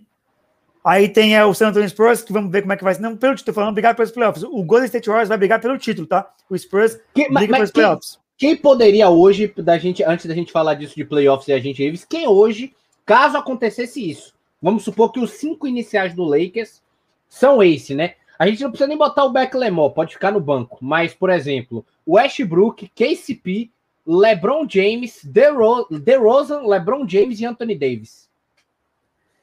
Aí 0.87 1.09
tem 1.09 1.35
é, 1.35 1.43
o 1.43 1.53
San 1.53 1.67
Antonio 1.67 1.89
Spurs, 1.89 2.21
que 2.21 2.31
vamos 2.31 2.49
ver 2.49 2.61
como 2.61 2.71
é 2.71 2.77
que 2.77 2.83
vai 2.85 2.93
ser. 2.93 3.01
Não 3.01 3.17
pelo 3.17 3.35
título, 3.35 3.53
falando 3.53 3.73
brigar 3.73 3.95
pelos 3.95 4.11
playoffs. 4.11 4.43
O 4.43 4.63
Golden 4.63 4.85
State 4.85 5.09
Warriors 5.09 5.27
vai 5.27 5.37
brigar 5.37 5.59
pelo 5.59 5.77
título, 5.77 6.07
tá? 6.07 6.31
O 6.49 6.57
Spurs 6.57 6.97
que, 7.13 7.23
briga 7.23 7.33
mas, 7.33 7.47
pelos 7.47 7.71
quem, 7.71 7.83
playoffs. 7.83 8.19
Quem 8.37 8.55
poderia 8.55 9.09
hoje, 9.09 9.53
da 9.57 9.77
gente, 9.77 10.01
antes 10.03 10.25
da 10.27 10.33
gente 10.33 10.51
falar 10.51 10.75
disso 10.75 10.95
de 10.95 11.03
playoffs 11.03 11.49
e 11.49 11.51
a 11.53 11.59
gente 11.59 11.83
Davis, 11.83 12.05
quem 12.05 12.27
hoje, 12.27 12.73
caso 13.05 13.35
acontecesse 13.35 14.09
isso, 14.09 14.33
vamos 14.61 14.83
supor 14.83 15.11
que 15.11 15.19
os 15.19 15.31
cinco 15.31 15.67
iniciais 15.67 16.13
do 16.13 16.23
Lakers 16.23 16.81
são 17.27 17.61
esse, 17.61 17.93
né? 17.93 18.15
A 18.39 18.47
gente 18.47 18.61
não 18.61 18.69
precisa 18.69 18.87
nem 18.87 18.97
botar 18.97 19.25
o 19.25 19.31
Beck 19.31 19.55
Lemore, 19.55 19.93
pode 19.93 20.13
ficar 20.13 20.31
no 20.31 20.39
banco. 20.39 20.77
Mas, 20.81 21.13
por 21.13 21.29
exemplo, 21.29 21.85
Westbrook, 22.07 22.89
KCP, 22.89 23.71
LeBron 24.05 24.67
James, 24.69 25.21
DeRozan, 25.23 26.61
LeBron 26.61 27.07
James 27.07 27.39
e 27.39 27.45
Anthony 27.45 27.75
Davis. 27.75 28.29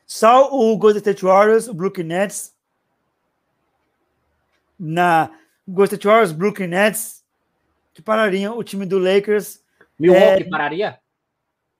Só 0.07 0.49
o 0.53 0.77
Golden 0.77 0.99
State 0.99 1.25
Warriors, 1.25 1.67
o 1.67 1.75
Brooklyn 1.75 2.05
Nets. 2.05 2.55
Na 4.79 5.31
Golden 5.67 5.87
State 5.87 6.07
Warriors, 6.07 6.33
Brooklyn 6.33 6.69
Nets, 6.69 7.25
que 7.93 8.03
parariam 8.03 8.57
o 8.57 8.65
time 8.65 8.87
do 8.87 8.99
Lakers. 8.99 9.62
Milwaukee 9.99 10.43
é, 10.43 10.49
pararia? 10.49 10.99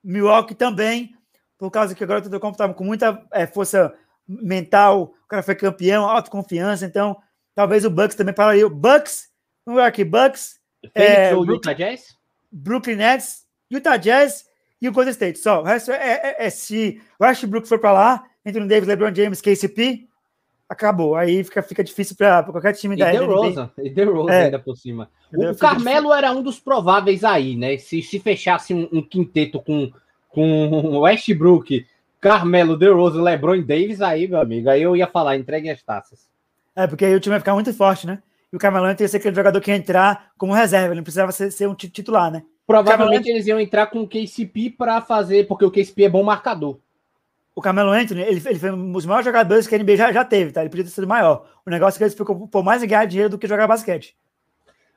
Milwaukee 0.03 0.55
também, 0.55 1.17
por 1.65 1.71
causa 1.71 1.95
que 1.95 2.05
agora 2.05 2.21
o 2.21 2.23
Tetocompo 2.23 2.53
estava 2.53 2.75
com 2.75 2.85
muita 2.85 3.25
é, 3.33 3.47
força 3.47 3.95
mental, 4.29 5.15
o 5.25 5.29
cara 5.29 5.43
foi 5.43 5.55
campeão, 5.55 6.05
autoconfiança, 6.05 6.85
então 6.85 7.17
talvez 7.55 7.87
o 7.87 7.91
Bucks 7.91 8.15
também 8.15 8.35
pararia. 8.35 8.67
O 8.67 8.71
Bucks, 8.71 9.29
New 9.67 9.79
York 9.79 10.05
Bucks, 10.05 10.61
é, 10.95 11.35
ou 11.35 11.47
Utah 11.47 11.73
Jazz? 11.73 12.17
Brooklyn 12.53 12.97
Nets, 12.97 13.47
Utah 13.71 13.97
Jazz 13.97 14.45
e 14.79 14.87
o 14.87 14.93
Golden 14.93 15.13
State. 15.13 15.39
Só, 15.39 15.63
o 15.63 15.65
resto 15.65 15.91
é, 15.91 16.37
é, 16.39 16.47
é 16.47 16.51
se 16.51 17.01
o 17.19 17.25
Westbrook 17.25 17.67
for 17.67 17.79
para 17.79 17.93
lá, 17.93 18.25
entre 18.45 18.63
o 18.63 18.69
Davis, 18.69 18.87
LeBron 18.87 19.15
James, 19.15 19.41
KCP, 19.41 20.07
acabou. 20.69 21.17
Aí 21.17 21.43
fica, 21.45 21.63
fica 21.63 21.83
difícil 21.83 22.15
para 22.15 22.43
qualquer 22.43 22.75
time 22.75 22.95
e 22.95 22.99
da 22.99 23.11
NBA. 23.11 23.25
Rosa, 23.25 23.73
e 23.79 23.91
The 23.91 24.05
Rosa 24.05 24.35
é. 24.35 24.45
ainda 24.45 24.59
por 24.59 24.77
cima. 24.77 25.11
O 25.33 25.57
Carmelo 25.57 26.13
era 26.13 26.31
um 26.31 26.43
dos 26.43 26.61
prováveis 26.61 27.25
aí, 27.25 27.57
né? 27.57 27.79
Se, 27.79 28.03
se 28.03 28.21
fechasse 28.21 28.75
um, 28.75 28.87
um 28.93 29.01
quinteto 29.01 29.63
com, 29.63 29.91
com 30.35 30.99
Westbrook, 30.99 31.87
Carmelo, 32.21 32.77
Rose, 32.95 33.19
LeBron 33.19 33.55
e 33.55 33.63
Davis, 33.63 34.01
aí, 34.01 34.27
meu 34.27 34.41
amigo, 34.41 34.69
aí 34.69 34.83
eu 34.83 34.97
ia 34.97 35.07
falar, 35.07 35.37
entregue 35.37 35.71
as 35.71 35.83
taças. 35.83 36.29
É, 36.75 36.87
porque 36.87 37.05
aí 37.05 37.15
o 37.15 37.21
time 37.21 37.33
vai 37.33 37.41
ficar 37.41 37.55
muito 37.55 37.73
forte, 37.73 38.07
né? 38.07 38.21
E 38.53 38.57
o 38.57 38.59
Carmelo 38.59 38.87
ia 38.87 39.09
ser 39.09 39.19
aquele 39.19 39.35
jogador 39.35 39.61
que 39.61 39.71
ia 39.71 39.77
entrar 39.77 40.31
como 40.37 40.53
reserva, 40.53 40.89
ele 40.89 40.97
não 40.97 41.05
precisava 41.05 41.31
ser, 41.33 41.51
ser 41.51 41.69
um 41.69 41.75
titular, 41.75 42.31
né? 42.31 42.43
Provavelmente 42.67 43.29
eles 43.29 43.47
iam 43.47 43.61
entrar 43.61 43.87
com 43.87 44.01
o 44.01 44.09
KCP 44.09 44.71
para 44.77 45.01
fazer, 45.01 45.47
porque 45.47 45.65
o 45.65 45.71
KCP 45.71 46.05
é 46.05 46.09
bom 46.09 46.23
marcador. 46.23 46.79
O 47.55 47.61
Carmelo 47.61 47.91
Anthony, 47.91 48.23
ele, 48.23 48.43
ele 48.45 48.59
foi 48.59 48.71
um 48.73 48.91
dos 48.91 49.07
maiores 49.07 49.25
jogadores 49.25 49.67
que 49.67 49.75
a 49.75 49.79
NBA 49.79 49.97
já, 49.97 50.13
já 50.13 50.25
teve, 50.25 50.51
tá? 50.51 50.61
Ele 50.63 50.71
podia 50.71 50.85
ter 50.85 50.91
sido 50.91 51.07
maior. 51.07 51.47
O 51.65 51.71
negócio 51.71 51.97
é 51.97 51.99
que 51.99 52.05
ele 52.05 52.11
ficou 52.11 52.49
por 52.49 52.65
mais 52.65 52.83
ganhar 52.83 53.05
dinheiro 53.05 53.31
do 53.31 53.39
que 53.39 53.47
jogar 53.47 53.69
basquete. 53.69 54.17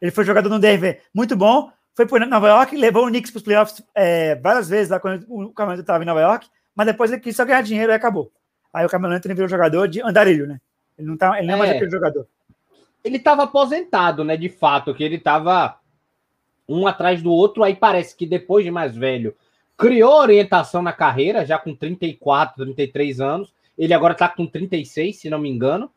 Ele 0.02 0.12
foi 0.12 0.24
jogador 0.24 0.50
no 0.50 0.60
Denver 0.60 1.02
muito 1.14 1.36
bom, 1.36 1.72
foi 1.98 2.06
para 2.06 2.28
Nova 2.28 2.48
York, 2.48 2.78
levou 2.78 3.06
o 3.06 3.10
Knicks 3.10 3.32
para 3.32 3.38
os 3.40 3.44
playoffs 3.44 3.84
é, 3.96 4.36
várias 4.36 4.70
vezes 4.70 4.92
lá 4.92 5.00
quando 5.00 5.26
o 5.28 5.52
Carmelo 5.52 5.82
estava 5.82 6.04
em 6.04 6.06
Nova 6.06 6.22
York, 6.22 6.48
mas 6.76 6.86
depois 6.86 7.12
ele 7.12 7.20
quis 7.20 7.36
só 7.36 7.44
ganhar 7.44 7.64
dinheiro 7.64 7.92
e 7.92 7.96
acabou. 7.96 8.32
Aí 8.72 8.86
o 8.86 8.90
Carmelo 8.90 9.16
Anthony 9.16 9.34
virou 9.34 9.50
jogador 9.50 9.88
de 9.88 10.00
andarilho, 10.04 10.46
né? 10.46 10.62
Ele 10.96 11.08
não, 11.08 11.18
tá, 11.18 11.40
ele 11.40 11.48
não 11.48 11.56
é, 11.56 11.58
é 11.58 11.60
mais 11.60 11.72
aquele 11.72 11.90
jogador. 11.90 12.28
Ele 13.04 13.18
estava 13.18 13.44
aposentado, 13.46 14.24
né? 14.24 14.38
De 14.38 14.48
fato, 14.48 14.94
que 14.94 15.04
ele 15.04 15.16
estava 15.16 15.80
um 16.70 16.86
atrás 16.86 17.20
do 17.24 17.32
outro, 17.32 17.64
aí 17.64 17.76
parece 17.76 18.16
que 18.16 18.28
depois 18.28 18.64
de 18.64 18.70
mais 18.70 18.96
velho, 18.96 19.36
criou 19.76 20.20
orientação 20.20 20.84
na 20.84 20.94
carreira, 20.94 21.48
já 21.48 21.58
com 21.58 21.74
34, 21.74 22.64
33 22.64 23.20
anos, 23.20 23.52
ele 23.76 23.94
agora 23.96 24.14
está 24.14 24.30
com 24.30 24.46
36, 24.46 25.16
se 25.18 25.30
não 25.32 25.40
me 25.40 25.50
engano, 25.50 25.90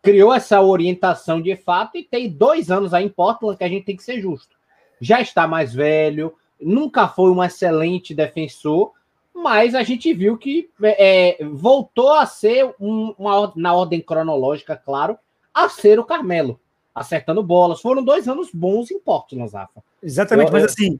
criou 0.00 0.32
essa 0.32 0.60
orientação 0.60 1.42
de 1.42 1.56
fato 1.56 1.98
e 1.98 2.04
tem 2.04 2.30
dois 2.30 2.70
anos 2.70 2.94
aí 2.94 3.04
em 3.04 3.08
Portland 3.08 3.58
que 3.58 3.64
a 3.64 3.68
gente 3.68 3.84
tem 3.86 3.96
que 3.96 4.04
ser 4.04 4.20
justo. 4.20 4.57
Já 5.00 5.20
está 5.20 5.46
mais 5.46 5.74
velho, 5.74 6.34
nunca 6.60 7.08
foi 7.08 7.30
um 7.30 7.42
excelente 7.42 8.14
defensor, 8.14 8.92
mas 9.34 9.74
a 9.74 9.82
gente 9.82 10.12
viu 10.12 10.36
que 10.36 10.68
é, 10.82 11.38
voltou 11.52 12.12
a 12.12 12.26
ser 12.26 12.74
um, 12.80 13.14
uma, 13.18 13.52
na 13.54 13.74
ordem 13.74 14.00
cronológica, 14.00 14.76
claro, 14.76 15.16
a 15.54 15.68
ser 15.68 15.98
o 15.98 16.04
Carmelo 16.04 16.58
acertando 16.94 17.42
bolas. 17.42 17.80
Foram 17.80 18.02
dois 18.02 18.28
anos 18.28 18.50
bons 18.52 18.90
em 18.90 18.98
Portland, 18.98 19.48
Zafa. 19.48 19.82
Exatamente, 20.02 20.48
eu, 20.48 20.52
mas 20.52 20.64
assim, 20.64 20.98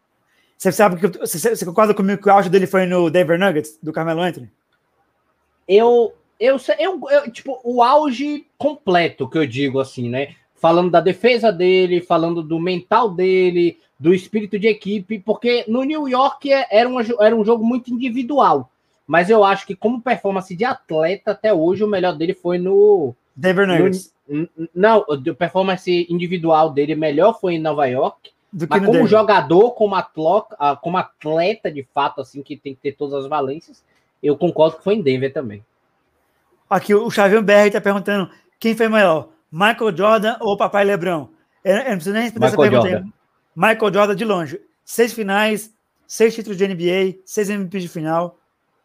você 0.57 0.73
sabe 0.73 0.97
que 0.97 1.19
você, 1.19 1.55
você 1.55 1.65
concorda 1.65 1.95
comigo 1.95 2.23
que 2.23 2.29
o 2.29 2.33
auge 2.33 2.49
dele 2.49 2.67
foi 2.67 2.87
no 2.87 3.11
Denver 3.11 3.39
Nuggets, 3.39 3.79
do 3.83 3.93
Carmelo 3.93 4.21
Anthony? 4.21 4.51
Eu, 5.67 6.15
eu, 6.41 6.57
eu, 6.79 7.01
eu, 7.11 7.31
tipo, 7.31 7.61
o 7.63 7.83
auge 7.83 8.47
completo 8.57 9.29
que 9.29 9.39
eu 9.39 9.47
digo, 9.47 9.81
assim, 9.81 10.09
né? 10.09 10.35
Falando 10.55 10.91
da 10.91 11.01
defesa 11.01 11.53
dele, 11.53 12.01
falando 12.01 12.43
do 12.43 12.59
mental 12.59 13.11
dele, 13.11 13.79
do 13.99 14.15
espírito 14.15 14.59
de 14.59 14.69
equipe, 14.69 15.19
porque 15.19 15.65
no 15.67 15.83
New 15.83 16.09
York 16.09 16.53
é, 16.53 16.67
era, 16.71 16.89
uma, 16.89 17.03
era 17.21 17.35
um 17.35 17.45
jogo 17.45 17.65
muito 17.65 17.93
individual. 17.93 18.71
Mas 19.07 19.31
eu 19.31 19.43
acho 19.43 19.67
que, 19.67 19.75
como 19.75 20.03
performance 20.03 20.55
de 20.55 20.65
atleta, 20.65 21.31
até 21.31 21.53
hoje, 21.53 21.83
o 21.83 21.89
melhor 21.89 22.15
dele 22.15 22.35
foi 22.35 22.59
no. 22.59 23.15
Denver 23.35 23.67
Nuggets. 23.67 24.13
Não, 24.75 25.07
a 25.09 25.35
performance 25.35 26.07
individual 26.11 26.71
dele 26.71 26.95
melhor 26.95 27.41
foi 27.41 27.55
em 27.55 27.59
Nova 27.59 27.87
York. 27.87 28.31
mas 28.69 28.85
como 28.85 29.07
jogador, 29.07 29.71
como 29.71 29.95
atleta, 29.95 30.55
ah, 30.59 30.77
como 30.77 30.99
atleta 30.99 31.71
de 31.71 31.83
fato, 31.95 32.21
assim, 32.21 32.43
que 32.43 32.57
tem 32.57 32.75
que 32.75 32.83
ter 32.83 32.93
todas 32.93 33.25
as 33.25 33.27
valências, 33.27 33.83
eu 34.23 34.37
concordo 34.37 34.77
que 34.77 34.85
foi 34.85 34.97
em 34.97 35.03
Denver 35.03 35.33
também. 35.33 35.65
Aqui 36.69 36.95
o 36.95 37.11
Xavier 37.11 37.43
BR 37.43 37.69
está 37.69 37.81
perguntando 37.81 38.31
quem 38.61 38.77
foi 38.77 38.89
maior, 38.89 39.29
Michael 39.51 39.97
Jordan 39.97 40.37
ou 40.41 40.57
Papai 40.59 40.85
Lebrão? 40.85 41.31
Eu, 41.65 41.77
eu 41.77 41.85
não 41.85 41.93
preciso 41.93 42.13
nem 42.13 42.25
responder 42.25 42.51
Michael 42.51 42.63
essa 42.63 42.71
pergunta. 42.71 42.91
Jordan. 42.91 43.18
Michael 43.55 43.93
Jordan 43.93 44.17
de 44.17 44.25
longe. 44.25 44.61
Seis 44.85 45.13
finais, 45.13 45.73
seis 46.07 46.35
títulos 46.35 46.57
de 46.57 46.67
NBA, 46.67 47.19
seis 47.25 47.51
MVP 47.51 47.81
de 47.81 47.89
final. 47.89 48.39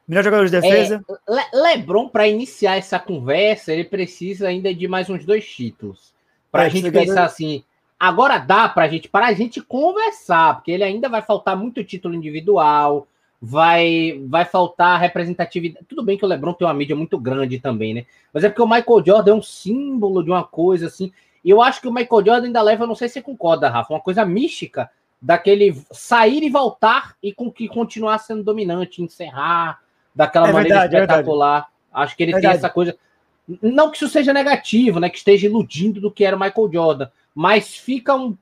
Melhor 0.07 0.23
jogador 0.23 0.45
de 0.45 0.51
defesa. 0.51 1.03
É, 1.09 1.33
Le 1.33 1.61
Lebron, 1.61 2.09
para 2.09 2.27
iniciar 2.27 2.75
essa 2.75 2.99
conversa, 2.99 3.71
ele 3.71 3.85
precisa 3.85 4.47
ainda 4.47 4.73
de 4.73 4.87
mais 4.87 5.09
uns 5.09 5.25
dois 5.25 5.47
títulos. 5.47 6.13
Para 6.51 6.63
a 6.63 6.67
é, 6.67 6.69
gente 6.69 6.91
pensar 6.91 7.23
assim. 7.23 7.63
Agora 7.99 8.37
dá 8.37 8.67
para 8.67 8.83
a 8.83 8.87
gente, 8.89 9.07
para 9.07 9.27
a 9.27 9.33
gente 9.33 9.61
conversar, 9.61 10.55
porque 10.55 10.71
ele 10.71 10.83
ainda 10.83 11.07
vai 11.07 11.21
faltar 11.21 11.55
muito 11.55 11.83
título 11.85 12.13
individual, 12.13 13.07
vai 13.41 14.21
vai 14.27 14.43
faltar 14.43 14.99
representatividade. 14.99 15.85
Tudo 15.87 16.03
bem 16.03 16.17
que 16.17 16.25
o 16.25 16.27
LeBron 16.27 16.53
tem 16.53 16.67
uma 16.67 16.73
mídia 16.73 16.97
muito 16.97 17.17
grande 17.17 17.59
também, 17.59 17.93
né? 17.93 18.05
Mas 18.33 18.43
é 18.43 18.49
porque 18.49 18.61
o 18.61 18.67
Michael 18.67 19.05
Jordan 19.05 19.31
é 19.31 19.35
um 19.35 19.41
símbolo 19.41 20.21
de 20.21 20.29
uma 20.29 20.43
coisa 20.43 20.87
assim. 20.87 21.13
E 21.43 21.49
eu 21.49 21.61
acho 21.61 21.81
que 21.81 21.87
o 21.87 21.93
Michael 21.93 22.25
Jordan 22.25 22.47
ainda 22.47 22.61
leva, 22.61 22.87
não 22.87 22.95
sei 22.95 23.07
se 23.07 23.15
você 23.15 23.21
concorda, 23.21 23.69
Rafa, 23.69 23.93
uma 23.93 23.99
coisa 23.99 24.25
mística 24.25 24.89
daquele 25.21 25.81
sair 25.91 26.43
e 26.43 26.49
voltar 26.49 27.15
e 27.21 27.33
com 27.33 27.51
que 27.51 27.67
continuar 27.67 28.17
sendo 28.19 28.43
dominante, 28.43 29.01
encerrar, 29.01 29.79
daquela 30.13 30.49
é 30.49 30.53
maneira 30.53 30.79
verdade, 30.81 30.95
é 30.95 30.99
espetacular. 31.01 31.61
É 31.61 31.63
Acho 31.93 32.15
que 32.15 32.23
ele 32.23 32.33
verdade. 32.33 32.53
tem 32.53 32.57
essa 32.57 32.69
coisa. 32.69 32.97
Não 33.61 33.89
que 33.91 33.97
isso 33.97 34.07
seja 34.07 34.33
negativo, 34.33 34.99
né? 34.99 35.09
Que 35.09 35.17
esteja 35.17 35.47
iludindo 35.47 35.99
do 35.99 36.11
que 36.11 36.23
era 36.23 36.35
o 36.35 36.39
Michael 36.39 36.71
Jordan, 36.71 37.07
mas 37.35 37.75
fica 37.75 38.15
um 38.15 38.37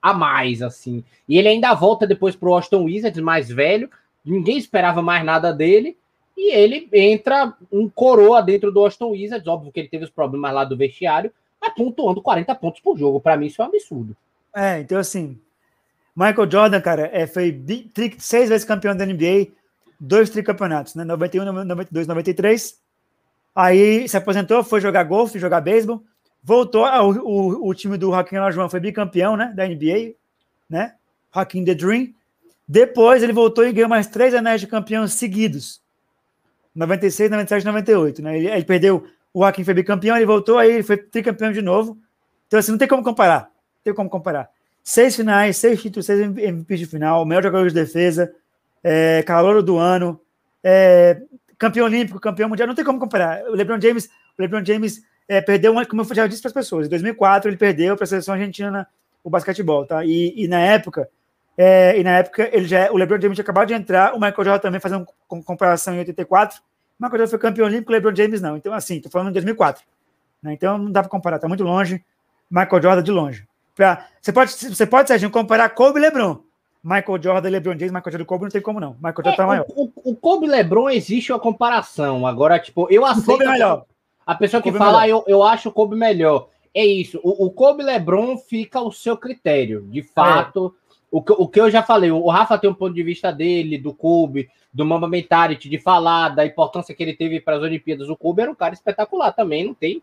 a 0.00 0.14
mais, 0.14 0.62
assim. 0.62 1.04
E 1.28 1.38
ele 1.38 1.48
ainda 1.48 1.74
volta 1.74 2.06
depois 2.06 2.36
para 2.36 2.48
o 2.48 2.54
Austin 2.54 2.76
Wizards, 2.76 3.20
mais 3.22 3.48
velho. 3.48 3.90
Ninguém 4.24 4.56
esperava 4.56 5.02
mais 5.02 5.24
nada 5.24 5.52
dele. 5.52 5.96
E 6.36 6.54
ele 6.54 6.88
entra 6.92 7.54
um 7.70 7.88
coroa 7.88 8.40
dentro 8.40 8.70
do 8.70 8.80
Austin 8.80 9.06
Wizards. 9.06 9.48
Óbvio 9.48 9.72
que 9.72 9.80
ele 9.80 9.88
teve 9.88 10.04
os 10.04 10.10
problemas 10.10 10.54
lá 10.54 10.64
do 10.64 10.76
vestiário, 10.76 11.32
mas 11.68 11.74
pontuando 11.74 12.22
40 12.22 12.54
pontos 12.54 12.80
por 12.80 12.98
jogo. 12.98 13.20
Para 13.20 13.36
mim, 13.36 13.46
isso 13.46 13.60
é 13.60 13.64
um 13.64 13.68
absurdo. 13.68 14.16
É, 14.54 14.80
então 14.80 14.98
assim. 14.98 15.38
Michael 16.16 16.50
Jordan, 16.50 16.80
cara, 16.80 17.08
é, 17.12 17.28
foi 17.28 17.62
seis 18.18 18.48
vezes 18.48 18.64
campeão 18.66 18.96
da 18.96 19.06
NBA, 19.06 19.52
dois 20.00 20.28
tricampeonatos, 20.28 20.96
né? 20.96 21.04
91, 21.04 21.44
92, 21.44 22.08
93. 22.08 22.76
Aí 23.54 24.08
se 24.08 24.16
aposentou, 24.16 24.64
foi 24.64 24.80
jogar 24.80 25.04
golfe, 25.04 25.38
jogar 25.38 25.60
beisebol. 25.60 26.02
Voltou, 26.42 26.84
o, 26.84 27.10
o, 27.18 27.68
o 27.68 27.74
time 27.74 27.96
do 27.96 28.10
Joaquim 28.10 28.36
Olajuwon 28.36 28.68
foi 28.68 28.80
bicampeão, 28.80 29.36
né? 29.36 29.52
Da 29.54 29.66
NBA, 29.66 30.14
né? 30.68 30.94
Joaquim 31.32 31.64
The 31.64 31.74
Dream. 31.74 32.08
Depois 32.66 33.22
ele 33.22 33.32
voltou 33.32 33.64
e 33.64 33.72
ganhou 33.72 33.88
mais 33.88 34.08
três 34.08 34.34
anéis 34.34 34.60
de 34.60 34.66
campeão 34.66 35.06
seguidos. 35.06 35.80
96, 36.74 37.30
97 37.30 37.64
98, 37.64 38.22
né? 38.22 38.38
Ele, 38.38 38.48
ele 38.48 38.64
perdeu, 38.64 39.06
o 39.38 39.42
Joaquim 39.42 39.62
foi 39.62 39.72
bicampeão, 39.72 40.16
ele 40.16 40.26
voltou, 40.26 40.58
aí 40.58 40.72
ele 40.72 40.82
foi 40.82 40.96
tricampeão 40.96 41.52
de 41.52 41.62
novo. 41.62 41.96
Então, 42.48 42.58
assim, 42.58 42.72
não 42.72 42.78
tem 42.78 42.88
como 42.88 43.04
comparar. 43.04 43.42
Não 43.42 43.84
tem 43.84 43.94
como 43.94 44.10
comparar. 44.10 44.50
Seis 44.82 45.14
finais, 45.14 45.56
seis 45.56 45.80
títulos, 45.80 46.06
seis 46.06 46.20
MVP 46.20 46.76
de 46.76 46.86
final, 46.86 47.24
melhor 47.24 47.44
jogador 47.44 47.68
de 47.68 47.74
defesa, 47.74 48.34
é, 48.82 49.22
calor 49.22 49.62
do 49.62 49.76
ano, 49.78 50.20
é, 50.64 51.20
campeão 51.56 51.86
olímpico, 51.86 52.18
campeão 52.18 52.48
mundial, 52.48 52.66
não 52.66 52.74
tem 52.74 52.84
como 52.84 52.98
comparar. 52.98 53.44
O 53.44 53.52
LeBron 53.52 53.80
James, 53.80 54.06
o 54.06 54.42
LeBron 54.42 54.64
James 54.64 55.02
é, 55.28 55.40
perdeu, 55.40 55.70
uma, 55.70 55.86
como 55.86 56.02
eu 56.02 56.14
já 56.14 56.26
disse 56.26 56.42
para 56.42 56.48
as 56.48 56.54
pessoas, 56.54 56.86
em 56.86 56.90
2004 56.90 57.48
ele 57.48 57.56
perdeu 57.56 57.94
para 57.94 58.04
a 58.04 58.06
seleção 58.08 58.34
argentina 58.34 58.88
o 59.22 59.30
basquetebol, 59.30 59.86
tá? 59.86 60.04
E, 60.04 60.32
e 60.36 60.48
na 60.48 60.58
época, 60.58 61.08
é, 61.56 61.96
e 61.98 62.02
na 62.02 62.18
época 62.18 62.48
ele 62.52 62.66
já, 62.66 62.90
o 62.90 62.96
LeBron 62.96 63.20
James 63.20 63.36
tinha 63.36 63.42
acabado 63.42 63.68
de 63.68 63.74
entrar, 63.74 64.14
o 64.14 64.16
Michael 64.16 64.44
Jordan 64.44 64.58
também 64.58 64.80
fazendo 64.80 65.06
uma 65.30 65.42
comparação 65.44 65.94
em 65.94 65.98
84. 65.98 66.60
Michael 66.98 67.18
Jordan 67.18 67.30
foi 67.30 67.38
campeão 67.38 67.66
olímpico, 67.66 67.92
LeBron 67.92 68.14
James 68.14 68.40
não. 68.40 68.56
Então, 68.56 68.72
assim, 68.72 69.00
tô 69.00 69.08
falando 69.08 69.28
em 69.28 69.32
2004. 69.32 69.84
Né? 70.42 70.52
Então 70.52 70.78
não 70.78 70.90
dá 70.90 71.02
para 71.02 71.10
comparar, 71.10 71.38
tá 71.38 71.48
muito 71.48 71.64
longe. 71.64 72.04
Michael 72.50 72.82
Jordan 72.82 73.02
de 73.02 73.10
longe. 73.10 73.48
Pra, 73.74 74.06
você 74.20 74.32
pode, 74.32 74.52
você 74.52 74.86
pode, 74.86 75.08
Serginho, 75.08 75.30
comparar 75.30 75.68
Kobe 75.70 75.98
e 75.98 76.02
LeBron. 76.02 76.40
Michael 76.82 77.22
Jordan, 77.22 77.48
LeBron 77.48 77.72
James, 77.72 77.92
Michael 77.92 78.12
Jordan 78.12 78.24
Kobe 78.24 78.44
não 78.44 78.50
tem 78.50 78.62
como 78.62 78.80
não. 78.80 78.94
Michael 78.94 79.14
Jordan 79.16 79.32
é, 79.32 79.36
tá 79.36 79.46
maior. 79.46 79.66
O, 79.68 79.84
o, 79.84 80.10
o 80.12 80.16
Kobe 80.16 80.46
e 80.46 80.50
LeBron 80.50 80.90
existe 80.90 81.32
uma 81.32 81.38
comparação. 81.38 82.26
Agora, 82.26 82.58
tipo, 82.58 82.88
eu 82.90 83.04
aceito. 83.04 83.28
O 83.28 83.32
Kobe 83.32 83.44
é 83.44 83.52
melhor. 83.52 83.84
A 84.26 84.34
pessoa 84.34 84.62
que 84.62 84.72
fala, 84.72 85.02
ah, 85.02 85.08
eu, 85.08 85.24
eu 85.26 85.42
acho 85.42 85.68
o 85.68 85.72
Kobe 85.72 85.96
melhor. 85.96 86.48
É 86.74 86.84
isso. 86.84 87.20
O, 87.22 87.46
o 87.46 87.50
Kobe 87.50 87.82
LeBron 87.82 88.36
fica 88.36 88.78
ao 88.78 88.92
seu 88.92 89.16
critério. 89.16 89.82
De 89.88 90.02
fato, 90.02 90.74
é. 90.74 90.87
O, 91.10 91.22
que, 91.22 91.32
o 91.32 91.48
que 91.48 91.60
eu 91.60 91.70
já 91.70 91.82
falei, 91.82 92.10
o 92.10 92.28
Rafa 92.28 92.58
tem 92.58 92.68
um 92.68 92.74
ponto 92.74 92.94
de 92.94 93.02
vista 93.02 93.32
dele, 93.32 93.78
do 93.78 93.94
Kobe, 93.94 94.48
do 94.72 94.84
Mamba 94.84 95.08
Mentality, 95.08 95.68
de 95.68 95.78
falar 95.78 96.30
da 96.30 96.44
importância 96.44 96.94
que 96.94 97.02
ele 97.02 97.14
teve 97.14 97.40
para 97.40 97.56
as 97.56 97.62
Olimpíadas. 97.62 98.08
O 98.08 98.16
Kobe 98.16 98.42
era 98.42 98.50
um 98.50 98.54
cara 98.54 98.74
espetacular 98.74 99.32
também, 99.32 99.64
não 99.64 99.74
tem, 99.74 100.02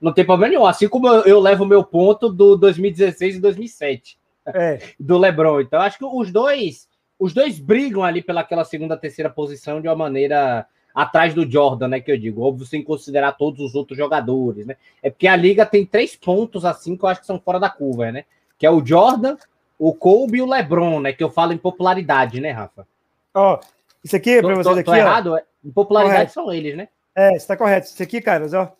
não 0.00 0.12
tem 0.12 0.24
problema 0.24 0.50
nenhum. 0.50 0.66
Assim 0.66 0.88
como 0.88 1.08
eu, 1.08 1.24
eu 1.24 1.40
levo 1.40 1.64
o 1.64 1.66
meu 1.66 1.84
ponto 1.84 2.28
do 2.30 2.56
2016 2.56 3.36
e 3.36 3.40
2007 3.40 4.18
é. 4.46 4.78
do 4.98 5.18
LeBron. 5.18 5.60
Então, 5.60 5.80
acho 5.80 5.98
que 5.98 6.04
os 6.04 6.32
dois, 6.32 6.88
os 7.18 7.34
dois 7.34 7.58
brigam 7.58 8.02
ali 8.02 8.22
pelaquela 8.22 8.64
segunda, 8.64 8.96
terceira 8.96 9.28
posição 9.28 9.80
de 9.80 9.88
uma 9.88 9.96
maneira 9.96 10.66
atrás 10.94 11.34
do 11.34 11.48
Jordan, 11.48 11.88
né? 11.88 12.00
Que 12.00 12.10
eu 12.10 12.18
digo, 12.18 12.40
óbvio, 12.40 12.64
sem 12.64 12.82
considerar 12.82 13.32
todos 13.32 13.60
os 13.60 13.74
outros 13.74 13.98
jogadores, 13.98 14.64
né? 14.64 14.76
É 15.02 15.10
porque 15.10 15.28
a 15.28 15.36
liga 15.36 15.66
tem 15.66 15.84
três 15.84 16.16
pontos 16.16 16.64
assim 16.64 16.96
que 16.96 17.04
eu 17.04 17.08
acho 17.10 17.20
que 17.20 17.26
são 17.26 17.38
fora 17.38 17.60
da 17.60 17.68
curva, 17.68 18.10
né? 18.10 18.24
Que 18.58 18.64
é 18.64 18.70
o 18.70 18.84
Jordan, 18.84 19.36
o 19.78 19.94
Kobe 19.94 20.38
e 20.38 20.42
o 20.42 20.46
LeBron, 20.46 21.00
né? 21.00 21.12
Que 21.12 21.22
eu 21.22 21.30
falo 21.30 21.52
em 21.52 21.58
popularidade, 21.58 22.40
né, 22.40 22.50
Rafa? 22.50 22.86
Ó, 23.34 23.54
oh, 23.54 23.66
isso 24.02 24.16
aqui 24.16 24.40
para 24.40 24.54
vocês 24.54 24.64
tô, 24.64 24.72
aqui. 24.72 24.84
Tô 24.84 24.94
errado? 24.94 25.38
Em 25.64 25.70
popularidade 25.70 26.16
correto. 26.16 26.32
são 26.32 26.52
eles, 26.52 26.76
né? 26.76 26.88
É, 27.14 27.34
está 27.34 27.56
correto. 27.56 27.88
Isso 27.88 28.02
aqui, 28.02 28.20
caras, 28.20 28.52
ó. 28.54 28.74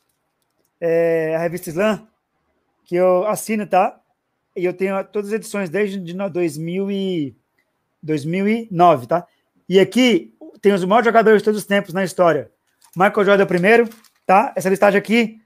É 0.80 1.34
a 1.34 1.38
revista 1.38 1.70
Slam, 1.70 2.06
que 2.84 2.94
eu 2.96 3.26
assino, 3.26 3.66
tá? 3.66 3.98
E 4.54 4.64
eu 4.64 4.72
tenho 4.72 5.02
todas 5.04 5.30
as 5.30 5.34
edições 5.34 5.68
desde 5.68 5.98
de 5.98 6.14
2000 6.14 6.90
e 6.90 7.36
2009, 8.02 9.06
tá? 9.06 9.26
E 9.68 9.80
aqui 9.80 10.34
tem 10.60 10.72
os 10.72 10.84
maiores 10.84 11.06
jogadores 11.06 11.42
de 11.42 11.44
todos 11.44 11.60
os 11.60 11.66
tempos 11.66 11.92
na 11.92 12.04
história. 12.04 12.50
Michael 12.94 13.24
Jordan 13.24 13.42
é 13.42 13.44
o 13.44 13.48
primeiro, 13.48 13.88
tá? 14.26 14.52
Essa 14.56 14.70
listagem 14.70 14.98
aqui. 14.98 15.40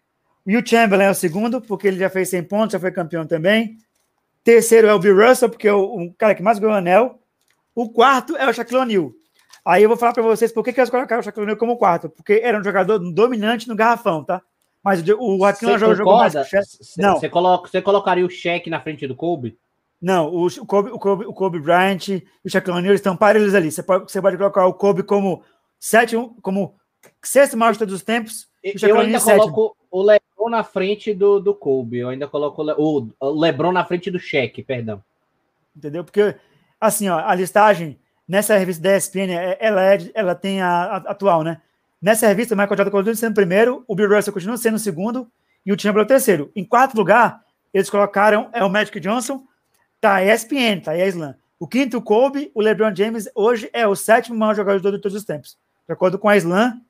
Will 0.47 0.65
Chamberlain 0.65 1.07
é 1.07 1.11
o 1.11 1.15
segundo, 1.15 1.61
porque 1.61 1.89
ele 1.89 1.99
já 1.99 2.09
fez 2.09 2.29
100 2.29 2.43
pontos, 2.45 2.73
já 2.73 2.81
foi 2.81 2.91
campeão 2.91 3.27
também. 3.27 3.79
Terceiro 4.51 4.89
é 4.89 4.93
o 4.93 4.99
Bill 4.99 5.29
Russell, 5.29 5.49
porque 5.49 5.69
é 5.69 5.73
o, 5.73 6.13
cara 6.19 6.35
que 6.35 6.43
mais 6.43 6.59
ganhou 6.59 6.75
o 6.75 6.79
anel. 6.79 7.21
O 7.73 7.89
quarto 7.89 8.37
é 8.37 8.51
o 8.51 8.53
Shaquille 8.53 8.81
O'Neal. 8.81 9.13
Aí 9.65 9.85
eu 9.85 9.89
vou 9.89 9.97
falar 9.97 10.13
para 10.13 10.25
vocês 10.25 10.51
por 10.51 10.65
que, 10.65 10.73
que 10.73 10.81
eles 10.81 10.91
colocaram 10.91 11.21
o 11.21 11.23
Shaquille 11.23 11.45
O'Neal 11.45 11.57
como 11.57 11.77
quarto. 11.77 12.11
Porque 12.11 12.41
era 12.43 12.59
um 12.59 12.65
jogador 12.65 12.99
dominante 12.99 13.69
no 13.69 13.77
garrafão, 13.77 14.25
tá? 14.25 14.43
Mas 14.83 15.01
o 15.03 15.05
Shaquille 15.39 15.73
O'Neal 15.75 15.95
jogou 15.95 16.17
mais 16.17 16.35
Não. 16.99 17.17
Você, 17.17 17.29
coloca, 17.29 17.69
você 17.69 17.81
colocaria 17.81 18.27
o 18.27 18.29
Shaq 18.29 18.69
na 18.69 18.81
frente 18.81 19.07
do 19.07 19.15
Kobe? 19.15 19.57
Não, 20.03 20.27
o, 20.27 20.67
Kobe, 20.67 20.91
o, 20.91 20.99
Kobe, 20.99 21.27
o 21.27 21.33
Kobe 21.33 21.61
Bryant 21.61 22.09
e 22.09 22.27
o 22.45 22.51
Shaquille 22.51 22.77
O'Neal 22.77 22.95
estão 22.95 23.17
parelhos 23.17 23.55
ali. 23.55 23.71
Você 23.71 23.85
pode, 23.85 24.11
você 24.11 24.21
pode 24.21 24.37
colocar 24.37 24.67
o 24.67 24.75
Kobe 24.75 25.05
como 25.05 25.45
sétimo, 25.79 26.37
como 26.43 26.75
sexto 27.23 27.57
maior 27.57 27.71
de 27.71 27.79
todos 27.79 27.95
os 27.95 28.03
tempos. 28.03 28.49
Eu 28.83 28.99
ainda 28.99 29.21
coloco 29.21 29.77
o 29.93 30.03
LeBron 30.41 30.49
na 30.49 30.65
frente 30.65 31.13
do, 31.13 31.39
do 31.39 31.55
Kobe. 31.55 31.99
Eu 31.99 32.09
ainda 32.09 32.27
coloco 32.27 32.63
o, 32.63 33.09
o 33.21 33.41
LeBron 33.41 33.73
na 33.73 33.85
frente 33.85 34.11
do 34.11 34.19
Shaq, 34.19 34.63
perdão. 34.63 35.03
Entendeu? 35.77 36.03
Porque, 36.03 36.35
assim, 36.81 37.09
ó, 37.09 37.19
a 37.19 37.35
listagem 37.35 37.99
nessa 38.27 38.57
revista 38.57 38.83
da 38.83 38.97
ESPN, 38.97 39.31
é, 39.31 39.59
ela, 39.61 39.95
é, 39.95 39.99
ela 40.15 40.35
tem 40.35 40.61
a, 40.63 40.69
a 40.69 40.97
atual, 40.97 41.43
né? 41.43 41.61
Nessa 42.01 42.27
revista, 42.27 42.55
o 42.55 42.57
Michael 42.57 42.77
Jordan 42.77 42.91
continua 42.91 43.15
sendo 43.15 43.35
primeiro, 43.35 43.85
o 43.87 43.95
Bill 43.95 44.09
Russell 44.09 44.33
continua 44.33 44.57
sendo 44.57 44.79
segundo 44.79 45.31
e 45.67 45.73
o 45.73 45.79
Chamberlain 45.79 46.07
é 46.07 46.09
terceiro. 46.09 46.51
Em 46.57 46.65
quarto 46.65 46.97
lugar, 46.97 47.45
eles 47.75 47.91
colocaram 47.91 48.49
é 48.53 48.65
o 48.65 48.71
Magic 48.71 48.99
Johnson, 48.99 49.45
Tá, 50.01 50.15
a 50.15 50.25
ESPN, 50.25 50.81
tá 50.83 50.93
a 50.93 51.07
Slam. 51.09 51.35
O 51.59 51.69
quinto, 51.69 51.99
o 51.99 52.03
Kobe, 52.03 52.51
o 52.55 52.63
LeBron 52.63 52.95
James, 52.97 53.29
hoje 53.35 53.69
é 53.71 53.87
o 53.87 53.95
sétimo 53.95 54.39
maior 54.39 54.55
jogador 54.55 54.81
de 54.81 54.99
todos 54.99 55.15
os 55.15 55.25
tempos. 55.25 55.59
De 55.87 55.93
acordo 55.93 56.19
com 56.19 56.27
a 56.27 56.37
Slam 56.39 56.81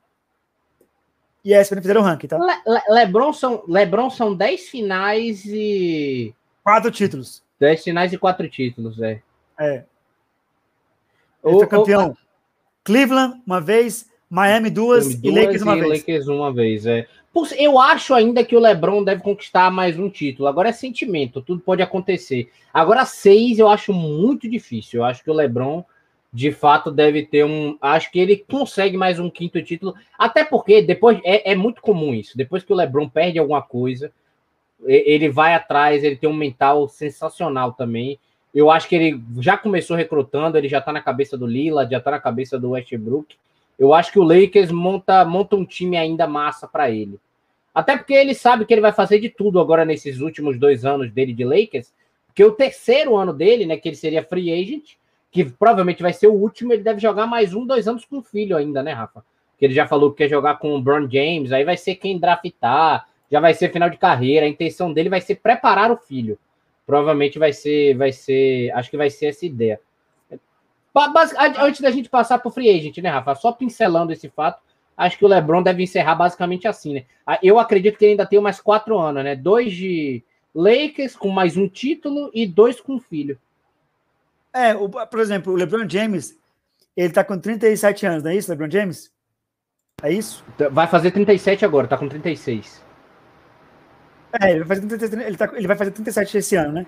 e 1.43 1.53
ESPN 1.53 1.81
fizeram 1.81 2.01
o 2.01 2.03
ranking, 2.03 2.27
tá? 2.27 2.37
Le 2.37 2.53
Le 2.65 2.81
Lebron, 2.89 3.33
são, 3.33 3.63
Lebron 3.67 4.09
são 4.09 4.35
10 4.35 4.69
finais 4.69 5.43
e. 5.45 6.33
Quatro 6.63 6.91
títulos. 6.91 7.43
10 7.59 7.83
finais 7.83 8.13
e 8.13 8.17
quatro 8.17 8.47
títulos, 8.49 9.01
é. 9.01 9.21
É. 9.59 9.83
Ele 11.43 11.55
o, 11.55 11.59
foi 11.59 11.67
campeão. 11.67 12.11
O... 12.11 12.17
Cleveland, 12.83 13.41
uma 13.45 13.61
vez, 13.61 14.09
Miami 14.29 14.69
duas, 14.69 15.15
duas 15.15 15.23
e 15.23 15.39
Lakers 15.39 15.61
uma 15.61 15.77
e 15.77 15.81
vez. 15.81 15.99
Lakers 15.99 16.27
uma 16.27 16.53
vez, 16.53 16.85
é. 16.85 17.07
Eu 17.57 17.79
acho 17.79 18.13
ainda 18.13 18.43
que 18.43 18.55
o 18.55 18.59
LeBron 18.59 19.03
deve 19.03 19.21
conquistar 19.21 19.71
mais 19.71 19.97
um 19.97 20.09
título. 20.09 20.49
Agora 20.49 20.69
é 20.69 20.73
sentimento, 20.73 21.41
tudo 21.41 21.61
pode 21.61 21.81
acontecer. 21.81 22.51
Agora, 22.73 23.05
seis 23.05 23.57
eu 23.57 23.69
acho 23.69 23.93
muito 23.93 24.49
difícil. 24.49 24.99
Eu 24.99 25.05
acho 25.05 25.23
que 25.23 25.29
o 25.29 25.33
LeBron, 25.33 25.85
de 26.33 26.51
fato, 26.51 26.89
deve 26.89 27.25
ter 27.25 27.43
um. 27.43 27.77
Acho 27.81 28.09
que 28.09 28.19
ele 28.19 28.37
consegue 28.49 28.95
mais 28.95 29.19
um 29.19 29.29
quinto 29.29 29.61
título. 29.61 29.93
Até 30.17 30.45
porque 30.45 30.81
depois 30.81 31.19
é, 31.25 31.51
é 31.51 31.55
muito 31.55 31.81
comum 31.81 32.13
isso. 32.13 32.37
Depois 32.37 32.63
que 32.63 32.71
o 32.71 32.75
LeBron 32.75 33.09
perde 33.09 33.37
alguma 33.37 33.61
coisa, 33.61 34.11
ele 34.85 35.29
vai 35.29 35.53
atrás, 35.53 36.03
ele 36.03 36.15
tem 36.15 36.29
um 36.29 36.33
mental 36.33 36.87
sensacional 36.87 37.73
também. 37.73 38.17
Eu 38.53 38.71
acho 38.71 38.87
que 38.87 38.95
ele 38.95 39.21
já 39.39 39.57
começou 39.57 39.95
recrutando, 39.95 40.57
ele 40.57 40.69
já 40.69 40.79
tá 40.79 40.93
na 40.93 41.01
cabeça 41.01 41.37
do 41.37 41.45
Lila, 41.45 41.87
já 41.89 41.99
tá 41.99 42.11
na 42.11 42.19
cabeça 42.19 42.57
do 42.57 42.71
Westbrook. 42.71 43.35
Eu 43.77 43.93
acho 43.93 44.11
que 44.11 44.19
o 44.19 44.23
Lakers 44.23 44.71
monta, 44.71 45.25
monta 45.25 45.55
um 45.55 45.65
time 45.65 45.97
ainda 45.97 46.27
massa 46.27 46.67
para 46.67 46.89
ele. 46.89 47.19
Até 47.73 47.97
porque 47.97 48.13
ele 48.13 48.33
sabe 48.33 48.65
que 48.65 48.73
ele 48.73 48.81
vai 48.81 48.91
fazer 48.91 49.19
de 49.19 49.29
tudo 49.29 49.59
agora 49.59 49.85
nesses 49.85 50.19
últimos 50.19 50.59
dois 50.59 50.85
anos 50.85 51.11
dele 51.11 51.33
de 51.33 51.43
Lakers, 51.43 51.93
porque 52.27 52.43
o 52.43 52.51
terceiro 52.51 53.15
ano 53.15 53.33
dele, 53.33 53.65
né, 53.65 53.77
que 53.77 53.89
ele 53.89 53.95
seria 53.95 54.23
free 54.23 54.51
agent, 54.51 54.95
que 55.31 55.45
provavelmente 55.45 56.03
vai 56.03 56.11
ser 56.11 56.27
o 56.27 56.33
último, 56.33 56.73
ele 56.73 56.83
deve 56.83 56.99
jogar 56.99 57.25
mais 57.25 57.53
um, 57.53 57.65
dois 57.65 57.87
anos 57.87 58.03
com 58.03 58.17
o 58.17 58.21
filho 58.21 58.57
ainda, 58.57 58.83
né, 58.83 58.91
Rafa? 58.91 59.23
Que 59.57 59.65
ele 59.65 59.73
já 59.73 59.87
falou 59.87 60.11
que 60.11 60.17
quer 60.17 60.29
jogar 60.29 60.59
com 60.59 60.75
o 60.75 60.81
Brown 60.81 61.09
James, 61.09 61.53
aí 61.53 61.63
vai 61.63 61.77
ser 61.77 61.95
quem 61.95 62.19
draftar, 62.19 63.07
já 63.31 63.39
vai 63.39 63.53
ser 63.53 63.71
final 63.71 63.89
de 63.89 63.97
carreira. 63.97 64.45
A 64.45 64.49
intenção 64.49 64.91
dele 64.91 65.07
vai 65.07 65.21
ser 65.21 65.35
preparar 65.35 65.89
o 65.89 65.95
filho. 65.95 66.37
Provavelmente 66.85 67.39
vai 67.39 67.53
ser, 67.53 67.95
vai 67.95 68.11
ser, 68.11 68.71
acho 68.71 68.91
que 68.91 68.97
vai 68.97 69.09
ser 69.09 69.27
essa 69.27 69.45
ideia. 69.45 69.79
Antes 71.59 71.79
da 71.79 71.89
gente 71.89 72.09
passar 72.09 72.39
para 72.39 72.49
o 72.49 72.51
free 72.51 72.69
agent, 72.69 72.97
né, 72.97 73.09
Rafa? 73.09 73.33
Só 73.35 73.53
pincelando 73.53 74.11
esse 74.11 74.27
fato, 74.27 74.61
acho 74.97 75.17
que 75.17 75.23
o 75.23 75.27
LeBron 75.29 75.63
deve 75.63 75.83
encerrar 75.83 76.15
basicamente 76.15 76.67
assim, 76.67 76.95
né? 76.95 77.05
Ah, 77.25 77.39
eu 77.41 77.57
acredito 77.57 77.97
que 77.97 78.03
ele 78.03 78.11
ainda 78.11 78.25
tem 78.25 78.41
mais 78.41 78.59
quatro 78.59 78.99
anos, 78.99 79.23
né? 79.23 79.33
Dois 79.37 79.71
de 79.71 80.21
Lakers 80.53 81.15
com 81.15 81.29
mais 81.29 81.55
um 81.55 81.69
título 81.69 82.29
e 82.33 82.45
dois 82.45 82.81
com 82.81 82.99
filho. 82.99 83.39
É, 84.53 84.75
o, 84.75 84.89
por 84.89 85.19
exemplo, 85.19 85.53
o 85.53 85.55
LeBron 85.55 85.87
James, 85.87 86.37
ele 86.95 87.13
tá 87.13 87.23
com 87.23 87.37
37 87.37 88.05
anos, 88.05 88.23
não 88.23 88.31
é 88.31 88.35
isso, 88.35 88.51
LeBron 88.51 88.69
James? 88.69 89.11
É 90.03 90.11
isso? 90.11 90.43
Vai 90.71 90.87
fazer 90.87 91.11
37 91.11 91.63
agora, 91.63 91.87
tá 91.87 91.97
com 91.97 92.09
36. 92.09 92.83
É, 94.41 94.51
ele 94.51 94.59
vai 94.63 94.67
fazer, 94.67 94.87
37, 94.87 95.27
ele, 95.27 95.37
tá, 95.37 95.51
ele 95.53 95.67
vai 95.67 95.77
fazer 95.77 95.91
37 95.91 96.37
esse 96.37 96.55
ano, 96.55 96.73
né? 96.73 96.85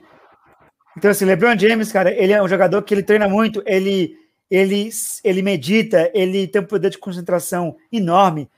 Então, 0.97 1.11
assim, 1.11 1.25
LeBron 1.25 1.57
James, 1.57 1.91
cara, 1.91 2.11
ele 2.11 2.33
é 2.33 2.41
um 2.41 2.47
jogador 2.47 2.81
que 2.83 2.93
ele 2.93 3.03
treina 3.03 3.27
muito, 3.27 3.63
ele, 3.65 4.15
ele, 4.49 4.89
ele 5.23 5.41
medita, 5.41 6.09
ele 6.13 6.47
tem 6.47 6.61
um 6.61 6.65
poder 6.65 6.89
de 6.89 6.97
concentração 6.97 7.75
enorme. 7.91 8.49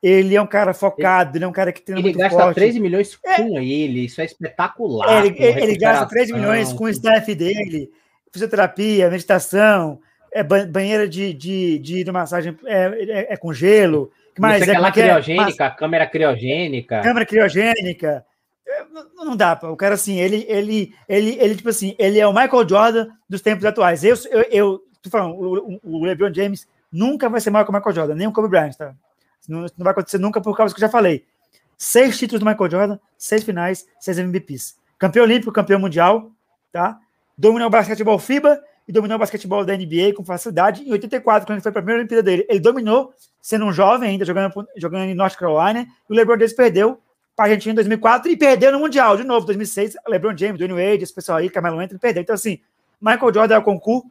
Ele 0.00 0.36
é 0.36 0.40
um 0.40 0.46
cara 0.46 0.72
focado, 0.72 1.30
ele, 1.30 1.38
ele 1.38 1.44
é 1.44 1.48
um 1.48 1.52
cara 1.52 1.72
que 1.72 1.82
treina 1.82 2.00
ele 2.00 2.14
muito 2.14 2.18
gasta 2.18 2.54
13 2.54 2.78
milhões 2.78 3.16
com 3.16 3.28
é. 3.58 3.64
ele, 3.64 4.04
isso 4.04 4.20
é 4.20 4.24
espetacular. 4.24 5.24
É, 5.24 5.26
ele, 5.26 5.42
ele 5.42 5.76
gasta 5.76 6.06
13 6.06 6.32
milhões 6.34 6.72
com 6.72 6.84
o 6.84 6.88
staff 6.88 7.34
dele, 7.34 7.90
fisioterapia, 8.32 9.10
meditação, 9.10 10.00
é 10.32 10.42
banheira 10.42 11.08
de, 11.08 11.32
de, 11.32 11.78
de, 11.78 12.04
de 12.04 12.12
massagem 12.12 12.56
é, 12.64 12.84
é, 12.84 13.32
é, 13.34 13.36
com 13.36 13.52
gelo. 13.52 14.10
Mas 14.38 14.62
é 14.62 14.70
aquela 14.70 14.88
é? 14.88 14.92
criogênica, 14.92 15.64
é? 15.64 15.70
câmera 15.70 16.06
criogênica. 16.06 17.00
Câmera 17.00 17.26
criogênica. 17.26 18.24
Não 19.16 19.36
dá, 19.36 19.56
pô. 19.56 19.68
o 19.68 19.76
cara 19.76 19.94
assim, 19.94 20.18
ele, 20.18 20.44
ele, 20.48 20.94
ele, 21.08 21.36
ele, 21.40 21.56
tipo 21.56 21.70
assim, 21.70 21.96
ele 21.98 22.20
é 22.20 22.26
o 22.26 22.32
Michael 22.32 22.68
Jordan 22.68 23.08
dos 23.28 23.40
tempos 23.40 23.64
atuais. 23.64 24.04
Eu, 24.04 24.16
eu, 24.30 24.42
eu 24.50 24.82
tô 25.02 25.10
falando, 25.10 25.34
o, 25.34 25.80
o 25.82 26.04
LeBron 26.04 26.32
James 26.32 26.68
nunca 26.92 27.28
vai 27.28 27.40
ser 27.40 27.50
maior 27.50 27.64
que 27.64 27.70
o 27.70 27.74
Michael 27.74 27.94
Jordan, 27.94 28.14
nem 28.14 28.26
o 28.26 28.32
Kobe 28.32 28.48
Bryant, 28.48 28.74
tá? 28.74 28.94
Não, 29.48 29.60
não 29.60 29.68
vai 29.78 29.92
acontecer 29.92 30.18
nunca 30.18 30.40
por 30.40 30.56
causa 30.56 30.74
que 30.74 30.80
eu 30.80 30.86
já 30.86 30.90
falei. 30.90 31.24
Seis 31.76 32.18
títulos 32.18 32.40
do 32.40 32.46
Michael 32.46 32.70
Jordan, 32.70 32.98
seis 33.16 33.42
finais, 33.42 33.86
seis 33.98 34.18
MVPs. 34.18 34.76
Campeão 34.98 35.24
olímpico, 35.24 35.52
campeão 35.52 35.80
mundial, 35.80 36.30
tá? 36.70 36.98
Dominou 37.38 37.68
o 37.68 37.70
basquetebol 37.70 38.18
FIBA 38.18 38.60
e 38.88 38.92
dominou 38.92 39.16
o 39.16 39.18
basquetebol 39.20 39.64
da 39.64 39.76
NBA 39.76 40.12
com 40.16 40.24
facilidade. 40.24 40.82
Em 40.82 40.90
84, 40.90 41.46
quando 41.46 41.56
ele 41.56 41.62
foi 41.62 41.70
para 41.70 41.80
a 41.80 41.82
primeira 41.82 42.00
Olimpíada 42.00 42.22
dele, 42.22 42.44
ele 42.48 42.58
dominou, 42.58 43.12
sendo 43.40 43.64
um 43.64 43.72
jovem 43.72 44.10
ainda, 44.10 44.24
jogando, 44.24 44.66
jogando 44.76 45.04
em 45.04 45.14
North 45.14 45.36
Carolina. 45.36 45.86
E 46.10 46.12
o 46.12 46.16
LeBron 46.16 46.34
James 46.34 46.52
perdeu 46.52 47.00
para 47.36 47.44
a 47.44 47.48
Argentina 47.48 47.72
em 47.72 47.74
2004 47.76 48.32
e 48.32 48.36
perdeu 48.36 48.72
no 48.72 48.80
Mundial 48.80 49.16
de 49.16 49.22
novo, 49.22 49.46
2006. 49.46 49.94
LeBron 50.08 50.36
James, 50.36 50.58
Dwayne 50.58 50.74
Wade, 50.74 51.04
esse 51.04 51.14
pessoal 51.14 51.38
aí, 51.38 51.48
Carmelo 51.48 51.78
Anthony, 51.78 52.00
perdeu. 52.00 52.22
Então, 52.22 52.34
assim, 52.34 52.58
Michael 53.00 53.32
Jordan 53.32 53.54
é 53.54 53.58
o 53.58 53.62
concurso, 53.62 54.10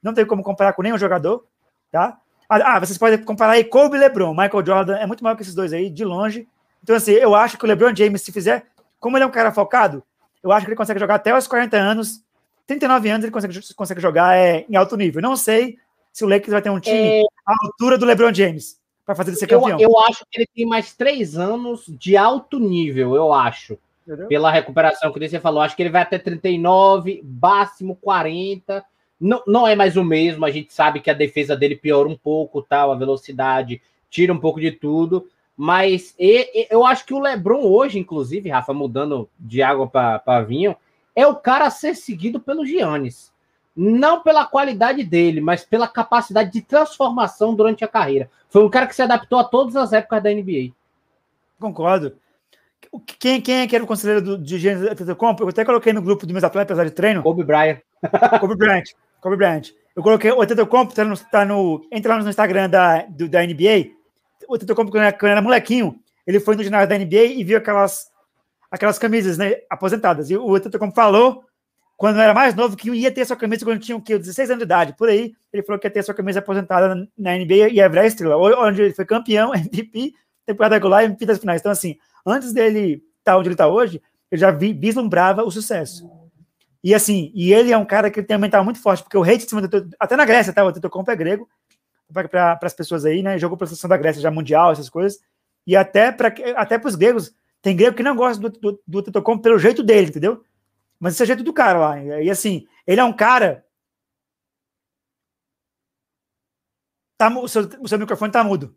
não 0.00 0.14
tem 0.14 0.24
como 0.24 0.44
comparar 0.44 0.72
com 0.74 0.82
nenhum 0.82 0.96
jogador, 0.96 1.44
tá? 1.90 2.18
Ah, 2.48 2.76
ah, 2.76 2.80
vocês 2.80 2.96
podem 2.96 3.18
comparar 3.18 3.52
aí 3.52 3.64
Kobe 3.64 3.96
e 3.96 4.00
LeBron. 4.00 4.30
Michael 4.30 4.64
Jordan 4.64 4.96
é 4.96 5.06
muito 5.06 5.24
maior 5.24 5.34
que 5.34 5.42
esses 5.42 5.54
dois 5.54 5.72
aí, 5.72 5.90
de 5.90 6.04
longe. 6.04 6.48
Então, 6.82 6.96
assim, 6.96 7.12
eu 7.12 7.34
acho 7.34 7.58
que 7.58 7.64
o 7.64 7.68
LeBron 7.68 7.94
James, 7.94 8.22
se 8.22 8.32
fizer, 8.32 8.66
como 9.00 9.16
ele 9.16 9.24
é 9.24 9.26
um 9.26 9.30
cara 9.30 9.52
focado, 9.52 10.02
eu 10.42 10.52
acho 10.52 10.64
que 10.64 10.70
ele 10.70 10.76
consegue 10.76 11.00
jogar 11.00 11.16
até 11.16 11.36
os 11.36 11.46
40 11.46 11.76
anos. 11.76 12.22
39 12.68 13.08
anos 13.08 13.24
ele 13.24 13.32
consegue, 13.32 13.74
consegue 13.74 14.00
jogar 14.00 14.36
é, 14.36 14.66
em 14.68 14.76
alto 14.76 14.94
nível. 14.94 15.22
Não 15.22 15.34
sei 15.34 15.78
se 16.12 16.22
o 16.22 16.28
Lakers 16.28 16.52
vai 16.52 16.60
ter 16.60 16.68
um 16.68 16.78
time 16.78 17.22
é... 17.22 17.22
à 17.46 17.54
altura 17.64 17.96
do 17.96 18.04
LeBron 18.04 18.32
James 18.32 18.78
para 19.06 19.14
fazer 19.14 19.30
ele 19.30 19.38
ser 19.38 19.46
campeão. 19.46 19.80
Eu, 19.80 19.88
eu, 19.88 19.98
acho 20.00 20.22
que 20.30 20.38
ele 20.38 20.48
tem 20.54 20.66
mais 20.66 20.94
três 20.94 21.34
anos 21.34 21.84
de 21.88 22.14
alto 22.14 22.60
nível, 22.60 23.14
eu 23.14 23.32
acho. 23.32 23.78
Entendeu? 24.06 24.28
Pela 24.28 24.50
recuperação 24.50 25.10
que 25.10 25.28
você 25.28 25.40
falou. 25.40 25.62
Acho 25.62 25.74
que 25.74 25.82
ele 25.82 25.90
vai 25.90 26.02
até 26.02 26.18
39, 26.18 27.24
máximo 27.24 27.96
40. 27.96 28.84
Não, 29.18 29.42
não 29.46 29.66
é 29.66 29.74
mais 29.74 29.96
o 29.96 30.04
mesmo. 30.04 30.44
A 30.44 30.50
gente 30.50 30.74
sabe 30.74 31.00
que 31.00 31.10
a 31.10 31.14
defesa 31.14 31.56
dele 31.56 31.74
piora 31.74 32.06
um 32.06 32.16
pouco, 32.16 32.60
tal, 32.60 32.92
a 32.92 32.96
velocidade 32.96 33.80
tira 34.10 34.30
um 34.30 34.38
pouco 34.38 34.60
de 34.60 34.72
tudo. 34.72 35.26
Mas 35.56 36.14
e, 36.18 36.46
e, 36.54 36.68
eu 36.70 36.84
acho 36.84 37.06
que 37.06 37.14
o 37.14 37.18
Lebron 37.18 37.62
hoje, 37.62 37.98
inclusive, 37.98 38.50
Rafa, 38.50 38.74
mudando 38.74 39.28
de 39.38 39.62
água 39.62 39.88
para 39.88 40.42
vinho, 40.42 40.76
é 41.18 41.26
o 41.26 41.34
cara 41.34 41.66
a 41.66 41.70
ser 41.70 41.94
seguido 41.94 42.38
pelo 42.38 42.64
Giannis 42.64 43.32
não 43.80 44.20
pela 44.20 44.44
qualidade 44.44 45.04
dele, 45.04 45.40
mas 45.40 45.64
pela 45.64 45.86
capacidade 45.86 46.50
de 46.50 46.60
transformação 46.60 47.54
durante 47.54 47.84
a 47.84 47.88
carreira. 47.88 48.28
Foi 48.48 48.64
um 48.64 48.68
cara 48.68 48.88
que 48.88 48.94
se 48.94 49.02
adaptou 49.02 49.38
a 49.38 49.44
todas 49.44 49.76
as 49.76 49.92
épocas 49.92 50.20
da 50.20 50.30
NBA. 50.30 50.72
Concordo. 51.60 52.16
Quem, 53.20 53.40
quem 53.40 53.60
é 53.60 53.66
que 53.68 53.76
era 53.76 53.84
o 53.84 53.86
conselheiro 53.86 54.20
do, 54.20 54.36
de 54.36 54.58
Gênesis 54.58 54.90
Antetokounmpo? 54.90 55.44
Eu 55.44 55.48
até 55.48 55.64
coloquei 55.64 55.92
no 55.92 56.02
grupo 56.02 56.26
dos 56.26 56.32
meus 56.32 56.42
atletas 56.42 56.76
de 56.76 56.90
treino. 56.90 57.22
Kobe 57.22 57.44
Bryant. 57.44 57.78
Kobe 58.40 58.56
Bryant. 58.56 58.84
Kobe 59.20 59.36
Bryant. 59.36 59.68
Eu 59.94 60.02
coloquei 60.02 60.32
o 60.32 60.42
Antetokounmpo, 60.42 60.92
tá 60.92 61.04
no, 61.04 61.16
tá 61.16 61.44
no, 61.44 61.86
entra 61.92 62.16
lá 62.16 62.22
no 62.22 62.28
Instagram 62.28 62.68
da, 62.68 63.02
do, 63.02 63.28
da 63.28 63.46
NBA. 63.46 63.92
O 64.48 64.56
Antetokounmpo, 64.56 64.90
quando 64.90 65.04
era, 65.04 65.12
quando 65.12 65.30
era 65.30 65.42
molequinho, 65.42 66.00
ele 66.26 66.40
foi 66.40 66.56
no 66.56 66.64
ginásio 66.64 66.88
da 66.88 66.98
NBA 66.98 67.24
e 67.36 67.44
viu 67.44 67.58
aquelas, 67.58 68.10
aquelas 68.70 68.98
camisas 68.98 69.38
né, 69.38 69.56
aposentadas. 69.68 70.30
E 70.30 70.36
o 70.36 70.54
Antetokounmpo 70.54 70.94
falou 70.94 71.44
quando 71.96 72.20
era 72.20 72.32
mais 72.32 72.54
novo, 72.54 72.76
que 72.76 72.90
ia 72.90 73.10
ter 73.10 73.24
sua 73.24 73.36
camisa 73.36 73.64
quando 73.64 73.80
tinha 73.80 73.96
o 73.96 74.00
quê? 74.00 74.16
16 74.16 74.50
anos 74.50 74.60
de 74.60 74.64
idade. 74.64 74.94
Por 74.96 75.08
aí, 75.08 75.32
ele 75.52 75.64
falou 75.64 75.80
que 75.80 75.86
ia 75.86 75.90
ter 75.90 76.02
sua 76.04 76.14
camisa 76.14 76.38
aposentada 76.38 76.94
na 77.18 77.36
NBA 77.36 77.70
e 77.72 77.80
é 77.80 77.88
virar 77.88 78.06
estrela. 78.06 78.36
Onde 78.36 78.82
ele 78.82 78.94
foi 78.94 79.04
campeão, 79.04 79.52
MVP, 79.56 80.12
temporada 80.46 80.76
regular 80.76 81.02
e 81.02 81.06
MVP 81.06 81.26
das 81.26 81.38
finais. 81.38 81.60
Então, 81.60 81.72
assim, 81.72 81.96
antes 82.24 82.52
dele 82.52 83.02
estar 83.18 83.32
tá 83.32 83.38
onde 83.38 83.48
ele 83.48 83.54
está 83.54 83.66
hoje, 83.66 84.00
ele 84.30 84.40
já 84.40 84.52
vi, 84.52 84.72
vislumbrava 84.72 85.42
o 85.42 85.50
sucesso. 85.50 86.08
E 86.84 86.94
assim, 86.94 87.32
e 87.34 87.52
ele 87.52 87.72
é 87.72 87.76
um 87.76 87.84
cara 87.84 88.10
que 88.10 88.22
tem 88.22 88.36
um 88.36 88.40
mental 88.40 88.62
muito 88.62 88.80
forte, 88.80 89.02
porque 89.02 89.18
o 89.18 89.24
hate, 89.24 89.46
até 89.98 90.14
na 90.14 90.24
Grécia, 90.24 90.52
tá? 90.52 90.64
O 90.64 90.72
Tetocompo 90.72 91.10
é 91.10 91.16
grego, 91.16 91.48
para 92.12 92.58
as 92.62 92.74
pessoas 92.74 93.04
aí, 93.04 93.22
né? 93.22 93.38
Jogou 93.38 93.56
para 93.58 93.64
a 93.64 93.68
seleção 93.68 93.90
da 93.90 93.96
Grécia 93.96 94.22
já 94.22 94.30
mundial, 94.30 94.70
essas 94.70 94.88
coisas. 94.88 95.18
E 95.66 95.76
até 95.76 96.12
para 96.12 96.32
até 96.56 96.80
os 96.82 96.94
gregos, 96.94 97.34
tem 97.62 97.76
grego 97.76 97.96
que 97.96 98.02
não 98.02 98.16
gosta 98.16 98.48
do, 98.48 98.50
do, 98.58 98.82
do 98.86 99.02
Tetocompo 99.02 99.42
pelo 99.42 99.58
jeito 99.58 99.82
dele, 99.82 100.08
entendeu? 100.08 100.44
Mas 100.98 101.14
esse 101.14 101.22
é 101.22 101.24
o 101.24 101.26
jeito 101.26 101.42
do 101.42 101.52
cara 101.52 101.78
lá. 101.78 102.02
E 102.22 102.30
assim, 102.30 102.66
ele 102.86 103.00
é 103.00 103.04
um 103.04 103.12
cara. 103.12 103.64
Tá, 107.16 107.28
o, 107.36 107.48
seu, 107.48 107.62
o 107.80 107.88
seu 107.88 107.98
microfone 107.98 108.32
tá 108.32 108.44
mudo. 108.44 108.76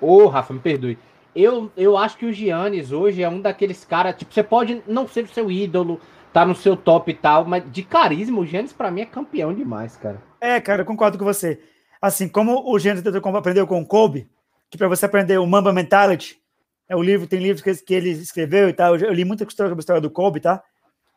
Ô, 0.00 0.24
oh, 0.24 0.26
Rafa, 0.28 0.52
me 0.52 0.60
perdoe. 0.60 0.98
Eu, 1.34 1.70
eu 1.76 1.96
acho 1.96 2.16
que 2.18 2.26
o 2.26 2.32
Giannis 2.32 2.92
hoje 2.92 3.22
é 3.22 3.28
um 3.28 3.40
daqueles 3.40 3.84
caras. 3.84 4.16
Tipo, 4.16 4.32
você 4.32 4.42
pode 4.42 4.82
não 4.86 5.08
ser 5.08 5.24
o 5.24 5.28
seu 5.28 5.50
ídolo, 5.50 6.00
tá 6.32 6.44
no 6.44 6.54
seu 6.54 6.76
top 6.76 7.10
e 7.10 7.14
tal, 7.14 7.44
mas 7.44 7.70
de 7.70 7.82
carisma, 7.82 8.40
o 8.40 8.46
Giannis 8.46 8.72
pra 8.72 8.90
mim 8.90 9.00
é 9.00 9.06
campeão 9.06 9.54
demais, 9.54 9.96
cara. 9.96 10.22
É, 10.40 10.60
cara, 10.60 10.82
eu 10.82 10.86
concordo 10.86 11.18
com 11.18 11.24
você. 11.24 11.60
Assim, 12.00 12.28
como 12.28 12.70
o 12.70 12.78
Giannis 12.78 13.02
aprendeu 13.06 13.66
com 13.66 13.80
o 13.80 13.86
Kobe, 13.86 14.28
que 14.70 14.76
pra 14.76 14.88
você 14.88 15.06
aprender 15.06 15.38
o 15.38 15.46
Mamba 15.46 15.72
Mentality, 15.72 16.43
é 16.88 16.96
o 16.96 17.02
livro, 17.02 17.26
tem 17.26 17.40
livros 17.40 17.62
que, 17.62 17.74
que 17.84 17.94
ele 17.94 18.10
escreveu 18.10 18.68
e 18.68 18.72
tal. 18.72 18.96
Eu, 18.96 19.06
eu 19.06 19.12
li 19.12 19.24
muita 19.24 19.44
história 19.44 19.70
sobre 19.70 19.80
a 19.80 19.84
história 19.84 20.02
do 20.02 20.10
Kobe, 20.10 20.40
tá? 20.40 20.62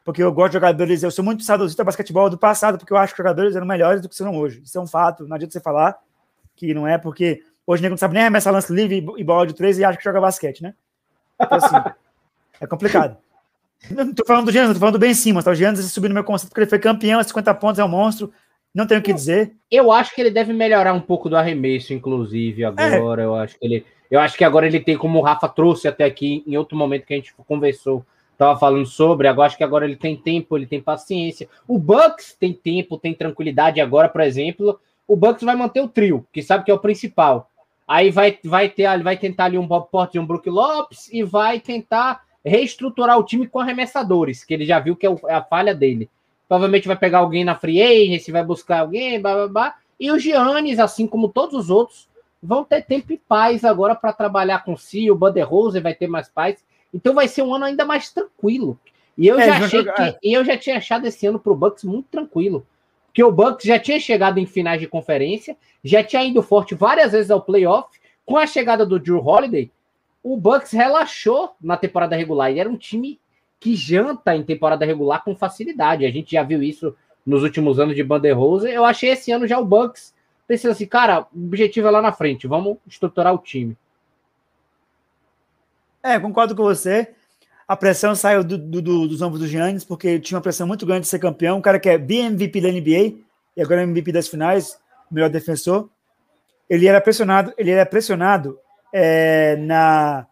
porque 0.07 0.23
eu 0.23 0.31
gosto 0.31 0.51
de 0.51 0.53
jogadores, 0.53 1.03
eu 1.03 1.11
sou 1.11 1.21
muito 1.21 1.43
saudosista 1.43 1.83
basquetebol 1.83 2.29
do 2.29 2.37
passado, 2.37 2.77
porque 2.77 2.93
eu 2.93 2.97
acho 2.97 3.13
que 3.13 3.19
os 3.19 3.25
jogadores 3.25 3.57
eram 3.57 3.67
melhores 3.67 4.01
do 4.01 4.07
que 4.07 4.15
são 4.15 4.33
hoje. 4.37 4.61
Isso 4.63 4.77
é 4.77 4.81
um 4.81 4.87
fato, 4.87 5.27
não 5.27 5.35
adianta 5.35 5.51
você 5.51 5.59
falar 5.59 5.99
que 6.55 6.73
não 6.73 6.87
é, 6.87 6.97
porque 6.97 7.43
hoje 7.65 7.81
ninguém 7.81 7.89
não 7.89 7.97
sabe 7.97 8.13
nem 8.13 8.23
arremessar 8.23 8.53
lance 8.53 8.71
livre 8.71 9.05
e 9.17 9.23
bola 9.25 9.45
de 9.45 9.53
três 9.53 9.77
e 9.77 9.83
acha 9.83 9.97
que 9.97 10.03
joga 10.05 10.21
basquete, 10.21 10.63
né? 10.63 10.73
Então, 11.35 11.57
assim, 11.57 11.75
é 12.61 12.65
complicado. 12.65 13.17
Não 13.91 14.13
tô 14.13 14.23
falando 14.25 14.45
do 14.45 14.51
Giannis, 14.53 14.75
tô 14.75 14.79
falando 14.79 14.93
do 14.93 14.99
Ben 14.99 15.13
Simmons, 15.13 15.43
tá? 15.43 15.51
O 15.51 15.55
Giannis 15.55 15.91
subiu 15.91 16.07
no 16.07 16.13
meu 16.13 16.23
conceito 16.23 16.51
porque 16.51 16.61
ele 16.61 16.69
foi 16.69 16.79
campeão, 16.79 17.21
50 17.21 17.53
pontos, 17.55 17.79
é 17.79 17.83
um 17.83 17.89
monstro, 17.89 18.31
não 18.73 18.87
tenho 18.87 19.01
o 19.01 19.03
que 19.03 19.11
dizer. 19.11 19.57
Eu 19.69 19.91
acho 19.91 20.15
que 20.15 20.21
ele 20.21 20.31
deve 20.31 20.53
melhorar 20.53 20.93
um 20.93 21.01
pouco 21.01 21.27
do 21.27 21.35
arremesso, 21.35 21.93
inclusive, 21.93 22.63
agora. 22.63 23.23
É. 23.23 23.25
Eu 23.25 23.35
acho 23.35 23.59
que 23.59 23.65
ele. 23.65 23.85
Eu 24.09 24.19
acho 24.19 24.37
que 24.37 24.43
agora 24.43 24.65
ele 24.65 24.79
tem, 24.79 24.97
como 24.97 25.19
o 25.19 25.21
Rafa 25.21 25.47
trouxe 25.47 25.87
até 25.87 26.05
aqui 26.05 26.43
em 26.47 26.57
outro 26.57 26.77
momento 26.77 27.05
que 27.05 27.13
a 27.13 27.17
gente 27.17 27.33
conversou 27.47 28.05
estava 28.37 28.57
falando 28.57 28.85
sobre, 28.85 29.27
agora 29.27 29.47
acho 29.47 29.57
que 29.57 29.63
agora 29.63 29.83
ele 29.83 29.95
tem 29.95 30.15
tempo, 30.15 30.55
ele 30.55 30.67
tem 30.67 30.79
paciência. 30.79 31.49
O 31.67 31.79
Bucks 31.79 32.35
tem 32.39 32.53
tempo, 32.53 32.97
tem 32.97 33.13
tranquilidade. 33.13 33.81
Agora, 33.81 34.07
por 34.07 34.21
exemplo, 34.21 34.79
o 35.07 35.15
Bucks 35.15 35.43
vai 35.43 35.55
manter 35.55 35.81
o 35.81 35.87
trio, 35.87 36.25
que 36.31 36.43
sabe 36.43 36.63
que 36.63 36.69
é 36.69 36.73
o 36.73 36.79
principal. 36.79 37.49
Aí 37.87 38.11
vai, 38.11 38.37
vai 38.43 38.69
ter, 38.69 39.01
vai 39.01 39.17
tentar 39.17 39.45
ali 39.45 39.57
um 39.57 39.65
Bob 39.65 39.87
Porter 39.89 40.19
e 40.19 40.23
um 40.23 40.27
Brook 40.27 40.47
Lopes 40.49 41.11
e 41.11 41.23
vai 41.23 41.59
tentar 41.59 42.21
reestruturar 42.45 43.17
o 43.17 43.23
time 43.23 43.47
com 43.47 43.59
arremessadores, 43.59 44.43
que 44.43 44.53
ele 44.53 44.65
já 44.65 44.79
viu 44.79 44.95
que 44.95 45.07
é, 45.07 45.15
é 45.27 45.33
a 45.33 45.41
falha 45.41 45.73
dele. 45.73 46.09
Provavelmente 46.47 46.87
vai 46.87 46.95
pegar 46.95 47.19
alguém 47.19 47.43
na 47.43 47.55
free 47.55 47.81
agency, 47.81 48.31
vai 48.31 48.43
buscar 48.43 48.81
alguém, 48.81 49.21
blá, 49.21 49.33
blá, 49.33 49.47
blá. 49.47 49.75
E 49.99 50.11
o 50.11 50.19
Giannis, 50.19 50.79
assim 50.79 51.07
como 51.07 51.29
todos 51.29 51.55
os 51.55 51.69
outros, 51.69 52.06
vão 52.41 52.63
ter 52.63 52.83
tempo 52.83 53.11
e 53.13 53.17
paz 53.17 53.63
agora 53.63 53.95
para 53.95 54.13
trabalhar 54.13 54.63
com 54.63 54.75
si. 54.75 55.09
O 55.09 55.15
Buster 55.15 55.47
Rose 55.47 55.79
vai 55.79 55.93
ter 55.93 56.07
mais 56.07 56.29
paz. 56.29 56.63
Então 56.93 57.13
vai 57.13 57.27
ser 57.27 57.41
um 57.41 57.53
ano 57.53 57.65
ainda 57.65 57.85
mais 57.85 58.11
tranquilo. 58.11 58.79
E 59.17 59.27
eu 59.27 59.39
é, 59.39 59.45
já 59.45 59.57
achei 59.57 59.79
jogar... 59.79 60.13
que 60.13 60.17
eu 60.23 60.45
já 60.45 60.57
tinha 60.57 60.77
achado 60.77 61.05
esse 61.05 61.25
ano 61.25 61.39
para 61.39 61.51
o 61.51 61.55
Bucks 61.55 61.83
muito 61.83 62.07
tranquilo. 62.09 62.65
Porque 63.07 63.23
o 63.23 63.31
Bucks 63.31 63.65
já 63.65 63.79
tinha 63.79 63.99
chegado 63.99 64.37
em 64.37 64.45
finais 64.45 64.79
de 64.79 64.87
conferência, 64.87 65.57
já 65.83 66.03
tinha 66.03 66.23
ido 66.23 66.41
forte 66.43 66.75
várias 66.75 67.11
vezes 67.11 67.31
ao 67.31 67.41
playoff. 67.41 67.89
Com 68.25 68.37
a 68.37 68.45
chegada 68.45 68.85
do 68.85 68.99
Drew 68.99 69.25
Holiday, 69.25 69.71
o 70.21 70.37
Bucks 70.37 70.71
relaxou 70.71 71.55
na 71.59 71.77
temporada 71.77 72.15
regular. 72.15 72.51
E 72.51 72.59
era 72.59 72.69
um 72.69 72.77
time 72.77 73.19
que 73.59 73.75
janta 73.75 74.35
em 74.35 74.43
temporada 74.43 74.85
regular 74.85 75.23
com 75.23 75.35
facilidade. 75.35 76.05
A 76.05 76.11
gente 76.11 76.31
já 76.33 76.43
viu 76.43 76.61
isso 76.61 76.95
nos 77.25 77.41
últimos 77.41 77.79
anos 77.79 77.95
de 77.95 78.03
Bander 78.03 78.37
Rose. 78.37 78.69
Eu 78.69 78.85
achei 78.85 79.09
esse 79.09 79.31
ano 79.31 79.47
já 79.47 79.57
o 79.57 79.65
Bucks 79.65 80.13
pensando 80.47 80.71
assim, 80.71 80.85
cara, 80.85 81.27
o 81.33 81.45
objetivo 81.45 81.87
é 81.87 81.91
lá 81.91 82.01
na 82.01 82.13
frente, 82.13 82.47
vamos 82.47 82.77
estruturar 82.87 83.33
o 83.33 83.37
time. 83.37 83.77
É, 86.01 86.19
concordo 86.19 86.55
com 86.55 86.63
você. 86.63 87.13
A 87.67 87.75
pressão 87.75 88.15
saiu 88.15 88.43
do, 88.43 88.57
do, 88.57 88.81
do, 88.81 89.07
dos 89.07 89.21
ombros 89.21 89.41
do 89.41 89.47
Giannis, 89.47 89.83
porque 89.83 90.19
tinha 90.19 90.37
uma 90.37 90.41
pressão 90.41 90.65
muito 90.65 90.85
grande 90.85 91.01
de 91.01 91.07
ser 91.07 91.19
campeão. 91.19 91.57
Um 91.57 91.61
cara 91.61 91.79
que 91.79 91.89
é 91.89 91.97
BMVP 91.97 92.61
da 92.61 92.71
NBA 92.71 93.19
e 93.57 93.61
agora 93.61 93.81
é 93.81 93.83
MVP 93.83 94.13
das 94.13 94.29
finais, 94.29 94.79
melhor 95.11 95.29
defensor. 95.29 95.89
Ele 96.69 96.87
era 96.87 97.01
pressionado, 97.01 97.53
ele 97.57 97.71
era 97.71 97.85
pressionado 97.85 98.57
é, 98.93 99.57
na, 99.57 100.25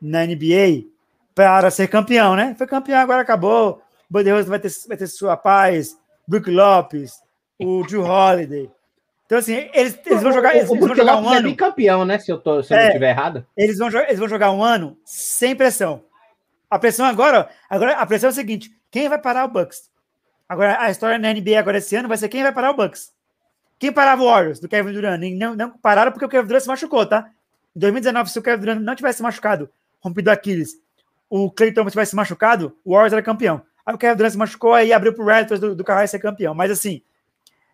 na 0.00 0.24
NBA 0.24 0.86
para 1.34 1.70
ser 1.70 1.88
campeão, 1.88 2.34
né? 2.34 2.54
Foi 2.56 2.66
campeão, 2.66 3.00
agora 3.00 3.20
acabou. 3.20 3.82
Bandeira 4.08 4.42
vai 4.42 4.58
ter, 4.58 4.70
vai 4.88 4.96
ter 4.96 5.06
sua 5.06 5.36
paz, 5.36 5.98
Brook 6.26 6.50
Lopes, 6.50 7.20
o 7.58 7.82
Drew 7.84 8.02
Holiday. 8.02 8.70
Então, 9.32 9.40
assim, 9.40 9.54
eles, 9.72 9.98
eles 10.04 10.22
vão 10.22 10.30
jogar, 10.30 10.54
eles, 10.54 10.68
o, 10.68 10.78
vão 10.78 10.94
jogar 10.94 11.16
um 11.16 11.32
é 11.32 11.38
ano. 11.38 11.48
É 11.48 11.54
campeão, 11.54 12.04
né? 12.04 12.18
Se 12.18 12.30
eu, 12.30 12.36
tô, 12.36 12.62
se 12.62 12.74
eu 12.74 12.76
é, 12.76 12.80
não 12.80 12.88
estiver 12.88 13.08
errado. 13.08 13.46
Eles 13.56 13.78
vão, 13.78 13.88
eles 13.88 14.18
vão 14.18 14.28
jogar 14.28 14.52
um 14.52 14.62
ano 14.62 14.94
sem 15.06 15.56
pressão. 15.56 16.04
A 16.68 16.78
pressão 16.78 17.06
agora, 17.06 17.48
agora, 17.70 17.92
a 17.94 18.04
pressão 18.04 18.28
é 18.28 18.30
o 18.30 18.34
seguinte: 18.34 18.70
quem 18.90 19.08
vai 19.08 19.18
parar 19.18 19.46
o 19.46 19.48
Bucks? 19.48 19.90
Agora, 20.46 20.78
a 20.78 20.90
história 20.90 21.18
na 21.18 21.32
NBA 21.32 21.58
agora 21.58 21.78
esse 21.78 21.96
ano 21.96 22.08
vai 22.08 22.18
ser 22.18 22.28
quem 22.28 22.42
vai 22.42 22.52
parar 22.52 22.72
o 22.72 22.76
Bucks. 22.76 23.10
Quem 23.78 23.90
parava 23.90 24.20
o 24.22 24.26
Warriors, 24.26 24.60
do 24.60 24.68
Kevin 24.68 24.92
Durant? 24.92 25.18
Não, 25.18 25.56
não 25.56 25.70
pararam 25.78 26.12
porque 26.12 26.26
o 26.26 26.28
Kevin 26.28 26.48
Durant 26.48 26.64
se 26.64 26.68
machucou, 26.68 27.06
tá? 27.06 27.30
Em 27.74 27.80
2019, 27.80 28.30
se 28.30 28.38
o 28.38 28.42
Kevin 28.42 28.60
Durant 28.60 28.80
não 28.82 28.94
tivesse 28.94 29.22
machucado, 29.22 29.70
rompido 30.02 30.30
Aquiles, 30.30 30.74
o 31.30 31.50
Clay 31.50 31.72
Thompson 31.72 31.92
tivesse 31.92 32.14
machucado, 32.14 32.76
o 32.84 32.90
Warriors 32.90 33.14
era 33.14 33.22
campeão. 33.22 33.62
Aí 33.86 33.94
o 33.94 33.98
Kevin 33.98 34.14
Durant 34.14 34.32
se 34.32 34.38
machucou, 34.38 34.74
aí 34.74 34.92
abriu 34.92 35.14
pro 35.14 35.24
Raptors 35.24 35.58
do, 35.58 35.74
do 35.74 35.82
Kawhi 35.82 36.06
ser 36.06 36.18
campeão. 36.18 36.54
Mas 36.54 36.70
assim, 36.70 37.00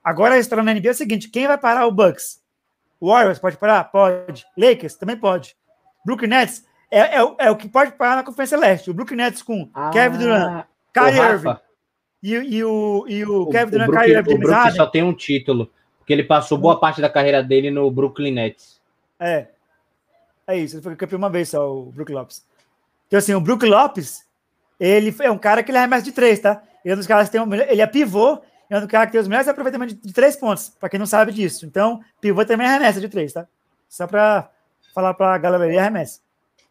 agora 0.08 0.34
a 0.34 0.38
história 0.38 0.64
na 0.64 0.72
NBA 0.72 0.88
é 0.88 0.90
o 0.90 0.94
seguinte, 0.94 1.28
quem 1.28 1.46
vai 1.46 1.58
parar 1.58 1.86
o 1.86 1.92
Bucks? 1.92 2.42
Warriors 3.00 3.38
pode 3.38 3.56
parar? 3.56 3.84
Pode. 3.84 4.46
Lakers 4.56 4.94
também 4.94 5.16
pode. 5.16 5.56
Brooklyn 6.04 6.28
Nets 6.28 6.64
é, 6.90 7.20
é, 7.20 7.34
é, 7.38 7.50
o 7.50 7.56
que 7.56 7.68
pode 7.68 7.92
parar 7.92 8.16
na 8.16 8.22
Conferência 8.22 8.58
Leste. 8.58 8.90
O 8.90 8.94
Brooklyn 8.94 9.18
Nets 9.18 9.42
com 9.42 9.68
ah, 9.74 9.90
Kevin 9.90 10.18
Durant, 10.18 10.64
Kyrie 10.92 11.20
Irving 11.20 11.56
e, 12.22 12.34
e, 12.34 12.64
o, 12.64 13.04
e 13.06 13.24
o, 13.24 13.42
o 13.42 13.50
Kevin 13.50 13.70
Durant, 13.70 13.90
Kyrie 13.90 14.16
Irving. 14.16 14.34
O 14.34 14.38
Brooklyn 14.38 14.70
só 14.72 14.86
tem 14.86 15.02
um 15.02 15.12
título, 15.12 15.70
porque 15.98 16.12
ele 16.12 16.24
passou 16.24 16.56
boa 16.56 16.80
parte 16.80 17.00
da 17.00 17.10
carreira 17.10 17.42
dele 17.42 17.70
no 17.70 17.90
Brooklyn 17.90 18.32
Nets. 18.32 18.80
É. 19.20 19.48
É 20.46 20.56
isso, 20.56 20.76
ele 20.76 20.82
foi 20.82 20.96
campeão 20.96 21.18
uma 21.18 21.28
vez 21.28 21.50
só, 21.50 21.70
o 21.70 21.92
Brook 21.92 22.10
Lopes. 22.10 22.42
Então, 23.06 23.18
assim, 23.18 23.34
o 23.34 23.40
Brook 23.40 23.66
Lopes, 23.66 24.26
ele 24.80 25.14
é 25.20 25.30
um 25.30 25.36
cara 25.36 25.62
que 25.62 25.70
ele 25.70 25.76
arremessa 25.76 26.04
de 26.04 26.12
três, 26.12 26.40
tá? 26.40 26.62
Ele 26.82 26.92
é 26.92 26.94
um 26.94 26.98
dos 26.98 27.06
caras 27.06 27.28
que 27.28 27.32
tem 27.32 27.40
um, 27.40 27.54
ele 27.54 27.82
é 27.82 27.86
pivô, 27.86 28.40
é 28.70 28.76
um 28.76 28.80
dos 28.80 28.88
caras 28.88 29.06
que 29.06 29.12
tem 29.12 29.20
os 29.20 29.28
melhores 29.28 29.48
aproveitamentos 29.48 29.94
de, 29.94 30.00
de 30.00 30.12
três 30.12 30.36
pontos, 30.36 30.68
para 30.68 30.88
quem 30.88 30.98
não 30.98 31.06
sabe 31.06 31.32
disso. 31.32 31.66
Então, 31.66 32.00
pivô 32.20 32.44
também 32.44 32.66
arremessa 32.66 33.00
de 33.00 33.08
três, 33.08 33.32
tá? 33.32 33.46
Só 33.88 34.06
para 34.06 34.50
falar 34.94 35.14
para 35.14 35.34
a 35.34 35.38
galera 35.38 35.64
aí, 35.64 35.78
arremessa. 35.78 36.20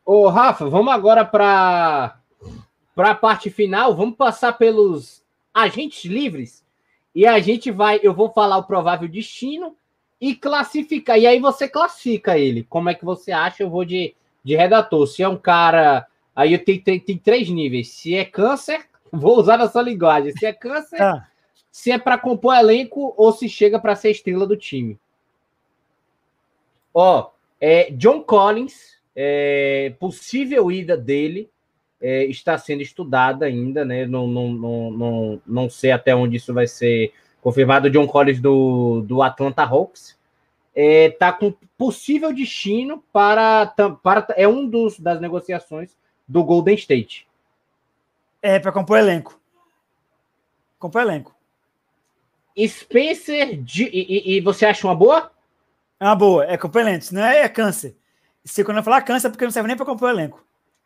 Ô, 0.05 0.27
Rafa, 0.29 0.69
vamos 0.69 0.93
agora 0.93 1.25
para 1.25 2.19
a 2.97 3.15
parte 3.15 3.49
final, 3.49 3.95
vamos 3.95 4.15
passar 4.15 4.53
pelos 4.53 5.23
agentes 5.53 6.05
livres 6.05 6.63
e 7.17 7.25
a 7.25 7.39
gente 7.39 7.71
vai, 7.71 7.99
eu 8.03 8.13
vou 8.13 8.29
falar 8.29 8.57
o 8.57 8.63
provável 8.63 9.07
destino 9.07 9.75
e 10.21 10.35
classificar. 10.35 11.17
E 11.17 11.25
aí 11.25 11.39
você 11.39 11.67
classifica 11.67 12.37
ele. 12.37 12.63
Como 12.63 12.89
é 12.89 12.93
que 12.93 13.03
você 13.03 13.31
acha? 13.31 13.63
Eu 13.63 13.71
vou 13.71 13.83
de, 13.83 14.13
de 14.43 14.55
redator. 14.55 15.07
Se 15.07 15.23
é 15.23 15.27
um 15.27 15.35
cara. 15.35 16.05
Aí 16.35 16.53
eu 16.53 16.63
tenho, 16.63 16.79
tenho 16.83 17.19
três 17.19 17.49
níveis. 17.49 17.89
Se 17.89 18.15
é 18.15 18.23
câncer, 18.23 18.85
vou 19.11 19.39
usar 19.39 19.57
na 19.57 19.67
sua 19.67 19.81
linguagem. 19.81 20.31
Se 20.33 20.45
é 20.45 20.53
câncer, 20.53 21.01
ah. 21.01 21.25
Se 21.77 21.91
é 21.91 21.99
para 21.99 22.17
compor 22.17 22.55
elenco 22.55 23.13
ou 23.15 23.31
se 23.31 23.47
chega 23.47 23.79
para 23.79 23.95
ser 23.95 24.09
estrela 24.09 24.47
do 24.47 24.57
time. 24.57 24.97
Ó, 26.91 27.29
é, 27.61 27.91
John 27.91 28.23
Collins, 28.23 28.97
é, 29.15 29.93
possível 29.99 30.71
ida 30.71 30.97
dele 30.97 31.47
é, 32.01 32.23
está 32.25 32.57
sendo 32.57 32.81
estudada 32.81 33.45
ainda, 33.45 33.85
né? 33.85 34.07
Não, 34.07 34.25
não, 34.25 34.51
não, 34.51 34.91
não, 34.91 35.41
não 35.45 35.69
sei 35.69 35.91
até 35.91 36.15
onde 36.15 36.37
isso 36.37 36.51
vai 36.51 36.65
ser 36.65 37.13
confirmado. 37.41 37.91
John 37.91 38.07
Collins 38.07 38.39
do, 38.39 39.03
do 39.03 39.21
Atlanta 39.21 39.61
Hawks 39.61 40.17
está 40.75 41.27
é, 41.27 41.31
com 41.31 41.53
possível 41.77 42.33
destino 42.33 43.03
para, 43.13 43.67
para 44.01 44.25
é 44.35 44.47
um 44.47 44.67
dos 44.67 44.99
das 44.99 45.21
negociações 45.21 45.95
do 46.27 46.43
Golden 46.43 46.73
State. 46.73 47.27
É 48.41 48.57
para 48.57 48.71
compor 48.71 48.97
elenco. 48.97 49.39
Compor 50.79 51.03
elenco. 51.03 51.36
Spencer 52.65 53.61
de, 53.61 53.83
e, 53.83 54.37
e, 54.37 54.41
você 54.41 54.65
acha 54.65 54.87
uma 54.87 54.95
boa? 54.95 55.31
É 55.99 56.05
uma 56.05 56.15
boa, 56.15 56.45
é 56.45 56.57
compor 56.57 56.81
elenco, 56.81 57.05
não 57.11 57.23
é, 57.23 57.41
é 57.41 57.49
câncer. 57.49 57.95
Se 58.43 58.63
quando 58.63 58.77
eu 58.77 58.83
falar 58.83 59.01
câncer, 59.01 59.27
é 59.27 59.29
porque 59.29 59.43
não 59.43 59.51
serve 59.51 59.67
nem 59.67 59.75
para 59.75 59.85
compor 59.85 60.09
elenco. 60.09 60.43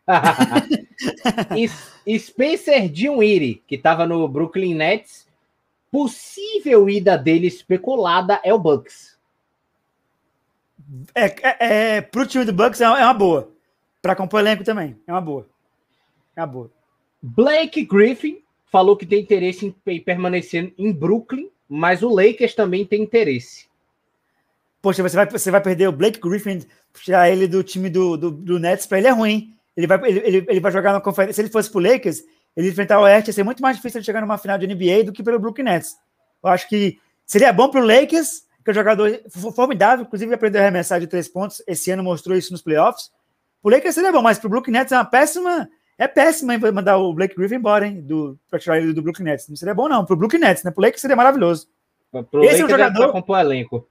Spencer 2.20 2.90
Dinwiddie, 2.90 3.62
que 3.68 3.76
estava 3.76 4.06
no 4.06 4.28
Brooklyn 4.28 4.74
Nets, 4.74 5.28
possível 5.92 6.90
ida 6.90 7.18
dele 7.18 7.48
especulada 7.48 8.40
é 8.44 8.54
o 8.54 8.60
Bucks. 8.60 9.18
É, 11.14 11.26
é, 11.26 11.98
é 11.98 12.02
pro 12.02 12.26
time 12.26 12.44
do 12.44 12.54
Bucks 12.54 12.82
é 12.82 12.88
uma, 12.88 13.00
é 13.00 13.04
uma 13.04 13.14
boa. 13.14 13.52
Para 14.02 14.16
compor 14.16 14.40
elenco 14.40 14.64
também, 14.64 14.98
é 15.06 15.12
uma 15.12 15.22
boa. 15.22 15.48
É 16.36 16.42
uma 16.42 16.48
boa. 16.48 16.72
Blake 17.22 17.86
Griffin 17.86 18.42
falou 18.72 18.98
que 18.98 19.06
tem 19.06 19.22
interesse 19.22 19.76
em 19.86 20.00
permanecer 20.00 20.74
em 20.78 20.92
Brooklyn, 20.92 21.50
mas 21.74 22.04
o 22.04 22.10
Lakers 22.10 22.54
também 22.54 22.86
tem 22.86 23.02
interesse. 23.02 23.66
Poxa, 24.82 25.02
você 25.02 25.16
vai, 25.16 25.26
você 25.26 25.50
vai 25.50 25.62
perder 25.62 25.88
o 25.88 25.94
Blake 25.94 26.20
Griffin, 26.20 26.66
tirar 26.94 27.30
ele 27.30 27.48
do 27.48 27.64
time 27.64 27.90
do, 27.90 28.18
do, 28.18 28.30
do 28.30 28.60
Nets, 28.60 28.86
para 28.86 28.98
ele 28.98 29.08
é 29.08 29.12
ruim. 29.12 29.56
Ele 29.78 29.88
vai, 29.88 29.98
ele, 30.06 30.20
ele, 30.20 30.46
ele, 30.50 30.60
vai 30.60 30.70
jogar 30.70 30.92
na 30.92 31.00
conferência. 31.00 31.36
Se 31.36 31.42
ele 31.42 31.50
fosse 31.50 31.72
pro 31.72 31.80
Lakers, 31.80 32.24
ele 32.58 32.68
enfrentar 32.68 33.00
o 33.00 33.04
Oeste 33.04 33.30
ia 33.30 33.34
ser 33.34 33.44
muito 33.44 33.62
mais 33.62 33.78
difícil 33.78 34.02
de 34.02 34.06
chegar 34.06 34.20
numa 34.20 34.38
final 34.38 34.58
de 34.58 34.68
NBA 34.68 35.06
do 35.06 35.14
que 35.14 35.24
pelo 35.24 35.40
Brooklyn 35.40 35.64
Nets. 35.64 35.96
Eu 36.44 36.50
acho 36.50 36.68
que 36.68 37.00
seria 37.26 37.54
bom 37.54 37.70
pro 37.70 37.86
Lakers, 37.86 38.42
que 38.66 38.70
é 38.70 38.72
um 38.72 38.76
jogador 38.76 39.22
formidável, 39.56 40.04
inclusive 40.04 40.34
aprendeu 40.34 40.60
a 40.60 40.66
arremessar 40.66 41.00
de 41.00 41.08
três 41.08 41.30
pontos. 41.30 41.64
Esse 41.66 41.90
ano 41.90 42.04
mostrou 42.04 42.36
isso 42.36 42.52
nos 42.52 42.62
playoffs. 42.62 43.10
O 43.64 43.70
Lakers 43.70 43.96
seria 43.96 44.12
bom, 44.12 44.22
mas 44.22 44.38
pro 44.38 44.50
Brooklyn 44.50 44.74
Nets 44.74 44.92
é 44.92 44.98
uma 44.98 45.06
péssima. 45.06 45.70
É 46.02 46.08
péssima 46.08 46.58
mandar 46.72 46.98
o 46.98 47.14
Blake 47.14 47.36
Griffin 47.36 47.58
embora, 47.58 47.86
hein? 47.86 48.02
Do, 48.02 48.36
pra 48.50 48.58
tirar 48.58 48.80
ele 48.80 48.92
do 48.92 49.04
Brooklyn 49.04 49.26
Nets. 49.26 49.48
Não 49.48 49.56
seria 49.56 49.76
bom, 49.76 49.88
não. 49.88 50.04
Pro 50.04 50.16
Brooklyn 50.16 50.40
Nets, 50.40 50.64
né? 50.64 50.72
Pro 50.72 50.82
Lakers 50.82 51.00
seria 51.00 51.16
maravilhoso. 51.16 51.68
Pro 52.10 52.44
Esse 52.44 52.54
Lakers 52.54 52.60
é 52.60 52.66
um 52.66 52.70
jogador. 52.70 53.10
É 53.10 53.12
compor 53.12 53.40
elenco. 53.40 53.88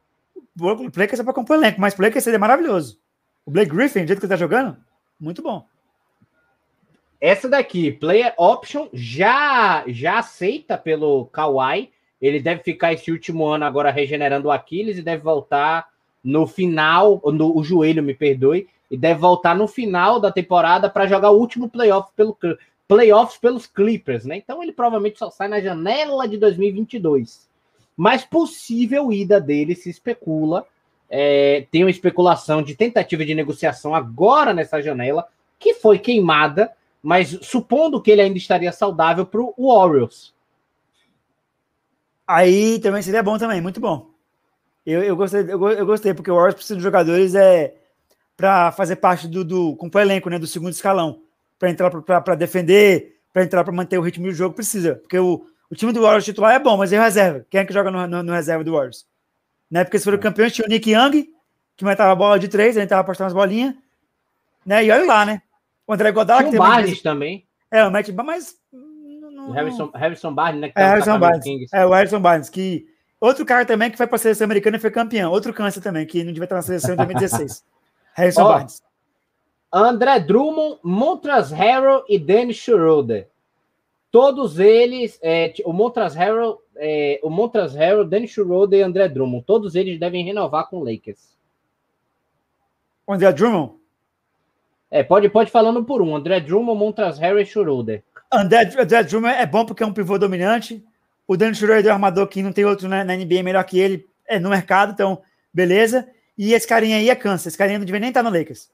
O 0.61 0.67
Lakers 0.67 1.21
é 1.21 1.23
pra 1.23 1.33
compor 1.33 1.55
elenco, 1.55 1.81
mas 1.81 1.95
pro 1.95 2.05
Lakers 2.05 2.25
seria 2.25 2.39
maravilhoso. 2.41 2.99
O 3.47 3.53
Blake 3.53 3.71
Griffin, 3.71 4.01
do 4.01 4.09
jeito 4.09 4.19
que 4.19 4.27
ele 4.27 4.33
tá 4.33 4.37
jogando, 4.37 4.77
muito 5.21 5.41
bom. 5.41 5.65
Essa 7.21 7.49
daqui, 7.49 7.93
Player 7.93 8.35
Option, 8.37 8.89
já, 8.93 9.85
já 9.87 10.19
aceita 10.19 10.77
pelo 10.77 11.27
Kawhi. 11.27 11.93
Ele 12.21 12.41
deve 12.41 12.65
ficar 12.65 12.93
esse 12.93 13.13
último 13.13 13.47
ano 13.47 13.65
agora 13.65 13.93
regenerando 13.93 14.49
o 14.49 14.51
Aquiles 14.51 14.99
e 14.99 15.03
deve 15.03 15.23
voltar 15.23 15.89
no 16.23 16.47
final, 16.47 17.21
no, 17.25 17.57
o 17.57 17.65
joelho, 17.65 18.03
me 18.03 18.15
perdoe, 18.15 18.69
e 18.91 18.97
deve 18.97 19.21
voltar 19.21 19.55
no 19.55 19.69
final 19.69 20.19
da 20.19 20.33
temporada 20.33 20.91
para 20.91 21.07
jogar 21.07 21.31
o 21.31 21.39
último 21.39 21.69
playoff 21.69 22.11
pelo 22.17 22.37
playoffs 22.89 23.39
pelos 23.39 23.67
Clippers, 23.67 24.25
né? 24.25 24.37
Então 24.37 24.61
ele 24.61 24.73
provavelmente 24.73 25.19
só 25.19 25.31
sai 25.31 25.47
na 25.47 25.61
janela 25.61 26.27
de 26.27 26.37
2022. 26.37 27.49
Mas 27.97 28.25
possível 28.25 29.13
ida 29.13 29.41
dele 29.41 29.77
se 29.77 29.89
especula. 29.89 30.67
É, 31.09 31.67
tem 31.71 31.85
uma 31.85 31.91
especulação 31.91 32.63
de 32.63 32.75
tentativa 32.75 33.25
de 33.25 33.35
negociação 33.35 33.95
agora 33.95 34.53
nessa 34.53 34.83
janela, 34.83 35.27
que 35.57 35.75
foi 35.75 36.01
queimada, 36.01 36.73
mas 37.01 37.39
supondo 37.43 38.03
que 38.03 38.11
ele 38.11 38.23
ainda 38.23 38.39
estaria 38.39 38.73
saudável 38.73 39.25
para 39.25 39.41
o 39.41 39.55
Orioles. 39.69 40.35
Aí 42.27 42.79
também 42.81 43.03
seria 43.03 43.23
bom 43.23 43.39
também, 43.39 43.61
muito 43.61 43.81
bom. 43.81 44.11
Eu, 44.91 45.03
eu, 45.03 45.17
gostei, 45.17 45.41
eu, 45.43 45.69
eu 45.71 45.87
gostei, 45.87 46.15
porque 46.15 46.31
o 46.31 46.35
Warriors 46.35 46.55
precisa 46.55 46.77
de 46.77 46.83
jogadores 46.83 47.35
é, 47.35 47.75
para 48.37 48.73
fazer 48.73 48.97
parte 48.97 49.29
do, 49.29 49.45
do 49.45 49.77
com 49.77 49.91
o 49.93 49.99
elenco, 49.99 50.31
né, 50.31 50.39
do 50.39 50.47
segundo 50.47 50.73
escalão. 50.73 51.23
Para 51.59 51.71
entrar 51.71 51.91
para 51.91 52.35
defender, 52.35 53.19
para 53.33 53.43
entrar 53.43 53.65
para 53.65 53.73
manter 53.73 53.99
o 53.99 54.03
ritmo 54.03 54.27
do 54.27 54.33
jogo, 54.33 54.55
precisa. 54.55 54.97
Porque 54.97 55.19
o, 55.19 55.47
o 55.71 55.75
time 55.75 55.93
do 55.93 56.01
Warriors 56.01 56.25
titular 56.25 56.55
é 56.55 56.59
bom, 56.59 56.77
mas 56.77 56.93
é 56.93 56.99
reserva. 56.99 57.45
Quem 57.51 57.61
é 57.61 57.65
que 57.65 57.73
joga 57.73 57.91
no, 57.91 58.07
no, 58.07 58.23
no 58.23 58.33
reserva 58.33 58.65
do 58.65 58.73
Warriors? 58.73 59.07
Né? 59.71 59.85
Porque 59.85 59.99
se 59.99 60.05
for 60.05 60.15
o 60.15 60.19
campeão, 60.19 60.49
tinha 60.49 60.67
o 60.67 60.71
Nick 60.71 60.91
Young, 60.91 61.29
que 61.77 61.85
matava 61.85 62.13
a 62.13 62.17
bola 62.17 62.39
de 62.39 62.49
três, 62.49 62.77
ele 62.77 62.87
tava 62.87 63.03
apostando 63.03 63.29
as 63.29 63.35
bolinhas. 63.35 63.75
Né? 64.65 64.85
E 64.85 64.91
olha 64.91 65.05
lá, 65.05 65.27
né? 65.27 65.43
O 65.87 65.93
André 65.93 66.11
Godala, 66.13 66.45
que 66.45 66.51
tem 66.51 66.59
Barnes 66.59 67.03
também. 67.03 67.47
É, 67.71 67.85
o 67.85 67.91
Matt, 67.91 68.09
mas. 68.11 68.57
Não... 68.73 69.53
Harrison, 69.53 69.91
Harrison 69.95 70.35
Barnes, 70.35 70.61
né? 70.61 70.73
É, 70.75 70.85
Harrison 70.85 71.19
Barnes. 71.19 71.73
É, 71.73 71.87
o 71.87 71.91
Harrison 71.91 72.21
Barnes, 72.21 72.49
que. 72.49 72.87
Outro 73.21 73.45
cara 73.45 73.67
também 73.67 73.91
que 73.91 73.99
foi 73.99 74.07
para 74.07 74.17
a 74.17 74.19
seleção 74.19 74.47
americana 74.47 74.79
e 74.79 74.81
foi 74.81 74.91
campeão. 74.91 75.31
Outro 75.31 75.53
câncer 75.53 75.83
também, 75.83 76.07
que 76.07 76.25
não 76.25 76.33
devia 76.33 76.45
estar 76.45 76.57
na 76.57 76.63
seleção 76.63 76.95
em 76.95 76.97
2016. 76.97 77.65
Harrison 78.15 78.43
oh, 78.43 78.49
Barnes. 78.49 78.83
André 79.73 80.21
Drummond, 80.21 80.79
Montras 80.83 81.53
Harrell 81.53 82.03
e 82.09 82.19
Dennis 82.19 82.57
Schroeder. 82.57 83.29
Todos 84.11 84.59
eles, 84.59 85.19
é, 85.23 85.53
o 85.65 85.73
Montras 85.73 86.15
Harrell, 86.17 86.61
é, 86.77 87.21
o 87.23 87.31
Montras 87.31 87.75
Harrell, 87.75 88.05
Dennis 88.05 88.33
Schroeder 88.33 88.81
e 88.81 88.83
André 88.83 89.09
Drummond, 89.09 89.45
todos 89.45 89.77
eles 89.77 90.01
devem 90.01 90.25
renovar 90.25 90.69
com 90.69 90.79
o 90.79 90.85
Lakers. 90.85 91.37
André 93.07 93.33
Drummond? 93.33 93.75
É, 94.91 95.05
pode, 95.05 95.29
pode 95.29 95.51
falando 95.51 95.85
por 95.85 96.03
um. 96.03 96.17
André 96.17 96.41
Drummond, 96.41 96.79
Montras 96.79 97.19
Harry 97.19 97.43
e 97.43 97.47
Schroeder. 97.47 98.03
André, 98.33 98.69
André 98.77 99.05
Drummond 99.05 99.35
é 99.35 99.47
bom 99.47 99.65
porque 99.65 99.83
é 99.83 99.87
um 99.87 99.93
pivô 99.93 100.19
dominante. 100.19 100.85
O 101.31 101.37
Daniel 101.37 101.55
Schroeder 101.55 101.87
é 101.87 101.93
um 101.93 101.95
armador 101.95 102.27
que 102.27 102.43
não 102.43 102.53
tem 102.53 102.65
outro 102.65 102.89
na, 102.89 103.05
na, 103.05 103.15
NBA 103.15 103.45
melhor 103.45 103.63
que 103.63 103.79
ele 103.79 104.05
é, 104.27 104.41
no 104.41 104.51
mercado, 104.51 104.91
então 104.91 105.23
beleza. 105.55 106.09
E 106.37 106.55
esse 106.55 106.67
carinha 106.67 106.97
aí 106.97 107.09
é 107.09 107.15
câncer. 107.15 107.47
Esse 107.47 107.57
carinha 107.57 107.79
não 107.79 107.87
devia 107.87 108.01
nem 108.01 108.09
estar 108.09 108.25
no 108.25 108.37
Lakers. 108.37 108.69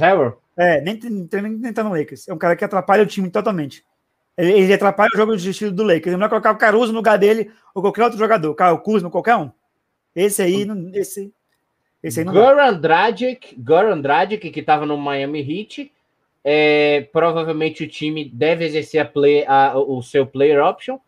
Harry? 0.00 0.32
É, 0.56 0.80
nem, 0.80 0.98
nem, 1.00 1.28
nem 1.52 1.70
estar 1.70 1.84
no 1.84 1.94
Lakers. 1.94 2.26
É 2.26 2.34
um 2.34 2.36
cara 2.36 2.56
que 2.56 2.64
atrapalha 2.64 3.04
o 3.04 3.06
time 3.06 3.30
totalmente. 3.30 3.84
Ele, 4.36 4.50
ele 4.54 4.74
atrapalha 4.74 5.10
o 5.14 5.16
jogo 5.16 5.36
de 5.36 5.48
estilo 5.48 5.70
do 5.70 5.84
Lakers. 5.84 6.08
Ele 6.08 6.16
não 6.16 6.20
vai 6.20 6.30
colocar 6.30 6.50
o 6.50 6.56
Caruso 6.56 6.90
no 6.90 6.98
lugar 6.98 7.16
dele 7.16 7.52
ou 7.72 7.80
qualquer 7.80 8.02
outro 8.02 8.18
jogador. 8.18 8.56
Kyle 8.56 8.82
Kuzma, 8.82 9.08
qualquer 9.08 9.36
um. 9.36 9.52
Esse 10.16 10.42
aí, 10.42 10.66
esse 10.94 11.32
esse 12.02 12.18
aí 12.18 12.26
não 12.26 12.32
Goran 12.32 12.74
Dragic, 12.74 13.54
Goran 13.56 14.00
Dragic, 14.00 14.50
que 14.50 14.58
estava 14.58 14.84
no 14.84 14.98
Miami 14.98 15.40
Heat, 15.40 15.92
é, 16.42 17.02
provavelmente 17.12 17.84
o 17.84 17.88
time 17.88 18.28
deve 18.28 18.64
exercer 18.64 19.00
a 19.00 19.04
play, 19.04 19.44
a, 19.46 19.78
o 19.78 20.02
seu 20.02 20.26
player 20.26 20.60
option, 20.60 20.98
é, 20.98 21.02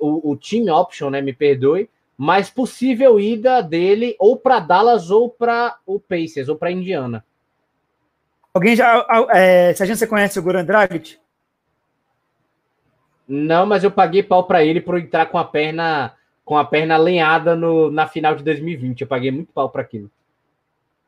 o, 0.00 0.32
o 0.32 0.36
team 0.36 0.74
option, 0.74 1.10
né? 1.10 1.20
Me 1.20 1.32
perdoe, 1.32 1.88
mas 2.16 2.50
possível 2.50 3.18
ida 3.18 3.60
dele 3.60 4.14
ou 4.18 4.36
para 4.36 4.60
Dallas 4.60 5.10
ou 5.10 5.28
para 5.28 5.76
o 5.86 5.98
Pacers 5.98 6.48
ou 6.48 6.56
para 6.56 6.70
Indiana. 6.70 7.24
Alguém 8.54 8.76
já. 8.76 9.06
É, 9.30 9.72
se 9.72 9.82
a 9.82 9.86
gente 9.86 9.98
você 9.98 10.06
conhece 10.06 10.38
o 10.38 10.42
Goran 10.42 10.64
Dragic? 10.64 11.18
Não, 13.26 13.64
mas 13.64 13.82
eu 13.82 13.90
paguei 13.90 14.22
pau 14.22 14.44
para 14.44 14.64
ele 14.64 14.80
por 14.80 14.98
entrar 14.98 15.26
com 15.26 15.38
a 15.38 15.44
perna 15.44 16.14
com 16.44 16.56
a 16.56 16.64
perna 16.64 16.96
alinhada 16.96 17.54
no, 17.54 17.90
na 17.90 18.06
final 18.06 18.34
de 18.34 18.42
2020. 18.42 19.00
Eu 19.00 19.06
paguei 19.06 19.30
muito 19.30 19.52
pau 19.52 19.70
para 19.70 19.80
aquilo. 19.80 20.10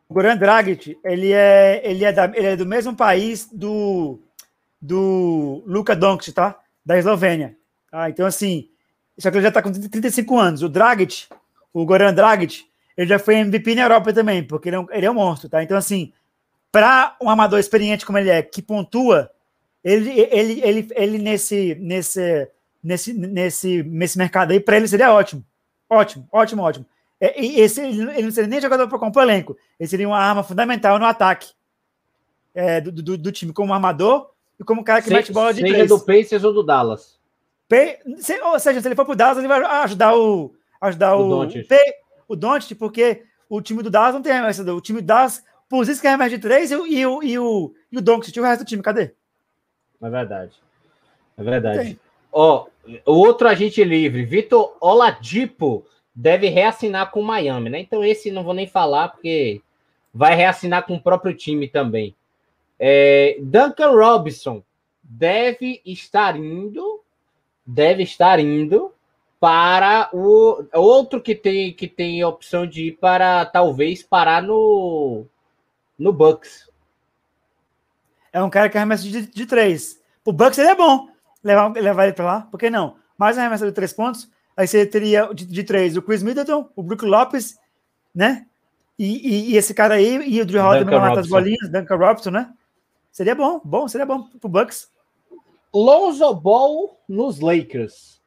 O 0.08 0.14
Goran 0.14 0.36
Dragic, 0.36 0.98
ele 1.04 1.32
é, 1.32 1.82
ele, 1.84 2.04
é 2.04 2.12
da, 2.12 2.24
ele 2.26 2.46
é 2.46 2.56
do 2.56 2.64
mesmo 2.64 2.96
país 2.96 3.48
do, 3.52 4.18
do 4.80 5.62
Luka 5.66 5.94
Doncic, 5.94 6.34
tá? 6.34 6.58
Da 6.84 6.96
Eslovênia. 6.96 7.56
Tá? 7.94 8.10
Então, 8.10 8.26
assim, 8.26 8.68
só 9.16 9.30
que 9.30 9.36
ele 9.36 9.44
já 9.44 9.52
tá 9.52 9.62
com 9.62 9.70
35 9.70 10.36
anos. 10.36 10.62
O 10.64 10.68
Dragic, 10.68 11.28
o 11.72 11.86
Goran 11.86 12.12
Dragic, 12.12 12.64
ele 12.96 13.06
já 13.06 13.20
foi 13.20 13.36
MVP 13.36 13.72
na 13.76 13.82
Europa 13.82 14.12
também, 14.12 14.42
porque 14.42 14.68
ele 14.68 14.74
é 14.74 14.80
um, 14.80 14.86
ele 14.90 15.06
é 15.06 15.10
um 15.12 15.14
monstro, 15.14 15.48
tá? 15.48 15.62
Então, 15.62 15.76
assim, 15.76 16.12
para 16.72 17.16
um 17.22 17.30
amador 17.30 17.60
experiente 17.60 18.04
como 18.04 18.18
ele 18.18 18.30
é, 18.30 18.42
que 18.42 18.60
pontua, 18.60 19.30
ele, 19.84 20.10
ele, 20.10 20.60
ele, 20.64 20.88
ele 20.90 21.18
nesse, 21.18 21.76
nesse, 21.76 22.50
nesse, 22.82 23.14
nesse, 23.14 23.84
nesse 23.84 24.18
mercado 24.18 24.50
aí, 24.50 24.58
para 24.58 24.76
ele 24.76 24.88
seria 24.88 25.14
ótimo. 25.14 25.44
Ótimo, 25.88 26.26
ótimo, 26.32 26.62
ótimo. 26.62 26.86
É, 27.20 27.40
e 27.40 27.60
esse, 27.60 27.80
ele 27.80 28.22
não 28.22 28.32
seria 28.32 28.50
nem 28.50 28.60
jogador 28.60 28.88
para 28.88 28.98
compor 28.98 29.22
elenco, 29.22 29.56
ele 29.78 29.88
seria 29.88 30.08
uma 30.08 30.18
arma 30.18 30.42
fundamental 30.42 30.98
no 30.98 31.06
ataque 31.06 31.52
é, 32.52 32.80
do, 32.80 32.90
do, 32.90 33.16
do, 33.16 33.30
time, 33.30 33.52
como 33.52 33.72
armador 33.72 34.30
e 34.58 34.64
como 34.64 34.82
cara 34.82 35.00
que 35.00 35.06
Se, 35.06 35.14
mete 35.14 35.32
bola 35.32 35.54
de 35.54 35.60
seja 35.60 35.74
três. 35.74 35.88
do 35.88 36.00
Pacers 36.00 36.42
ou 36.42 36.52
do 36.52 36.64
Dallas. 36.64 37.22
Se, 38.18 38.40
ou 38.40 38.58
seja, 38.58 38.80
se 38.80 38.88
ele 38.88 38.94
for 38.94 39.04
pro 39.04 39.16
Dallas, 39.16 39.38
ele 39.38 39.48
vai 39.48 39.62
ajudar 39.62 40.16
o 40.16 40.54
ajudar 40.80 41.16
o, 41.16 41.44
o, 41.44 41.48
o 42.28 42.36
Doncic, 42.36 42.78
porque 42.78 43.22
o 43.48 43.60
time 43.62 43.82
do 43.82 43.90
Dallas 43.90 44.14
não 44.14 44.22
tem 44.22 44.32
arremessador. 44.32 44.76
O 44.76 44.80
time 44.80 45.00
do 45.00 45.06
Dallas, 45.06 45.42
por 45.68 45.82
isso 45.88 46.00
que 46.00 46.06
arremessa 46.06 46.30
de 46.30 46.38
três 46.38 46.70
e, 46.70 46.74
e, 46.74 47.06
o, 47.06 47.22
e, 47.22 47.38
o, 47.38 47.74
e 47.90 47.98
o 47.98 48.02
Doncic, 48.02 48.36
o 48.38 48.42
resto 48.42 48.64
do 48.64 48.68
time, 48.68 48.82
cadê? 48.82 49.12
É 50.02 50.10
verdade. 50.10 50.52
É 51.36 51.42
verdade. 51.42 51.98
Ó, 52.32 52.66
o 53.06 53.12
outro 53.12 53.48
agente 53.48 53.82
livre, 53.82 54.24
Vitor 54.24 54.76
Oladipo, 54.80 55.86
deve 56.14 56.48
reassinar 56.48 57.10
com 57.10 57.20
o 57.20 57.24
Miami, 57.24 57.70
né? 57.70 57.80
Então 57.80 58.04
esse 58.04 58.30
não 58.30 58.44
vou 58.44 58.54
nem 58.54 58.66
falar, 58.66 59.08
porque 59.08 59.60
vai 60.12 60.34
reassinar 60.34 60.84
com 60.84 60.94
o 60.94 61.02
próprio 61.02 61.34
time 61.34 61.68
também. 61.68 62.14
É, 62.78 63.38
Duncan 63.40 63.90
Robinson 63.90 64.62
deve 65.02 65.80
estar 65.84 66.36
indo, 66.36 66.93
deve 67.66 68.02
estar 68.02 68.38
indo 68.38 68.92
para 69.40 70.08
o 70.12 70.64
outro 70.74 71.20
que 71.20 71.34
tem 71.34 71.72
que 71.72 71.86
tem 71.86 72.22
a 72.22 72.28
opção 72.28 72.66
de 72.66 72.88
ir 72.88 72.92
para 72.92 73.44
talvez 73.44 74.02
parar 74.02 74.42
no 74.42 75.26
no 75.98 76.12
Bucks. 76.12 76.70
É 78.32 78.42
um 78.42 78.50
cara 78.50 78.68
que 78.68 78.76
arremessa 78.76 79.04
de, 79.04 79.26
de 79.26 79.46
três. 79.46 80.00
O 80.24 80.32
Bucks 80.32 80.58
ele 80.58 80.68
é 80.68 80.74
bom 80.74 81.08
levar, 81.44 81.72
levar 81.72 82.04
ele 82.04 82.14
para 82.14 82.24
lá, 82.24 82.40
por 82.42 82.58
que 82.58 82.70
não? 82.70 82.96
Mais 83.18 83.38
arremessa 83.38 83.66
de 83.66 83.72
três 83.72 83.92
pontos, 83.92 84.28
aí 84.56 84.66
você 84.66 84.86
teria 84.86 85.32
de, 85.32 85.44
de 85.44 85.62
três 85.62 85.96
o 85.96 86.02
Chris 86.02 86.22
Middleton, 86.22 86.68
o 86.74 86.82
Brook 86.82 87.04
Lopes, 87.04 87.58
né? 88.14 88.46
E, 88.98 89.06
e, 89.06 89.52
e, 89.52 89.56
esse 89.56 89.74
cara 89.74 89.94
aí, 89.94 90.16
e 90.28 90.40
o 90.40 90.46
Drew 90.46 90.64
Holiday 90.64 90.98
matar 90.98 91.18
as 91.18 91.28
bolinhas, 91.28 91.70
Duncan 91.70 91.96
Robinson, 91.96 92.30
né? 92.30 92.52
Seria 93.12 93.34
bom, 93.34 93.60
bom, 93.64 93.86
seria 93.86 94.06
bom 94.06 94.22
pro 94.40 94.48
Bucks. 94.48 94.88
Lonzo 95.74 96.34
Ball 96.34 97.00
nos 97.08 97.40
Lakers. 97.40 98.22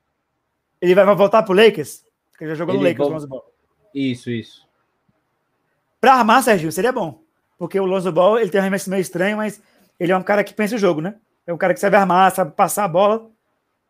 Ele 0.82 0.94
vai 0.94 1.16
voltar 1.16 1.44
pro 1.44 1.54
Lakers? 1.54 2.06
Porque 2.32 2.44
ele 2.44 2.52
já 2.52 2.56
jogou 2.56 2.76
ele 2.76 2.84
no 2.84 2.90
Lakers, 2.90 3.10
Lonzo 3.10 3.28
Ball. 3.28 3.52
Isso, 3.94 4.30
isso. 4.30 4.68
Para 6.00 6.14
armar, 6.14 6.44
Sérgio, 6.44 6.72
seria 6.72 6.92
bom. 6.92 7.22
Porque 7.58 7.80
o 7.80 7.86
Lonzo 7.86 8.12
Ball, 8.12 8.40
ele 8.40 8.50
tem 8.50 8.60
um 8.60 8.62
arremesso 8.62 8.90
meio 8.90 9.02
estranho, 9.02 9.38
mas 9.38 9.62
ele 10.00 10.12
é 10.12 10.18
um 10.18 10.22
cara 10.22 10.44
que 10.44 10.54
pensa 10.54 10.76
o 10.76 10.80
jogo, 10.80 11.02
né? 11.02 11.16
É 11.46 11.54
um 11.54 11.58
cara 11.58 11.74
que 11.74 11.80
sabe 11.80 11.96
armar, 11.96 12.32
sabe 12.32 12.52
passar 12.52 12.84
a 12.84 12.88
bola. 12.88 13.30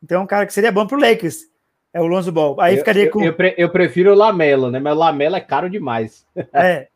Então 0.02 0.22
é 0.22 0.24
um 0.24 0.28
cara 0.28 0.46
que 0.46 0.54
seria 0.54 0.72
bom 0.72 0.88
pro 0.88 1.00
Lakers. 1.00 1.50
É 1.94 2.00
o 2.00 2.06
Lonzo 2.06 2.32
Ball. 2.32 2.60
Aí 2.62 2.76
eu, 2.76 2.80
ficaria 2.80 3.10
com. 3.10 3.22
Eu, 3.24 3.36
eu, 3.58 3.70
prefiro 3.70 4.12
o 4.12 4.16
Lamelo, 4.16 4.70
né? 4.70 4.80
Mas 4.80 4.94
o 4.94 5.00
Lamelo 5.00 5.36
é 5.36 5.42
caro 5.42 5.70
demais. 5.70 6.26
É. 6.54 6.88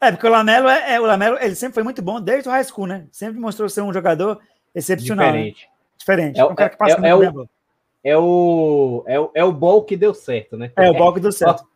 É, 0.00 0.12
porque 0.12 0.28
o 0.28 0.30
Lamelo 0.30 0.68
é, 0.68 0.94
é, 0.94 1.00
o 1.00 1.04
Lamelo, 1.04 1.36
ele 1.40 1.56
sempre 1.56 1.74
foi 1.74 1.82
muito 1.82 2.00
bom 2.00 2.20
desde 2.20 2.48
o 2.48 2.52
high 2.52 2.62
school, 2.62 2.86
né? 2.86 3.08
Sempre 3.10 3.40
mostrou 3.40 3.68
ser 3.68 3.80
um 3.80 3.92
jogador 3.92 4.40
excepcional. 4.72 5.26
Diferente. 5.26 5.66
Né? 5.66 5.77
Diferente. 6.08 6.40
É, 6.40 6.44
um 6.44 6.54
cara 6.54 6.70
que 6.70 6.76
passa 6.78 7.06
é, 7.06 7.10
é, 7.10 7.14
o, 7.14 7.22
é 8.02 8.16
o 8.16 9.04
é 9.06 9.20
o 9.20 9.30
é 9.34 9.44
o 9.44 9.52
ball 9.52 9.84
que 9.84 9.94
deu 9.94 10.14
certo, 10.14 10.56
né? 10.56 10.72
É 10.74 10.90
o 10.90 10.94
ball 10.94 11.12
que 11.12 11.20
deu 11.20 11.30
certo. 11.30 11.66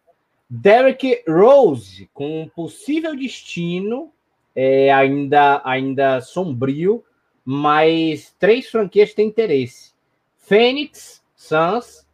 Derek 0.48 1.22
Rose 1.28 2.08
com 2.14 2.42
um 2.42 2.48
possível 2.48 3.14
destino 3.14 4.10
é, 4.56 4.90
ainda 4.90 5.60
ainda 5.64 6.20
sombrio, 6.22 7.04
mas 7.44 8.34
três 8.38 8.70
franquias 8.70 9.12
têm 9.12 9.28
interesse: 9.28 9.92
Phoenix 10.38 11.22
Suns, 11.36 12.06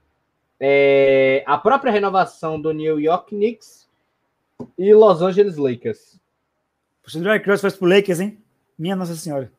é, 0.59 1.45
a 1.47 1.57
própria 1.57 1.93
renovação 1.93 2.61
do 2.61 2.73
New 2.73 2.99
York 2.99 3.31
Knicks 3.31 3.89
e 4.77 4.93
Los 4.93 5.23
Angeles 5.23 5.57
Lakers. 5.57 6.19
Se 7.07 7.17
o 7.17 7.23
Derrick 7.23 7.49
Rose 7.49 7.63
fosse 7.63 7.79
pro 7.79 7.89
Lakers, 7.89 8.21
hein? 8.21 8.39
Minha 8.77 8.97
Nossa 8.97 9.15
Senhora. 9.15 9.51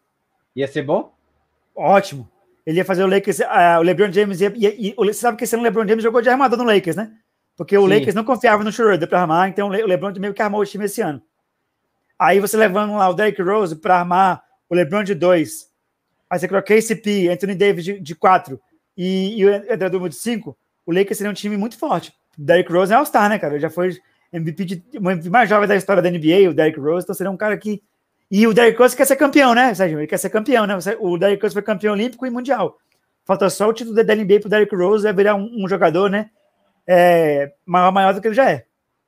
Ia 0.55 0.67
ser 0.67 0.83
bom? 0.83 1.13
Ótimo. 1.75 2.29
Ele 2.69 2.77
ia 2.77 2.85
fazer 2.85 3.03
o 3.03 3.07
Lakers. 3.07 3.39
Uh, 3.39 3.79
o 3.79 3.81
LeBron 3.81 4.11
James 4.11 4.39
ia, 4.41 4.53
ia, 4.55 4.75
ia, 4.79 4.93
Você 4.95 5.13
sabe 5.13 5.35
que 5.35 5.43
esse 5.43 5.55
ano 5.55 5.63
o 5.63 5.65
LeBron 5.65 5.87
James 5.87 6.03
jogou 6.03 6.21
de 6.21 6.29
armador 6.29 6.55
no 6.55 6.63
Lakers, 6.63 6.95
né? 6.95 7.11
Porque 7.57 7.75
o 7.75 7.87
Sim. 7.87 7.95
Lakers 7.95 8.13
não 8.13 8.23
confiava 8.23 8.63
no 8.63 8.71
Schroeder 8.71 9.09
para 9.09 9.21
armar, 9.21 9.49
então 9.49 9.69
o 9.69 9.71
LeBron 9.71 10.13
meio 10.19 10.35
que 10.35 10.41
armou 10.43 10.61
o 10.61 10.65
time 10.65 10.85
esse 10.85 11.01
ano. 11.01 11.19
Aí 12.19 12.39
você 12.39 12.55
levando 12.55 12.93
lá 12.93 13.09
o 13.09 13.15
Derrick 13.15 13.41
Rose 13.41 13.75
para 13.75 13.97
armar 13.97 14.43
o 14.69 14.75
LeBron 14.75 15.03
de 15.03 15.15
2. 15.15 15.67
Aí 16.29 16.37
você 16.37 16.47
coloca 16.47 16.67
KCP, 16.67 17.27
Anthony 17.29 17.55
Davis 17.55 17.85
de 17.85 18.15
4 18.15 18.61
e, 18.95 19.39
e 19.39 19.45
o 19.47 19.55
André 19.73 19.89
de 19.89 20.15
5. 20.15 20.55
O 20.85 20.93
Lakers 20.93 21.17
seria 21.17 21.31
um 21.31 21.33
time 21.33 21.57
muito 21.57 21.75
forte. 21.75 22.13
O 22.37 22.43
Derrick 22.43 22.71
Rose 22.71 22.93
é 22.93 22.95
All-Star, 22.95 23.29
né, 23.29 23.39
cara? 23.39 23.55
Ele 23.55 23.61
já 23.61 23.71
foi 23.71 23.97
MVP, 24.31 24.65
de, 24.65 24.83
MVP 24.93 25.27
mais 25.27 25.49
jovem 25.49 25.67
da 25.67 25.75
história 25.75 26.03
da 26.03 26.11
NBA, 26.11 26.51
o 26.51 26.53
Derrick 26.53 26.79
Rose, 26.79 27.03
então 27.03 27.15
seria 27.15 27.31
um 27.31 27.37
cara 27.37 27.57
que. 27.57 27.81
E 28.31 28.45
o 28.45 28.53
Derrick 28.53 28.77
Rose 28.77 28.95
quer 28.95 29.05
ser 29.05 29.15
campeão, 29.15 29.55
né, 29.55 29.73
Sérgio? 29.73 29.99
Ele 29.99 30.07
quer 30.07 30.17
ser 30.17 30.29
campeão, 30.29 30.67
né? 30.67 30.75
O 30.99 31.17
Derrick 31.17 31.41
Rose 31.41 31.53
foi 31.53 31.63
campeão 31.63 31.93
olímpico 31.93 32.25
e 32.25 32.29
mundial. 32.29 32.77
Falta 33.25 33.49
só 33.49 33.67
o 33.67 33.73
título 33.73 33.95
da 33.95 34.15
NBA 34.15 34.39
pro 34.39 34.49
Derrick 34.49 34.75
Rose 34.75 35.07
é 35.07 35.13
virar 35.13 35.35
um, 35.35 35.63
um 35.63 35.67
jogador, 35.67 36.09
né? 36.09 36.29
É, 36.87 37.53
maior, 37.65 37.91
maior 37.91 38.13
do 38.13 38.21
que 38.21 38.27
ele 38.27 38.35
já 38.35 38.49
é. 38.49 38.65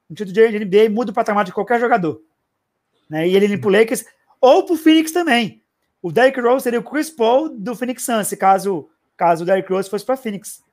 Um 0.10 0.14
título 0.14 0.34
de 0.34 0.66
NBA 0.66 0.90
muda 0.90 1.12
o 1.12 1.14
patamar 1.14 1.46
de 1.46 1.54
qualquer 1.54 1.80
jogador. 1.80 2.22
Né? 3.10 3.28
E 3.28 3.36
ele 3.36 3.46
indo 3.46 3.60
pro 3.60 3.70
Lakers 3.70 4.06
ou 4.40 4.66
pro 4.66 4.76
Phoenix 4.76 5.12
também. 5.12 5.62
O 6.02 6.12
Derrick 6.12 6.40
Rose 6.40 6.64
seria 6.64 6.80
o 6.80 6.84
Chris 6.84 7.10
Paul 7.10 7.50
do 7.50 7.76
Phoenix 7.76 8.04
Suns, 8.04 8.34
caso, 8.34 8.90
caso 9.16 9.44
o 9.44 9.46
Derrick 9.46 9.72
Rose 9.72 9.90
fosse 9.90 10.06
para 10.06 10.18
Phoenix. 10.18 10.64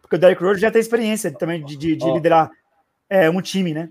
Porque 0.00 0.14
o 0.16 0.18
Derrick 0.18 0.42
Rose 0.42 0.60
já 0.60 0.70
tem 0.70 0.80
experiência 0.80 1.30
também 1.32 1.64
de, 1.64 1.76
de, 1.76 1.96
de 1.96 2.12
liderar 2.12 2.50
é, 3.08 3.28
um 3.28 3.40
time, 3.40 3.74
né? 3.74 3.90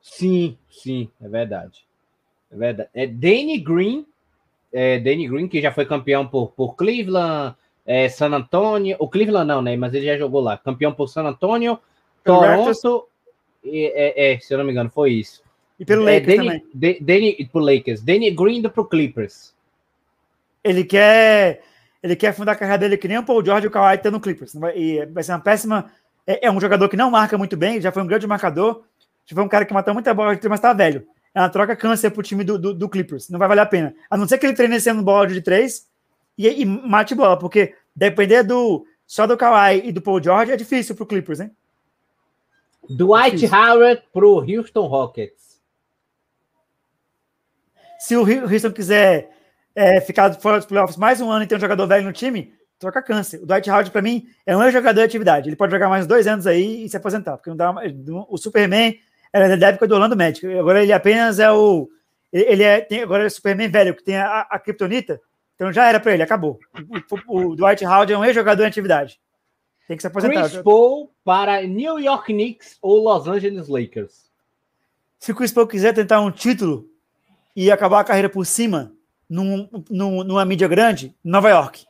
Sim, 0.00 0.56
sim, 0.70 1.10
é 1.20 1.28
verdade. 1.28 1.87
É 2.50 2.56
verdade. 2.56 2.88
É 2.94 3.06
Danny 3.06 3.58
Green, 3.58 4.06
é, 4.72 4.98
Danny 4.98 5.28
Green, 5.28 5.48
que 5.48 5.60
já 5.60 5.72
foi 5.72 5.86
campeão 5.86 6.26
por, 6.26 6.48
por 6.52 6.74
Cleveland, 6.74 7.56
é, 7.86 8.08
San 8.08 8.32
Antonio. 8.32 8.96
O 8.98 9.08
Cleveland 9.08 9.46
não, 9.46 9.62
né? 9.62 9.76
Mas 9.76 9.94
ele 9.94 10.06
já 10.06 10.16
jogou 10.16 10.40
lá. 10.40 10.56
Campeão 10.56 10.92
por 10.92 11.08
San 11.08 11.24
Antonio, 11.24 11.78
Toronto. 12.24 13.08
E, 13.64 13.86
é, 13.94 14.32
é, 14.32 14.38
se 14.38 14.52
eu 14.52 14.58
não 14.58 14.64
me 14.64 14.72
engano, 14.72 14.90
foi 14.90 15.12
isso. 15.12 15.42
E 15.78 15.84
pelo 15.84 16.08
é, 16.08 16.14
Lakers 16.14 16.36
Danny, 16.36 16.60
também. 16.60 16.98
Danny, 17.00 17.48
pro 17.50 17.60
Lakers. 17.60 18.02
Danny 18.02 18.30
Green 18.30 18.62
do 18.62 18.70
pro 18.70 18.84
Clippers. 18.84 19.54
Ele 20.64 20.84
quer, 20.84 21.62
ele 22.02 22.16
quer 22.16 22.34
fundar 22.34 22.52
a 22.52 22.56
carreira 22.56 22.78
dele 22.78 22.96
que 22.96 23.08
nem 23.08 23.18
o 23.18 23.24
Paul 23.24 23.44
George 23.44 23.66
e 23.66 23.68
o 23.68 23.70
Kawhi 23.70 23.98
tá 23.98 24.10
no 24.10 24.20
Clippers. 24.20 24.54
E 24.74 25.06
vai 25.06 25.22
ser 25.22 25.32
uma 25.32 25.40
péssima 25.40 25.90
é, 26.28 26.46
é, 26.46 26.50
um 26.50 26.60
jogador 26.60 26.90
que 26.90 26.96
não 26.96 27.10
marca 27.10 27.38
muito 27.38 27.56
bem, 27.56 27.80
já 27.80 27.90
foi 27.90 28.02
um 28.02 28.06
grande 28.06 28.26
marcador, 28.26 28.84
já 29.24 29.34
foi 29.34 29.42
um 29.42 29.48
cara 29.48 29.64
que 29.64 29.72
matou 29.72 29.94
muita 29.94 30.12
bola, 30.12 30.38
mas 30.46 30.60
tá 30.60 30.74
velho. 30.74 31.06
É 31.34 31.40
uma 31.40 31.48
troca 31.48 31.76
câncer 31.76 32.10
pro 32.10 32.22
time 32.22 32.42
do, 32.42 32.58
do, 32.58 32.74
do, 32.74 32.88
Clippers. 32.88 33.28
Não 33.28 33.38
vai 33.38 33.48
valer 33.48 33.60
a 33.60 33.66
pena. 33.66 33.94
A 34.10 34.16
não 34.16 34.26
ser 34.26 34.38
que 34.38 34.46
ele 34.46 34.54
treine 34.54 34.76
esse 34.76 34.88
ano 34.88 35.02
bola 35.02 35.26
de 35.26 35.40
três 35.40 35.86
e, 36.36 36.48
e 36.48 36.64
mate 36.64 37.14
bola, 37.14 37.38
porque 37.38 37.74
depender 37.94 38.42
do 38.42 38.86
só 39.06 39.26
do 39.26 39.36
Kawhi 39.36 39.88
e 39.88 39.92
do 39.92 40.02
Paul 40.02 40.22
George 40.22 40.52
é 40.52 40.56
difícil 40.56 40.94
pro 40.94 41.06
Clippers, 41.06 41.40
hein? 41.40 41.50
Dwight 42.88 43.44
é 43.44 43.48
Howard 43.48 44.02
pro 44.12 44.40
Houston 44.40 44.86
Rockets. 44.86 45.60
Se 47.98 48.16
o 48.16 48.22
Houston 48.22 48.72
quiser 48.72 49.30
é, 49.74 50.00
ficar 50.00 50.32
fora 50.34 50.58
dos 50.58 50.66
playoffs 50.66 50.96
mais 50.96 51.20
um 51.20 51.30
ano 51.30 51.44
e 51.44 51.46
ter 51.46 51.56
um 51.56 51.60
jogador 51.60 51.86
velho 51.86 52.04
no 52.04 52.12
time, 52.12 52.52
troca 52.78 53.02
câncer. 53.02 53.42
O 53.42 53.46
Dwight 53.46 53.68
Howard, 53.68 53.90
para 53.90 54.02
mim, 54.02 54.26
é 54.46 54.56
um 54.56 54.70
jogador 54.70 55.00
de 55.00 55.06
atividade. 55.06 55.48
Ele 55.48 55.56
pode 55.56 55.72
jogar 55.72 55.88
mais 55.88 56.06
dois 56.06 56.26
anos 56.26 56.46
aí 56.46 56.84
e 56.84 56.88
se 56.88 56.96
aposentar, 56.96 57.36
porque 57.36 57.50
não 57.50 57.56
dá 57.56 57.74
o 58.28 58.38
Superman 58.38 58.98
era 59.32 59.56
da 59.56 59.68
época 59.68 59.86
do 59.86 59.94
Orlando 59.94 60.16
Magic. 60.16 60.46
Agora 60.58 60.82
ele 60.82 60.92
apenas 60.92 61.38
é 61.38 61.50
o. 61.50 61.88
Ele 62.32 62.62
é, 62.62 62.80
tem, 62.80 63.02
agora 63.02 63.24
é 63.24 63.26
o 63.26 63.30
Superman 63.30 63.68
velho, 63.68 63.94
que 63.94 64.04
tem 64.04 64.16
a, 64.16 64.40
a 64.40 64.58
Kryptonita. 64.58 65.20
Então 65.54 65.72
já 65.72 65.88
era 65.88 65.98
para 65.98 66.12
ele, 66.14 66.22
acabou. 66.22 66.58
O, 67.26 67.50
o, 67.50 67.56
Dwight 67.56 67.84
Howard 67.84 68.12
é 68.12 68.18
um 68.18 68.24
ex-jogador 68.24 68.62
de 68.62 68.68
atividade. 68.68 69.20
Tem 69.86 69.96
que 69.96 70.02
se 70.02 70.06
aposentar. 70.06 70.48
Chris 70.48 70.62
Paul 70.62 71.10
para 71.24 71.62
New 71.62 71.98
York 71.98 72.32
Knicks 72.32 72.78
ou 72.82 73.02
Los 73.02 73.26
Angeles 73.26 73.68
Lakers? 73.68 74.30
Se 75.18 75.32
o 75.32 75.34
Chris 75.34 75.50
Paul 75.50 75.66
quiser 75.66 75.94
tentar 75.94 76.20
um 76.20 76.30
título 76.30 76.88
e 77.56 77.70
acabar 77.70 78.00
a 78.00 78.04
carreira 78.04 78.28
por 78.28 78.44
cima, 78.46 78.92
num, 79.28 79.68
num, 79.90 80.22
numa 80.22 80.44
mídia 80.44 80.68
grande, 80.68 81.14
Nova 81.24 81.48
York. 81.48 81.86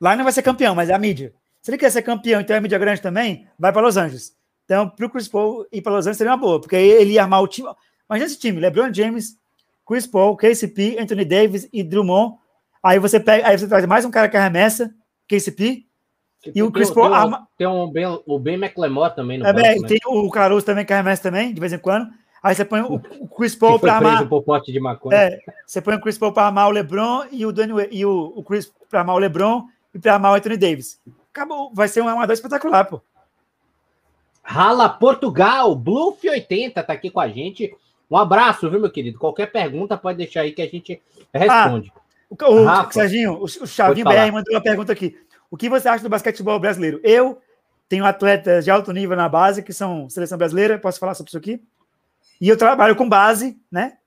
Lá 0.00 0.14
não 0.14 0.24
vai 0.24 0.32
ser 0.32 0.42
campeão, 0.42 0.74
mas 0.74 0.88
é 0.88 0.94
a 0.94 0.98
mídia. 0.98 1.34
Se 1.60 1.70
ele 1.70 1.78
quer 1.78 1.90
ser 1.90 2.02
campeão 2.02 2.40
e 2.40 2.44
ter 2.44 2.54
a 2.54 2.60
mídia 2.60 2.78
grande 2.78 3.00
também, 3.00 3.48
vai 3.58 3.72
para 3.72 3.82
Los 3.82 3.96
Angeles. 3.96 4.36
Então, 4.64 4.88
para 4.88 5.06
o 5.06 5.10
Chris 5.10 5.28
Paul 5.28 5.66
ir 5.72 5.82
para 5.82 5.92
Los 5.92 6.06
Angeles 6.06 6.18
seria 6.18 6.32
uma 6.32 6.38
boa, 6.38 6.60
porque 6.60 6.76
aí 6.76 6.88
ele 6.88 7.12
ia 7.12 7.22
armar 7.22 7.42
o 7.42 7.48
time. 7.48 7.68
Imagina 8.08 8.26
esse 8.26 8.38
time: 8.38 8.60
LeBron 8.60 8.92
James, 8.92 9.36
Chris 9.86 10.06
Paul, 10.06 10.36
KCP, 10.36 10.96
Anthony 10.98 11.24
Davis 11.24 11.68
e 11.72 11.82
Drummond. 11.82 12.36
Aí 12.82 12.98
você 12.98 13.20
pega, 13.20 13.46
aí 13.48 13.58
você 13.58 13.68
traz 13.68 13.86
mais 13.86 14.04
um 14.04 14.10
cara 14.10 14.28
que 14.28 14.36
arremessa, 14.36 14.92
KCP, 15.28 15.86
e 16.54 16.62
o 16.62 16.72
Chris 16.72 16.90
Paul. 16.90 17.08
Tem, 17.08 17.16
arma... 17.16 17.48
tem 17.56 17.66
um 17.66 17.90
ben, 17.90 18.20
o 18.26 18.38
Ben 18.38 18.54
McLemore 18.54 19.14
também 19.14 19.38
no 19.38 19.46
é, 19.46 19.52
banco, 19.52 19.82
né? 19.82 19.88
Tem 19.88 19.98
o 20.06 20.30
Caruso 20.30 20.66
também 20.66 20.84
que 20.84 20.92
arremessa 20.92 21.22
também, 21.22 21.54
de 21.54 21.60
vez 21.60 21.72
em 21.72 21.78
quando. 21.78 22.10
Aí 22.42 22.54
você 22.54 22.64
põe 22.64 22.80
o, 22.80 22.94
o 23.20 23.28
Chris 23.28 23.54
Paul 23.56 23.78
para 23.78 23.94
armar. 23.94 24.28
Por 24.28 24.42
pote 24.42 24.72
de 24.72 24.80
maconha. 24.80 25.16
É, 25.16 25.38
você 25.64 25.80
põe 25.80 25.94
o 25.94 26.00
Chris 26.00 26.18
Paul 26.18 26.32
para 26.32 26.46
armar 26.46 26.68
o 26.68 26.72
LeBron 26.72 27.24
e 27.30 27.46
o, 27.46 27.52
Danny, 27.52 27.72
e 27.90 28.04
o, 28.04 28.32
o 28.34 28.42
Chris 28.42 28.72
para 28.90 29.00
armar 29.00 29.14
o 29.14 29.18
LeBron 29.18 29.64
e 29.94 29.98
para 29.98 30.14
amar 30.14 30.32
o 30.32 30.34
Anthony 30.34 30.56
Davis. 30.56 31.00
Acabou, 31.30 31.72
vai 31.72 31.86
ser 31.86 32.02
um 32.02 32.08
amador 32.08 32.34
espetacular, 32.34 32.84
pô. 32.84 33.00
Rala 34.42 34.88
Portugal, 34.88 35.74
Bluff 35.74 36.28
80 36.28 36.82
tá 36.82 36.92
aqui 36.92 37.10
com 37.10 37.20
a 37.20 37.28
gente. 37.28 37.74
Um 38.10 38.16
abraço, 38.16 38.68
viu, 38.68 38.80
meu 38.80 38.90
querido? 38.90 39.18
Qualquer 39.18 39.46
pergunta 39.46 39.96
pode 39.96 40.18
deixar 40.18 40.42
aí 40.42 40.52
que 40.52 40.62
a 40.62 40.68
gente 40.68 41.00
responde. 41.32 41.92
Ah, 41.96 42.48
o, 42.48 42.54
o 42.54 42.64
Rafa, 42.64 42.92
Serginho, 42.92 43.34
o, 43.34 43.44
o 43.44 43.66
Chavinho 43.66 44.04
BR 44.04 44.32
mandou 44.32 44.54
uma 44.54 44.60
pergunta 44.60 44.92
aqui. 44.92 45.16
O 45.50 45.56
que 45.56 45.68
você 45.68 45.88
acha 45.88 46.02
do 46.02 46.08
basquetebol 46.08 46.58
brasileiro? 46.58 47.00
Eu 47.02 47.40
tenho 47.88 48.04
atletas 48.04 48.64
de 48.64 48.70
alto 48.70 48.92
nível 48.92 49.16
na 49.16 49.28
base, 49.28 49.62
que 49.62 49.72
são 49.72 50.08
seleção 50.08 50.38
brasileira, 50.38 50.78
posso 50.78 50.98
falar 50.98 51.14
sobre 51.14 51.30
isso 51.30 51.38
aqui. 51.38 51.62
E 52.40 52.48
eu 52.48 52.56
trabalho 52.56 52.96
com 52.96 53.08
base, 53.08 53.58
né? 53.70 53.98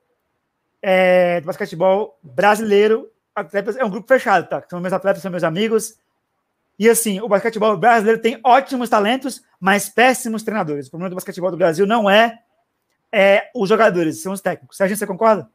É, 0.82 1.40
do 1.42 1.48
basquetebol 1.48 2.18
brasileiro 2.22 3.10
atletas, 3.36 3.76
é 3.76 3.84
um 3.84 3.90
grupo 3.90 4.08
fechado, 4.08 4.48
tá? 4.48 4.64
São 4.70 4.80
meus 4.80 4.94
atletas, 4.94 5.22
são 5.22 5.30
meus 5.30 5.44
amigos. 5.44 5.98
E 6.78 6.90
assim, 6.90 7.22
o 7.22 7.28
basquetebol 7.28 7.78
brasileiro 7.78 8.22
tem 8.22 8.40
ótimos 8.44 8.90
talentos, 8.90 9.42
mas 9.60 9.88
péssimos 9.88 10.44
treinadores. 10.44 10.88
O 10.88 10.92
problema 10.92 11.10
do 11.10 11.16
basquetebol 11.16 11.52
do 11.52 11.58
Brasil 11.58 11.88
não 11.88 12.10
é, 12.10 12.40
é 13.12 13.50
os 13.56 13.70
jogadores, 13.70 14.22
são 14.22 14.34
os 14.34 14.42
técnicos. 14.42 14.76
Sérgio, 14.76 14.98
você 14.98 15.08
concorda? 15.08 15.50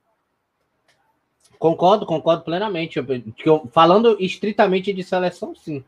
Concordo, 1.58 2.06
concordo 2.06 2.42
plenamente. 2.42 2.98
Eu, 3.44 3.68
falando 3.70 4.16
estritamente 4.18 4.94
de 4.94 5.04
seleção, 5.04 5.54
sim. 5.54 5.84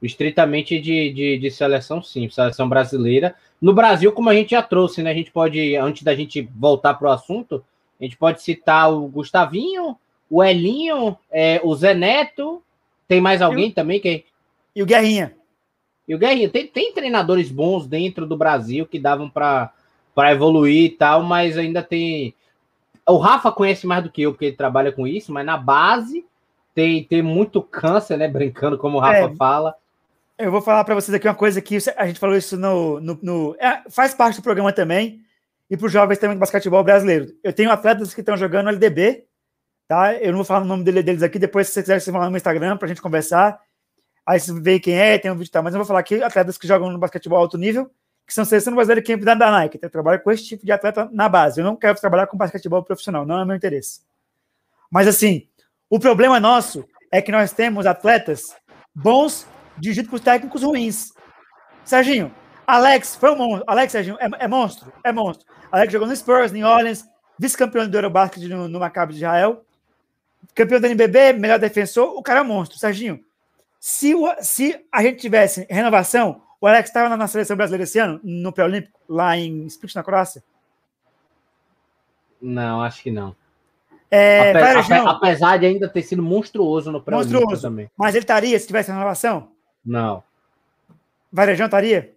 Estritamente 0.00 0.80
de, 0.80 1.12
de, 1.12 1.38
de, 1.38 1.50
seleção, 1.50 2.02
sim. 2.02 2.28
Seleção 2.30 2.66
brasileira. 2.66 3.34
No 3.60 3.74
Brasil, 3.74 4.12
como 4.12 4.30
a 4.30 4.34
gente 4.34 4.52
já 4.52 4.62
trouxe, 4.62 5.02
né? 5.02 5.10
A 5.10 5.14
gente 5.14 5.30
pode, 5.30 5.76
antes 5.76 6.02
da 6.02 6.14
gente 6.14 6.48
voltar 6.56 6.94
para 6.94 7.08
o 7.08 7.12
assunto, 7.12 7.62
a 8.00 8.04
gente 8.04 8.16
pode 8.16 8.42
citar 8.42 8.90
o 8.90 9.06
Gustavinho, 9.06 9.94
o 10.30 10.42
Elinho, 10.42 11.18
é, 11.30 11.60
o 11.62 11.74
Zé 11.74 11.92
Neto, 11.92 12.62
tem 13.06 13.20
mais 13.20 13.42
alguém 13.42 13.70
também? 13.70 14.00
Que... 14.00 14.24
E 14.74 14.82
o 14.82 14.86
Guerrinha. 14.86 15.34
E 16.06 16.14
o 16.14 16.18
Guerrinha. 16.18 16.50
Tem, 16.50 16.66
tem 16.66 16.92
treinadores 16.92 17.50
bons 17.50 17.86
dentro 17.86 18.26
do 18.26 18.36
Brasil 18.36 18.86
que 18.86 18.98
davam 18.98 19.30
para 19.30 19.72
evoluir 20.30 20.84
e 20.84 20.90
tal, 20.90 21.22
mas 21.22 21.56
ainda 21.56 21.82
tem. 21.82 22.34
O 23.06 23.18
Rafa 23.18 23.52
conhece 23.52 23.86
mais 23.86 24.02
do 24.02 24.10
que 24.10 24.22
eu, 24.22 24.32
porque 24.32 24.46
ele 24.46 24.56
trabalha 24.56 24.90
com 24.90 25.06
isso, 25.06 25.32
mas 25.32 25.44
na 25.44 25.56
base 25.56 26.24
tem, 26.74 27.04
tem 27.04 27.22
muito 27.22 27.62
câncer, 27.62 28.16
né? 28.16 28.26
Brincando, 28.26 28.78
como 28.78 28.96
o 28.96 29.00
Rafa 29.00 29.32
é, 29.32 29.36
fala. 29.36 29.74
Eu 30.36 30.50
vou 30.50 30.60
falar 30.60 30.82
para 30.84 30.94
vocês 30.94 31.14
aqui 31.14 31.28
uma 31.28 31.34
coisa 31.34 31.60
que 31.60 31.78
a 31.96 32.06
gente 32.06 32.18
falou 32.18 32.36
isso 32.36 32.56
no. 32.56 33.00
no, 33.00 33.18
no 33.22 33.56
é, 33.58 33.82
faz 33.88 34.14
parte 34.14 34.36
do 34.36 34.42
programa 34.42 34.72
também, 34.72 35.20
e 35.70 35.76
para 35.76 35.86
os 35.86 35.92
jovens 35.92 36.18
também 36.18 36.36
do 36.36 36.40
basquetebol 36.40 36.82
brasileiro. 36.82 37.32
Eu 37.42 37.52
tenho 37.52 37.70
atletas 37.70 38.12
que 38.12 38.20
estão 38.20 38.36
jogando 38.36 38.68
LDB, 38.68 39.24
tá? 39.86 40.14
Eu 40.14 40.28
não 40.28 40.38
vou 40.38 40.44
falar 40.44 40.62
o 40.62 40.68
nome 40.68 40.84
deles 40.84 41.22
aqui, 41.22 41.38
depois, 41.38 41.68
se 41.68 41.74
você 41.74 41.82
quiser, 41.82 42.00
você 42.00 42.10
vai 42.10 42.22
lá 42.22 42.30
no 42.30 42.36
Instagram 42.36 42.76
para 42.76 42.86
a 42.86 42.88
gente 42.88 43.02
conversar. 43.02 43.60
Aí 44.26 44.40
você 44.40 44.52
vê 44.60 44.80
quem 44.80 44.94
é, 44.94 45.18
tem 45.18 45.30
um 45.30 45.34
vídeo 45.34 45.48
e 45.48 45.50
tal. 45.50 45.62
Mas 45.62 45.74
eu 45.74 45.78
vou 45.78 45.86
falar 45.86 46.00
aqui 46.00 46.22
atletas 46.22 46.56
que 46.56 46.66
jogam 46.66 46.90
no 46.90 46.98
basquetebol 46.98 47.38
alto 47.38 47.58
nível, 47.58 47.90
que 48.26 48.32
são 48.32 48.44
seleção 48.44 48.74
brasileira 48.74 49.02
camp 49.02 49.22
da 49.22 49.34
Nike. 49.34 49.78
Eu 49.80 49.90
trabalho 49.90 50.20
com 50.22 50.30
esse 50.30 50.44
tipo 50.44 50.64
de 50.64 50.72
atleta 50.72 51.08
na 51.12 51.28
base. 51.28 51.60
Eu 51.60 51.64
não 51.64 51.76
quero 51.76 51.98
trabalhar 52.00 52.26
com 52.26 52.36
basquetebol 52.36 52.82
profissional, 52.82 53.26
não 53.26 53.40
é 53.40 53.44
meu 53.44 53.56
interesse. 53.56 54.00
Mas 54.90 55.06
assim, 55.06 55.46
o 55.90 55.98
problema 55.98 56.40
nosso 56.40 56.84
é 57.12 57.20
que 57.20 57.32
nós 57.32 57.52
temos 57.52 57.86
atletas 57.86 58.54
bons 58.94 59.46
dirigidos 59.76 60.10
por 60.10 60.20
técnicos 60.20 60.62
ruins. 60.62 61.12
Serginho, 61.84 62.34
Alex 62.66 63.16
foi 63.16 63.30
um 63.30 63.36
monstro. 63.36 63.64
Alex, 63.66 63.92
Serginho, 63.92 64.16
é, 64.20 64.44
é 64.44 64.48
monstro? 64.48 64.92
É 65.04 65.12
monstro. 65.12 65.46
Alex 65.70 65.92
jogou 65.92 66.08
no 66.08 66.16
Spurs, 66.16 66.52
New 66.52 66.66
Orleans, 66.66 67.04
vice-campeão 67.38 67.88
do 67.88 67.96
Eurobasket 67.96 68.48
no, 68.48 68.68
no 68.68 68.80
Maccabi 68.80 69.12
de 69.12 69.18
Israel 69.18 69.64
campeão 70.54 70.80
da 70.80 70.88
NBB, 70.88 71.34
melhor 71.34 71.58
defensor, 71.58 72.16
o 72.16 72.22
cara 72.22 72.40
é 72.40 72.42
um 72.42 72.46
monstro. 72.46 72.78
Serginho, 72.78 73.20
se, 73.86 74.14
o, 74.14 74.34
se 74.40 74.82
a 74.90 75.02
gente 75.02 75.18
tivesse 75.18 75.66
renovação, 75.68 76.40
o 76.58 76.66
Alex 76.66 76.88
estava 76.88 77.14
na, 77.18 77.26
seleção 77.26 77.54
brasileira 77.54 77.84
esse 77.84 77.98
ano, 77.98 78.18
no 78.24 78.50
pré-olímpico, 78.50 78.98
lá 79.06 79.36
em 79.36 79.66
Split, 79.66 79.94
na 79.94 80.02
Croácia? 80.02 80.42
Não, 82.40 82.80
acho 82.80 83.02
que 83.02 83.10
não. 83.10 83.36
É, 84.10 84.52
ape, 84.52 84.90
ape, 84.90 85.06
apesar 85.06 85.58
de 85.58 85.66
ainda 85.66 85.86
ter 85.86 86.00
sido 86.00 86.22
monstruoso 86.22 86.90
no 86.90 87.02
pré-olímpico 87.02 87.60
também. 87.60 87.90
Mas 87.94 88.14
ele 88.14 88.22
estaria 88.22 88.58
se 88.58 88.66
tivesse 88.66 88.90
renovação? 88.90 89.50
Não. 89.84 90.24
Varejão 91.30 91.66
estaria? 91.66 92.14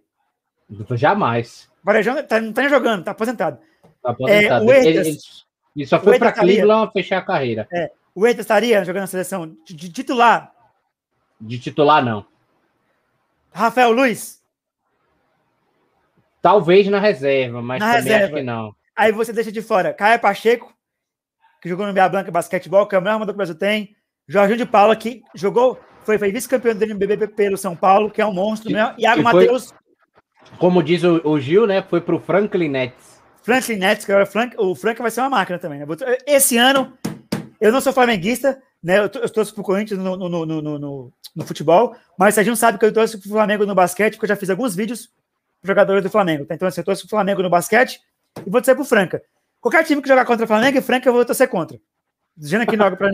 Jamais. 0.92 1.68
Varejão 1.84 2.22
tá, 2.26 2.40
não 2.40 2.48
está 2.48 2.66
jogando, 2.66 3.00
está 3.00 3.10
aposentado. 3.10 3.58
Tá 4.02 4.12
aposentado. 4.12 4.72
É, 4.72 4.86
ele, 4.86 5.00
ele, 5.00 5.18
ele, 5.76 5.86
só 5.86 6.00
foi 6.00 6.18
para 6.18 6.32
Cleveland 6.32 6.90
fechar 6.94 7.18
a 7.18 7.22
carreira. 7.22 7.68
É, 7.70 7.90
o 8.14 8.26
Eita 8.26 8.40
estaria 8.40 8.82
jogando 8.86 9.02
na 9.02 9.06
seleção 9.06 9.54
de, 9.66 9.74
de 9.74 9.90
titular? 9.90 10.54
De 11.40 11.58
titular, 11.58 12.04
não. 12.04 12.26
Rafael 13.52 13.92
Luiz? 13.92 14.42
Talvez 16.40 16.86
na 16.88 16.98
reserva, 16.98 17.60
mas 17.60 17.80
na 17.80 17.86
também 17.86 18.02
reserva. 18.02 18.24
acho 18.24 18.34
que 18.34 18.42
não. 18.42 18.74
Aí 18.96 19.12
você 19.12 19.32
deixa 19.32 19.52
de 19.52 19.62
fora 19.62 19.92
Caio 19.92 20.20
Pacheco, 20.20 20.72
que 21.60 21.68
jogou 21.68 21.86
no 21.86 21.92
Meia 21.92 22.08
Blanca 22.08 22.30
Basquetebol, 22.30 22.86
que 22.86 22.94
é 22.94 22.98
o 22.98 23.00
melhor 23.00 23.14
armador 23.14 23.34
que 23.34 23.36
o 23.36 23.38
Brasil 23.38 23.54
tem. 23.54 23.96
Jorginho 24.26 24.58
de 24.58 24.66
Paula, 24.66 24.94
que 24.94 25.22
jogou, 25.34 25.80
foi, 26.04 26.18
foi 26.18 26.30
vice-campeão 26.30 26.74
do 26.74 26.84
NBB 26.84 27.28
pelo 27.28 27.56
São 27.56 27.74
Paulo, 27.74 28.10
que 28.10 28.20
é 28.20 28.26
um 28.26 28.32
monstro, 28.32 28.70
né? 28.70 28.94
Iago 28.98 29.22
Matheus. 29.22 29.72
Como 30.58 30.82
diz 30.82 31.02
o, 31.02 31.20
o, 31.24 31.40
Gil, 31.40 31.66
né? 31.66 31.82
Foi 31.82 32.00
pro 32.00 32.18
Franklin 32.18 32.68
Nets. 32.68 33.22
Franklin 33.42 33.76
Nets, 33.76 34.04
que 34.04 34.12
o 34.12 34.26
Frank, 34.26 34.54
o 34.58 34.74
Frank 34.74 35.00
vai 35.00 35.10
ser 35.10 35.20
uma 35.20 35.30
máquina 35.30 35.58
também, 35.58 35.78
né? 35.78 35.86
Esse 36.26 36.56
ano 36.56 36.92
eu 37.60 37.72
não 37.72 37.80
sou 37.80 37.92
flamenguista, 37.92 38.60
né? 38.82 38.98
Eu, 38.98 39.02
eu 39.02 39.28
torço 39.30 39.54
pro 39.54 39.62
Corinthians 39.62 40.00
no, 40.00 40.16
no, 40.16 40.46
no, 40.46 41.12
no, 41.34 41.44
futebol, 41.44 41.94
mas 42.18 42.34
o 42.34 42.36
Serginho 42.36 42.56
sabe 42.56 42.78
que 42.78 42.84
eu 42.84 42.92
torço 42.92 43.18
pro 43.18 43.30
Flamengo 43.30 43.66
no 43.66 43.74
basquete, 43.74 44.14
porque 44.14 44.26
eu 44.26 44.28
já 44.28 44.36
fiz 44.36 44.50
alguns 44.50 44.74
vídeos 44.74 45.10
para 45.60 45.68
jogadores 45.68 46.02
do 46.02 46.10
Flamengo. 46.10 46.44
Tá? 46.44 46.54
Então, 46.54 46.68
assim, 46.68 46.80
eu 46.80 46.84
torço 46.84 47.02
pro 47.02 47.10
Flamengo 47.10 47.42
no 47.42 47.50
basquete 47.50 48.00
e 48.46 48.50
vou 48.50 48.60
torcer 48.60 48.74
pro 48.74 48.84
Franca. 48.84 49.22
Qualquer 49.60 49.84
time 49.84 50.00
que 50.00 50.08
jogar 50.08 50.24
contra 50.24 50.44
o 50.44 50.48
Flamengo 50.48 50.78
e 50.78 50.82
Franca, 50.82 51.08
eu 51.08 51.12
vou 51.12 51.24
torcer 51.24 51.48
contra. 51.48 51.78
Dizendo 52.36 52.62
aqui 52.62 52.76
logo 52.76 52.96
para 52.96 53.10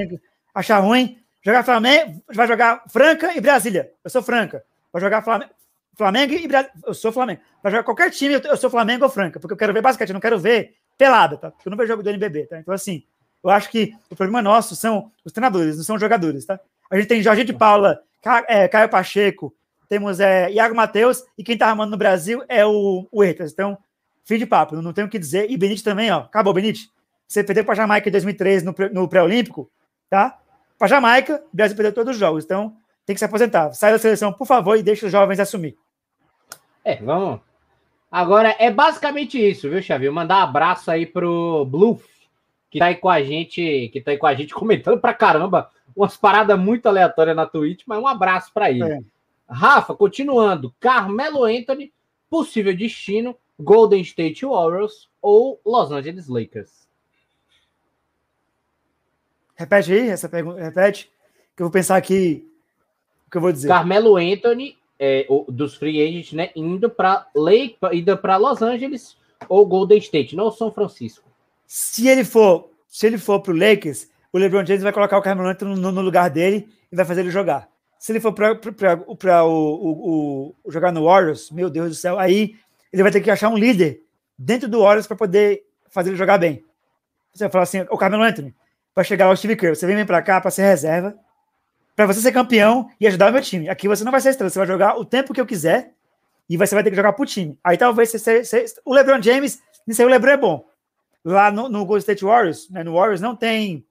achar 0.54 0.78
ruim. 0.78 1.18
Jogar 1.42 1.62
Flamengo, 1.62 2.22
vai 2.34 2.46
jogar 2.46 2.84
Franca 2.88 3.36
e 3.36 3.40
Brasília. 3.40 3.92
Eu 4.02 4.10
sou 4.10 4.22
Franca. 4.22 4.64
Vai 4.90 5.02
jogar 5.02 5.20
Flamengo, 5.22 5.50
Flamengo 5.94 6.32
e 6.32 6.48
Brasília. 6.48 6.72
Eu 6.86 6.94
sou 6.94 7.12
Flamengo. 7.12 7.40
Vai 7.62 7.70
jogar 7.70 7.84
qualquer 7.84 8.10
time, 8.10 8.40
eu 8.42 8.56
sou 8.56 8.70
Flamengo 8.70 9.04
ou 9.04 9.10
Franca, 9.10 9.38
porque 9.38 9.52
eu 9.52 9.56
quero 9.56 9.72
ver 9.72 9.82
basquete, 9.82 10.08
eu 10.08 10.14
não 10.14 10.20
quero 10.20 10.38
ver 10.38 10.76
pelada, 10.96 11.36
tá? 11.36 11.50
Porque 11.50 11.68
eu 11.68 11.70
não 11.70 11.76
vejo 11.76 11.88
jogo 11.88 12.02
do 12.02 12.08
NBB, 12.08 12.46
tá? 12.46 12.58
Então, 12.58 12.72
assim, 12.72 13.04
eu 13.44 13.50
acho 13.50 13.70
que 13.70 13.94
o 14.10 14.16
problema 14.16 14.40
nosso 14.40 14.74
são 14.74 15.10
os 15.24 15.32
treinadores, 15.32 15.76
não 15.76 15.84
são 15.84 15.96
os 15.96 16.00
jogadores, 16.00 16.46
tá? 16.46 16.58
A 16.90 16.96
gente 16.96 17.08
tem 17.08 17.22
Jorge 17.22 17.44
de 17.44 17.52
Paula, 17.52 18.00
é, 18.48 18.66
Caio 18.66 18.88
Pacheco, 18.88 19.54
temos 19.88 20.18
é, 20.18 20.50
Iago 20.50 20.74
Matheus, 20.74 21.22
e 21.36 21.44
quem 21.44 21.56
tá 21.56 21.68
armando 21.68 21.90
no 21.90 21.96
Brasil 21.96 22.42
é 22.48 22.64
o, 22.64 23.06
o 23.12 23.22
Eitas. 23.22 23.52
Então, 23.52 23.76
fim 24.24 24.38
de 24.38 24.46
papo, 24.46 24.74
não 24.76 24.92
tenho 24.92 25.06
o 25.06 25.10
que 25.10 25.18
dizer. 25.18 25.50
E 25.50 25.56
Benite 25.56 25.84
também, 25.84 26.10
ó. 26.10 26.20
Acabou, 26.20 26.54
Benite. 26.54 26.90
Você 27.28 27.44
perdeu 27.44 27.64
para 27.64 27.74
Jamaica 27.74 28.08
em 28.08 28.12
2013 28.12 28.64
no, 28.92 29.08
pré-olímpico, 29.08 29.70
tá? 30.08 30.38
Para 30.78 30.88
Jamaica, 30.88 31.42
o 31.52 31.56
Brasil 31.56 31.76
perdeu 31.76 31.92
todos 31.92 32.14
os 32.14 32.20
jogos. 32.20 32.44
Então, 32.44 32.74
tem 33.04 33.14
que 33.14 33.18
se 33.18 33.24
aposentar. 33.24 33.72
Sai 33.74 33.92
da 33.92 33.98
seleção, 33.98 34.32
por 34.32 34.46
favor, 34.46 34.76
e 34.76 34.82
deixa 34.82 35.06
os 35.06 35.12
jovens 35.12 35.38
assumir. 35.38 35.76
É, 36.84 36.96
vamos. 36.96 37.40
Agora, 38.10 38.54
é 38.58 38.70
basicamente 38.70 39.38
isso, 39.38 39.68
viu, 39.68 39.82
Xavier? 39.82 40.12
Mandar 40.12 40.38
um 40.38 40.42
abraço 40.48 40.90
aí 40.90 41.04
pro 41.04 41.64
Blue 41.64 42.00
que 42.74 42.80
tá 42.80 42.86
aí 42.86 42.96
com 42.96 43.08
a 43.08 43.22
gente, 43.22 43.88
que 43.92 44.00
tá 44.00 44.10
aí 44.10 44.18
com 44.18 44.26
a 44.26 44.34
gente 44.34 44.52
comentando 44.52 45.00
pra 45.00 45.14
caramba 45.14 45.70
umas 45.94 46.16
paradas 46.16 46.58
muito 46.58 46.86
aleatórias 46.86 47.36
na 47.36 47.46
Twitch, 47.46 47.84
mas 47.86 48.00
um 48.00 48.06
abraço 48.08 48.52
para 48.52 48.68
ele. 48.68 48.82
É. 48.82 49.00
Rafa, 49.48 49.94
continuando, 49.94 50.74
Carmelo 50.80 51.44
Anthony, 51.44 51.92
possível 52.28 52.76
destino, 52.76 53.36
Golden 53.60 54.00
State 54.00 54.44
Warriors 54.44 55.08
ou 55.22 55.60
Los 55.64 55.92
Angeles 55.92 56.26
Lakers? 56.26 56.88
Repete 59.54 59.92
aí 59.92 60.08
essa 60.08 60.28
pergunta, 60.28 60.60
repete, 60.60 61.12
que 61.54 61.62
eu 61.62 61.66
vou 61.66 61.72
pensar 61.72 61.94
aqui 61.94 62.44
o 63.28 63.30
que 63.30 63.36
eu 63.36 63.40
vou 63.40 63.52
dizer. 63.52 63.68
Carmelo 63.68 64.16
Anthony, 64.16 64.76
é, 64.98 65.26
o, 65.28 65.44
dos 65.48 65.76
free 65.76 66.02
agents, 66.02 66.32
né, 66.32 66.50
indo 66.56 66.90
para 66.90 67.28
Lake, 67.36 67.76
indo 67.92 68.18
para 68.18 68.36
Los 68.36 68.62
Angeles 68.62 69.16
ou 69.48 69.64
Golden 69.64 69.98
State, 69.98 70.34
não 70.34 70.50
São 70.50 70.72
Francisco. 70.72 71.33
Se 71.66 72.08
ele 72.08 72.24
for, 72.24 72.70
se 72.88 73.06
ele 73.06 73.18
for 73.18 73.40
pro 73.40 73.56
Lakers, 73.56 74.08
o 74.32 74.38
LeBron 74.38 74.64
James 74.66 74.82
vai 74.82 74.92
colocar 74.92 75.16
o 75.16 75.22
Carmelo 75.22 75.48
Anthony 75.48 75.78
no, 75.78 75.92
no 75.92 76.00
lugar 76.00 76.28
dele 76.28 76.68
e 76.90 76.96
vai 76.96 77.04
fazer 77.04 77.20
ele 77.20 77.30
jogar. 77.30 77.68
Se 77.98 78.12
ele 78.12 78.20
for 78.20 78.32
para 78.32 78.52
o, 79.44 79.48
o, 79.48 80.54
o, 80.64 80.70
jogar 80.70 80.92
no 80.92 81.04
Warriors, 81.04 81.50
meu 81.50 81.70
Deus 81.70 81.88
do 81.88 81.94
céu, 81.94 82.18
aí 82.18 82.54
ele 82.92 83.02
vai 83.02 83.10
ter 83.10 83.20
que 83.20 83.30
achar 83.30 83.48
um 83.48 83.56
líder 83.56 84.02
dentro 84.38 84.68
do 84.68 84.82
Warriors 84.82 85.06
para 85.06 85.16
poder 85.16 85.64
fazer 85.88 86.10
ele 86.10 86.16
jogar 86.16 86.36
bem. 86.36 86.64
Você 87.32 87.44
vai 87.44 87.50
falar 87.50 87.64
assim, 87.64 87.80
o 87.90 87.96
Carmelo 87.96 88.22
Anthony, 88.22 88.54
para 88.94 89.04
chegar 89.04 89.26
ao 89.26 89.36
Steve 89.36 89.56
Kerr, 89.56 89.74
você 89.74 89.86
vem 89.86 90.04
para 90.04 90.20
cá 90.20 90.40
para 90.40 90.50
ser 90.50 90.62
reserva, 90.62 91.16
para 91.96 92.06
você 92.06 92.20
ser 92.20 92.32
campeão 92.32 92.90
e 93.00 93.06
ajudar 93.06 93.30
o 93.30 93.32
meu 93.32 93.40
time. 93.40 93.68
Aqui 93.68 93.88
você 93.88 94.04
não 94.04 94.12
vai 94.12 94.20
ser 94.20 94.30
estrela, 94.30 94.50
você 94.50 94.58
vai 94.58 94.68
jogar 94.68 94.96
o 94.98 95.04
tempo 95.04 95.32
que 95.32 95.40
eu 95.40 95.46
quiser 95.46 95.92
e 96.48 96.56
você 96.56 96.74
vai 96.74 96.84
ter 96.84 96.90
que 96.90 96.96
jogar 96.96 97.12
pro 97.12 97.24
time. 97.24 97.58
Aí 97.64 97.76
talvez 97.76 98.10
você, 98.10 98.44
você, 98.44 98.64
o 98.84 98.92
LeBron 98.92 99.22
James, 99.22 99.60
isso 99.86 100.02
aí 100.02 100.06
o 100.06 100.10
LeBron 100.10 100.30
é 100.30 100.36
bom. 100.36 100.73
Lá 101.24 101.50
no, 101.50 101.68
no 101.68 101.84
Golden 101.84 102.00
State 102.00 102.24
Warriors, 102.24 102.68
né, 102.68 102.82
no 102.82 102.94
Warriors 102.94 103.20
não 103.20 103.34
tem 103.34 103.84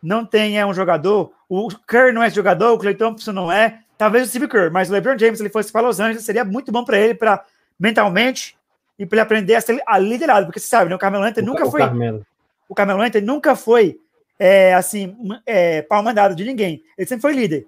não 0.00 0.24
tem 0.24 0.58
é 0.58 0.66
um 0.66 0.74
jogador, 0.74 1.32
o 1.48 1.68
Kerr 1.88 2.12
não 2.12 2.22
é 2.22 2.28
jogador, 2.28 2.74
o 2.74 2.78
Clay 2.78 2.94
Thompson 2.94 3.32
não 3.32 3.50
é, 3.50 3.80
talvez 3.96 4.26
o 4.26 4.28
Steve 4.28 4.46
Kerr, 4.46 4.70
mas 4.70 4.90
o 4.90 4.92
LeBron 4.92 5.18
James, 5.18 5.38
se 5.38 5.42
ele 5.42 5.52
fosse 5.52 5.72
para 5.72 5.80
Los 5.80 5.98
Angeles, 5.98 6.24
seria 6.24 6.44
muito 6.44 6.70
bom 6.70 6.84
para 6.84 6.98
ele, 6.98 7.14
para 7.14 7.42
mentalmente 7.80 8.56
e 8.98 9.06
para 9.06 9.16
ele 9.16 9.22
aprender 9.22 9.54
a 9.54 9.60
ser 9.62 9.82
a 9.86 9.98
liderado, 9.98 10.46
porque 10.46 10.60
você 10.60 10.66
sabe, 10.66 10.90
né, 10.90 10.96
o 10.96 10.98
Carmelo 10.98 11.24
Anthony 11.24 11.46
nunca 11.46 11.66
o 11.66 11.70
foi. 11.70 11.80
Carmelo. 11.80 12.24
O 12.68 12.74
Carmelo 12.74 13.00
Anthony 13.00 13.26
nunca 13.26 13.56
foi 13.56 13.98
é, 14.38 14.74
assim, 14.74 15.16
é, 15.46 15.82
pau 15.82 16.02
mandado 16.02 16.34
de 16.34 16.44
ninguém. 16.44 16.82
Ele 16.96 17.06
sempre 17.06 17.22
foi 17.22 17.32
líder. 17.32 17.66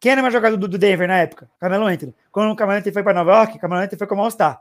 Quem 0.00 0.12
era 0.12 0.22
mais 0.22 0.32
jogador 0.32 0.56
do, 0.56 0.68
do 0.68 0.78
Denver 0.78 1.08
na 1.08 1.18
época? 1.18 1.48
Carmelo 1.58 1.86
Anthony. 1.86 2.14
Quando 2.30 2.52
o 2.52 2.56
Carmelo 2.56 2.78
Anthony 2.78 2.92
foi 2.92 3.02
para 3.02 3.14
Nova 3.14 3.32
York, 3.32 3.56
o 3.56 3.60
Carmelo 3.60 3.82
Anthony 3.82 3.98
foi 3.98 4.06
como 4.06 4.22
All-Star. 4.22 4.60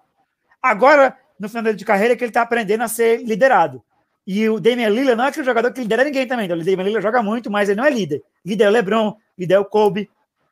Agora, 0.62 1.18
no 1.40 1.50
final 1.50 1.74
de 1.74 1.86
carreira, 1.86 2.14
é 2.14 2.18
que 2.18 2.24
ele 2.24 2.30
está 2.30 2.42
aprendendo 2.42 2.82
a 2.82 2.88
ser 2.88 3.24
liderado. 3.24 3.82
E 4.26 4.50
o 4.50 4.60
Damian 4.60 4.90
Lillard 4.90 5.16
não 5.16 5.26
é 5.26 5.28
aquele 5.28 5.46
jogador 5.46 5.72
que 5.72 5.82
lidera 5.82 6.04
ninguém 6.04 6.28
também. 6.28 6.46
Então, 6.46 6.58
o 6.58 6.64
Damian 6.64 6.84
Lillard 6.84 7.04
joga 7.04 7.22
muito, 7.22 7.52
mas 7.52 7.70
ele 7.70 7.80
não 7.80 7.86
é 7.86 7.92
líder. 7.92 8.24
Líder 8.44 8.64
é 8.64 8.70
o 8.70 8.72
LeBron, 8.72 9.18
líder 9.38 9.54
é 9.56 9.60
o 9.60 9.66
Kobe, 9.66 10.10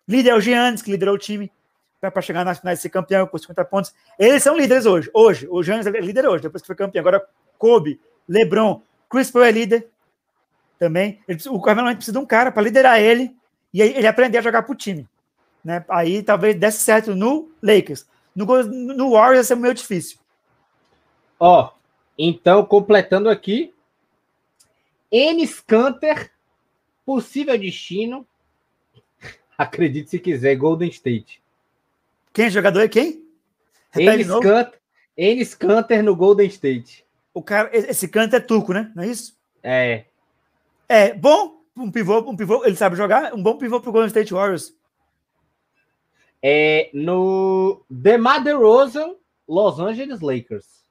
líder 0.08 0.30
é 0.30 0.36
o 0.36 0.42
Giannis, 0.42 0.82
que 0.82 0.92
liderou 0.92 1.16
o 1.16 1.18
time 1.18 1.52
para 2.00 2.22
chegar 2.22 2.44
nas 2.44 2.60
finais 2.60 2.80
e 2.80 2.82
ser 2.82 2.90
campeão 2.90 3.26
com 3.26 3.38
50 3.38 3.66
pontos. 3.66 3.94
Eles 4.20 4.44
são 4.44 4.58
líderes 4.58 4.86
hoje. 4.86 5.10
Hoje, 5.14 5.48
o 5.50 5.64
Giannis 5.64 5.88
é 5.88 5.92
líder 5.92 6.28
hoje, 6.28 6.44
depois 6.44 6.62
que 6.62 6.68
foi 6.68 6.76
campeão. 6.76 7.02
Agora, 7.02 7.26
Kobe, 7.58 8.00
LeBron, 8.28 8.82
Chris 9.10 9.32
Paul 9.32 9.46
é 9.46 9.52
líder 9.52 9.88
também. 10.78 11.22
Ele, 11.28 11.40
o 11.48 11.62
Carmelo 11.62 11.96
precisa 11.96 12.18
de 12.18 12.24
um 12.24 12.26
cara 12.26 12.52
para 12.52 12.62
liderar 12.62 13.00
ele 13.00 13.36
e 13.74 13.82
ele 13.82 14.06
aprender 14.06 14.38
a 14.38 14.42
jogar 14.42 14.64
para 14.64 14.74
o 14.74 14.76
time. 14.76 15.08
Né? 15.64 15.84
Aí 15.90 16.22
talvez 16.22 16.56
desse 16.56 16.80
certo 16.80 17.16
no 17.16 17.52
Lakers. 17.62 18.06
No, 18.36 18.46
no 18.46 19.12
Warriors 19.12 19.38
ia 19.38 19.44
ser 19.44 19.56
meio 19.56 19.74
difícil. 19.74 20.18
Ó, 21.46 21.72
então, 22.18 22.66
completando 22.66 23.30
aqui, 23.30 23.74
Enes 25.12 25.60
Canter, 25.60 26.32
possível 27.06 27.60
destino. 27.60 28.26
Acredite 29.58 30.10
se 30.10 30.20
quiser, 30.20 30.56
Golden 30.56 30.88
State. 30.88 31.44
Quem 32.32 32.46
é 32.46 32.50
jogador 32.50 32.80
é 32.80 32.88
quem? 32.88 33.28
Enes 33.94 34.28
Canter, 34.28 34.80
Enes 35.18 35.54
Canter 35.54 36.02
no 36.02 36.16
Golden 36.16 36.48
State. 36.48 37.06
O 37.34 37.44
cara, 37.44 37.70
esse 37.74 38.08
Canter 38.08 38.40
é 38.40 38.42
turco, 38.42 38.72
né? 38.72 38.90
Não 38.96 39.04
é 39.04 39.08
isso? 39.08 39.38
É. 39.62 40.06
É 40.88 41.14
bom, 41.14 41.62
um 41.76 41.92
pivô, 41.92 42.20
um 42.20 42.38
pivô, 42.38 42.64
ele 42.64 42.78
sabe 42.78 42.96
jogar, 42.96 43.34
um 43.34 43.44
bom 43.44 43.58
pivô 43.58 43.82
pro 43.82 43.92
Golden 43.92 44.08
State 44.08 44.34
Warriors. 44.34 44.74
É 46.42 46.90
no 46.94 47.84
DeMar 47.90 48.42
DeRozan, 48.42 49.18
Los 49.46 49.78
Angeles 49.78 50.22
Lakers. 50.22 50.83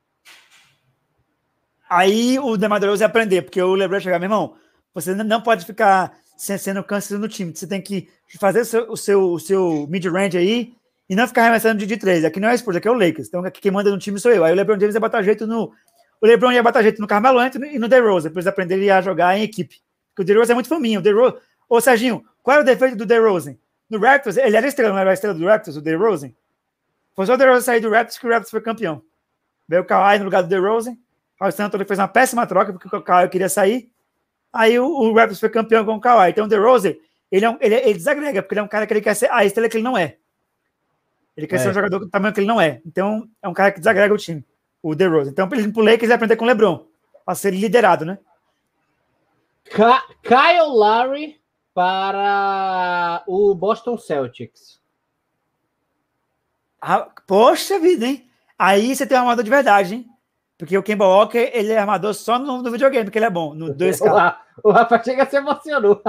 Aí 1.94 2.38
o 2.38 2.56
DeMar 2.56 2.80
DeRozan 2.80 3.04
ia 3.04 3.06
aprender, 3.06 3.42
porque 3.42 3.60
o 3.60 3.74
LeBron 3.74 4.00
chegar, 4.00 4.18
meu 4.18 4.24
irmão, 4.24 4.56
você 4.94 5.14
não 5.14 5.42
pode 5.42 5.66
ficar 5.66 6.16
sendo 6.38 6.82
câncer 6.82 7.18
no 7.18 7.28
time. 7.28 7.54
Você 7.54 7.66
tem 7.66 7.82
que 7.82 8.08
fazer 8.40 8.62
o 8.62 8.64
seu, 8.64 8.90
o 8.90 8.96
seu, 8.96 9.32
o 9.32 9.38
seu 9.38 9.86
mid-range 9.90 10.38
aí 10.38 10.72
e 11.06 11.14
não 11.14 11.28
ficar 11.28 11.42
arremessando 11.42 11.84
de 11.84 11.96
3. 11.98 12.24
Aqui 12.24 12.40
não 12.40 12.48
é 12.48 12.54
esporte, 12.54 12.78
aqui 12.78 12.88
é 12.88 12.90
o 12.90 12.94
Lakers. 12.94 13.28
Então 13.28 13.42
quem 13.50 13.70
manda 13.70 13.90
no 13.90 13.98
time 13.98 14.18
sou 14.18 14.32
eu. 14.32 14.42
Aí 14.42 14.52
o 14.52 14.56
LeBron 14.56 14.80
James 14.80 14.94
ia 14.94 15.00
botar 15.00 15.22
jeito 15.22 15.46
no. 15.46 15.70
O 16.18 16.26
LeBron 16.26 16.52
ia 16.52 16.62
botar 16.62 16.82
jeito 16.82 16.98
no 16.98 17.06
Carmelo 17.06 17.38
Anthony 17.38 17.74
e 17.74 17.78
no 17.78 17.88
DeRozan, 17.88 18.28
depois 18.28 18.46
aprender 18.46 18.88
a 18.90 19.02
jogar 19.02 19.36
em 19.36 19.42
equipe. 19.42 19.76
Porque 20.14 20.22
o 20.22 20.24
DeRozan 20.24 20.52
é 20.52 20.54
muito 20.54 20.70
faminho. 20.70 21.00
O 21.00 21.02
DeRozan... 21.02 21.36
Ô, 21.68 21.78
Serginho, 21.78 22.24
qual 22.42 22.54
era 22.54 22.62
o 22.62 22.66
defeito 22.66 22.96
do 22.96 23.04
DeRozan? 23.04 23.56
No 23.90 23.98
Raptors, 23.98 24.38
ele 24.38 24.56
era 24.56 24.66
estrela, 24.66 24.94
não 24.94 24.98
era 24.98 25.10
a 25.10 25.14
estrela 25.14 25.34
do 25.34 25.44
Raptors, 25.44 25.76
o 25.76 25.82
DeRozan? 25.82 26.30
Foi 27.14 27.26
só 27.26 27.34
o 27.34 27.36
DeRozan 27.36 27.60
sair 27.60 27.80
do 27.80 27.90
Raptors 27.90 28.18
que 28.18 28.26
o 28.26 28.30
Raptors 28.30 28.50
foi 28.50 28.62
campeão. 28.62 29.02
Veio 29.68 29.82
o 29.82 29.84
Kawhi 29.84 30.18
no 30.18 30.24
lugar 30.24 30.42
do 30.42 30.48
DeRozan 30.48 30.96
o 31.48 31.52
San 31.52 31.66
Antonio 31.66 31.86
fez 31.86 31.98
uma 31.98 32.08
péssima 32.08 32.46
troca 32.46 32.72
porque 32.72 32.94
o 32.94 33.02
Kawhi 33.02 33.28
queria 33.28 33.48
sair. 33.48 33.90
Aí 34.52 34.78
o, 34.78 34.86
o 34.86 35.14
Raptors 35.14 35.40
foi 35.40 35.48
campeão 35.48 35.84
com 35.84 35.94
o 35.94 36.00
Kawhi. 36.00 36.30
Então 36.30 36.44
o 36.44 36.48
DeRozan, 36.48 36.94
ele, 37.30 37.44
é 37.44 37.50
um, 37.50 37.56
ele, 37.60 37.74
ele 37.74 37.94
desagrega, 37.94 38.42
porque 38.42 38.54
ele 38.54 38.60
é 38.60 38.62
um 38.62 38.68
cara 38.68 38.86
que 38.86 38.92
ele 38.92 39.00
quer 39.00 39.14
ser 39.14 39.30
a 39.30 39.44
estrela 39.44 39.68
que 39.68 39.76
ele 39.76 39.84
não 39.84 39.96
é. 39.96 40.16
Ele 41.36 41.46
quer 41.46 41.56
é. 41.56 41.58
ser 41.58 41.70
um 41.70 41.74
jogador 41.74 41.98
do 41.98 42.08
tamanho 42.08 42.34
que 42.34 42.40
ele 42.40 42.46
não 42.46 42.60
é. 42.60 42.80
Então 42.84 43.28
é 43.40 43.48
um 43.48 43.54
cara 43.54 43.72
que 43.72 43.78
desagrega 43.78 44.12
o 44.12 44.18
time, 44.18 44.44
o 44.82 44.94
DeRozan. 44.94 45.30
Então 45.30 45.48
ele 45.52 45.72
pro 45.72 45.82
Lakers 45.82 46.04
ele 46.04 46.12
aprender 46.12 46.36
com 46.36 46.44
o 46.44 46.48
LeBron, 46.48 46.86
a 47.26 47.34
ser 47.34 47.52
liderado, 47.52 48.04
né? 48.04 48.18
Kyle 50.22 50.68
Lowry 50.68 51.40
para 51.74 53.22
o 53.26 53.54
Boston 53.54 53.96
Celtics. 53.96 54.80
Ah, 56.80 57.08
poxa 57.26 57.78
vida, 57.78 58.06
hein? 58.06 58.28
Aí 58.58 58.94
você 58.94 59.06
tem 59.06 59.16
uma 59.16 59.26
moda 59.26 59.42
de 59.42 59.48
verdade, 59.48 59.94
hein? 59.94 60.11
Porque 60.62 60.78
o 60.78 60.82
Kemba 60.82 61.04
Walker, 61.04 61.50
ele 61.52 61.72
é 61.72 61.78
armador 61.78 62.14
só 62.14 62.38
no, 62.38 62.62
no 62.62 62.70
videogame, 62.70 63.06
porque 63.06 63.18
ele 63.18 63.26
é 63.26 63.30
bom, 63.30 63.52
no 63.52 63.74
2K. 63.74 64.36
o 64.62 64.70
Rafa 64.70 65.02
chega 65.02 65.26
se 65.26 65.34
emocionou. 65.36 66.00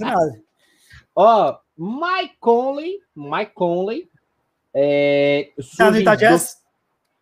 Nada. 0.00 0.40
Ó, 1.14 1.58
Mike 1.76 2.36
Conley, 2.40 2.98
Mike 3.14 3.52
Conley, 3.52 4.08
é, 4.72 5.50
tá 5.76 5.90
no 5.90 5.98
Utah 5.98 6.14
Jazz? 6.14 6.62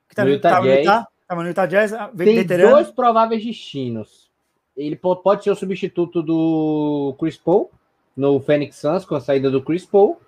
Que 0.09 0.15
tá 0.15 0.24
no, 0.24 0.31
Utah 0.31 0.51
tava 0.51 0.69
Jazz. 0.69 1.05
No 1.32 1.49
Utah 1.49 1.66
Jazz, 1.66 1.91
Tem 2.16 2.36
veterano. 2.36 2.70
dois 2.70 2.93
prováveis 2.93 3.45
destinos. 3.45 4.31
Ele 4.77 4.95
pode 4.95 5.43
ser 5.43 5.51
o 5.51 5.57
substituto 5.57 6.23
do 6.23 7.16
Chris 7.19 7.36
Paul 7.36 7.73
no 8.16 8.39
Phoenix 8.39 8.77
Suns 8.77 9.05
com 9.05 9.16
a 9.16 9.20
saída 9.20 9.51
do 9.51 9.61
Chris 9.61 9.85
Paul. 9.85 10.20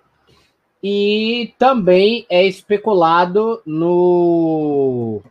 E 0.83 1.53
também 1.57 2.25
é 2.29 2.45
especulado 2.45 3.61
no 3.65 5.23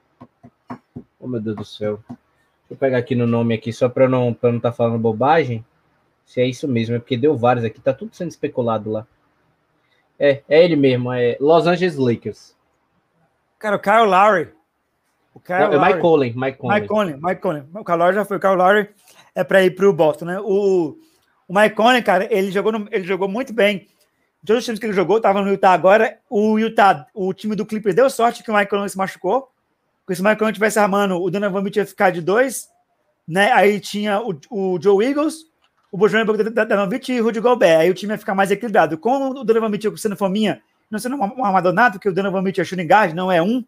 Oh, 1.26 1.28
meu 1.28 1.40
Deus 1.40 1.56
do 1.56 1.64
céu. 1.64 1.98
Deixa 2.06 2.18
eu 2.70 2.76
pegar 2.76 2.98
aqui 2.98 3.16
no 3.16 3.26
nome 3.26 3.52
aqui, 3.52 3.72
só 3.72 3.88
para 3.88 4.08
não 4.08 4.30
estar 4.30 4.52
não 4.52 4.60
tá 4.60 4.70
falando 4.70 4.96
bobagem. 4.96 5.64
Se 6.24 6.40
é 6.40 6.46
isso 6.46 6.68
mesmo, 6.68 6.94
é 6.94 7.00
porque 7.00 7.16
deu 7.16 7.36
vários 7.36 7.64
aqui, 7.64 7.80
tá 7.80 7.92
tudo 7.92 8.14
sendo 8.14 8.28
especulado 8.28 8.90
lá. 8.90 9.04
É, 10.16 10.42
é 10.48 10.64
ele 10.64 10.76
mesmo, 10.76 11.12
é 11.12 11.36
Los 11.40 11.66
Angeles 11.66 11.96
Lakers. 11.96 12.56
Cara, 13.58 13.74
o 13.74 13.80
Kyle 13.80 14.06
Lowry. 14.06 14.52
O 15.34 15.40
Kyle 15.40 15.56
é, 15.56 15.66
Lowry. 15.66 15.84
Mike 15.84 16.00
Conley, 16.00 16.34
Mike 16.36 16.58
Conley. 16.58 16.80
Mike 16.80 16.88
Conley, 16.88 17.14
Mike 17.20 17.40
Conley. 17.40 17.62
O 17.74 17.84
Kyle 17.84 17.98
Lowry 17.98 18.14
já 18.14 18.24
foi, 18.24 18.36
o 18.36 18.40
Kyle 18.40 18.54
Lowry 18.54 18.88
é 19.34 19.42
para 19.42 19.64
ir 19.64 19.74
para 19.74 19.88
o 19.88 19.92
Boston, 19.92 20.26
né? 20.26 20.40
O, 20.40 20.96
o 21.48 21.54
Mike 21.54 21.74
Conley, 21.74 22.02
cara, 22.02 22.28
ele 22.30 22.52
jogou, 22.52 22.70
no, 22.70 22.86
ele 22.92 23.04
jogou 23.04 23.28
muito 23.28 23.52
bem. 23.52 23.88
Todos 24.46 24.60
os 24.60 24.64
times 24.64 24.78
que 24.78 24.86
ele 24.86 24.92
jogou, 24.92 25.20
tava 25.20 25.42
no 25.42 25.50
Utah 25.50 25.72
agora. 25.72 26.20
O 26.30 26.56
Utah, 26.56 27.04
o 27.12 27.34
time 27.34 27.56
do 27.56 27.66
Clippers 27.66 27.96
deu 27.96 28.08
sorte 28.08 28.44
que 28.44 28.50
o 28.50 28.54
Mike 28.54 28.70
Conley 28.70 28.88
se 28.88 28.96
machucou. 28.96 29.50
Porque 30.06 30.14
se 30.14 30.22
o 30.22 30.24
Michael 30.24 30.52
tivesse 30.52 30.78
armando, 30.78 31.20
o 31.20 31.28
Donovan 31.28 31.62
Mitchell 31.62 31.82
ia 31.82 31.86
ficar 31.86 32.10
de 32.10 32.22
dois, 32.22 32.68
né? 33.26 33.50
Aí 33.50 33.80
tinha 33.80 34.20
o, 34.20 34.38
o 34.50 34.80
Joe 34.80 35.04
Eagles, 35.04 35.38
o 35.90 35.98
Bojan 35.98 36.24
Bogdanovic 36.24 37.12
e 37.12 37.20
o 37.20 37.24
Rudy 37.24 37.40
Gobert. 37.40 37.80
Aí 37.80 37.90
o 37.90 37.94
time 37.94 38.12
ia 38.12 38.18
ficar 38.18 38.32
mais 38.32 38.52
equilibrado. 38.52 38.96
Com 38.96 39.30
o 39.30 39.44
Donovan 39.44 39.68
Mitchell 39.68 39.96
sendo 39.96 40.16
fominha, 40.16 40.62
não 40.88 41.00
sendo 41.00 41.16
um 41.16 41.44
armador 41.44 41.72
nato, 41.72 41.94
porque 41.94 42.08
o 42.08 42.14
Donovan 42.14 42.40
Mitchell 42.40 42.62
é 42.62 42.64
shooting 42.64 42.86
guard, 42.86 43.14
não 43.14 43.32
é 43.32 43.42
um. 43.42 43.64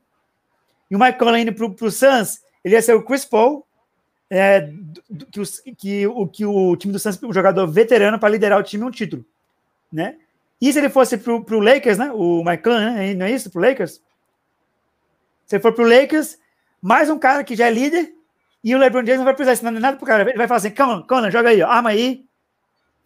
E 0.88 0.94
o 0.94 0.98
Michael 0.98 1.38
indo 1.38 1.52
pro, 1.52 1.74
pro 1.74 1.90
Suns, 1.90 2.40
ele 2.64 2.76
ia 2.76 2.82
ser 2.82 2.94
o 2.94 3.02
Chris 3.02 3.24
Paul, 3.24 3.66
é, 4.30 4.70
que, 5.26 5.42
o, 5.42 5.74
que, 5.74 6.06
o, 6.06 6.26
que 6.28 6.46
o 6.46 6.76
time 6.76 6.92
do 6.92 7.00
Suns, 7.00 7.20
um 7.20 7.32
jogador 7.32 7.66
veterano 7.66 8.16
para 8.16 8.28
liderar 8.28 8.60
o 8.60 8.62
time 8.62 8.84
um 8.84 8.92
título, 8.92 9.24
né? 9.92 10.14
E 10.60 10.72
se 10.72 10.78
ele 10.78 10.88
fosse 10.88 11.18
pro, 11.18 11.42
pro 11.42 11.58
Lakers, 11.58 11.98
né? 11.98 12.12
O 12.12 12.44
Michael, 12.44 12.78
né? 12.78 13.14
Não 13.14 13.26
é 13.26 13.32
isso? 13.32 13.50
Pro 13.50 13.60
Lakers? 13.60 14.00
Se 15.48 15.58
for 15.58 15.72
pro 15.72 15.88
Lakers, 15.88 16.38
mais 16.80 17.08
um 17.08 17.18
cara 17.18 17.42
que 17.42 17.56
já 17.56 17.68
é 17.68 17.70
líder, 17.70 18.12
e 18.62 18.74
o 18.74 18.78
LeBron 18.78 19.00
James 19.00 19.16
não 19.16 19.24
vai 19.24 19.32
precisar 19.32 19.54
ensinar 19.54 19.70
nada 19.80 19.96
pro 19.96 20.06
cara. 20.06 20.28
Ele 20.28 20.36
vai 20.36 20.46
falar 20.46 20.58
assim: 20.58 20.70
Conan, 20.70 21.02
Conan, 21.02 21.30
joga 21.30 21.48
aí, 21.48 21.62
ó, 21.62 21.70
arma 21.70 21.88
aí, 21.88 22.22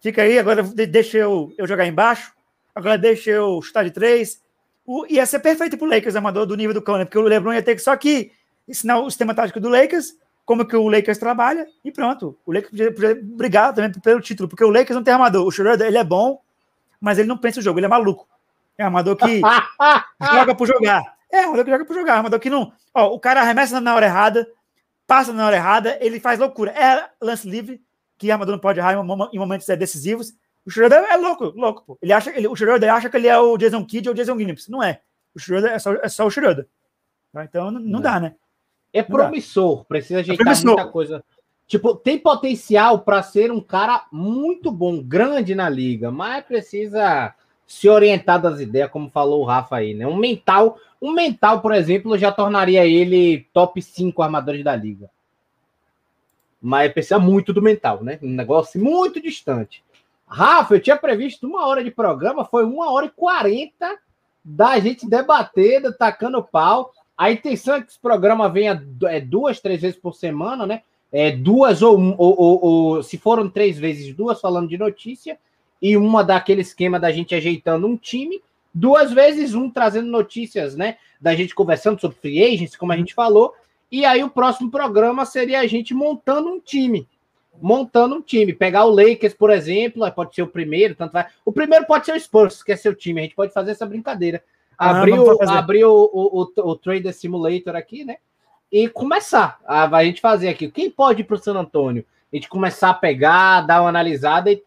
fica 0.01 0.23
aí, 0.23 0.37
agora 0.37 0.61
deixa 0.61 1.19
eu, 1.19 1.53
eu 1.57 1.65
jogar 1.65 1.87
embaixo, 1.87 2.33
agora 2.75 2.97
deixa 2.97 3.29
eu 3.29 3.61
chutar 3.61 3.85
de 3.85 3.91
três. 3.91 4.43
O, 4.85 5.05
ia 5.07 5.25
ser 5.25 5.39
perfeito 5.39 5.77
pro 5.77 5.87
Lakers, 5.87 6.17
amador 6.17 6.45
do 6.45 6.57
nível 6.57 6.73
do 6.73 6.81
Conan, 6.81 7.05
porque 7.05 7.17
o 7.17 7.21
LeBron 7.21 7.53
ia 7.53 7.63
ter 7.63 7.75
que 7.75 7.81
só 7.81 7.95
que 7.95 8.33
ensinar 8.67 8.99
o 8.99 9.09
sistema 9.09 9.33
tático 9.33 9.61
do 9.61 9.69
Lakers, 9.69 10.13
como 10.43 10.65
que 10.65 10.75
o 10.75 10.89
Lakers 10.89 11.17
trabalha, 11.17 11.65
e 11.81 11.93
pronto. 11.93 12.37
O 12.45 12.51
Lakers 12.51 12.71
podia, 12.71 12.91
podia 12.91 13.19
brigar 13.23 13.73
também 13.73 13.89
pelo 14.01 14.19
título, 14.19 14.49
porque 14.49 14.65
o 14.65 14.69
Lakers 14.69 14.95
não 14.95 15.03
tem 15.03 15.13
armador. 15.13 15.47
O 15.47 15.51
Schroeder, 15.51 15.87
ele 15.87 15.97
é 15.97 16.03
bom, 16.03 16.41
mas 16.99 17.17
ele 17.17 17.29
não 17.29 17.37
pensa 17.37 17.61
o 17.61 17.63
jogo, 17.63 17.79
ele 17.79 17.85
é 17.85 17.89
maluco. 17.89 18.27
É 18.77 18.83
um 18.83 18.87
armador 18.87 19.15
que 19.15 19.39
joga 20.33 20.53
por 20.53 20.67
jogar. 20.67 21.12
É, 21.33 21.39
armador 21.39 21.65
que 21.65 21.71
joga 21.71 21.85
por 21.85 21.95
jogar, 21.95 22.17
armador 22.17 22.39
que 22.39 22.49
não. 22.49 22.71
Ó, 22.93 23.15
o 23.15 23.19
cara 23.19 23.41
arremessa 23.41 23.81
na 23.81 23.95
hora 23.95 24.05
errada, 24.05 24.47
passa 25.07 25.33
na 25.33 25.47
hora 25.47 25.55
errada, 25.55 25.97
ele 25.99 26.19
faz 26.19 26.37
loucura. 26.37 26.69
É 26.71 27.09
lance 27.19 27.49
livre, 27.49 27.81
que 28.19 28.29
armador 28.29 28.53
não 28.53 28.59
pode 28.59 28.79
errar 28.79 28.93
em, 28.93 29.39
momentos 29.39 29.67
é, 29.67 29.75
decisivos. 29.75 30.31
O 30.63 30.69
Schroeder 30.69 30.99
é 30.99 31.17
louco, 31.17 31.45
louco, 31.55 31.83
pô. 31.87 31.97
Ele 32.03 32.13
acha, 32.13 32.29
ele, 32.29 32.47
o 32.47 32.55
Schroeder 32.55 32.93
acha 32.93 33.09
que 33.09 33.17
ele 33.17 33.27
é 33.27 33.35
o 33.35 33.57
Jason 33.57 33.83
Kidd 33.83 34.09
ou 34.09 34.13
o 34.13 34.15
Jason 34.15 34.37
Gibbs. 34.37 34.67
Não 34.69 34.83
é. 34.83 35.01
O 35.33 35.39
Schroeder 35.39 35.71
é 35.71 35.79
só, 35.79 35.93
é 35.93 36.07
só 36.07 36.27
o 36.27 36.29
Schroeder. 36.29 36.67
Tá? 37.31 37.43
Então 37.43 37.71
não, 37.71 37.79
não 37.79 37.99
dá, 37.99 38.19
né? 38.19 38.35
É 38.93 39.01
promissor, 39.01 39.85
precisa 39.85 40.19
ajeitar 40.19 40.55
é 40.55 40.65
muita 40.65 40.85
coisa. 40.85 41.23
Tipo, 41.65 41.95
tem 41.95 42.19
potencial 42.19 42.99
para 42.99 43.23
ser 43.23 43.51
um 43.51 43.59
cara 43.59 44.05
muito 44.11 44.71
bom, 44.71 45.01
grande 45.01 45.55
na 45.55 45.67
liga, 45.67 46.11
mas 46.11 46.45
precisa 46.45 47.33
se 47.65 47.89
orientar 47.89 48.39
das 48.39 48.59
ideias, 48.59 48.91
como 48.91 49.09
falou 49.09 49.41
o 49.41 49.45
Rafa 49.45 49.77
aí, 49.77 49.95
né? 49.95 50.05
Um 50.05 50.17
mental, 50.17 50.77
um 51.03 51.11
mental, 51.11 51.59
por 51.59 51.73
exemplo, 51.73 52.17
já 52.17 52.31
tornaria 52.31 52.85
ele 52.85 53.45
top 53.51 53.81
5 53.81 54.21
armadores 54.21 54.63
da 54.63 54.73
liga. 54.73 55.09
Mas 56.61 56.93
precisa 56.93 57.19
muito 57.19 57.51
do 57.51 57.61
mental, 57.61 58.01
né? 58.01 58.17
Um 58.23 58.29
negócio 58.29 58.81
muito 58.81 59.21
distante. 59.21 59.83
Rafa, 60.25 60.75
eu 60.75 60.79
tinha 60.79 60.95
previsto 60.95 61.45
uma 61.45 61.67
hora 61.67 61.83
de 61.83 61.91
programa, 61.91 62.45
foi 62.45 62.63
uma 62.63 62.89
hora 62.89 63.07
e 63.07 63.09
quarenta 63.09 63.99
da 64.45 64.79
gente 64.79 65.05
debatendo, 65.05 65.91
tacando 65.91 66.41
pau. 66.41 66.93
A 67.17 67.29
intenção 67.29 67.75
é 67.75 67.81
que 67.81 67.89
esse 67.89 67.99
programa 67.99 68.47
venha 68.47 68.81
é, 69.03 69.19
duas, 69.19 69.59
três 69.59 69.81
vezes 69.81 69.99
por 69.99 70.15
semana, 70.15 70.65
né? 70.65 70.83
É, 71.11 71.31
duas 71.31 71.81
ou, 71.81 71.99
ou, 71.99 72.15
ou, 72.17 72.65
ou, 72.65 73.03
se 73.03 73.17
foram 73.17 73.49
três 73.49 73.77
vezes, 73.77 74.15
duas 74.15 74.39
falando 74.39 74.69
de 74.69 74.77
notícia, 74.77 75.37
e 75.81 75.97
uma 75.97 76.23
daquele 76.23 76.61
esquema 76.61 76.97
da 76.97 77.11
gente 77.11 77.35
ajeitando 77.35 77.85
um 77.85 77.97
time, 77.97 78.41
duas 78.73 79.11
vezes 79.11 79.53
um 79.53 79.69
trazendo 79.69 80.09
notícias, 80.09 80.75
né? 80.75 80.97
Da 81.21 81.35
gente 81.35 81.53
conversando 81.53 82.01
sobre 82.01 82.17
free 82.17 82.43
agents, 82.43 82.75
como 82.75 82.91
a 82.91 82.97
gente 82.97 83.13
falou, 83.13 83.53
e 83.91 84.05
aí 84.05 84.23
o 84.23 84.29
próximo 84.29 84.71
programa 84.71 85.25
seria 85.25 85.59
a 85.59 85.67
gente 85.67 85.93
montando 85.93 86.49
um 86.49 86.59
time. 86.59 87.07
Montando 87.61 88.15
um 88.15 88.21
time. 88.21 88.51
Pegar 88.51 88.85
o 88.85 88.89
Lakers, 88.89 89.35
por 89.35 89.51
exemplo, 89.51 90.09
pode 90.11 90.33
ser 90.33 90.41
o 90.41 90.47
primeiro, 90.47 90.95
tanto 90.95 91.11
vai. 91.11 91.27
O 91.45 91.51
primeiro 91.51 91.85
pode 91.85 92.05
ser 92.05 92.15
o 92.15 92.19
Spurs, 92.19 92.63
que 92.63 92.71
é 92.71 92.75
seu 92.75 92.95
time. 92.95 93.19
A 93.19 93.23
gente 93.23 93.35
pode 93.35 93.53
fazer 93.53 93.71
essa 93.71 93.85
brincadeira. 93.85 94.43
Abrir, 94.75 95.13
ah, 95.13 95.59
abrir 95.59 95.85
o, 95.85 96.09
o, 96.11 96.41
o, 96.41 96.69
o 96.71 96.75
Trader 96.75 97.13
Simulator 97.13 97.75
aqui, 97.75 98.03
né? 98.03 98.17
E 98.71 98.89
começar 98.89 99.59
a, 99.65 99.95
a 99.95 100.03
gente 100.03 100.19
fazer 100.19 100.49
aqui. 100.49 100.71
Quem 100.71 100.89
pode 100.89 101.21
ir 101.21 101.25
para 101.25 101.35
o 101.35 101.39
San 101.39 101.53
Antônio? 101.53 102.03
A 102.31 102.35
gente 102.35 102.49
começar 102.49 102.89
a 102.89 102.95
pegar, 102.95 103.61
dar 103.61 103.81
uma 103.81 103.89
analisada 103.89 104.51
e, 104.51 104.63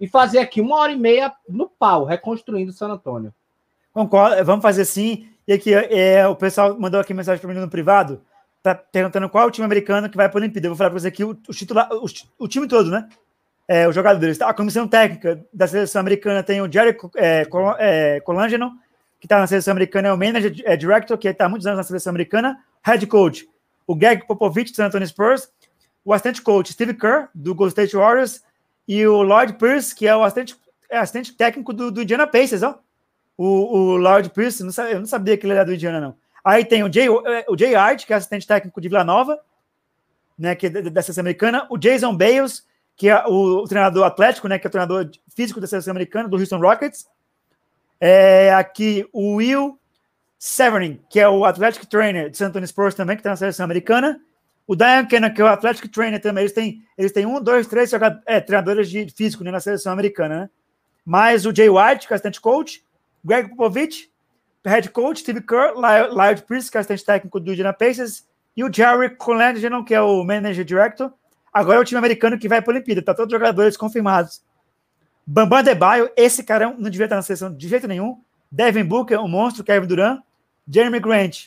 e 0.00 0.06
fazer 0.08 0.38
aqui 0.38 0.60
uma 0.60 0.76
hora 0.76 0.92
e 0.92 0.96
meia 0.96 1.32
no 1.48 1.68
pau, 1.68 2.04
reconstruindo 2.04 2.72
San 2.72 2.88
Antônio. 2.88 3.32
Vamos 4.44 4.62
fazer 4.62 4.82
assim. 4.82 5.28
E 5.46 5.52
aqui 5.52 5.72
é, 5.72 6.26
o 6.26 6.34
pessoal 6.34 6.78
mandou 6.78 7.00
aqui 7.00 7.14
mensagem 7.14 7.40
para 7.40 7.52
mim 7.52 7.60
no 7.60 7.68
privado, 7.68 8.20
tá 8.62 8.74
perguntando 8.74 9.28
qual 9.28 9.44
é 9.44 9.46
o 9.46 9.50
time 9.50 9.64
americano 9.64 10.08
que 10.08 10.16
vai 10.16 10.28
para 10.28 10.38
a 10.38 10.42
Olimpíada. 10.42 10.66
Eu 10.66 10.70
vou 10.70 10.76
falar 10.76 10.90
para 10.90 10.98
você 10.98 11.08
aqui 11.08 11.22
o, 11.22 11.30
o, 11.30 11.52
titular, 11.52 11.88
o, 11.92 12.06
o, 12.38 12.48
time 12.48 12.66
todo, 12.66 12.90
né? 12.90 13.08
É, 13.68 13.86
os 13.86 13.94
jogadores. 13.94 14.40
A 14.40 14.52
comissão 14.54 14.88
técnica 14.88 15.44
da 15.52 15.66
seleção 15.66 16.00
americana 16.00 16.42
tem 16.42 16.60
o 16.60 16.70
Jerry 16.70 16.96
é, 17.16 17.46
é, 17.78 18.20
Colangelo, 18.20 18.72
que 19.20 19.26
está 19.26 19.38
na 19.38 19.46
seleção 19.46 19.72
americana, 19.72 20.08
é 20.08 20.12
o 20.12 20.18
manager 20.18 20.54
é, 20.64 20.76
director, 20.76 21.16
que 21.16 21.28
está 21.28 21.46
há 21.46 21.48
muitos 21.48 21.66
anos 21.66 21.78
na 21.78 21.82
seleção 21.82 22.10
americana, 22.10 22.58
head 22.82 23.06
coach, 23.06 23.48
o 23.86 23.94
Greg 23.94 24.26
Popovich, 24.26 24.70
do 24.70 24.76
San 24.76 24.86
Antonio 24.86 25.06
Spurs, 25.06 25.48
o 26.04 26.12
assistente 26.12 26.42
coach, 26.42 26.72
Steve 26.72 26.94
Kerr, 26.94 27.28
do 27.34 27.54
Golden 27.54 27.70
State 27.70 27.96
Warriors, 27.96 28.42
e 28.86 29.06
o 29.06 29.22
Lloyd 29.22 29.54
Pierce, 29.54 29.94
que 29.94 30.06
é 30.06 30.14
o 30.14 30.22
assistente, 30.22 30.56
é 30.90 30.98
assistente 30.98 31.34
técnico 31.34 31.72
do, 31.72 31.90
do 31.90 32.02
Indiana 32.02 32.26
Pacers, 32.26 32.62
ó. 32.62 32.78
O, 33.36 33.44
o 33.78 33.96
Lloyd 33.96 34.30
Pierce, 34.30 34.62
não 34.62 34.70
sabia, 34.70 34.92
eu 34.92 35.00
não 35.00 35.06
sabia 35.06 35.36
que 35.36 35.46
ele 35.46 35.54
era 35.54 35.64
do 35.64 35.74
Indiana, 35.74 36.00
não. 36.00 36.16
Aí 36.44 36.64
tem 36.64 36.84
o 36.84 36.92
Jay, 36.92 37.08
é, 37.08 37.44
o 37.48 37.56
Jay 37.56 37.74
Art, 37.74 38.04
que 38.04 38.12
é 38.12 38.16
assistente 38.16 38.46
técnico 38.46 38.80
de 38.80 38.88
Vila 38.88 39.02
Nova, 39.02 39.40
né, 40.38 40.54
que 40.54 40.66
é 40.66 40.70
da 40.70 41.02
seleção 41.02 41.22
americana, 41.22 41.66
o 41.70 41.78
Jason 41.78 42.14
Bales, 42.14 42.66
que 42.96 43.08
é 43.08 43.24
o, 43.26 43.62
o, 43.62 43.64
treinador 43.64 44.04
atlético, 44.04 44.46
né, 44.46 44.58
que 44.58 44.66
é 44.66 44.68
o 44.68 44.70
treinador 44.70 45.10
físico 45.34 45.60
da 45.60 45.66
seleção 45.66 45.92
americana, 45.92 46.28
do 46.28 46.36
Houston 46.36 46.58
Rockets, 46.58 47.06
é, 48.00 48.52
aqui 48.52 49.08
o 49.12 49.36
Will 49.36 49.78
Severin, 50.38 51.00
que 51.08 51.18
é 51.18 51.28
o 51.28 51.44
Athletic 51.44 51.86
Trainer 51.86 52.28
de 52.28 52.36
San 52.36 52.48
Antonio 52.48 52.68
Spurs 52.68 52.94
também, 52.94 53.16
que 53.16 53.20
está 53.20 53.30
na 53.30 53.36
seleção 53.36 53.64
americana. 53.64 54.20
O 54.66 54.74
Diane 54.74 55.06
Kennan, 55.06 55.30
que 55.30 55.40
é 55.40 55.44
o 55.44 55.48
Athletic 55.48 55.88
Trainer 55.88 56.20
também. 56.20 56.42
Eles 56.42 56.52
têm, 56.52 56.82
eles 56.96 57.12
têm 57.12 57.26
um, 57.26 57.40
dois, 57.40 57.66
três 57.66 57.92
é, 58.26 58.40
treinadores 58.40 58.88
de 58.88 59.08
físico 59.10 59.44
né, 59.44 59.50
na 59.50 59.60
seleção 59.60 59.92
americana, 59.92 60.40
né? 60.40 60.50
Mais 61.04 61.44
o 61.44 61.54
Jay 61.54 61.68
White, 61.68 62.06
que 62.06 62.14
é 62.14 62.16
assistente 62.16 62.40
coach. 62.40 62.82
Greg 63.22 63.50
Popovich, 63.50 64.10
head 64.64 64.88
coach. 64.90 65.20
Steve 65.20 65.42
Kerr, 65.42 65.74
Lyle 65.76 66.40
Priest, 66.46 66.70
que 66.70 66.78
é 66.78 66.80
assistente 66.80 67.04
técnico 67.04 67.38
do 67.38 67.52
Indiana 67.52 67.74
Pacers. 67.74 68.26
E 68.56 68.64
o 68.64 68.72
Jerry 68.72 69.14
Colangelo, 69.16 69.84
que 69.84 69.94
é 69.94 70.00
o 70.00 70.24
manager 70.24 70.64
director. 70.64 71.12
Agora 71.52 71.78
é 71.78 71.80
o 71.80 71.84
time 71.84 71.98
americano 71.98 72.38
que 72.38 72.48
vai 72.48 72.62
para 72.62 72.72
a 72.72 72.74
Olimpíada. 72.76 73.02
Tá 73.02 73.14
todos 73.14 73.32
os 73.32 73.38
jogadores 73.38 73.76
confirmados. 73.76 74.42
Bambam 75.26 75.62
Debaio, 75.62 76.10
esse 76.16 76.42
cara 76.42 76.70
não 76.70 76.90
devia 76.90 77.06
estar 77.06 77.16
na 77.16 77.22
seleção 77.22 77.54
de 77.54 77.68
jeito 77.68 77.88
nenhum. 77.88 78.20
Devin 78.50 78.84
Booker, 78.84 79.18
um 79.20 79.28
monstro, 79.28 79.64
Kevin 79.64 79.86
Durant, 79.86 80.20
Jeremy 80.68 81.00
Grant. 81.00 81.46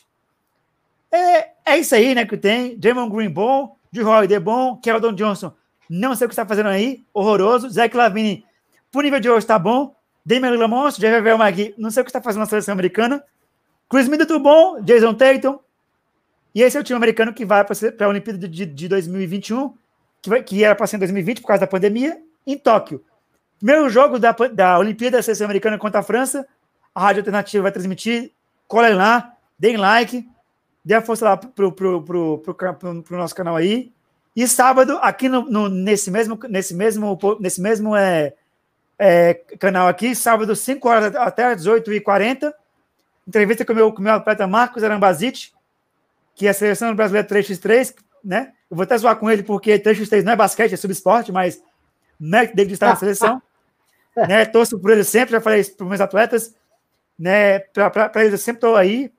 É, 1.10 1.50
é 1.68 1.78
isso 1.78 1.94
aí, 1.94 2.14
né, 2.14 2.24
que 2.24 2.36
tem. 2.36 2.78
Draymond 2.78 3.14
Green 3.14 3.30
bom, 3.30 3.76
Drew 3.92 4.06
Holiday 4.06 4.38
bom, 4.38 4.76
Keldon 4.76 5.12
Johnson, 5.12 5.52
não 5.88 6.14
sei 6.14 6.26
o 6.26 6.28
que 6.28 6.34
está 6.34 6.44
fazendo 6.44 6.68
aí, 6.68 7.04
horroroso. 7.14 7.70
Zach 7.70 7.96
Lavine, 7.96 8.44
por 8.90 9.02
nível 9.02 9.20
de 9.20 9.30
hoje, 9.30 9.38
está 9.38 9.58
bom. 9.58 9.94
Damian 10.24 10.50
Lillard 10.50 10.70
monstro, 10.70 11.00
Jeff 11.00 11.36
Magui, 11.38 11.74
não 11.78 11.90
sei 11.90 12.02
o 12.02 12.04
que 12.04 12.10
está 12.10 12.20
fazendo 12.20 12.40
na 12.40 12.46
seleção 12.46 12.72
americana. 12.72 13.24
Chris 13.88 14.06
Middleton 14.06 14.40
bom, 14.40 14.80
Jason 14.82 15.14
Tatum. 15.14 15.58
E 16.54 16.62
esse 16.62 16.76
é 16.76 16.80
o 16.80 16.84
time 16.84 16.98
americano 16.98 17.32
que 17.32 17.46
vai 17.46 17.64
para 17.64 17.74
a 18.04 18.08
Olimpíada 18.08 18.46
de, 18.46 18.66
de 18.66 18.88
2021, 18.88 19.74
que, 20.20 20.28
vai, 20.28 20.42
que 20.42 20.62
era 20.62 20.74
para 20.74 20.86
ser 20.86 20.96
em 20.96 20.98
2020 20.98 21.40
por 21.40 21.46
causa 21.48 21.60
da 21.60 21.66
pandemia, 21.66 22.20
em 22.46 22.58
Tóquio. 22.58 23.02
Primeiro 23.58 23.88
jogo 23.88 24.18
da, 24.18 24.32
da 24.52 24.78
Olimpíada 24.78 25.16
da 25.16 25.22
Seleção 25.22 25.46
Americana 25.46 25.78
contra 25.78 26.00
a 26.00 26.02
França. 26.02 26.46
A 26.94 27.00
Rádio 27.00 27.20
Alternativa 27.20 27.62
vai 27.62 27.72
transmitir. 27.72 28.32
Colhem 28.66 28.94
lá, 28.94 29.32
deem 29.58 29.78
like, 29.78 30.28
dê 30.88 30.94
a 30.94 31.02
força 31.02 31.22
lá 31.22 31.36
pro, 31.36 31.70
pro, 31.70 32.02
pro, 32.02 32.38
pro, 32.38 33.18
nosso 33.18 33.34
canal 33.34 33.54
aí. 33.54 33.92
E 34.34 34.48
sábado, 34.48 34.98
aqui 35.02 35.28
no, 35.28 35.68
nesse 35.68 36.10
mesmo, 36.10 36.38
nesse 36.48 36.74
mesmo, 36.74 37.18
nesse 37.38 37.60
mesmo 37.60 37.94
é, 37.94 38.32
é, 38.98 39.34
canal 39.58 39.86
aqui, 39.86 40.14
sábado, 40.14 40.56
5 40.56 40.88
horas 40.88 41.14
até 41.14 41.44
as 41.44 41.62
18h40, 41.62 42.50
entrevista 43.26 43.66
com 43.66 43.74
o 43.74 43.76
meu, 43.76 43.92
com 43.92 44.00
meu 44.00 44.14
atleta 44.14 44.46
Marcos 44.46 44.82
Arambazite, 44.82 45.52
que 46.34 46.46
é 46.46 46.50
a 46.50 46.54
seleção 46.54 46.94
brasileira 46.94 47.28
3x3, 47.28 47.94
né? 48.24 48.54
Eu 48.70 48.76
vou 48.78 48.84
até 48.84 48.96
zoar 48.96 49.16
com 49.16 49.30
ele, 49.30 49.42
porque 49.42 49.78
3x3 49.78 50.22
não 50.22 50.32
é 50.32 50.36
basquete, 50.36 50.72
é 50.72 50.76
subesporte, 50.78 51.30
mas 51.30 51.62
mérito 52.18 52.56
dele 52.56 52.68
de 52.68 52.74
estar 52.74 52.88
na 52.88 52.96
seleção 52.96 53.42
né? 54.16 54.46
Torço 54.46 54.78
por 54.78 54.90
eles 54.92 55.08
sempre, 55.08 55.32
já 55.32 55.40
falei 55.42 55.60
isso 55.60 55.76
para 55.76 55.86
meus 55.86 56.00
atletas, 56.00 56.54
né? 57.18 57.58
Para 57.58 58.10
eles 58.22 58.32
eu 58.32 58.38
sempre 58.38 58.56
estou 58.56 58.74
aí. 58.74 59.12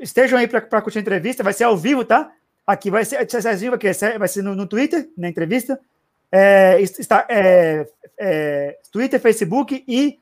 Estejam 0.00 0.38
aí 0.38 0.48
para 0.48 0.82
curtir 0.82 0.98
a 0.98 1.02
entrevista, 1.02 1.44
vai 1.44 1.52
ser 1.52 1.64
ao 1.64 1.76
vivo, 1.76 2.04
tá? 2.04 2.32
Aqui 2.66 2.90
vai 2.90 3.04
ser, 3.04 3.28
Cezinho, 3.28 3.72
vai 4.18 4.28
ser 4.28 4.42
no, 4.42 4.54
no 4.54 4.66
Twitter, 4.66 5.08
na 5.16 5.28
entrevista. 5.28 5.78
É, 6.32 6.80
está, 6.80 7.26
é, 7.28 7.86
é, 8.18 8.78
Twitter, 8.92 9.20
Facebook 9.20 9.84
e 9.86 10.18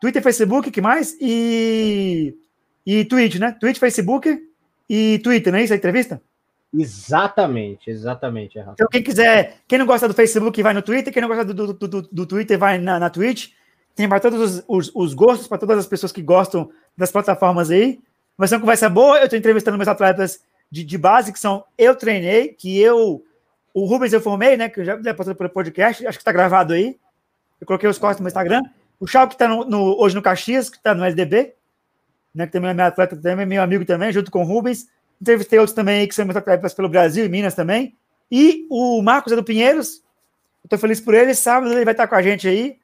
Twitter, 0.00 0.22
Facebook, 0.22 0.70
que 0.70 0.80
mais? 0.80 1.16
E, 1.20 2.34
e 2.86 3.04
Twitch, 3.04 3.36
né? 3.36 3.56
Twitch, 3.58 3.78
Facebook 3.78 4.46
e 4.88 5.18
Twitter, 5.20 5.52
não 5.52 5.58
é 5.58 5.64
isso 5.64 5.72
a 5.72 5.76
entrevista? 5.76 6.20
Exatamente, 6.72 7.90
exatamente. 7.90 8.58
Rafa. 8.58 8.72
Então, 8.72 8.88
quem 8.88 9.02
quiser, 9.02 9.56
quem 9.66 9.78
não 9.78 9.86
gosta 9.86 10.06
do 10.06 10.14
Facebook, 10.14 10.62
vai 10.62 10.72
no 10.72 10.82
Twitter, 10.82 11.12
quem 11.12 11.20
não 11.20 11.28
gosta 11.28 11.44
do, 11.44 11.72
do, 11.72 11.88
do, 11.88 12.02
do 12.02 12.26
Twitter, 12.26 12.58
vai 12.58 12.78
na, 12.78 12.98
na 12.98 13.10
Twitch. 13.10 13.50
Tem 13.94 14.08
para 14.08 14.20
todos 14.20 14.40
os, 14.40 14.64
os, 14.68 14.92
os 14.94 15.14
gostos, 15.14 15.48
para 15.48 15.58
todas 15.58 15.78
as 15.78 15.86
pessoas 15.86 16.12
que 16.12 16.22
gostam 16.22 16.70
das 16.96 17.10
plataformas 17.10 17.70
aí. 17.70 18.00
Vai 18.40 18.48
ser 18.48 18.54
uma 18.54 18.62
conversa 18.62 18.88
boa. 18.88 19.18
Eu 19.18 19.24
estou 19.24 19.38
entrevistando 19.38 19.76
meus 19.76 19.86
atletas 19.86 20.40
de, 20.70 20.82
de 20.82 20.96
base, 20.96 21.30
que 21.30 21.38
são 21.38 21.62
eu 21.76 21.94
treinei, 21.94 22.48
que 22.54 22.80
eu. 22.80 23.22
O 23.74 23.84
Rubens 23.84 24.14
eu 24.14 24.20
formei, 24.22 24.56
né? 24.56 24.70
Que 24.70 24.80
eu 24.80 24.84
já 24.86 25.14
passou 25.14 25.34
pelo 25.34 25.50
podcast, 25.50 26.06
acho 26.06 26.16
que 26.16 26.22
está 26.22 26.32
gravado 26.32 26.72
aí. 26.72 26.98
Eu 27.60 27.66
coloquei 27.66 27.86
os 27.86 27.98
cortes 27.98 28.18
no 28.18 28.24
meu 28.24 28.30
Instagram. 28.30 28.62
O 28.98 29.06
Chau, 29.06 29.28
que 29.28 29.34
está 29.34 29.46
hoje 29.54 30.14
no 30.14 30.22
Caxias, 30.22 30.70
que 30.70 30.78
está 30.78 30.94
no 30.94 31.04
SDB, 31.04 31.52
né? 32.34 32.46
Que 32.46 32.52
também 32.52 32.70
é 32.70 32.72
meu 32.72 32.86
atleta, 32.86 33.14
também 33.14 33.42
é 33.42 33.46
meu 33.46 33.62
amigo 33.62 33.84
também, 33.84 34.10
junto 34.10 34.30
com 34.30 34.40
o 34.40 34.46
Rubens. 34.46 34.88
Entrevistei 35.20 35.58
outros 35.58 35.74
também 35.74 36.08
que 36.08 36.14
são 36.14 36.24
muito 36.24 36.38
atletas 36.38 36.72
pelo 36.72 36.88
Brasil 36.88 37.26
e 37.26 37.28
Minas 37.28 37.54
também. 37.54 37.94
E 38.32 38.66
o 38.70 39.02
Marcos 39.02 39.34
é 39.34 39.36
do 39.36 39.44
Pinheiros. 39.44 40.02
Estou 40.64 40.78
feliz 40.78 40.98
por 40.98 41.12
ele. 41.12 41.34
Sábado 41.34 41.74
ele 41.74 41.84
vai 41.84 41.92
estar 41.92 42.06
com 42.06 42.14
a 42.14 42.22
gente 42.22 42.48
aí 42.48 42.78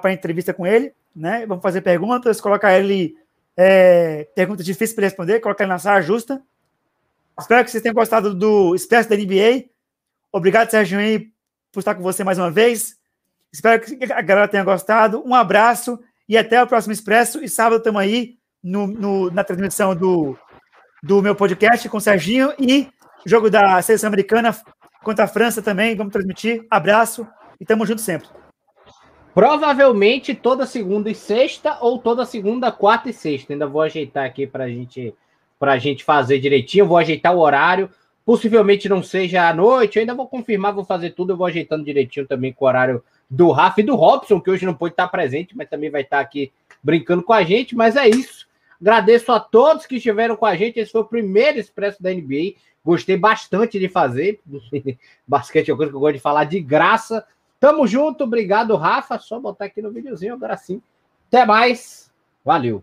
para 0.00 0.14
entrevista 0.14 0.54
com 0.54 0.66
ele. 0.66 0.94
Né? 1.14 1.44
Vamos 1.44 1.62
fazer 1.62 1.82
perguntas, 1.82 2.40
colocar 2.40 2.72
ele 2.78 3.18
é, 3.58 4.28
perguntas 4.36 4.64
difíceis 4.64 4.94
para 4.94 5.04
responder, 5.04 5.40
colocar 5.40 5.64
ele 5.64 5.72
na 5.72 5.78
saia 5.78 6.00
justa. 6.00 6.40
Espero 7.38 7.64
que 7.64 7.70
vocês 7.70 7.82
tenham 7.82 7.94
gostado 7.94 8.34
do 8.34 8.74
Expresso 8.74 9.08
da 9.08 9.16
NBA. 9.16 9.64
Obrigado, 10.32 10.70
Sérgio, 10.70 10.98
por 11.72 11.80
estar 11.80 11.94
com 11.94 12.02
você 12.02 12.22
mais 12.22 12.38
uma 12.38 12.50
vez. 12.50 12.96
Espero 13.52 13.82
que 13.82 14.12
a 14.12 14.22
galera 14.22 14.48
tenha 14.48 14.64
gostado. 14.64 15.22
Um 15.26 15.34
abraço 15.34 15.98
e 16.28 16.38
até 16.38 16.62
o 16.62 16.66
próximo 16.66 16.92
Expresso. 16.92 17.42
E 17.42 17.48
sábado 17.48 17.78
estamos 17.78 18.00
aí 18.00 18.38
no, 18.62 18.86
no, 18.86 19.30
na 19.30 19.42
transmissão 19.42 19.94
do 19.94 20.38
do 21.02 21.22
meu 21.22 21.34
podcast 21.34 21.88
com 21.88 21.96
o 21.96 22.00
Serginho 22.00 22.52
e 22.58 22.88
jogo 23.24 23.50
da 23.50 23.80
seleção 23.82 24.08
americana 24.08 24.54
contra 25.02 25.24
a 25.24 25.28
França 25.28 25.62
também, 25.62 25.96
vamos 25.96 26.12
transmitir. 26.12 26.66
Abraço 26.70 27.26
e 27.60 27.64
tamo 27.64 27.86
junto 27.86 28.00
sempre. 28.00 28.28
Provavelmente 29.38 30.34
toda 30.34 30.66
segunda 30.66 31.08
e 31.08 31.14
sexta, 31.14 31.78
ou 31.80 31.96
toda 31.96 32.24
segunda, 32.24 32.72
quarta 32.72 33.08
e 33.08 33.12
sexta. 33.12 33.52
Ainda 33.52 33.68
vou 33.68 33.80
ajeitar 33.80 34.26
aqui 34.26 34.48
para 34.48 34.68
gente, 34.68 35.14
a 35.60 35.78
gente 35.78 36.02
fazer 36.02 36.40
direitinho. 36.40 36.88
Vou 36.88 36.96
ajeitar 36.96 37.32
o 37.32 37.38
horário. 37.38 37.88
Possivelmente 38.24 38.88
não 38.88 39.00
seja 39.00 39.48
à 39.48 39.54
noite. 39.54 39.94
Eu 39.94 40.00
ainda 40.00 40.12
vou 40.12 40.26
confirmar, 40.26 40.74
vou 40.74 40.84
fazer 40.84 41.10
tudo. 41.10 41.34
Eu 41.34 41.36
vou 41.36 41.46
ajeitando 41.46 41.84
direitinho 41.84 42.26
também 42.26 42.52
com 42.52 42.64
o 42.64 42.68
horário 42.68 43.00
do 43.30 43.52
Rafa 43.52 43.80
e 43.80 43.84
do 43.84 43.94
Robson, 43.94 44.40
que 44.40 44.50
hoje 44.50 44.66
não 44.66 44.74
pode 44.74 44.94
estar 44.94 45.06
presente, 45.06 45.56
mas 45.56 45.68
também 45.68 45.88
vai 45.88 46.02
estar 46.02 46.18
aqui 46.18 46.50
brincando 46.82 47.22
com 47.22 47.32
a 47.32 47.44
gente. 47.44 47.76
Mas 47.76 47.94
é 47.94 48.08
isso. 48.08 48.48
Agradeço 48.80 49.30
a 49.30 49.38
todos 49.38 49.86
que 49.86 49.98
estiveram 49.98 50.34
com 50.34 50.46
a 50.46 50.56
gente. 50.56 50.80
Esse 50.80 50.90
foi 50.90 51.02
o 51.02 51.04
primeiro 51.04 51.60
Expresso 51.60 52.02
da 52.02 52.12
NBA. 52.12 52.54
Gostei 52.84 53.16
bastante 53.16 53.78
de 53.78 53.88
fazer. 53.88 54.40
Basquete 55.24 55.68
é 55.68 55.72
uma 55.72 55.76
coisa 55.76 55.92
que 55.92 55.96
eu 55.96 56.00
gosto 56.00 56.14
de 56.16 56.20
falar 56.20 56.42
de 56.42 56.58
graça. 56.58 57.24
Tamo 57.60 57.86
junto. 57.86 58.24
Obrigado, 58.24 58.76
Rafa. 58.76 59.18
Só 59.18 59.38
botar 59.40 59.66
aqui 59.66 59.82
no 59.82 59.90
videozinho 59.90 60.34
agora 60.34 60.56
sim. 60.56 60.82
Até 61.28 61.44
mais. 61.44 62.10
Valeu. 62.44 62.82